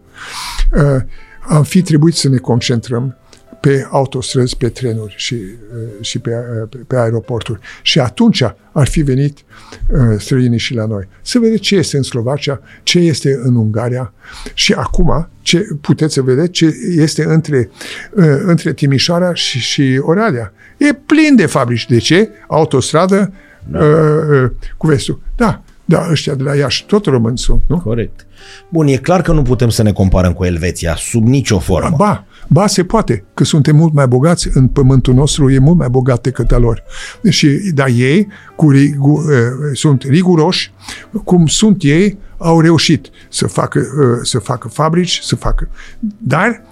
Uh, 0.75 1.01
am 1.47 1.63
fi 1.63 1.81
trebuit 1.81 2.15
să 2.15 2.29
ne 2.29 2.37
concentrăm 2.37 3.15
pe 3.61 3.87
autostrăzi, 3.89 4.57
pe 4.57 4.69
trenuri 4.69 5.13
și, 5.17 5.33
uh, 5.33 5.79
și 6.01 6.19
pe, 6.19 6.29
uh, 6.29 6.67
pe, 6.69 6.77
pe 6.87 6.95
aeroporturi. 6.95 7.59
Și 7.81 7.99
atunci 7.99 8.43
ar 8.71 8.87
fi 8.87 9.01
venit 9.01 9.37
uh, 9.37 9.99
străinii 10.17 10.57
și 10.57 10.73
la 10.73 10.85
noi. 10.85 11.07
Să 11.21 11.39
vedeți 11.39 11.61
ce 11.61 11.75
este 11.75 11.97
în 11.97 12.03
Slovacia, 12.03 12.61
ce 12.83 12.99
este 12.99 13.39
în 13.43 13.55
Ungaria 13.55 14.13
și 14.53 14.73
acum 14.73 15.29
ce 15.41 15.67
puteți 15.81 16.13
să 16.13 16.21
vedeți 16.21 16.51
ce 16.51 16.75
este 16.95 17.23
între, 17.23 17.69
uh, 18.11 18.25
între 18.43 18.73
Timișoara 18.73 19.33
și, 19.33 19.59
și 19.59 19.99
Oradea. 20.01 20.53
E 20.77 20.93
plin 20.93 21.35
de 21.35 21.45
fabrici. 21.45 21.87
De 21.87 21.97
ce? 21.97 22.29
Autostradă 22.47 23.33
da. 23.67 23.79
uh, 23.79 24.43
uh, 24.43 24.51
cu 24.77 24.87
vestul. 24.87 25.21
Da, 25.35 25.61
da, 25.85 26.07
ăștia 26.11 26.35
de 26.35 26.43
la 26.43 26.55
Iași, 26.55 26.85
tot 26.85 27.05
români 27.05 27.37
sunt, 27.37 27.61
nu? 27.67 27.79
Corect. 27.79 28.25
Bun, 28.69 28.87
e 28.87 28.95
clar 28.95 29.21
că 29.21 29.31
nu 29.31 29.41
putem 29.41 29.69
să 29.69 29.83
ne 29.83 29.91
comparăm 29.91 30.33
cu 30.33 30.43
Elveția, 30.43 30.95
sub 30.95 31.27
nicio 31.27 31.59
formă. 31.59 31.95
Ba, 31.97 32.25
ba 32.53 32.67
se 32.67 32.83
poate, 32.83 33.23
că 33.33 33.43
suntem 33.43 33.75
mult 33.75 33.93
mai 33.93 34.07
bogați 34.07 34.49
în 34.53 34.67
pământul 34.67 35.13
nostru, 35.13 35.49
e 35.49 35.57
mult 35.59 35.77
mai 35.77 35.89
bogat 35.89 36.21
decât 36.21 36.51
a 36.51 36.57
lor. 36.57 36.83
Și, 37.29 37.47
dar 37.73 37.87
ei 37.87 38.27
cu, 38.55 38.69
rigu, 38.69 39.09
uh, 39.11 39.25
sunt 39.73 40.03
riguroși, 40.03 40.71
cum 41.23 41.47
sunt 41.47 41.83
ei, 41.83 42.17
au 42.37 42.59
reușit 42.61 43.09
să 43.29 43.47
facă, 43.47 43.79
uh, 43.79 44.19
să 44.23 44.39
facă 44.39 44.67
fabrici, 44.67 45.19
să 45.23 45.35
facă. 45.35 45.69
Dar 46.17 46.63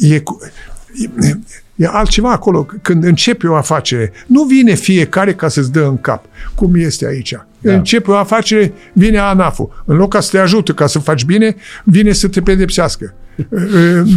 e, 0.00 0.18
cu- 0.18 0.38
e, 1.20 1.38
e 1.76 1.86
altceva 1.86 2.32
acolo. 2.32 2.66
Când 2.82 3.04
începe 3.04 3.46
o 3.46 3.54
afacere, 3.54 4.12
nu 4.26 4.42
vine 4.42 4.74
fiecare 4.74 5.34
ca 5.34 5.48
să-ți 5.48 5.72
dă 5.72 5.84
în 5.84 6.00
cap, 6.00 6.24
cum 6.54 6.74
este 6.74 7.06
aici. 7.06 7.34
Da. 7.60 7.72
Începe 7.72 8.10
o 8.10 8.16
afacere, 8.16 8.72
vine 8.92 9.18
ANAF-ul. 9.18 9.82
În 9.84 9.96
loc 9.96 10.10
ca 10.12 10.20
să 10.20 10.30
te 10.30 10.38
ajute 10.38 10.72
ca 10.72 10.86
să 10.86 10.98
faci 10.98 11.24
bine, 11.24 11.56
vine 11.84 12.12
să 12.12 12.28
te 12.28 12.40
pedepsească. 12.42 13.14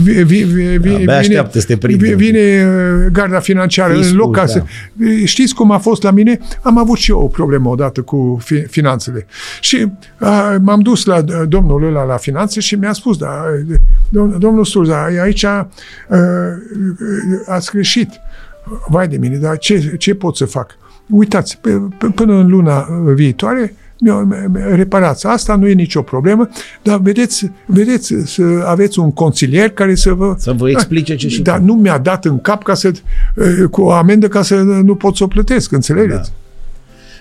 Vi- 0.04 0.24
vi- 0.24 0.44
vi- 0.44 0.78
vi- 0.78 0.94
Abia 0.96 1.18
așteaptă 1.18 1.60
să 1.60 1.66
te 1.66 1.78
prindă. 1.78 2.06
vi- 2.06 2.14
Vine 2.14 2.66
uh, 2.66 3.12
garda 3.12 3.40
financiară. 3.40 3.94
Fiscul, 3.94 4.12
în 4.12 4.18
loc 4.18 4.36
ca 4.36 4.42
da. 4.42 4.48
să... 4.48 4.64
Știți 5.26 5.54
cum 5.54 5.72
a 5.72 5.78
fost 5.78 6.04
la 6.04 6.12
mine? 6.12 6.40
Am 6.62 6.78
avut 6.78 6.98
și 6.98 7.12
eu 7.12 7.20
o 7.20 7.28
problemă 7.28 7.70
odată 7.70 8.02
cu 8.02 8.40
fi- 8.44 8.66
finanțele. 8.66 9.26
Și 9.62 9.92
a, 10.18 10.58
m-am 10.62 10.80
dus 10.80 11.06
la 11.06 11.16
uh, 11.16 11.24
domnul 11.48 11.84
ăla 11.84 12.04
la 12.04 12.18
finanțe 12.18 12.60
și 12.60 12.76
mi-a 12.76 12.94
spus, 12.94 13.18
da, 13.18 13.44
dom- 14.10 14.38
domnul 14.38 14.66
Sturza, 14.66 15.08
aici 15.22 15.44
uh, 15.44 15.60
ați 17.46 17.72
greșit. 17.72 18.10
Vai 18.88 19.08
de 19.08 19.18
mine, 19.18 19.38
dar 19.38 19.58
ce, 19.58 19.96
ce 19.98 20.14
pot 20.16 20.36
să 20.36 20.46
fac? 20.46 20.78
Uitați, 21.10 21.58
pe, 21.62 21.70
pe, 21.98 22.06
până 22.16 22.34
în 22.34 22.48
luna 22.48 22.78
uh, 22.80 23.14
viitoare 23.14 23.62
mi-o- 23.62 23.68
mi- 23.68 23.74
reparați. 24.76 25.26
Asta 25.28 25.56
nu 25.56 25.68
e 25.68 25.74
nicio 25.74 26.02
problemă, 26.02 26.50
dar 26.82 27.00
vedeți, 27.00 27.52
vedeți 27.66 28.14
să 28.26 28.44
aveți 28.66 29.00
un 29.00 29.12
consilier 29.12 29.70
care 29.70 29.96
să 29.96 30.14
vă... 30.14 30.36
Să 30.38 30.52
vă 30.52 30.70
explice 30.70 31.16
ce 31.16 31.28
și 31.28 31.42
Dar 31.42 31.58
cum. 31.58 31.66
nu 31.66 31.74
mi-a 31.74 31.98
dat 31.98 32.26
în 32.26 32.42
cap 32.42 32.64
ca 32.64 32.74
să, 32.74 32.92
uh, 33.36 33.70
cu 33.72 33.82
o 33.82 33.92
amendă 33.92 34.28
ca 34.28 34.42
să 34.42 34.56
nu 34.56 34.96
pot 34.96 35.16
să 35.16 35.24
o 35.24 35.28
plătesc, 35.28 35.72
înțelegeți? 35.72 36.30
Da. 36.30 36.36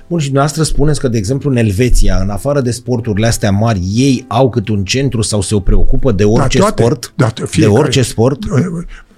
Bun, 0.07 0.19
și 0.19 0.25
dumneavoastră 0.25 0.63
spuneți 0.63 1.01
că, 1.01 1.09
de 1.09 1.19
exemplu, 1.19 1.51
în 1.51 1.57
Elveția, 1.57 2.19
în 2.23 2.31
afară 2.31 2.61
de 2.61 2.71
sporturile 2.71 3.27
astea 3.27 3.51
mari, 3.51 3.81
ei 3.95 4.25
au 4.29 4.49
cât 4.51 4.69
un 4.69 4.85
centru 4.85 5.23
sau 5.23 5.41
se 5.41 5.61
preocupă 5.65 6.13
de 6.13 6.25
orice 6.25 6.59
toate. 6.59 6.83
sport? 6.83 7.13
Da, 7.17 7.31
de 7.35 7.43
fiecare. 7.47 7.79
orice 7.79 8.03
sport? 8.03 8.39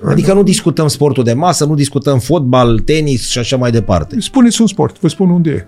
Adică 0.04 0.32
nu 0.32 0.42
discutăm 0.42 0.88
sportul 0.88 1.24
de 1.24 1.32
masă, 1.32 1.64
nu 1.64 1.74
discutăm 1.74 2.18
fotbal, 2.18 2.78
tenis 2.78 3.28
și 3.28 3.38
așa 3.38 3.56
mai 3.56 3.70
departe. 3.70 4.20
Spuneți 4.20 4.60
un 4.60 4.66
sport, 4.66 5.00
vă 5.00 5.08
spun 5.08 5.30
unde 5.30 5.50
e. 5.50 5.66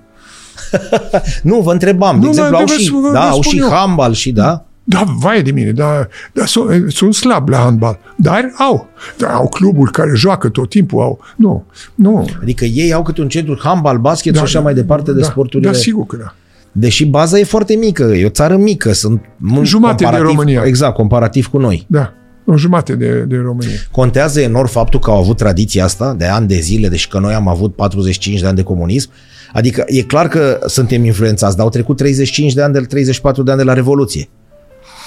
Nu, 1.42 1.60
vă 1.60 1.72
întrebam. 1.72 2.20
De 2.20 2.24
Nu, 2.24 2.28
exemplu, 2.28 2.52
dar 2.52 2.60
au 2.60 2.66
vă- 2.66 2.72
și, 2.80 2.90
vă- 2.90 2.98
vă 3.00 3.12
da, 3.12 3.28
au 3.28 3.42
spun 3.42 3.52
și 3.52 3.58
eu. 3.58 3.68
handbal 3.70 4.12
și 4.12 4.32
da. 4.32 4.64
Da, 4.84 5.04
vai 5.18 5.42
de 5.42 5.50
mine, 5.50 5.70
dar, 5.70 6.08
dar 6.32 6.46
sunt, 6.46 6.92
sunt 6.92 7.14
slab 7.14 7.48
la 7.48 7.56
handbal. 7.56 7.98
Dar 8.16 8.52
au. 8.58 8.88
Dar 9.18 9.30
au 9.30 9.48
cluburi 9.48 9.90
care 9.90 10.10
joacă 10.14 10.48
tot 10.48 10.68
timpul. 10.68 11.00
Au. 11.02 11.20
Nu, 11.36 11.64
nu. 11.94 12.28
Adică 12.42 12.64
ei 12.64 12.92
au 12.92 13.02
câte 13.02 13.20
un 13.20 13.28
centru 13.28 13.58
handbal, 13.62 13.98
basket 13.98 14.36
și 14.36 14.42
așa 14.42 14.60
mai 14.60 14.74
departe 14.74 15.12
de 15.12 15.20
da, 15.20 15.26
sporturile. 15.26 15.70
Da, 15.70 15.76
sigur 15.76 16.06
că 16.06 16.16
da. 16.16 16.34
Deși 16.72 17.06
baza 17.06 17.38
e 17.38 17.44
foarte 17.44 17.74
mică, 17.74 18.02
e 18.02 18.26
o 18.26 18.28
țară 18.28 18.56
mică, 18.56 18.92
sunt 18.92 19.20
mult 19.36 19.66
Jumate 19.66 19.94
de 19.96 20.02
comparativ, 20.04 20.36
România. 20.36 20.62
Exact, 20.64 20.94
comparativ 20.94 21.46
cu 21.46 21.58
noi. 21.58 21.86
Da. 21.88 22.12
O 22.44 22.56
jumate 22.56 22.94
de, 22.94 23.24
de 23.28 23.36
România. 23.36 23.74
Contează 23.90 24.40
enorm 24.40 24.68
faptul 24.68 25.00
că 25.00 25.10
au 25.10 25.18
avut 25.18 25.36
tradiția 25.36 25.84
asta 25.84 26.14
de 26.14 26.24
ani 26.26 26.46
de 26.46 26.58
zile, 26.58 26.88
deși 26.88 27.08
că 27.08 27.18
noi 27.18 27.34
am 27.34 27.48
avut 27.48 27.74
45 27.74 28.40
de 28.40 28.46
ani 28.46 28.56
de 28.56 28.62
comunism. 28.62 29.10
Adică 29.52 29.84
e 29.86 30.02
clar 30.02 30.28
că 30.28 30.58
suntem 30.66 31.04
influențați, 31.04 31.56
dar 31.56 31.64
au 31.64 31.70
trecut 31.70 31.96
35 31.96 32.52
de 32.52 32.62
ani, 32.62 32.72
de 32.72 32.80
34 32.80 33.42
de 33.42 33.50
ani 33.50 33.60
de 33.60 33.66
la 33.66 33.72
Revoluție. 33.72 34.28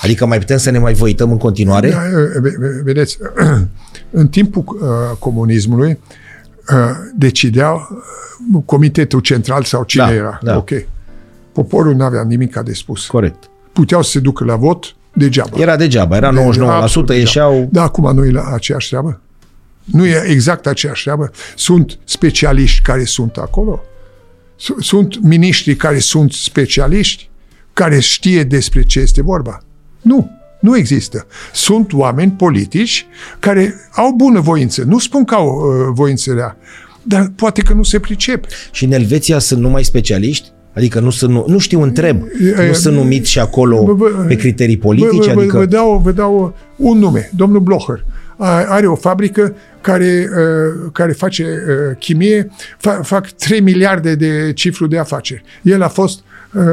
Adică 0.02 0.26
mai 0.26 0.38
putem 0.40 0.58
să 0.58 0.70
ne 0.70 0.78
mai 0.80 0.94
văităm 0.94 1.32
în 1.32 1.38
continuare? 1.38 1.90
Da, 1.90 2.02
vedeți, 2.84 3.18
în 4.12 4.28
timpul 4.28 4.64
uh, 4.68 5.18
comunismului 5.20 6.00
uh, 6.72 6.78
decidea 7.16 7.72
uh, 7.72 8.62
comitetul 8.66 9.20
central 9.20 9.64
sau 9.64 9.84
cine 9.84 10.04
Da, 10.04 10.14
era. 10.14 10.40
da. 10.44 10.58
Ok. 10.58 10.70
Poporul 11.52 11.96
nu 11.96 12.04
avea 12.04 12.24
nimic 12.24 12.60
de 12.60 12.74
spus. 12.74 13.06
Corect. 13.06 13.50
Puteau 13.74 14.02
să 14.02 14.10
se 14.10 14.20
ducă 14.20 14.44
la 14.44 14.56
vot 14.56 14.96
degeaba. 15.14 15.58
Era 15.60 15.76
degeaba, 15.76 16.16
era 16.16 16.32
99%, 16.32 16.36
absolut 16.62 17.10
ieșeau... 17.10 17.68
Da, 17.72 17.82
acum 17.82 18.16
nu 18.16 18.26
e 18.26 18.32
la 18.32 18.52
aceeași 18.54 18.88
treabă? 18.88 19.20
Nu 19.84 20.06
e 20.06 20.24
exact 20.28 20.68
aceeași 20.68 21.04
treabă? 21.04 21.32
Sunt 21.56 22.00
specialiști 22.04 22.82
care 22.82 23.04
sunt 23.04 23.38
acolo? 23.38 23.84
Su- 24.56 24.76
Sunt 24.80 25.22
miniștri 25.22 25.76
care 25.76 26.00
sunt 26.00 26.32
specialiști? 26.32 27.30
Care 27.74 28.00
știe 28.00 28.44
despre 28.44 28.84
ce 28.84 29.00
este 29.00 29.22
vorba? 29.22 29.60
Nu, 30.02 30.30
nu 30.60 30.78
există. 30.78 31.28
Sunt 31.54 31.94
oameni 31.94 32.32
politici 32.32 33.06
care 33.40 33.74
au 33.92 34.12
bună 34.12 34.40
voință. 34.40 34.84
Nu 34.84 35.00
spun 35.00 35.24
că 35.24 35.36
au 35.36 35.48
uh, 35.48 35.92
voință 35.94 36.34
rea, 36.34 36.58
dar 37.04 37.32
poate 37.36 37.62
că 37.62 37.74
nu 37.74 37.84
se 37.84 38.00
pricep. 38.00 38.46
Și 38.72 38.84
în 38.86 38.92
Elveția 38.92 39.40
sunt 39.40 39.60
numai 39.62 39.84
specialiști? 39.84 40.50
Adică 40.76 41.00
nu, 41.00 41.10
sunt, 41.10 41.32
nu, 41.32 41.46
nu 41.48 41.58
știu, 41.58 41.82
întreb. 41.82 42.22
E, 42.58 42.68
Nu 42.68 42.74
sunt 42.74 42.96
numiți 42.96 43.30
și 43.30 43.40
acolo 43.40 43.84
Vă- 43.84 43.94
vă- 43.94 44.24
pe 44.28 44.36
criterii 44.36 44.78
politice? 44.78 45.28
Vă, 45.28 45.34
vă, 45.34 45.40
Adică... 45.40 45.58
vă, 45.58 45.66
dau, 45.66 46.02
vă 46.04 46.12
dau 46.12 46.56
un 46.76 46.98
nume, 46.98 47.32
domnul 47.36 47.60
Blocher. 47.60 48.06
A- 48.38 48.66
Are 48.68 48.88
o 48.88 48.96
fabrică 48.96 49.54
care, 49.82 50.30
uh, 50.32 50.90
care 50.94 51.12
face 51.12 51.44
uh, 51.44 51.96
chimie, 52.00 52.52
fa, 52.78 52.92
fac 53.04 53.30
3 53.30 53.60
miliarde 53.62 54.16
de 54.16 54.52
cifru 54.54 54.88
de 54.88 54.98
afaceri. 54.98 55.44
El 55.62 55.82
a 55.82 55.88
fost 55.88 56.20
uh, 56.54 56.62
uh, 56.64 56.68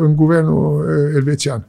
în 0.00 0.14
guvernul 0.16 0.84
uh, 0.88 1.14
elvețian. 1.14 1.64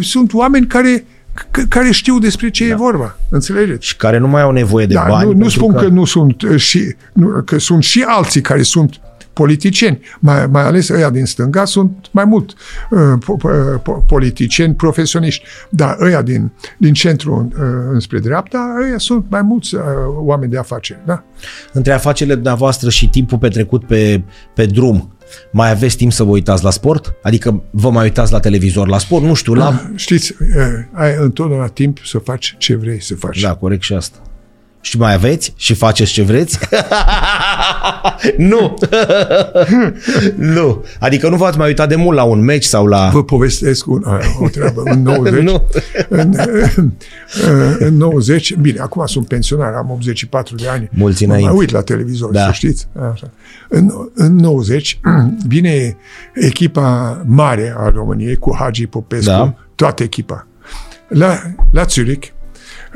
Sunt 0.00 0.32
oameni 0.32 0.66
care, 0.66 1.04
c- 1.34 1.68
care 1.68 1.90
știu 1.90 2.18
despre 2.18 2.50
ce 2.50 2.66
da. 2.66 2.72
e 2.72 2.76
vorba. 2.76 3.16
Înțelegeți? 3.30 3.86
Și 3.86 3.96
care 3.96 4.18
nu 4.18 4.28
mai 4.28 4.42
au 4.42 4.50
nevoie 4.50 4.86
de 4.86 4.94
Da, 4.94 5.04
bani. 5.08 5.24
nu, 5.24 5.32
nu 5.32 5.38
pentru 5.38 5.58
spun 5.58 5.72
că... 5.72 5.80
că 5.80 5.86
nu 5.88 6.04
sunt 6.04 6.42
uh, 6.42 6.56
și 6.60 6.94
nu, 7.12 7.42
că 7.44 7.58
sunt 7.58 7.82
și 7.82 8.04
alții 8.06 8.40
care 8.40 8.62
sunt 8.62 9.00
politicieni, 9.34 10.00
mai, 10.20 10.46
mai 10.46 10.62
ales 10.62 10.88
ăia 10.88 11.10
din 11.10 11.24
stânga 11.24 11.64
sunt 11.64 12.08
mai 12.10 12.24
mult 12.24 12.54
uh, 12.90 12.98
po, 13.24 13.36
po, 13.36 13.48
po, 13.82 13.92
politicieni 13.92 14.74
profesioniști, 14.74 15.44
dar 15.68 15.96
ăia 16.00 16.22
din, 16.22 16.52
din 16.78 16.92
centru 16.92 17.48
uh, 17.52 17.60
înspre 17.92 18.18
dreapta, 18.18 18.76
ăia 18.82 18.98
sunt 18.98 19.24
mai 19.28 19.42
mulți 19.42 19.74
uh, 19.74 19.82
oameni 20.16 20.50
de 20.50 20.58
afaceri, 20.58 21.00
da? 21.06 21.24
Între 21.72 21.92
afacerile 21.92 22.34
dumneavoastră 22.34 22.90
și 22.90 23.08
timpul 23.08 23.38
petrecut 23.38 23.86
pe, 23.86 24.22
pe 24.54 24.66
drum, 24.66 25.08
mai 25.52 25.70
aveți 25.70 25.96
timp 25.96 26.12
să 26.12 26.22
vă 26.22 26.30
uitați 26.30 26.64
la 26.64 26.70
sport? 26.70 27.14
Adică 27.22 27.62
vă 27.70 27.90
mai 27.90 28.04
uitați 28.04 28.32
la 28.32 28.40
televizor, 28.40 28.88
la 28.88 28.98
sport? 28.98 29.24
Nu 29.24 29.34
știu, 29.34 29.54
la... 29.54 29.90
Știți, 29.94 30.34
uh, 30.40 30.46
ai 30.92 31.16
întotdeauna 31.20 31.66
timp 31.66 31.98
să 32.04 32.18
faci 32.18 32.54
ce 32.58 32.76
vrei 32.76 33.02
să 33.02 33.14
faci. 33.14 33.40
Da, 33.40 33.54
corect 33.54 33.82
și 33.82 33.92
asta. 33.92 34.18
Și 34.84 34.98
mai 34.98 35.14
aveți? 35.14 35.52
Și 35.56 35.74
faceți 35.74 36.12
ce 36.12 36.22
vreți? 36.22 36.58
nu! 38.36 38.74
nu. 40.54 40.84
Adică 40.98 41.28
nu 41.28 41.36
v-ați 41.36 41.58
mai 41.58 41.66
uitat 41.66 41.88
de 41.88 41.94
mult 41.94 42.16
la 42.16 42.22
un 42.22 42.40
meci 42.44 42.64
sau 42.64 42.86
la... 42.86 43.10
Vă 43.12 43.24
povestesc 43.24 43.86
un, 43.86 44.04
o 44.40 44.48
treabă. 44.48 44.82
În 44.84 45.02
90, 45.12 45.42
Nu. 45.42 45.62
în, 46.08 46.34
în 47.78 47.96
90, 47.96 48.54
bine, 48.54 48.80
acum 48.80 49.06
sunt 49.06 49.26
pensionar, 49.28 49.72
am 49.72 49.90
84 49.90 50.54
de 50.54 50.68
ani. 50.68 50.88
Mulți 50.92 51.24
Mă 51.24 51.32
mai 51.32 51.40
înainte. 51.42 51.60
uit 51.60 51.70
la 51.70 51.80
televizor, 51.82 52.30
Da. 52.30 52.44
să 52.44 52.52
știți. 52.52 52.86
Așa. 53.12 53.30
În, 53.68 53.90
în 54.14 54.36
90 54.36 55.00
vine 55.46 55.96
echipa 56.34 57.22
mare 57.26 57.74
a 57.76 57.88
României 57.94 58.36
cu 58.36 58.56
Hagi 58.58 58.86
Popescu, 58.86 59.30
Da. 59.30 59.54
toată 59.74 60.02
echipa, 60.02 60.46
la, 61.08 61.38
la 61.70 61.82
Zurich 61.82 62.28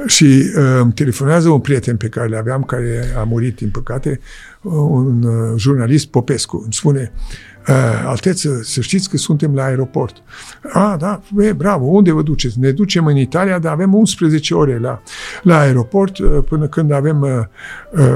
și 0.06 0.24
uh, 0.24 0.78
îmi 0.80 0.92
telefonează 0.92 1.48
un 1.48 1.60
prieten 1.60 1.96
pe 1.96 2.08
care 2.08 2.28
le 2.28 2.36
aveam, 2.36 2.62
care 2.62 3.04
a 3.18 3.22
murit, 3.22 3.56
din 3.56 3.70
păcate, 3.70 4.20
uh, 4.62 4.72
un 4.72 5.22
uh, 5.22 5.54
jurnalist 5.56 6.06
Popescu. 6.06 6.60
Îmi 6.62 6.72
spune, 6.72 7.12
uh, 7.68 8.04
Alteță, 8.06 8.60
să 8.62 8.80
știți 8.80 9.10
că 9.10 9.16
suntem 9.16 9.54
la 9.54 9.64
aeroport. 9.64 10.16
A, 10.72 10.96
da, 10.98 11.20
e, 11.38 11.52
bravo, 11.52 11.84
unde 11.84 12.12
vă 12.12 12.22
duceți? 12.22 12.58
Ne 12.58 12.70
ducem 12.70 13.06
în 13.06 13.16
Italia, 13.16 13.58
dar 13.58 13.72
avem 13.72 13.94
11 13.94 14.54
ore 14.54 14.78
la, 14.78 15.02
la 15.42 15.58
aeroport 15.58 16.18
uh, 16.18 16.38
până 16.48 16.66
când 16.66 16.92
avem 16.92 17.20
uh, 17.20 17.30
uh, 17.92 18.06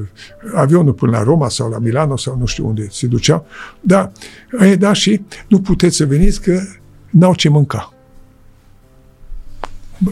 uh, 0.00 0.06
avionul 0.54 0.92
până 0.92 1.10
la 1.10 1.22
Roma 1.22 1.48
sau 1.48 1.70
la 1.70 1.78
Milano 1.78 2.16
sau 2.16 2.36
nu 2.38 2.46
știu 2.46 2.66
unde 2.66 2.86
se 2.90 3.06
duceau. 3.06 3.46
Da, 3.80 4.12
e, 4.60 4.76
da, 4.76 4.92
și 4.92 5.24
nu 5.48 5.60
puteți 5.60 5.96
să 5.96 6.06
veniți 6.06 6.42
că 6.42 6.60
n-au 7.10 7.34
ce 7.34 7.48
mânca. 7.48 7.94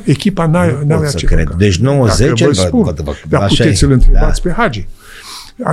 Echipa 0.04 0.46
n-a, 0.46 0.64
Nu 0.66 0.72
pot 0.72 0.84
n-avea 0.86 1.08
să 1.08 1.16
ce 1.16 1.26
cred. 1.26 1.38
mânca. 1.38 1.54
Deci 1.56 1.78
90 1.78 2.18
Dacă 2.28 2.34
vă 2.40 2.46
vă- 2.46 2.52
spun, 2.66 2.82
vă- 2.82 2.94
vă- 3.02 3.14
dar 3.28 3.40
așa 3.42 3.48
puteți 3.48 3.68
e. 3.68 3.74
să-l 3.74 3.90
întrebați 3.92 4.42
Da. 4.42 4.48
pe 4.50 4.60
Hagi. 4.60 4.86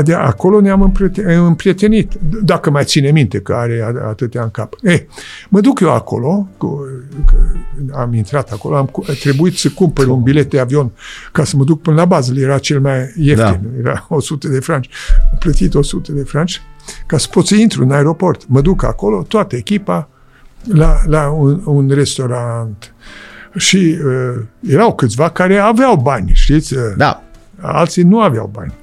De 0.04 0.14
acolo 0.14 0.60
ne-am 0.62 0.82
împrieten- 0.82 1.38
împrietenit, 1.38 2.12
dacă 2.44 2.70
mai 2.70 2.84
ține 2.84 3.12
minte 3.12 3.40
că 3.40 3.54
are 3.54 3.82
a- 4.04 4.08
atâtea 4.08 4.44
în 4.44 4.50
cap. 4.50 4.74
Eh, 4.84 5.00
mă 5.50 5.60
duc 5.60 5.80
eu 5.80 5.94
acolo, 5.94 6.48
cu, 6.58 6.80
că 7.26 7.36
am 7.98 8.14
intrat 8.14 8.52
acolo, 8.52 8.76
am 8.78 8.86
cu- 8.86 9.04
a 9.10 9.12
trebuit 9.20 9.58
să 9.58 9.70
cumpăr 9.70 10.08
un 10.08 10.22
bilet 10.22 10.50
de 10.50 10.60
avion 10.60 10.92
ca 11.32 11.44
să 11.44 11.58
mă 11.58 11.64
duc 11.64 11.82
până 11.82 11.96
la 11.96 12.06
bază, 12.06 12.34
era 12.38 12.58
cel 12.58 12.80
mai 12.80 12.98
ieftin, 13.18 13.60
da. 13.82 13.90
era 13.90 14.06
100 14.10 14.48
de 14.48 14.60
franci. 14.60 14.90
Am 15.32 15.38
plătit 15.40 15.74
100 15.74 16.12
de 16.12 16.22
franci 16.24 16.62
ca 17.06 17.18
să 17.18 17.28
pot 17.32 17.46
să 17.48 17.56
intru 17.56 17.84
în 17.84 17.92
aeroport. 17.92 18.42
Mă 18.48 18.62
duc 18.62 18.84
acolo, 18.84 19.22
toată 19.28 19.56
echipa, 19.56 20.10
la, 20.64 20.96
la 21.08 21.30
un, 21.30 21.62
un 21.66 21.90
restaurant. 21.94 22.94
Și 23.58 23.98
uh, 24.06 24.42
erau 24.68 24.96
câțiva 24.96 25.30
care 25.30 25.58
aveau 25.58 25.96
bani, 25.96 26.32
știți? 26.34 26.74
Uh, 26.74 26.82
Da. 26.98 27.24
alții 27.60 28.04
nu 28.04 28.22
aveau 28.22 28.50
bani. 28.54 28.74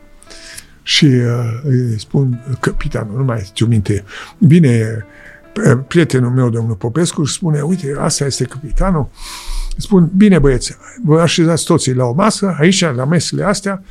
Și 0.83 1.05
uh, 1.05 1.61
îi 1.63 1.99
spun, 2.01 2.45
capitanul, 2.61 3.17
nu 3.17 3.25
mai 3.25 3.41
știu 3.45 3.67
minte, 3.67 4.05
bine, 4.39 5.05
p- 5.53 5.87
prietenul 5.89 6.31
meu, 6.31 6.49
domnul 6.51 6.75
Popescu, 6.75 7.21
își 7.21 7.33
spune, 7.35 7.61
uite, 7.61 7.95
asta 7.99 8.25
este 8.25 8.45
capitanul. 8.45 9.09
Spun, 9.77 10.11
bine 10.17 10.39
băieți, 10.39 10.77
vă 11.05 11.21
așezați 11.21 11.65
toții 11.65 11.95
la 11.95 12.05
o 12.05 12.13
masă, 12.13 12.57
aici, 12.59 12.81
la 12.95 13.05
mesele 13.05 13.45
astea, 13.45 13.83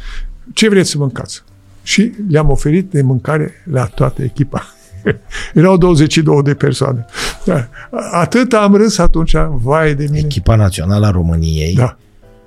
ce 0.53 0.69
vreți 0.69 0.89
să 0.89 0.97
mâncați? 0.97 1.43
Și 1.83 2.13
le-am 2.29 2.49
oferit 2.49 2.91
de 2.91 3.01
mâncare 3.01 3.51
la 3.71 3.85
toată 3.85 4.23
echipa. 4.23 4.65
Erau 5.53 5.77
22 5.77 6.41
de 6.43 6.53
persoane. 6.53 7.05
Da. 7.45 7.67
Atât 8.11 8.53
am 8.53 8.75
râs 8.75 8.97
atunci, 8.97 9.33
vai 9.51 9.93
de 9.93 10.05
mine. 10.09 10.21
Echipa 10.25 10.55
națională 10.55 11.05
a 11.05 11.11
României, 11.11 11.73
Da, 11.73 11.97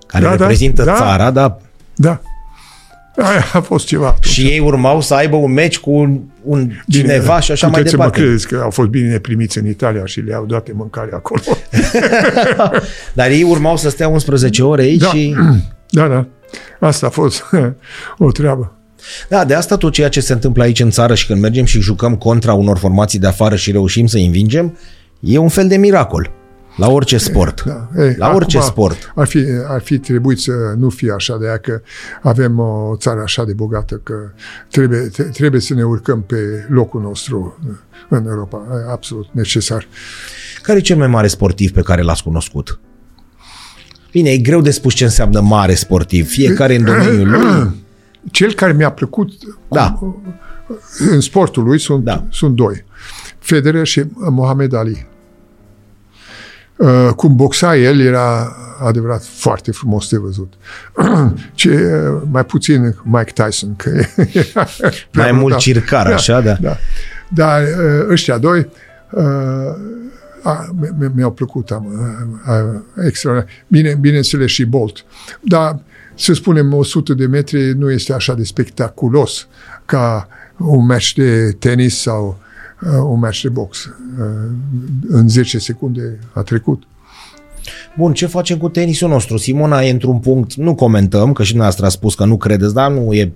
care 0.07 0.25
Da, 0.25 0.31
da, 0.31 0.37
reprezintă 0.37 0.85
da. 0.85 0.95
țara, 0.95 1.31
dar 1.31 1.57
da. 1.95 2.21
Aia 3.17 3.45
a 3.53 3.61
fost 3.61 3.87
ceva 3.87 4.07
atunci. 4.07 4.27
și 4.27 4.47
ei 4.47 4.59
urmau 4.59 5.01
să 5.01 5.15
aibă 5.15 5.37
un 5.37 5.53
meci 5.53 5.79
cu 5.79 5.91
un, 5.91 6.21
un 6.43 6.71
cineva 6.89 7.41
și 7.41 7.53
așa 7.53 7.67
mai 7.67 7.77
puteți 7.77 7.91
să 7.91 7.97
departe. 7.97 8.19
mă 8.21 8.25
credeți 8.27 8.49
că 8.49 8.61
au 8.63 8.71
fost 8.71 8.89
bine 8.89 9.19
primiți 9.19 9.59
în 9.59 9.67
Italia 9.67 10.05
și 10.05 10.21
le-au 10.21 10.45
dat 10.45 10.65
de 10.65 10.73
mâncare 10.75 11.11
acolo. 11.15 11.41
Dar 13.13 13.31
ei 13.31 13.43
urmau 13.43 13.77
să 13.77 13.91
stea 13.91 14.09
11 14.09 14.63
ore 14.63 14.83
aici 14.83 15.01
Da. 15.01 15.07
și... 15.09 15.35
da, 15.91 16.07
da. 16.09 16.27
Asta 16.81 17.07
a 17.07 17.11
fost 17.11 17.45
o 18.19 18.31
treabă. 18.31 18.73
Da, 19.29 19.45
de 19.45 19.55
asta 19.55 19.77
tot 19.77 19.93
ceea 19.93 20.09
ce 20.09 20.21
se 20.21 20.33
întâmplă 20.33 20.63
aici 20.63 20.81
în 20.81 20.91
țară 20.91 21.15
și 21.15 21.27
când 21.27 21.41
mergem 21.41 21.65
și 21.65 21.81
jucăm 21.81 22.17
contra 22.17 22.53
unor 22.55 22.79
formații 22.79 23.19
de 23.19 23.27
afară 23.27 23.57
și 23.57 23.71
reușim 23.71 24.07
să-i 24.07 24.25
învingem, 24.25 24.79
e 25.21 25.39
un 25.39 25.49
fel 25.49 25.69
de 25.69 25.77
miracol. 25.77 26.31
La 26.77 26.89
orice 26.91 27.19
sport. 27.19 27.63
Da. 27.65 27.89
Ei, 27.99 28.15
La 28.19 28.33
orice 28.35 28.57
acum 28.57 28.69
sport. 28.69 29.13
Ar 29.15 29.27
fi, 29.27 29.39
ar 29.69 29.81
fi 29.81 29.99
trebuit 29.99 30.39
să 30.39 30.53
nu 30.79 30.89
fie 30.89 31.13
așa 31.13 31.37
de 31.41 31.47
aia 31.47 31.57
că 31.59 31.81
avem 32.23 32.59
o 32.59 32.95
țară 32.99 33.21
așa 33.21 33.45
de 33.45 33.53
bogată 33.53 34.01
că 34.03 34.15
trebuie, 34.71 34.99
te- 35.01 35.23
trebuie 35.23 35.61
să 35.61 35.75
ne 35.75 35.83
urcăm 35.83 36.23
pe 36.23 36.37
locul 36.69 37.01
nostru 37.01 37.59
în 38.09 38.27
Europa. 38.27 38.63
E 38.89 38.91
absolut 38.93 39.27
necesar. 39.33 39.87
Care 40.63 40.79
e 40.79 40.81
cel 40.81 40.97
mai 40.97 41.07
mare 41.07 41.27
sportiv 41.27 41.73
pe 41.73 41.83
care 41.83 42.03
l-ați 42.03 42.23
cunoscut? 42.23 42.79
Bine, 44.11 44.31
e 44.31 44.39
greu 44.39 44.61
de 44.61 44.71
spus 44.71 44.95
ce 44.95 45.05
înseamnă 45.05 45.41
mare 45.41 45.75
sportiv. 45.75 46.29
Fiecare 46.29 46.75
în 46.75 46.85
domeniul 46.85 47.29
lui. 47.31 47.71
Cel 48.31 48.53
care 48.53 48.73
mi-a 48.73 48.91
plăcut 48.91 49.31
Da. 49.69 49.99
în 51.11 51.21
sportul 51.21 51.63
lui 51.65 51.79
sunt, 51.81 52.05
Da. 52.05 52.25
sunt 52.31 52.55
doi. 52.55 52.85
Federer 53.39 53.87
și 53.87 54.03
Mohamed 54.15 54.75
Ali. 54.75 55.07
Uh, 56.77 57.09
cum 57.17 57.37
boxa 57.37 57.77
el 57.77 58.01
era 58.01 58.57
adevărat 58.85 59.25
foarte 59.25 59.71
frumos 59.73 60.09
de 60.11 60.17
văzut. 60.17 60.53
Ce, 61.55 61.71
uh, 62.15 62.23
mai 62.31 62.45
puțin 62.45 62.97
Mike 63.03 63.33
Tyson, 63.43 63.77
că 63.77 63.91
era 64.33 64.67
prea 65.11 65.23
Mai 65.25 65.33
mult 65.33 65.43
brutal. 65.43 65.59
circar, 65.59 66.07
așa, 66.07 66.41
da. 66.41 66.53
da. 66.61 66.77
Dar 67.29 67.63
uh, 67.63 68.07
ăștia 68.11 68.39
doi 68.39 68.69
uh, 69.11 69.23
A, 70.43 70.75
mi- 70.99 71.11
mi-au 71.15 71.33
plăcut, 71.33 71.71
am, 71.71 71.87
a, 72.45 72.53
a, 72.53 72.83
extra, 73.07 73.45
bine, 73.67 73.95
bineînțeles 74.01 74.51
și 74.51 74.65
Bolt. 74.65 75.05
Dar, 75.41 75.79
să 76.15 76.33
spunem, 76.33 76.73
100 76.73 77.15
de 77.15 77.27
metri 77.27 77.79
nu 77.79 77.91
este 77.91 78.13
așa 78.13 78.35
de 78.35 78.45
spectaculos 78.45 79.49
ca 79.85 80.29
un 80.59 80.87
match 80.87 81.13
de 81.13 81.53
tenis 81.59 82.01
sau 82.01 82.39
uh, 82.83 82.91
un 83.09 83.19
match 83.19 83.41
de 83.43 83.49
box. 83.49 83.85
Uh, 83.85 83.93
în 85.09 85.29
10 85.29 85.59
secunde 85.59 86.19
a 86.33 86.43
trecut. 86.43 86.83
Bun, 87.97 88.13
ce 88.13 88.27
facem 88.27 88.59
cu 88.59 88.69
tenisul 88.69 89.09
nostru? 89.09 89.37
Simona 89.37 89.83
e 89.83 89.91
într-un 89.91 90.19
punct, 90.19 90.55
nu 90.55 90.75
comentăm, 90.75 91.33
că 91.33 91.43
și 91.43 91.49
dumneavoastră 91.49 91.87
a 91.87 91.89
spus 91.89 92.15
că 92.15 92.25
nu 92.25 92.37
credeți, 92.37 92.75
dar 92.75 92.91
nu 92.91 93.13
e 93.13 93.33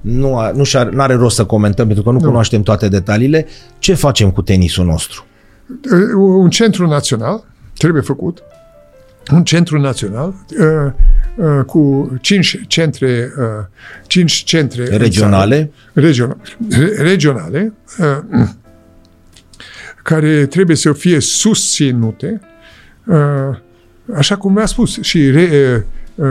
nu, 0.00 0.36
a, 0.36 0.50
nu 0.50 0.64
și-ar, 0.64 0.92
are 0.96 1.14
rost 1.14 1.36
să 1.36 1.44
comentăm 1.44 1.86
pentru 1.86 2.04
că 2.04 2.10
nu, 2.10 2.18
nu 2.18 2.24
cunoaștem 2.24 2.62
toate 2.62 2.88
detaliile. 2.88 3.46
Ce 3.78 3.94
facem 3.94 4.30
cu 4.30 4.42
tenisul 4.42 4.84
nostru? 4.84 5.24
Uh, 5.68 6.12
Un 6.14 6.50
centru 6.50 6.86
național 6.86 7.44
trebuie 7.76 8.02
făcut, 8.02 8.42
un 9.30 9.44
centru 9.44 9.80
național 9.80 10.34
uh, 10.58 10.92
uh, 11.36 11.64
cu 11.64 12.12
cinci 12.20 12.60
centre, 12.66 13.32
uh, 13.38 13.44
cinci 14.06 14.32
centre 14.32 14.92
în 14.92 14.98
Regionale? 14.98 15.56
țară, 15.56 16.06
regionale, 16.06 16.40
regionale 16.98 17.72
uh, 17.98 18.48
care 20.02 20.46
trebuie 20.46 20.76
să 20.76 20.92
fie 20.92 21.20
susținute, 21.20 22.40
uh, 23.04 23.16
așa 24.14 24.36
cum 24.36 24.52
mi-a 24.52 24.66
spus, 24.66 25.00
și 25.00 25.30
re, 25.30 25.86
uh, 26.14 26.26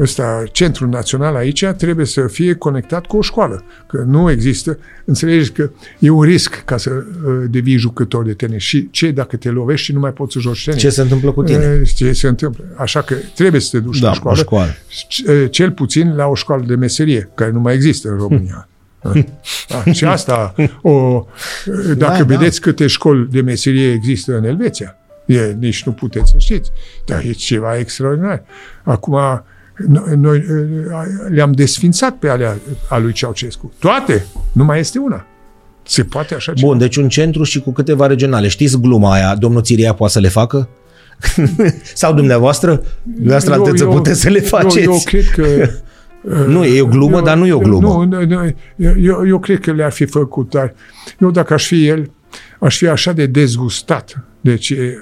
ăsta, 0.00 0.42
centrul 0.52 0.88
național 0.88 1.34
aici 1.36 1.64
trebuie 1.64 2.06
să 2.06 2.26
fie 2.26 2.54
conectat 2.54 3.06
cu 3.06 3.16
o 3.16 3.20
școală. 3.20 3.64
Că 3.86 4.04
nu 4.06 4.30
există, 4.30 4.78
înțelegeți 5.04 5.52
că 5.52 5.70
e 5.98 6.10
un 6.10 6.22
risc 6.22 6.62
ca 6.64 6.76
să 6.76 6.90
uh, 6.90 7.44
devii 7.50 7.76
jucător 7.76 8.24
de 8.24 8.32
tenis. 8.32 8.62
Și 8.62 8.90
ce 8.90 9.10
dacă 9.10 9.36
te 9.36 9.48
lovești 9.50 9.84
și 9.84 9.92
nu 9.92 9.98
mai 10.00 10.12
poți 10.12 10.32
să 10.32 10.38
joci 10.38 10.64
tenis? 10.64 10.80
Ce 10.80 10.88
se 10.90 11.00
întâmplă 11.00 11.32
cu 11.32 11.42
tine? 11.42 11.78
Uh, 11.82 11.88
Ce 11.94 12.12
se 12.12 12.28
întâmplă? 12.28 12.64
Așa 12.76 13.02
că 13.02 13.14
trebuie 13.34 13.60
să 13.60 13.68
te 13.70 13.78
duci 13.78 13.98
Da, 13.98 14.06
la 14.06 14.12
o 14.12 14.14
școală. 14.14 14.38
școală. 14.38 14.70
C- 14.70 15.28
uh, 15.42 15.50
Cel 15.50 15.70
puțin 15.70 16.14
la 16.16 16.26
o 16.26 16.34
școală 16.34 16.64
de 16.66 16.74
meserie, 16.74 17.30
care 17.34 17.50
nu 17.50 17.60
mai 17.60 17.74
există 17.74 18.08
în 18.08 18.16
România. 18.16 18.68
Da, 19.68 19.92
și 19.92 20.04
asta, 20.04 20.54
o, 20.82 21.24
dacă 21.66 21.94
Da, 21.94 22.06
da, 22.06 22.16
da. 22.16 22.22
vedeți 22.24 22.60
câte 22.60 22.86
școli 22.86 23.28
de 23.30 23.40
meserie 23.40 23.92
există 23.92 24.36
în 24.36 24.44
Elveția, 24.44 24.96
e, 25.26 25.56
nici 25.58 25.82
nu 25.84 25.92
puteți 25.92 26.30
să 26.30 26.36
știți. 26.38 26.70
Dar 27.04 27.22
e 27.24 27.30
ceva 27.30 27.78
extraordinar. 27.78 28.42
Acum, 28.82 29.16
noi, 29.88 30.02
noi 30.16 30.44
le-am 31.28 31.52
desfințat 31.52 32.14
pe 32.16 32.28
alea 32.28 32.56
a 32.88 32.98
lui 32.98 33.12
Ceaușescu. 33.12 33.72
Toate! 33.78 34.26
Nu 34.52 34.64
mai 34.64 34.78
este 34.78 34.98
una. 34.98 35.26
Se 35.82 36.02
poate 36.04 36.34
așa 36.34 36.52
ceva? 36.52 36.66
Bun, 36.68 36.78
deci 36.78 36.96
un 36.96 37.08
centru 37.08 37.42
și 37.42 37.60
cu 37.60 37.72
câteva 37.72 38.06
regionale. 38.06 38.48
Știți 38.48 38.80
gluma 38.80 39.12
aia, 39.12 39.34
domnul 39.34 39.62
Țiria 39.62 39.92
poate 39.92 40.12
să 40.12 40.20
le 40.20 40.28
facă? 40.28 40.68
Sau 41.94 42.14
dumneavoastră? 42.14 42.82
Dumneavoastră 43.02 43.54
Eu- 43.54 43.62
atunci 43.62 43.78
să 43.78 43.84
eu- 43.84 43.90
puteți 43.90 44.20
să 44.20 44.28
le 44.28 44.40
faceți. 44.40 44.80
Eu, 44.80 44.92
eu 44.92 45.00
cred 45.04 45.24
că 45.28 45.44
Nu, 46.46 46.64
e 46.64 46.82
o 46.82 46.86
glumă, 46.86 47.20
dar 47.20 47.36
nu 47.36 47.46
e 47.46 47.52
o 47.52 47.58
glumă. 47.58 47.88
Nu, 47.88 48.04
nu, 48.04 48.24
nu, 48.24 48.54
eu, 48.96 49.26
eu 49.26 49.38
cred 49.38 49.60
că 49.60 49.72
le-ar 49.72 49.92
fi 49.92 50.04
făcut, 50.04 50.50
dar 50.50 50.74
eu 51.20 51.30
dacă 51.30 51.54
aș 51.54 51.66
fi 51.66 51.86
el, 51.86 52.10
aș 52.60 52.76
fi 52.76 52.86
așa 52.88 53.12
de 53.12 53.26
dezgustat 53.26 54.24
de, 54.50 54.56
ce, 54.56 55.00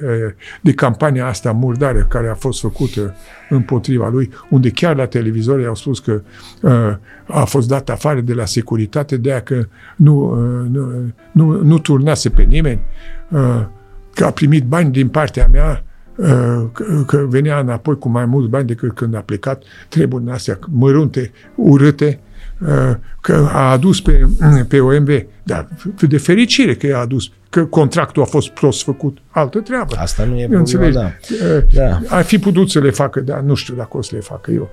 de 0.61 0.73
campania 0.73 1.27
asta 1.27 1.53
murdară 1.53 2.07
care 2.09 2.29
a 2.29 2.35
fost 2.35 2.61
făcută 2.61 3.15
împotriva 3.49 4.09
lui, 4.09 4.31
unde 4.51 4.71
chiar 4.71 4.97
la 4.97 5.07
televizor 5.07 5.61
i-au 5.61 5.75
spus 5.75 5.99
că 5.99 6.23
uh, 6.61 6.97
a 7.27 7.45
fost 7.45 7.69
dat 7.69 7.91
afară 7.91 8.21
de 8.21 8.33
la 8.33 8.45
securitate 8.45 9.17
de 9.17 9.41
că 9.45 9.67
nu, 9.97 10.31
uh, 10.31 10.69
nu, 10.71 11.13
nu, 11.33 11.63
nu 11.63 11.79
turnase 11.79 12.29
pe 12.29 12.43
nimeni, 12.43 12.81
uh, 13.29 13.67
că 14.15 14.25
a 14.25 14.31
primit 14.31 14.65
bani 14.65 14.91
din 14.91 15.09
partea 15.09 15.49
mea, 15.53 15.85
uh, 16.17 16.65
că, 16.73 17.03
că 17.07 17.27
venea 17.29 17.59
înapoi 17.59 17.99
cu 17.99 18.09
mai 18.09 18.25
mulți 18.25 18.51
bani 18.51 18.67
decât 18.67 18.95
când 18.95 19.15
a 19.15 19.21
plecat, 19.21 19.63
treburi 19.89 20.31
astea 20.31 20.59
mărunte, 20.71 21.33
urâte, 21.55 22.21
uh, 22.61 22.97
că 23.21 23.49
a 23.53 23.71
adus 23.71 24.01
pe, 24.01 24.29
pe 24.69 24.81
OMV. 24.81 25.09
Dar 25.43 25.69
de 26.09 26.19
fericire 26.19 26.75
că 26.75 26.87
i-a 26.87 26.99
adus, 26.99 27.31
că 27.55 27.65
contractul 27.65 28.23
a 28.23 28.25
fost 28.25 28.49
prost 28.49 28.83
făcut. 28.83 29.19
Altă 29.31 29.59
treabă. 29.59 29.95
Asta 29.99 30.25
nu 30.25 30.33
e 30.41 30.49
problema, 30.49 30.59
Înțelegi? 30.59 30.95
da. 30.97 31.13
Uh, 31.57 31.63
Da. 31.75 32.01
Ar 32.09 32.25
fi 32.25 32.39
putut 32.39 32.71
să 32.71 32.81
le 32.81 32.91
facă, 32.91 33.21
dar 33.21 33.41
nu 33.41 33.55
știu 33.55 33.75
dacă 33.75 33.97
o 33.97 34.03
să 34.03 34.11
le 34.15 34.21
facă 34.21 34.51
eu. 34.51 34.71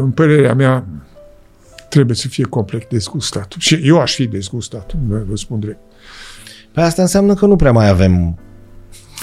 În 0.00 0.10
părerea 0.10 0.54
mea, 0.54 0.84
trebuie 1.88 2.16
să 2.16 2.28
fie 2.28 2.44
complet 2.44 2.88
dezgustat. 2.88 3.54
Și 3.58 3.80
eu 3.84 4.00
aș 4.00 4.14
fi 4.14 4.26
dezgustat, 4.26 4.92
vă 5.08 5.22
vă 5.28 5.36
spun 5.36 5.60
drept. 5.60 5.78
Păi 6.72 6.82
asta 6.82 7.02
înseamnă 7.02 7.34
că 7.34 7.46
nu 7.46 7.56
prea 7.56 7.72
mai 7.72 7.88
avem 7.88 8.38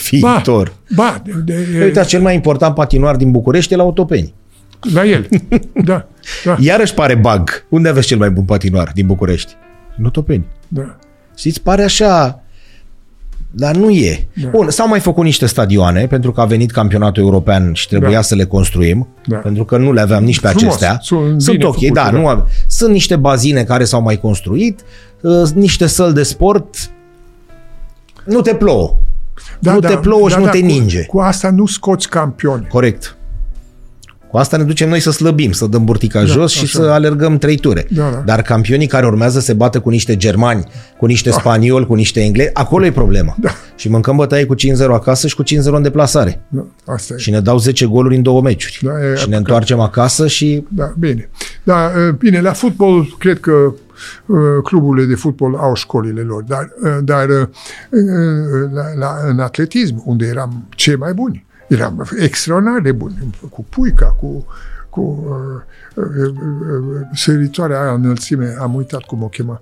viitor. 0.09 0.73
Ba, 0.95 1.21
de, 1.25 1.31
de, 1.45 1.83
Uitați, 1.83 2.09
cel 2.09 2.21
mai 2.21 2.35
important 2.35 2.75
patinoar 2.75 3.15
din 3.15 3.31
București 3.31 3.73
e 3.73 3.75
la 3.75 3.83
Otopeni. 3.83 4.33
la 4.93 5.05
el. 5.05 5.27
Da, 5.83 6.07
da, 6.43 6.55
Iarăși 6.59 6.93
pare 6.93 7.15
bug. 7.15 7.65
Unde 7.69 7.89
aveți 7.89 8.07
cel 8.07 8.17
mai 8.17 8.29
bun 8.31 8.43
patinoar 8.45 8.91
din 8.93 9.05
București? 9.07 9.53
În 9.97 10.05
Otopeni. 10.05 10.45
da. 10.67 10.95
Știți, 11.37 11.61
pare 11.61 11.83
așa, 11.83 12.43
dar 13.57 13.75
nu 13.75 13.89
e. 13.89 14.27
Da. 14.41 14.47
Bun, 14.49 14.69
s-au 14.69 14.87
mai 14.87 14.99
făcut 14.99 15.23
niște 15.23 15.45
stadioane, 15.45 16.07
pentru 16.07 16.31
că 16.31 16.41
a 16.41 16.45
venit 16.45 16.71
campionatul 16.71 17.23
european 17.23 17.73
și 17.73 17.87
trebuia 17.87 18.09
Da. 18.15 18.21
să 18.21 18.35
le 18.35 18.45
construim, 18.45 19.07
Da. 19.25 19.37
pentru 19.37 19.65
că 19.65 19.77
nu 19.77 19.93
le 19.93 20.01
aveam 20.01 20.23
nici 20.23 20.39
pe 20.39 20.47
Frumos, 20.47 20.63
acestea. 20.63 20.97
sunt 21.01 21.41
Sunt 21.41 21.55
bine 21.55 21.67
ok, 21.67 21.73
făcute, 21.73 21.91
da, 21.93 22.03
da. 22.11 22.17
nu 22.17 22.27
ave- 22.27 22.43
Sunt 22.67 22.91
niște 22.91 23.15
bazine 23.15 23.63
care 23.63 23.83
s-au 23.83 24.01
mai 24.01 24.19
construit, 24.19 24.81
uh, 25.21 25.49
niște 25.53 25.87
săli 25.87 26.13
de 26.13 26.23
sport, 26.23 26.75
nu 28.25 28.41
te 28.41 28.53
plouă. 28.55 28.95
Nu 29.59 29.79
te 29.79 29.97
plouă 29.97 30.29
și 30.29 30.37
nu 30.39 30.47
te 30.47 30.59
cu, 30.59 30.65
ninge. 30.65 31.05
Cu 31.05 31.19
asta 31.19 31.49
nu 31.49 31.65
scoți 31.65 32.09
campioni. 32.09 32.67
Corect. 32.67 33.17
Cu 34.35 34.41
asta 34.41 34.57
ne 34.57 34.63
ducem 34.63 34.89
noi 34.89 34.99
să 34.99 35.11
slăbim, 35.11 35.51
să 35.51 35.65
dăm 35.65 35.85
burtica 35.85 36.19
Da, 36.19 36.25
jos 36.25 36.51
și 36.51 36.63
așa. 36.63 36.79
să 36.79 36.89
alergăm 36.89 37.37
trei 37.37 37.57
ture. 37.57 37.87
Da, 37.89 38.09
da. 38.09 38.21
Dar 38.25 38.41
campionii 38.41 38.87
care 38.87 39.05
urmează 39.05 39.39
se 39.39 39.53
bată 39.53 39.79
cu 39.79 39.89
niște 39.89 40.17
germani, 40.17 40.63
cu 40.97 41.05
niște 41.05 41.31
spanioli, 41.31 41.85
cu 41.85 41.93
niște 41.93 42.21
englezi, 42.21 42.49
acolo 42.53 42.85
e 42.85 42.91
problema. 42.91 43.35
Da. 43.39 43.49
Și 43.75 43.89
mâncăm 43.89 44.15
bătaie 44.15 44.45
cu 44.45 44.55
5-0 44.55 44.57
acasă 44.89 45.27
și 45.27 45.35
cu 45.35 45.43
5-0 45.43 45.45
în 45.71 45.81
deplasare. 45.81 46.41
Da, 46.47 46.65
asta 46.85 47.13
e. 47.13 47.17
Și 47.17 47.29
ne 47.29 47.39
dau 47.39 47.57
10 47.57 47.85
goluri 47.85 48.15
în 48.15 48.21
două 48.21 48.41
meciuri. 48.41 48.79
Da, 48.81 48.91
e 48.91 49.03
și 49.03 49.09
ne 49.09 49.15
păcat. 49.23 49.37
întoarcem 49.37 49.79
acasă 49.79 50.27
și 50.27 50.65
Da, 50.69 50.93
bine. 50.99 51.29
Da, 51.63 51.91
uh, 52.07 52.13
bine, 52.13 52.41
la 52.41 52.53
fotbal 52.53 53.15
cred 53.19 53.39
că 53.39 53.51
uh, 53.51 54.37
cluburile 54.63 55.05
de 55.05 55.15
fotbal 55.15 55.55
au 55.55 55.73
școlile 55.75 56.21
lor, 56.21 56.43
dar, 56.43 56.69
uh, 56.83 56.97
dar 57.03 57.29
uh, 57.29 57.47
uh, 57.89 58.69
la, 58.73 58.83
la, 58.99 59.29
în 59.29 59.39
atletism, 59.39 60.01
unde 60.05 60.25
eram 60.25 60.67
cei 60.69 60.95
mai 60.95 61.13
buni, 61.13 61.45
eram 61.67 62.07
extraordinar 62.19 62.79
de 62.81 62.91
buni, 62.91 63.29
cu 63.49 63.65
puica, 63.69 64.05
cu 64.05 64.45
cu 64.89 65.25
uh, 65.95 66.03
uh, 66.03 66.29
uh, 66.29 67.07
săritoarea 67.13 67.81
aia 67.81 67.91
înălțime, 67.91 68.55
am 68.59 68.75
uitat 68.75 69.01
cum 69.01 69.23
o 69.23 69.27
chema. 69.27 69.61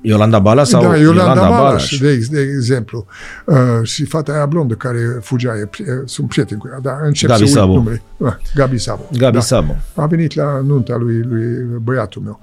Iolanda 0.00 0.38
Bala 0.38 0.64
sau 0.64 0.82
da, 0.82 0.96
Iolanda, 0.96 1.34
Balas, 1.40 1.58
Balas? 1.60 1.98
de, 2.00 2.10
ex- 2.10 2.28
de 2.28 2.40
exemplu. 2.40 3.06
Uh, 3.44 3.56
și 3.82 4.04
fata 4.04 4.32
aia 4.32 4.46
blondă 4.46 4.74
care 4.74 4.98
fugea, 5.20 5.56
e, 5.58 5.64
pri- 5.66 5.84
e, 5.84 6.02
sunt 6.04 6.28
prieteni 6.28 6.60
cu 6.60 6.68
ea, 6.72 6.78
dar 6.82 7.00
încep 7.04 7.28
Gabi 7.28 7.40
să 7.40 7.44
uit 7.46 7.54
Sabo. 7.56 7.72
numele. 7.74 8.02
Uh, 8.16 8.32
Gabi 8.54 8.78
Sabo. 8.78 9.08
Gabi 9.18 9.34
da. 9.34 9.40
Sabo. 9.40 9.76
A 9.94 10.06
venit 10.06 10.34
la 10.34 10.60
nunta 10.66 10.96
lui, 10.96 11.22
lui 11.22 11.44
băiatul 11.82 12.22
meu. 12.22 12.40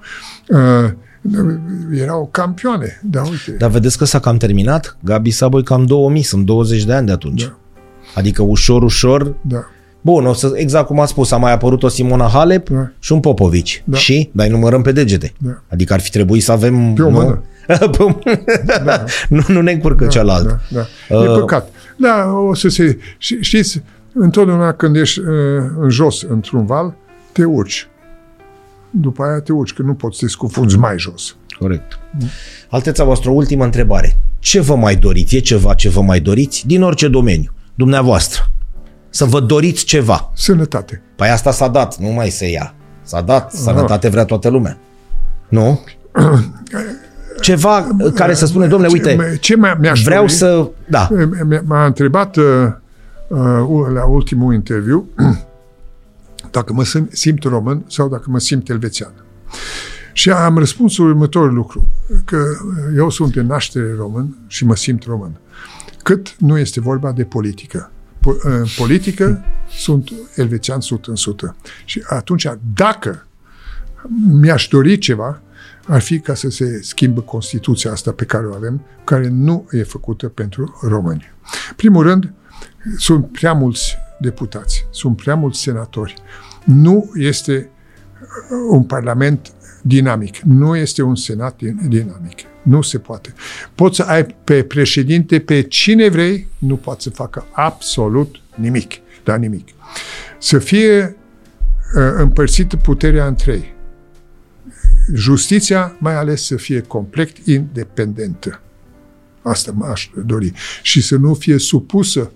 Uh, 0.48 0.90
erau 2.00 2.28
campioane, 2.32 3.00
da, 3.04 3.22
uite. 3.22 3.50
Dar 3.58 3.70
vedeți 3.70 3.98
că 3.98 4.04
s-a 4.04 4.18
cam 4.20 4.36
terminat? 4.36 4.96
Gabi 5.04 5.30
Sabo 5.30 5.58
e 5.58 5.62
cam 5.62 5.86
2000, 5.86 6.22
sunt 6.22 6.44
20 6.44 6.84
de 6.84 6.92
ani 6.92 7.06
de 7.06 7.12
atunci. 7.12 7.44
Da. 7.44 7.56
Adică 8.16 8.42
ușor, 8.42 8.82
ușor 8.82 9.34
Da. 9.40 9.64
Bun, 10.00 10.26
o 10.26 10.32
să, 10.32 10.52
exact 10.54 10.86
cum 10.86 11.00
a 11.00 11.04
spus, 11.06 11.30
a 11.30 11.36
mai 11.36 11.52
apărut 11.52 11.82
o 11.82 11.88
Simona 11.88 12.26
Halep 12.28 12.68
Da. 12.68 12.90
și 12.98 13.12
un 13.12 13.20
Popovici. 13.20 13.82
Da. 13.84 13.96
Și? 13.96 14.30
Dar 14.32 14.46
îi 14.46 14.52
numărăm 14.52 14.82
pe 14.82 14.92
degete. 14.92 15.32
Da. 15.38 15.62
Adică 15.68 15.92
ar 15.92 16.00
fi 16.00 16.10
trebuit 16.10 16.42
să 16.42 16.52
avem... 16.52 16.92
Pe 16.94 17.02
o 17.02 17.10
nu? 17.10 17.16
mână. 17.16 17.42
Pe 17.66 18.02
o 18.02 18.06
mână. 18.08 19.04
nu, 19.28 19.42
nu 19.48 19.60
ne 19.60 19.72
încurcă 19.72 20.04
Da, 20.04 20.10
cealaltă. 20.10 20.60
Da, 20.70 20.86
da. 21.08 21.14
E 21.24 21.28
Uh, 21.28 21.38
păcat. 21.38 21.68
Da, 21.96 22.30
o 22.48 22.54
să 22.54 22.68
se... 22.68 22.98
și- 23.18 23.38
Știți, 23.40 23.82
întotdeauna 24.12 24.72
când 24.72 24.96
ești 24.96 25.18
uh, 25.18 25.26
în 25.80 25.88
jos, 25.90 26.22
într-un 26.22 26.66
val, 26.66 26.94
te 27.32 27.44
urci. 27.44 27.88
După 28.90 29.22
aia 29.22 29.40
te 29.40 29.52
urci, 29.52 29.72
că 29.72 29.82
nu 29.82 29.94
poți 29.94 30.18
să 30.18 30.24
te 30.24 30.30
scufunzi 30.30 30.76
mai 30.78 30.94
jos. 30.98 31.36
Corect. 31.58 31.98
Alteța 32.68 33.04
voastră, 33.04 33.30
ultimă 33.30 33.64
întrebare. 33.64 34.16
Ce 34.38 34.60
vă 34.60 34.74
mai 34.76 34.96
doriți? 34.96 35.36
E 35.36 35.38
ceva 35.38 35.74
ce 35.74 35.88
vă 35.88 36.00
mai 36.02 36.20
doriți? 36.20 36.66
Din 36.66 36.82
orice 36.82 37.08
domeniu. 37.08 37.50
Dumneavoastră. 37.76 38.50
Să 39.10 39.24
vă 39.24 39.40
doriți 39.40 39.84
ceva. 39.84 40.30
Sănătate. 40.34 41.02
Păi 41.16 41.28
asta 41.28 41.50
s-a 41.50 41.68
dat, 41.68 41.96
nu 41.96 42.08
mai 42.08 42.30
se 42.30 42.50
ia. 42.50 42.74
S-a 43.02 43.20
dat, 43.20 43.52
sănătate 43.52 44.08
vrea 44.08 44.24
toată 44.24 44.48
lumea. 44.48 44.78
Nu? 45.48 45.80
Ceva 47.40 47.86
care 48.14 48.34
să 48.34 48.46
spune, 48.46 48.66
domnule, 48.66 48.92
uite, 48.92 49.16
Ce, 49.30 49.36
ce 49.40 49.56
mai, 49.56 49.76
mi-aș 49.80 50.02
vreau 50.02 50.20
dori, 50.20 50.32
să... 50.32 50.70
Da, 50.88 51.08
M- 51.08 51.62
M-a 51.64 51.84
întrebat 51.84 52.36
uh, 52.36 52.44
uh, 53.28 53.86
la 53.94 54.04
ultimul 54.04 54.54
interviu 54.54 55.08
dacă 56.50 56.72
mă 56.72 56.82
sim- 56.84 57.10
simt 57.12 57.42
român 57.42 57.84
sau 57.88 58.08
dacă 58.08 58.24
mă 58.26 58.38
simt 58.38 58.68
elvețian. 58.68 59.12
Și 60.12 60.30
am 60.30 60.58
răspuns 60.58 60.98
următorul 60.98 61.54
lucru, 61.54 61.88
că 62.24 62.38
eu 62.96 63.10
sunt 63.10 63.32
de 63.32 63.40
naștere 63.40 63.94
român 63.98 64.36
și 64.46 64.64
mă 64.64 64.74
simt 64.76 65.04
român. 65.04 65.38
Cât 66.06 66.36
nu 66.38 66.58
este 66.58 66.80
vorba 66.80 67.12
de 67.12 67.24
politică. 67.24 67.90
În 68.42 68.64
politică 68.76 69.44
sunt 69.70 70.12
elvețian 70.34 70.78
100%. 70.80 70.84
Și 71.84 72.02
atunci, 72.06 72.46
dacă 72.74 73.26
mi-aș 74.30 74.68
dori 74.68 74.98
ceva, 74.98 75.40
ar 75.86 76.00
fi 76.00 76.20
ca 76.20 76.34
să 76.34 76.50
se 76.50 76.82
schimbă 76.82 77.20
Constituția 77.20 77.90
asta 77.90 78.12
pe 78.12 78.24
care 78.24 78.46
o 78.46 78.54
avem, 78.54 78.80
care 79.04 79.28
nu 79.28 79.66
e 79.70 79.82
făcută 79.82 80.28
pentru 80.28 80.78
români. 80.82 81.32
Primul 81.76 82.02
rând, 82.02 82.32
sunt 82.96 83.32
prea 83.32 83.52
mulți 83.52 83.96
deputați, 84.20 84.86
sunt 84.90 85.16
prea 85.16 85.34
mulți 85.34 85.60
senatori. 85.60 86.14
Nu 86.64 87.10
este 87.14 87.70
un 88.70 88.84
parlament 88.84 89.52
dinamic, 89.82 90.38
nu 90.38 90.76
este 90.76 91.02
un 91.02 91.14
senat 91.16 91.60
dinamic. 91.88 92.38
Nu 92.68 92.82
se 92.82 92.98
poate. 92.98 93.34
Poți 93.74 93.96
să 93.96 94.02
ai 94.02 94.26
pe 94.44 94.62
președinte, 94.62 95.40
pe 95.40 95.62
cine 95.62 96.08
vrei, 96.08 96.48
nu 96.58 96.76
poate 96.76 97.00
să 97.00 97.10
facă 97.10 97.46
absolut 97.52 98.36
nimic. 98.54 98.92
Da, 99.24 99.36
nimic. 99.36 99.68
Să 100.38 100.58
fie 100.58 101.16
uh, 101.96 102.12
împărțită 102.16 102.76
puterea 102.76 103.26
în 103.26 103.34
trei. 103.34 103.74
Justiția, 105.14 105.96
mai 105.98 106.14
ales, 106.14 106.46
să 106.46 106.56
fie 106.56 106.80
complet 106.80 107.36
independentă. 107.46 108.60
Asta 109.42 109.72
m-aș 109.74 110.08
dori. 110.24 110.52
Și 110.82 111.02
să 111.02 111.16
nu 111.16 111.34
fie 111.34 111.58
supusă 111.58 112.30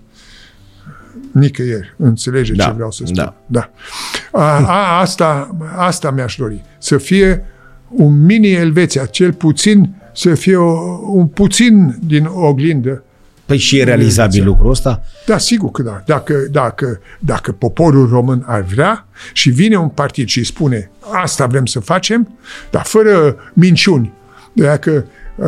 nicăieri. 1.31 1.93
Înțelege 1.97 2.53
da, 2.53 2.65
ce 2.65 2.71
vreau 2.71 2.91
să 2.91 3.01
spun. 3.03 3.15
Da. 3.15 3.35
da. 3.45 3.71
A, 4.31 4.65
a, 4.65 4.99
asta, 4.99 5.57
asta 5.75 6.11
mi-aș 6.11 6.35
dori. 6.35 6.63
Să 6.79 6.97
fie 6.97 7.45
un 7.89 8.25
mini 8.25 8.51
Elveția, 8.51 9.05
cel 9.05 9.33
puțin 9.33 10.00
să 10.13 10.35
fie 10.35 10.55
o, 10.55 10.71
un 11.07 11.27
puțin 11.27 11.97
din 12.05 12.25
oglindă. 12.25 13.03
Păi 13.45 13.57
și 13.57 13.77
e 13.77 13.83
realizabil 13.83 14.43
lucrul 14.43 14.69
ăsta? 14.69 15.03
Da, 15.25 15.37
sigur 15.37 15.71
că 15.71 15.81
da. 15.81 16.03
Dacă, 16.05 16.33
dacă, 16.51 16.99
dacă 17.19 17.51
poporul 17.51 18.09
român 18.09 18.43
ar 18.45 18.61
vrea 18.61 19.07
și 19.33 19.49
vine 19.49 19.75
un 19.75 19.89
partid 19.89 20.27
și 20.27 20.43
spune 20.43 20.91
asta 20.99 21.45
vrem 21.45 21.65
să 21.65 21.79
facem, 21.79 22.37
dar 22.69 22.85
fără 22.85 23.35
minciuni. 23.53 24.13
Dacă 24.53 25.05
uh, 25.35 25.47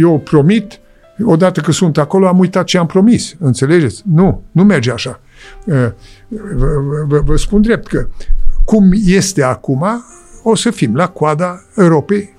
eu 0.00 0.18
promit, 0.18 0.80
odată 1.22 1.60
că 1.60 1.72
sunt 1.72 1.98
acolo, 1.98 2.28
am 2.28 2.38
uitat 2.38 2.64
ce 2.64 2.78
am 2.78 2.86
promis. 2.86 3.34
Înțelegeți? 3.38 4.02
Nu, 4.12 4.42
nu 4.52 4.64
merge 4.64 4.92
așa. 4.92 5.20
Uh, 5.64 5.74
vă, 6.54 6.66
vă, 7.06 7.20
vă 7.24 7.36
spun 7.36 7.62
drept 7.62 7.86
că 7.86 8.06
cum 8.64 8.92
este 9.04 9.42
acum, 9.42 10.04
o 10.42 10.54
să 10.54 10.70
fim 10.70 10.94
la 10.94 11.08
coada 11.08 11.64
Europei 11.76 12.35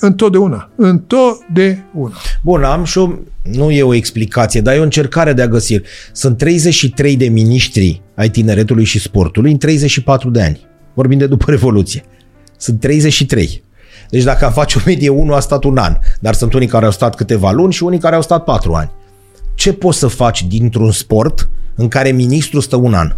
întotdeauna. 0.00 0.70
Întotdeauna. 0.76 2.16
Bun, 2.42 2.62
am 2.62 2.84
și 2.84 2.98
o, 2.98 3.12
nu 3.42 3.70
e 3.70 3.82
o 3.82 3.94
explicație, 3.94 4.60
dar 4.60 4.74
e 4.74 4.78
o 4.78 4.82
încercare 4.82 5.32
de 5.32 5.42
a 5.42 5.48
găsi. 5.48 5.80
Sunt 6.12 6.36
33 6.36 7.16
de 7.16 7.28
miniștri 7.28 8.02
ai 8.14 8.30
tineretului 8.30 8.84
și 8.84 8.98
sportului 8.98 9.50
în 9.50 9.58
34 9.58 10.30
de 10.30 10.42
ani. 10.42 10.66
Vorbim 10.94 11.18
de 11.18 11.26
după 11.26 11.50
Revoluție. 11.50 12.04
Sunt 12.56 12.80
33. 12.80 13.62
Deci 14.10 14.22
dacă 14.22 14.44
am 14.44 14.52
face 14.52 14.78
o 14.78 14.82
medie, 14.86 15.08
unul 15.08 15.34
a 15.34 15.40
stat 15.40 15.64
un 15.64 15.76
an, 15.76 15.96
dar 16.20 16.34
sunt 16.34 16.52
unii 16.52 16.66
care 16.66 16.84
au 16.84 16.90
stat 16.90 17.14
câteva 17.14 17.50
luni 17.50 17.72
și 17.72 17.82
unii 17.82 17.98
care 17.98 18.14
au 18.14 18.22
stat 18.22 18.44
patru 18.44 18.72
ani. 18.72 18.90
Ce 19.54 19.72
poți 19.72 19.98
să 19.98 20.06
faci 20.06 20.46
dintr-un 20.46 20.90
sport 20.90 21.48
în 21.74 21.88
care 21.88 22.10
ministrul 22.10 22.60
stă 22.60 22.76
un 22.76 22.94
an? 22.94 23.14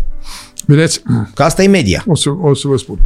Vedeți? 0.66 1.02
Că 1.34 1.42
asta 1.42 1.62
e 1.62 1.66
media. 1.66 2.04
O 2.06 2.14
să, 2.14 2.30
o 2.40 2.54
să 2.54 2.68
vă 2.68 2.76
spun. 2.76 2.98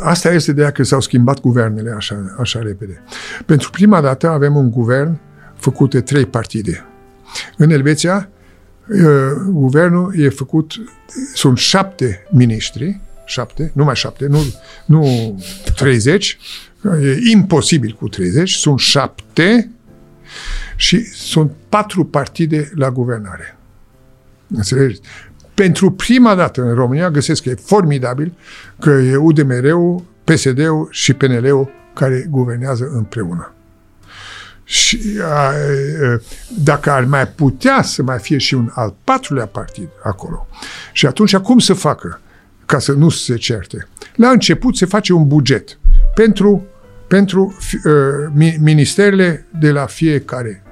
Asta 0.00 0.32
este 0.32 0.52
de 0.52 0.70
că 0.74 0.82
s-au 0.82 1.00
schimbat 1.00 1.40
guvernele 1.40 1.90
așa, 1.90 2.34
așa 2.38 2.60
repede. 2.60 3.02
Pentru 3.46 3.70
prima 3.70 4.00
dată 4.00 4.28
avem 4.28 4.56
un 4.56 4.70
guvern 4.70 5.18
făcut 5.56 5.90
de 5.90 6.00
trei 6.00 6.26
partide. 6.26 6.84
În 7.56 7.70
Elveția, 7.70 8.28
uh, 8.88 9.06
guvernul 9.48 10.14
e 10.16 10.28
făcut, 10.28 10.72
sunt 11.34 11.58
șapte 11.58 12.26
miniștri, 12.30 13.00
șapte, 13.24 13.70
numai 13.74 13.96
șapte, 13.96 14.26
nu, 14.26 14.38
nu 14.84 15.34
30, 15.76 16.38
e 17.02 17.30
imposibil 17.30 17.96
cu 17.98 18.08
30, 18.08 18.50
sunt 18.50 18.78
șapte 18.78 19.70
și 20.76 21.04
sunt 21.04 21.52
patru 21.68 22.04
partide 22.04 22.70
la 22.74 22.90
guvernare. 22.90 23.58
Înțelegeți? 24.56 25.00
Pentru 25.60 25.90
prima 25.90 26.34
dată 26.34 26.62
în 26.62 26.74
România 26.74 27.10
găsesc 27.10 27.42
că 27.42 27.48
e 27.48 27.54
formidabil 27.54 28.32
că 28.78 28.90
e 28.90 29.16
UDMR-ul, 29.16 30.02
PSD-ul 30.24 30.88
și 30.90 31.12
PNL-ul 31.12 31.70
care 31.94 32.26
guvernează 32.30 32.90
împreună. 32.94 33.54
Și 34.64 35.00
a, 35.22 35.52
dacă 36.58 36.90
ar 36.90 37.04
mai 37.04 37.26
putea 37.26 37.82
să 37.82 38.02
mai 38.02 38.18
fie 38.18 38.38
și 38.38 38.54
un 38.54 38.70
al 38.74 38.94
patrulea 39.04 39.46
partid 39.46 39.88
acolo, 40.02 40.46
și 40.92 41.06
atunci 41.06 41.36
cum 41.36 41.58
să 41.58 41.74
facă 41.74 42.20
ca 42.66 42.78
să 42.78 42.92
nu 42.92 43.08
se 43.08 43.36
certe? 43.36 43.88
La 44.14 44.28
început 44.28 44.76
se 44.76 44.86
face 44.86 45.12
un 45.12 45.26
buget 45.26 45.78
pentru, 46.14 46.66
pentru 47.06 47.56
uh, 47.84 48.56
ministerele 48.60 49.46
de 49.58 49.70
la 49.70 49.86
fiecare 49.86 50.62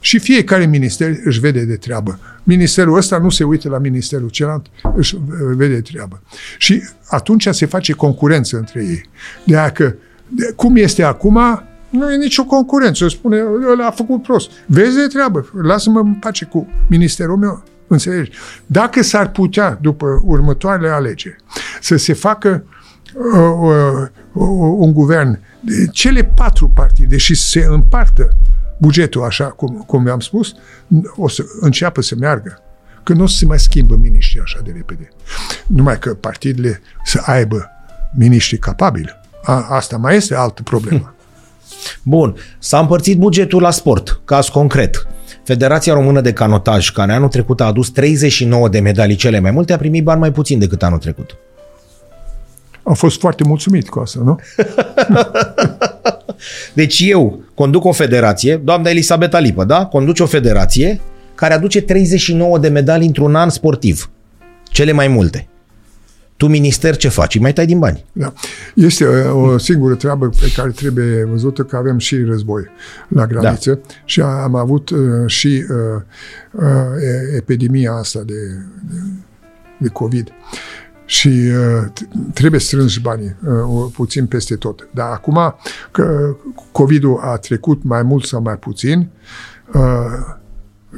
și 0.00 0.18
fiecare 0.18 0.66
minister 0.66 1.16
își 1.24 1.40
vede 1.40 1.64
de 1.64 1.76
treabă. 1.76 2.18
Ministerul 2.42 2.96
ăsta 2.96 3.18
nu 3.18 3.30
se 3.30 3.44
uită 3.44 3.68
la 3.68 3.78
ministerul 3.78 4.28
celălalt, 4.28 4.66
își 4.96 5.18
vede 5.56 5.80
treabă. 5.80 6.22
Și 6.58 6.82
atunci 7.08 7.48
se 7.50 7.66
face 7.66 7.92
concurență 7.92 8.56
între 8.56 8.84
ei. 8.84 9.02
Dacă, 9.44 9.96
de, 10.28 10.52
cum 10.56 10.76
este 10.76 11.02
acum, 11.02 11.62
nu 11.90 12.12
e 12.12 12.16
nicio 12.16 12.44
concurență. 12.44 13.08
Spune, 13.08 13.44
ăla 13.72 13.86
a 13.86 13.90
făcut 13.90 14.22
prost. 14.22 14.50
Vezi 14.66 14.96
de 14.96 15.06
treabă, 15.06 15.50
lasă-mă 15.62 15.98
în 15.98 16.14
pace 16.14 16.44
cu 16.44 16.68
ministerul 16.88 17.36
meu. 17.36 17.62
Înțelegi? 17.86 18.30
Dacă 18.66 19.02
s-ar 19.02 19.30
putea, 19.30 19.78
după 19.80 20.20
următoarele 20.24 20.88
alegeri, 20.88 21.36
să 21.80 21.96
se 21.96 22.12
facă 22.12 22.64
uh, 23.14 23.52
uh, 23.60 24.08
uh, 24.32 24.74
un 24.76 24.92
guvern 24.92 25.38
de 25.60 25.86
cele 25.92 26.24
patru 26.24 26.68
partide 26.68 27.16
și 27.16 27.34
să 27.34 27.48
se 27.48 27.66
împartă 27.68 28.28
bugetul, 28.78 29.24
așa 29.24 29.44
cum, 29.44 29.84
cum 29.86 30.04
v-am 30.04 30.20
spus, 30.20 30.54
o 31.16 31.28
să 31.28 31.44
înceapă 31.60 32.00
să 32.00 32.14
meargă. 32.18 32.62
Că 33.02 33.12
nu 33.12 33.22
o 33.22 33.26
să 33.26 33.36
se 33.36 33.46
mai 33.46 33.58
schimbă 33.58 33.96
miniștrii 34.00 34.40
așa 34.40 34.60
de 34.64 34.72
repede. 34.76 35.08
Numai 35.66 35.98
că 35.98 36.14
partidele 36.14 36.80
să 37.04 37.22
aibă 37.24 37.70
miniștri 38.16 38.58
capabili. 38.58 39.20
A, 39.42 39.66
asta 39.68 39.96
mai 39.96 40.16
este 40.16 40.34
altă 40.34 40.62
problemă. 40.62 41.14
Bun. 42.02 42.36
S-a 42.58 42.78
împărțit 42.78 43.18
bugetul 43.18 43.62
la 43.62 43.70
sport, 43.70 44.20
caz 44.24 44.48
concret. 44.48 45.06
Federația 45.44 45.94
Română 45.94 46.20
de 46.20 46.32
Canotaj, 46.32 46.90
care 46.90 47.12
anul 47.12 47.28
trecut 47.28 47.60
a 47.60 47.64
adus 47.64 47.90
39 47.90 48.68
de 48.68 48.80
medalii 48.80 49.16
cele 49.16 49.40
mai 49.40 49.50
multe, 49.50 49.72
a 49.72 49.76
primit 49.76 50.04
bani 50.04 50.20
mai 50.20 50.32
puțin 50.32 50.58
decât 50.58 50.82
anul 50.82 50.98
trecut. 50.98 51.36
Am 52.82 52.94
fost 52.94 53.18
foarte 53.18 53.44
mulțumit 53.44 53.88
cu 53.88 54.00
asta, 54.00 54.20
nu? 54.24 54.38
Deci 56.72 57.00
eu 57.06 57.42
conduc 57.54 57.84
o 57.84 57.92
federație, 57.92 58.56
doamna 58.56 58.90
Elisabeta 58.90 59.38
Lipă, 59.38 59.64
da? 59.64 59.86
Conduce 59.86 60.22
o 60.22 60.26
federație 60.26 61.00
care 61.34 61.54
aduce 61.54 61.80
39 61.80 62.58
de 62.58 62.68
medalii 62.68 63.06
într-un 63.06 63.34
an 63.34 63.50
sportiv. 63.50 64.10
Cele 64.64 64.92
mai 64.92 65.08
multe. 65.08 65.48
Tu, 66.38 66.46
minister, 66.46 66.96
ce 66.96 67.08
faci? 67.08 67.34
Îi 67.34 67.40
mai 67.40 67.52
tai 67.52 67.66
din 67.66 67.78
bani. 67.78 68.04
Da. 68.12 68.32
Este 68.74 69.04
o 69.06 69.58
singură 69.58 69.94
treabă 69.94 70.28
pe 70.28 70.52
care 70.56 70.70
trebuie 70.70 71.24
văzută 71.24 71.62
că 71.62 71.76
avem 71.76 71.98
și 71.98 72.16
război 72.22 72.64
la 73.08 73.26
graniță 73.26 73.70
da. 73.70 73.94
și 74.04 74.20
am 74.20 74.54
avut 74.54 74.90
uh, 74.90 74.98
și 75.26 75.64
uh, 75.70 76.02
uh, 76.52 76.64
epidemia 77.36 77.92
asta 77.92 78.22
de, 78.26 78.34
de, 78.90 78.96
de 79.78 79.88
COVID 79.88 80.32
și 81.08 81.28
uh, 81.28 81.86
trebuie 82.34 82.60
strânși 82.60 83.00
banii 83.00 83.36
uh, 83.46 83.90
puțin 83.92 84.26
peste 84.26 84.56
tot. 84.56 84.88
Dar 84.90 85.10
acum 85.10 85.54
că 85.90 86.36
COVID-ul 86.72 87.20
a 87.22 87.36
trecut 87.36 87.82
mai 87.82 88.02
mult 88.02 88.24
sau 88.24 88.42
mai 88.42 88.56
puțin, 88.56 89.08
uh, 89.72 89.80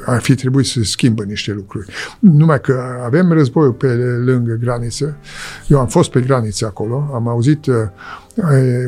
ar 0.05 0.21
fi 0.21 0.35
trebuit 0.35 0.65
să 0.65 0.83
schimbă 0.83 1.23
niște 1.23 1.51
lucruri. 1.51 1.93
Numai 2.19 2.61
că 2.61 2.83
avem 3.03 3.31
războiul 3.31 3.73
pe 3.73 3.87
lângă 4.25 4.53
graniță. 4.53 5.17
Eu 5.67 5.79
am 5.79 5.87
fost 5.87 6.11
pe 6.11 6.21
graniță 6.21 6.65
acolo, 6.65 7.09
am 7.13 7.27
auzit 7.27 7.65
uh, 7.65 7.75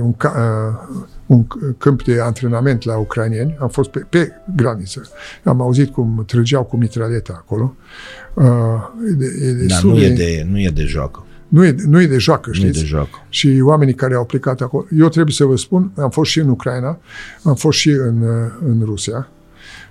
un, 0.02 0.16
uh, 0.24 1.00
un 1.26 1.48
câmp 1.78 2.04
de 2.04 2.22
antrenament 2.22 2.84
la 2.84 2.98
ucranieni, 2.98 3.58
am 3.60 3.70
fost 3.70 3.90
pe, 3.90 4.00
pe 4.10 4.32
graniță. 4.56 5.02
Am 5.44 5.62
auzit 5.62 5.92
cum 5.92 6.24
trăgeau 6.28 6.64
cu 6.64 6.78
mitraleta 6.78 7.34
acolo. 7.38 7.76
Uh, 7.78 8.23
e, 9.22 9.46
e 9.46 9.66
Dar 9.68 9.82
nu 9.82 10.02
e, 10.02 10.10
de, 10.10 10.48
nu 10.50 10.60
e 10.60 10.70
de 10.70 10.84
joacă. 10.84 11.26
Nu 11.48 11.66
e, 11.66 11.76
nu 11.88 12.02
e 12.02 12.08
de 12.08 12.18
joacă, 12.18 12.52
știți? 12.52 12.72
Nu 12.72 12.78
e 12.78 12.82
de 12.82 12.88
joacă. 12.88 13.26
Și 13.30 13.60
oamenii 13.64 13.94
care 13.94 14.16
au 14.16 14.26
plecat 14.26 14.62
acolo. 14.62 14.86
Eu 14.98 15.10
trebuie 15.10 15.34
să 15.34 15.46
vă 15.46 15.56
spun, 15.56 15.92
am 15.98 16.10
fost 16.10 16.32
și 16.32 16.40
în 16.40 16.50
Ucraina, 16.50 17.00
am 17.44 17.56
fost 17.56 17.78
și 17.78 17.90
în, 17.90 18.22
uh, 18.22 18.52
în 18.66 18.82
Rusia. 18.84 19.30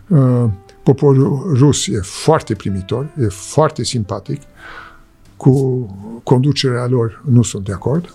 Uh, 0.09 0.45
poporul 0.83 1.53
rus 1.55 1.87
e 1.87 2.01
foarte 2.03 2.55
primitor, 2.55 3.11
e 3.21 3.27
foarte 3.27 3.85
simpatic. 3.85 4.41
Cu 5.37 5.87
conducerea 6.23 6.87
lor 6.87 7.23
nu 7.31 7.43
sunt 7.43 7.65
de 7.65 7.73
acord. 7.73 8.15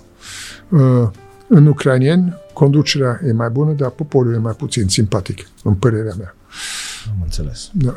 Uh, 0.70 1.10
în 1.48 1.68
ucrainieni, 1.68 2.34
conducerea 2.54 3.22
e 3.28 3.32
mai 3.32 3.50
bună, 3.50 3.72
dar 3.72 3.90
poporul 3.90 4.34
e 4.34 4.38
mai 4.38 4.54
puțin 4.54 4.88
simpatic, 4.88 5.50
în 5.64 5.74
părerea 5.74 6.14
mea. 6.18 6.36
Am 7.10 7.18
înțeles. 7.24 7.70
Da. 7.74 7.96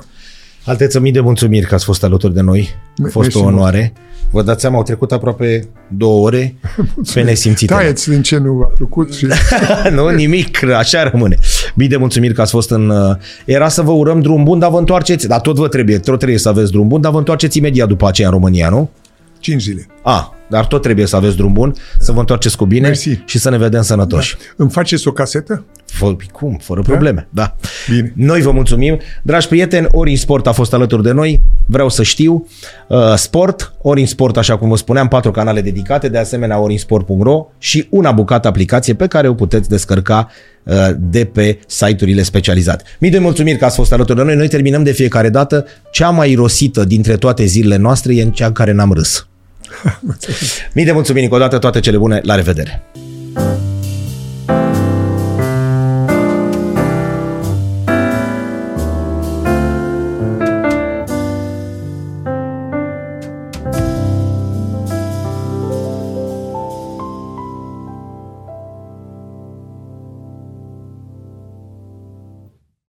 Alteță, 0.65 1.01
mii 1.01 1.13
de 1.13 1.21
mulțumiri 1.21 1.67
că 1.67 1.75
ați 1.75 1.85
fost 1.85 2.05
alături 2.05 2.35
de 2.35 2.41
noi. 2.41 2.69
A 3.05 3.09
fost 3.11 3.15
Mersi 3.17 3.37
o 3.37 3.43
mult. 3.43 3.55
onoare. 3.55 3.93
Vă 4.31 4.43
dați 4.43 4.61
seama, 4.61 4.77
au 4.77 4.83
trecut 4.83 5.13
aproape 5.13 5.69
două 5.97 6.25
ore 6.27 6.55
pe 7.15 7.23
nesimțite. 7.23 7.75
Taieți 7.75 8.09
din 8.09 8.23
ce 8.23 8.37
nu 8.39 8.53
v-a 8.53 8.67
plăcut 8.77 9.15
și 9.15 9.27
nu, 9.95 10.09
nimic, 10.09 10.63
așa 10.65 11.09
rămâne. 11.11 11.37
Mii 11.75 11.89
de 11.89 11.97
mulțumiri 11.97 12.35
că 12.35 12.41
ați 12.41 12.51
fost 12.51 12.71
în... 12.71 12.89
uh, 12.89 13.17
Era 13.45 13.69
să 13.69 13.83
vă 13.83 13.91
urăm 13.91 14.21
drum 14.21 14.45
bun, 14.45 14.59
dar 14.59 14.71
vă 14.71 14.79
întoarceți, 14.79 15.29
dar 15.29 15.41
tot 15.41 15.57
vă 15.57 15.69
trebuie, 15.69 15.99
tot 15.99 16.19
trebuie 16.19 16.39
să 16.39 16.49
aveți 16.49 16.71
drum 16.71 16.89
bun, 16.89 17.01
dar 17.01 17.13
vă 17.13 17.19
întoarceți 17.19 17.59
imediat 17.59 17.89
după 17.89 18.09
aceea 18.09 18.29
în 18.29 18.35
România, 18.35 18.69
nu? 18.69 18.91
5 19.39 19.63
zile. 19.63 19.87
A, 20.03 20.35
dar 20.49 20.67
tot 20.67 20.83
trebuie 20.83 21.07
să 21.07 21.17
aveți 21.17 21.37
drum 21.37 21.53
bun, 21.53 21.75
să 21.99 22.13
vă 22.13 22.21
întoarceți 22.21 22.57
cu 22.57 22.65
bine 22.67 22.87
Mersi. 22.87 23.23
și 23.25 23.39
să 23.39 23.51
ne 23.51 23.59
vedem 23.59 23.83
sănătoși. 23.83 24.37
Îmi 24.57 24.71
faceți 24.71 25.09
o 25.09 25.13
casetă? 25.13 25.65
Fă, 25.91 26.17
cum? 26.33 26.59
Fără 26.63 26.81
probleme, 26.83 27.29
da. 27.31 27.57
Bine. 27.89 28.13
Noi 28.17 28.41
vă 28.41 28.51
mulțumim. 28.51 28.99
Dragi 29.23 29.49
prieteni, 29.49 29.87
Ori 29.91 30.11
în 30.11 30.17
Sport 30.17 30.47
a 30.47 30.53
fost 30.53 30.75
alături 30.75 31.03
de 31.03 31.13
noi. 31.13 31.41
Vreau 31.67 31.89
să 31.89 32.03
știu. 32.03 32.47
Uh, 32.89 33.15
sport, 33.17 33.75
Ori 33.83 34.01
în 34.01 34.07
Sport, 34.07 34.37
așa 34.37 34.59
cum 34.59 34.69
vă 34.69 34.77
spuneam, 34.77 35.09
patru 35.09 35.31
canale 35.31 35.61
dedicate, 35.61 36.09
de 36.09 36.19
asemenea 36.19 36.59
orinsport.ro 36.59 37.47
și 37.59 37.87
una 37.91 38.13
bucată 38.13 38.49
aplicație 38.49 38.95
pe 38.95 39.07
care 39.07 39.29
o 39.29 39.35
puteți 39.35 39.69
descărca 39.69 40.31
uh, 40.63 40.75
de 40.99 41.25
pe 41.25 41.59
site-urile 41.67 42.23
specializate. 42.23 42.85
Mii 42.99 43.11
de 43.11 43.19
mulțumiri 43.19 43.59
că 43.59 43.65
ați 43.65 43.77
fost 43.77 43.93
alături 43.93 44.19
de 44.19 44.25
noi. 44.25 44.35
Noi 44.35 44.49
terminăm 44.49 44.83
de 44.83 44.93
fiecare 44.93 45.29
dată. 45.29 45.65
Cea 45.91 46.11
mai 46.11 46.31
irosită 46.31 46.85
dintre 46.85 47.17
toate 47.17 47.45
zilele 47.45 47.77
noastre 47.77 48.15
e 48.15 48.23
în 48.23 48.31
cea 48.31 48.47
în 48.47 48.53
care 48.53 48.73
n-am 48.73 48.93
râs. 48.93 49.29
Mii 50.75 50.85
de 50.85 50.93
mulțumiri 50.93 51.25
încă 51.25 51.37
o 51.37 51.41
dată, 51.41 51.59
toate 51.59 51.81
cele 51.81 51.97
bune, 51.97 52.21
la 52.23 52.35
revedere! 52.35 52.83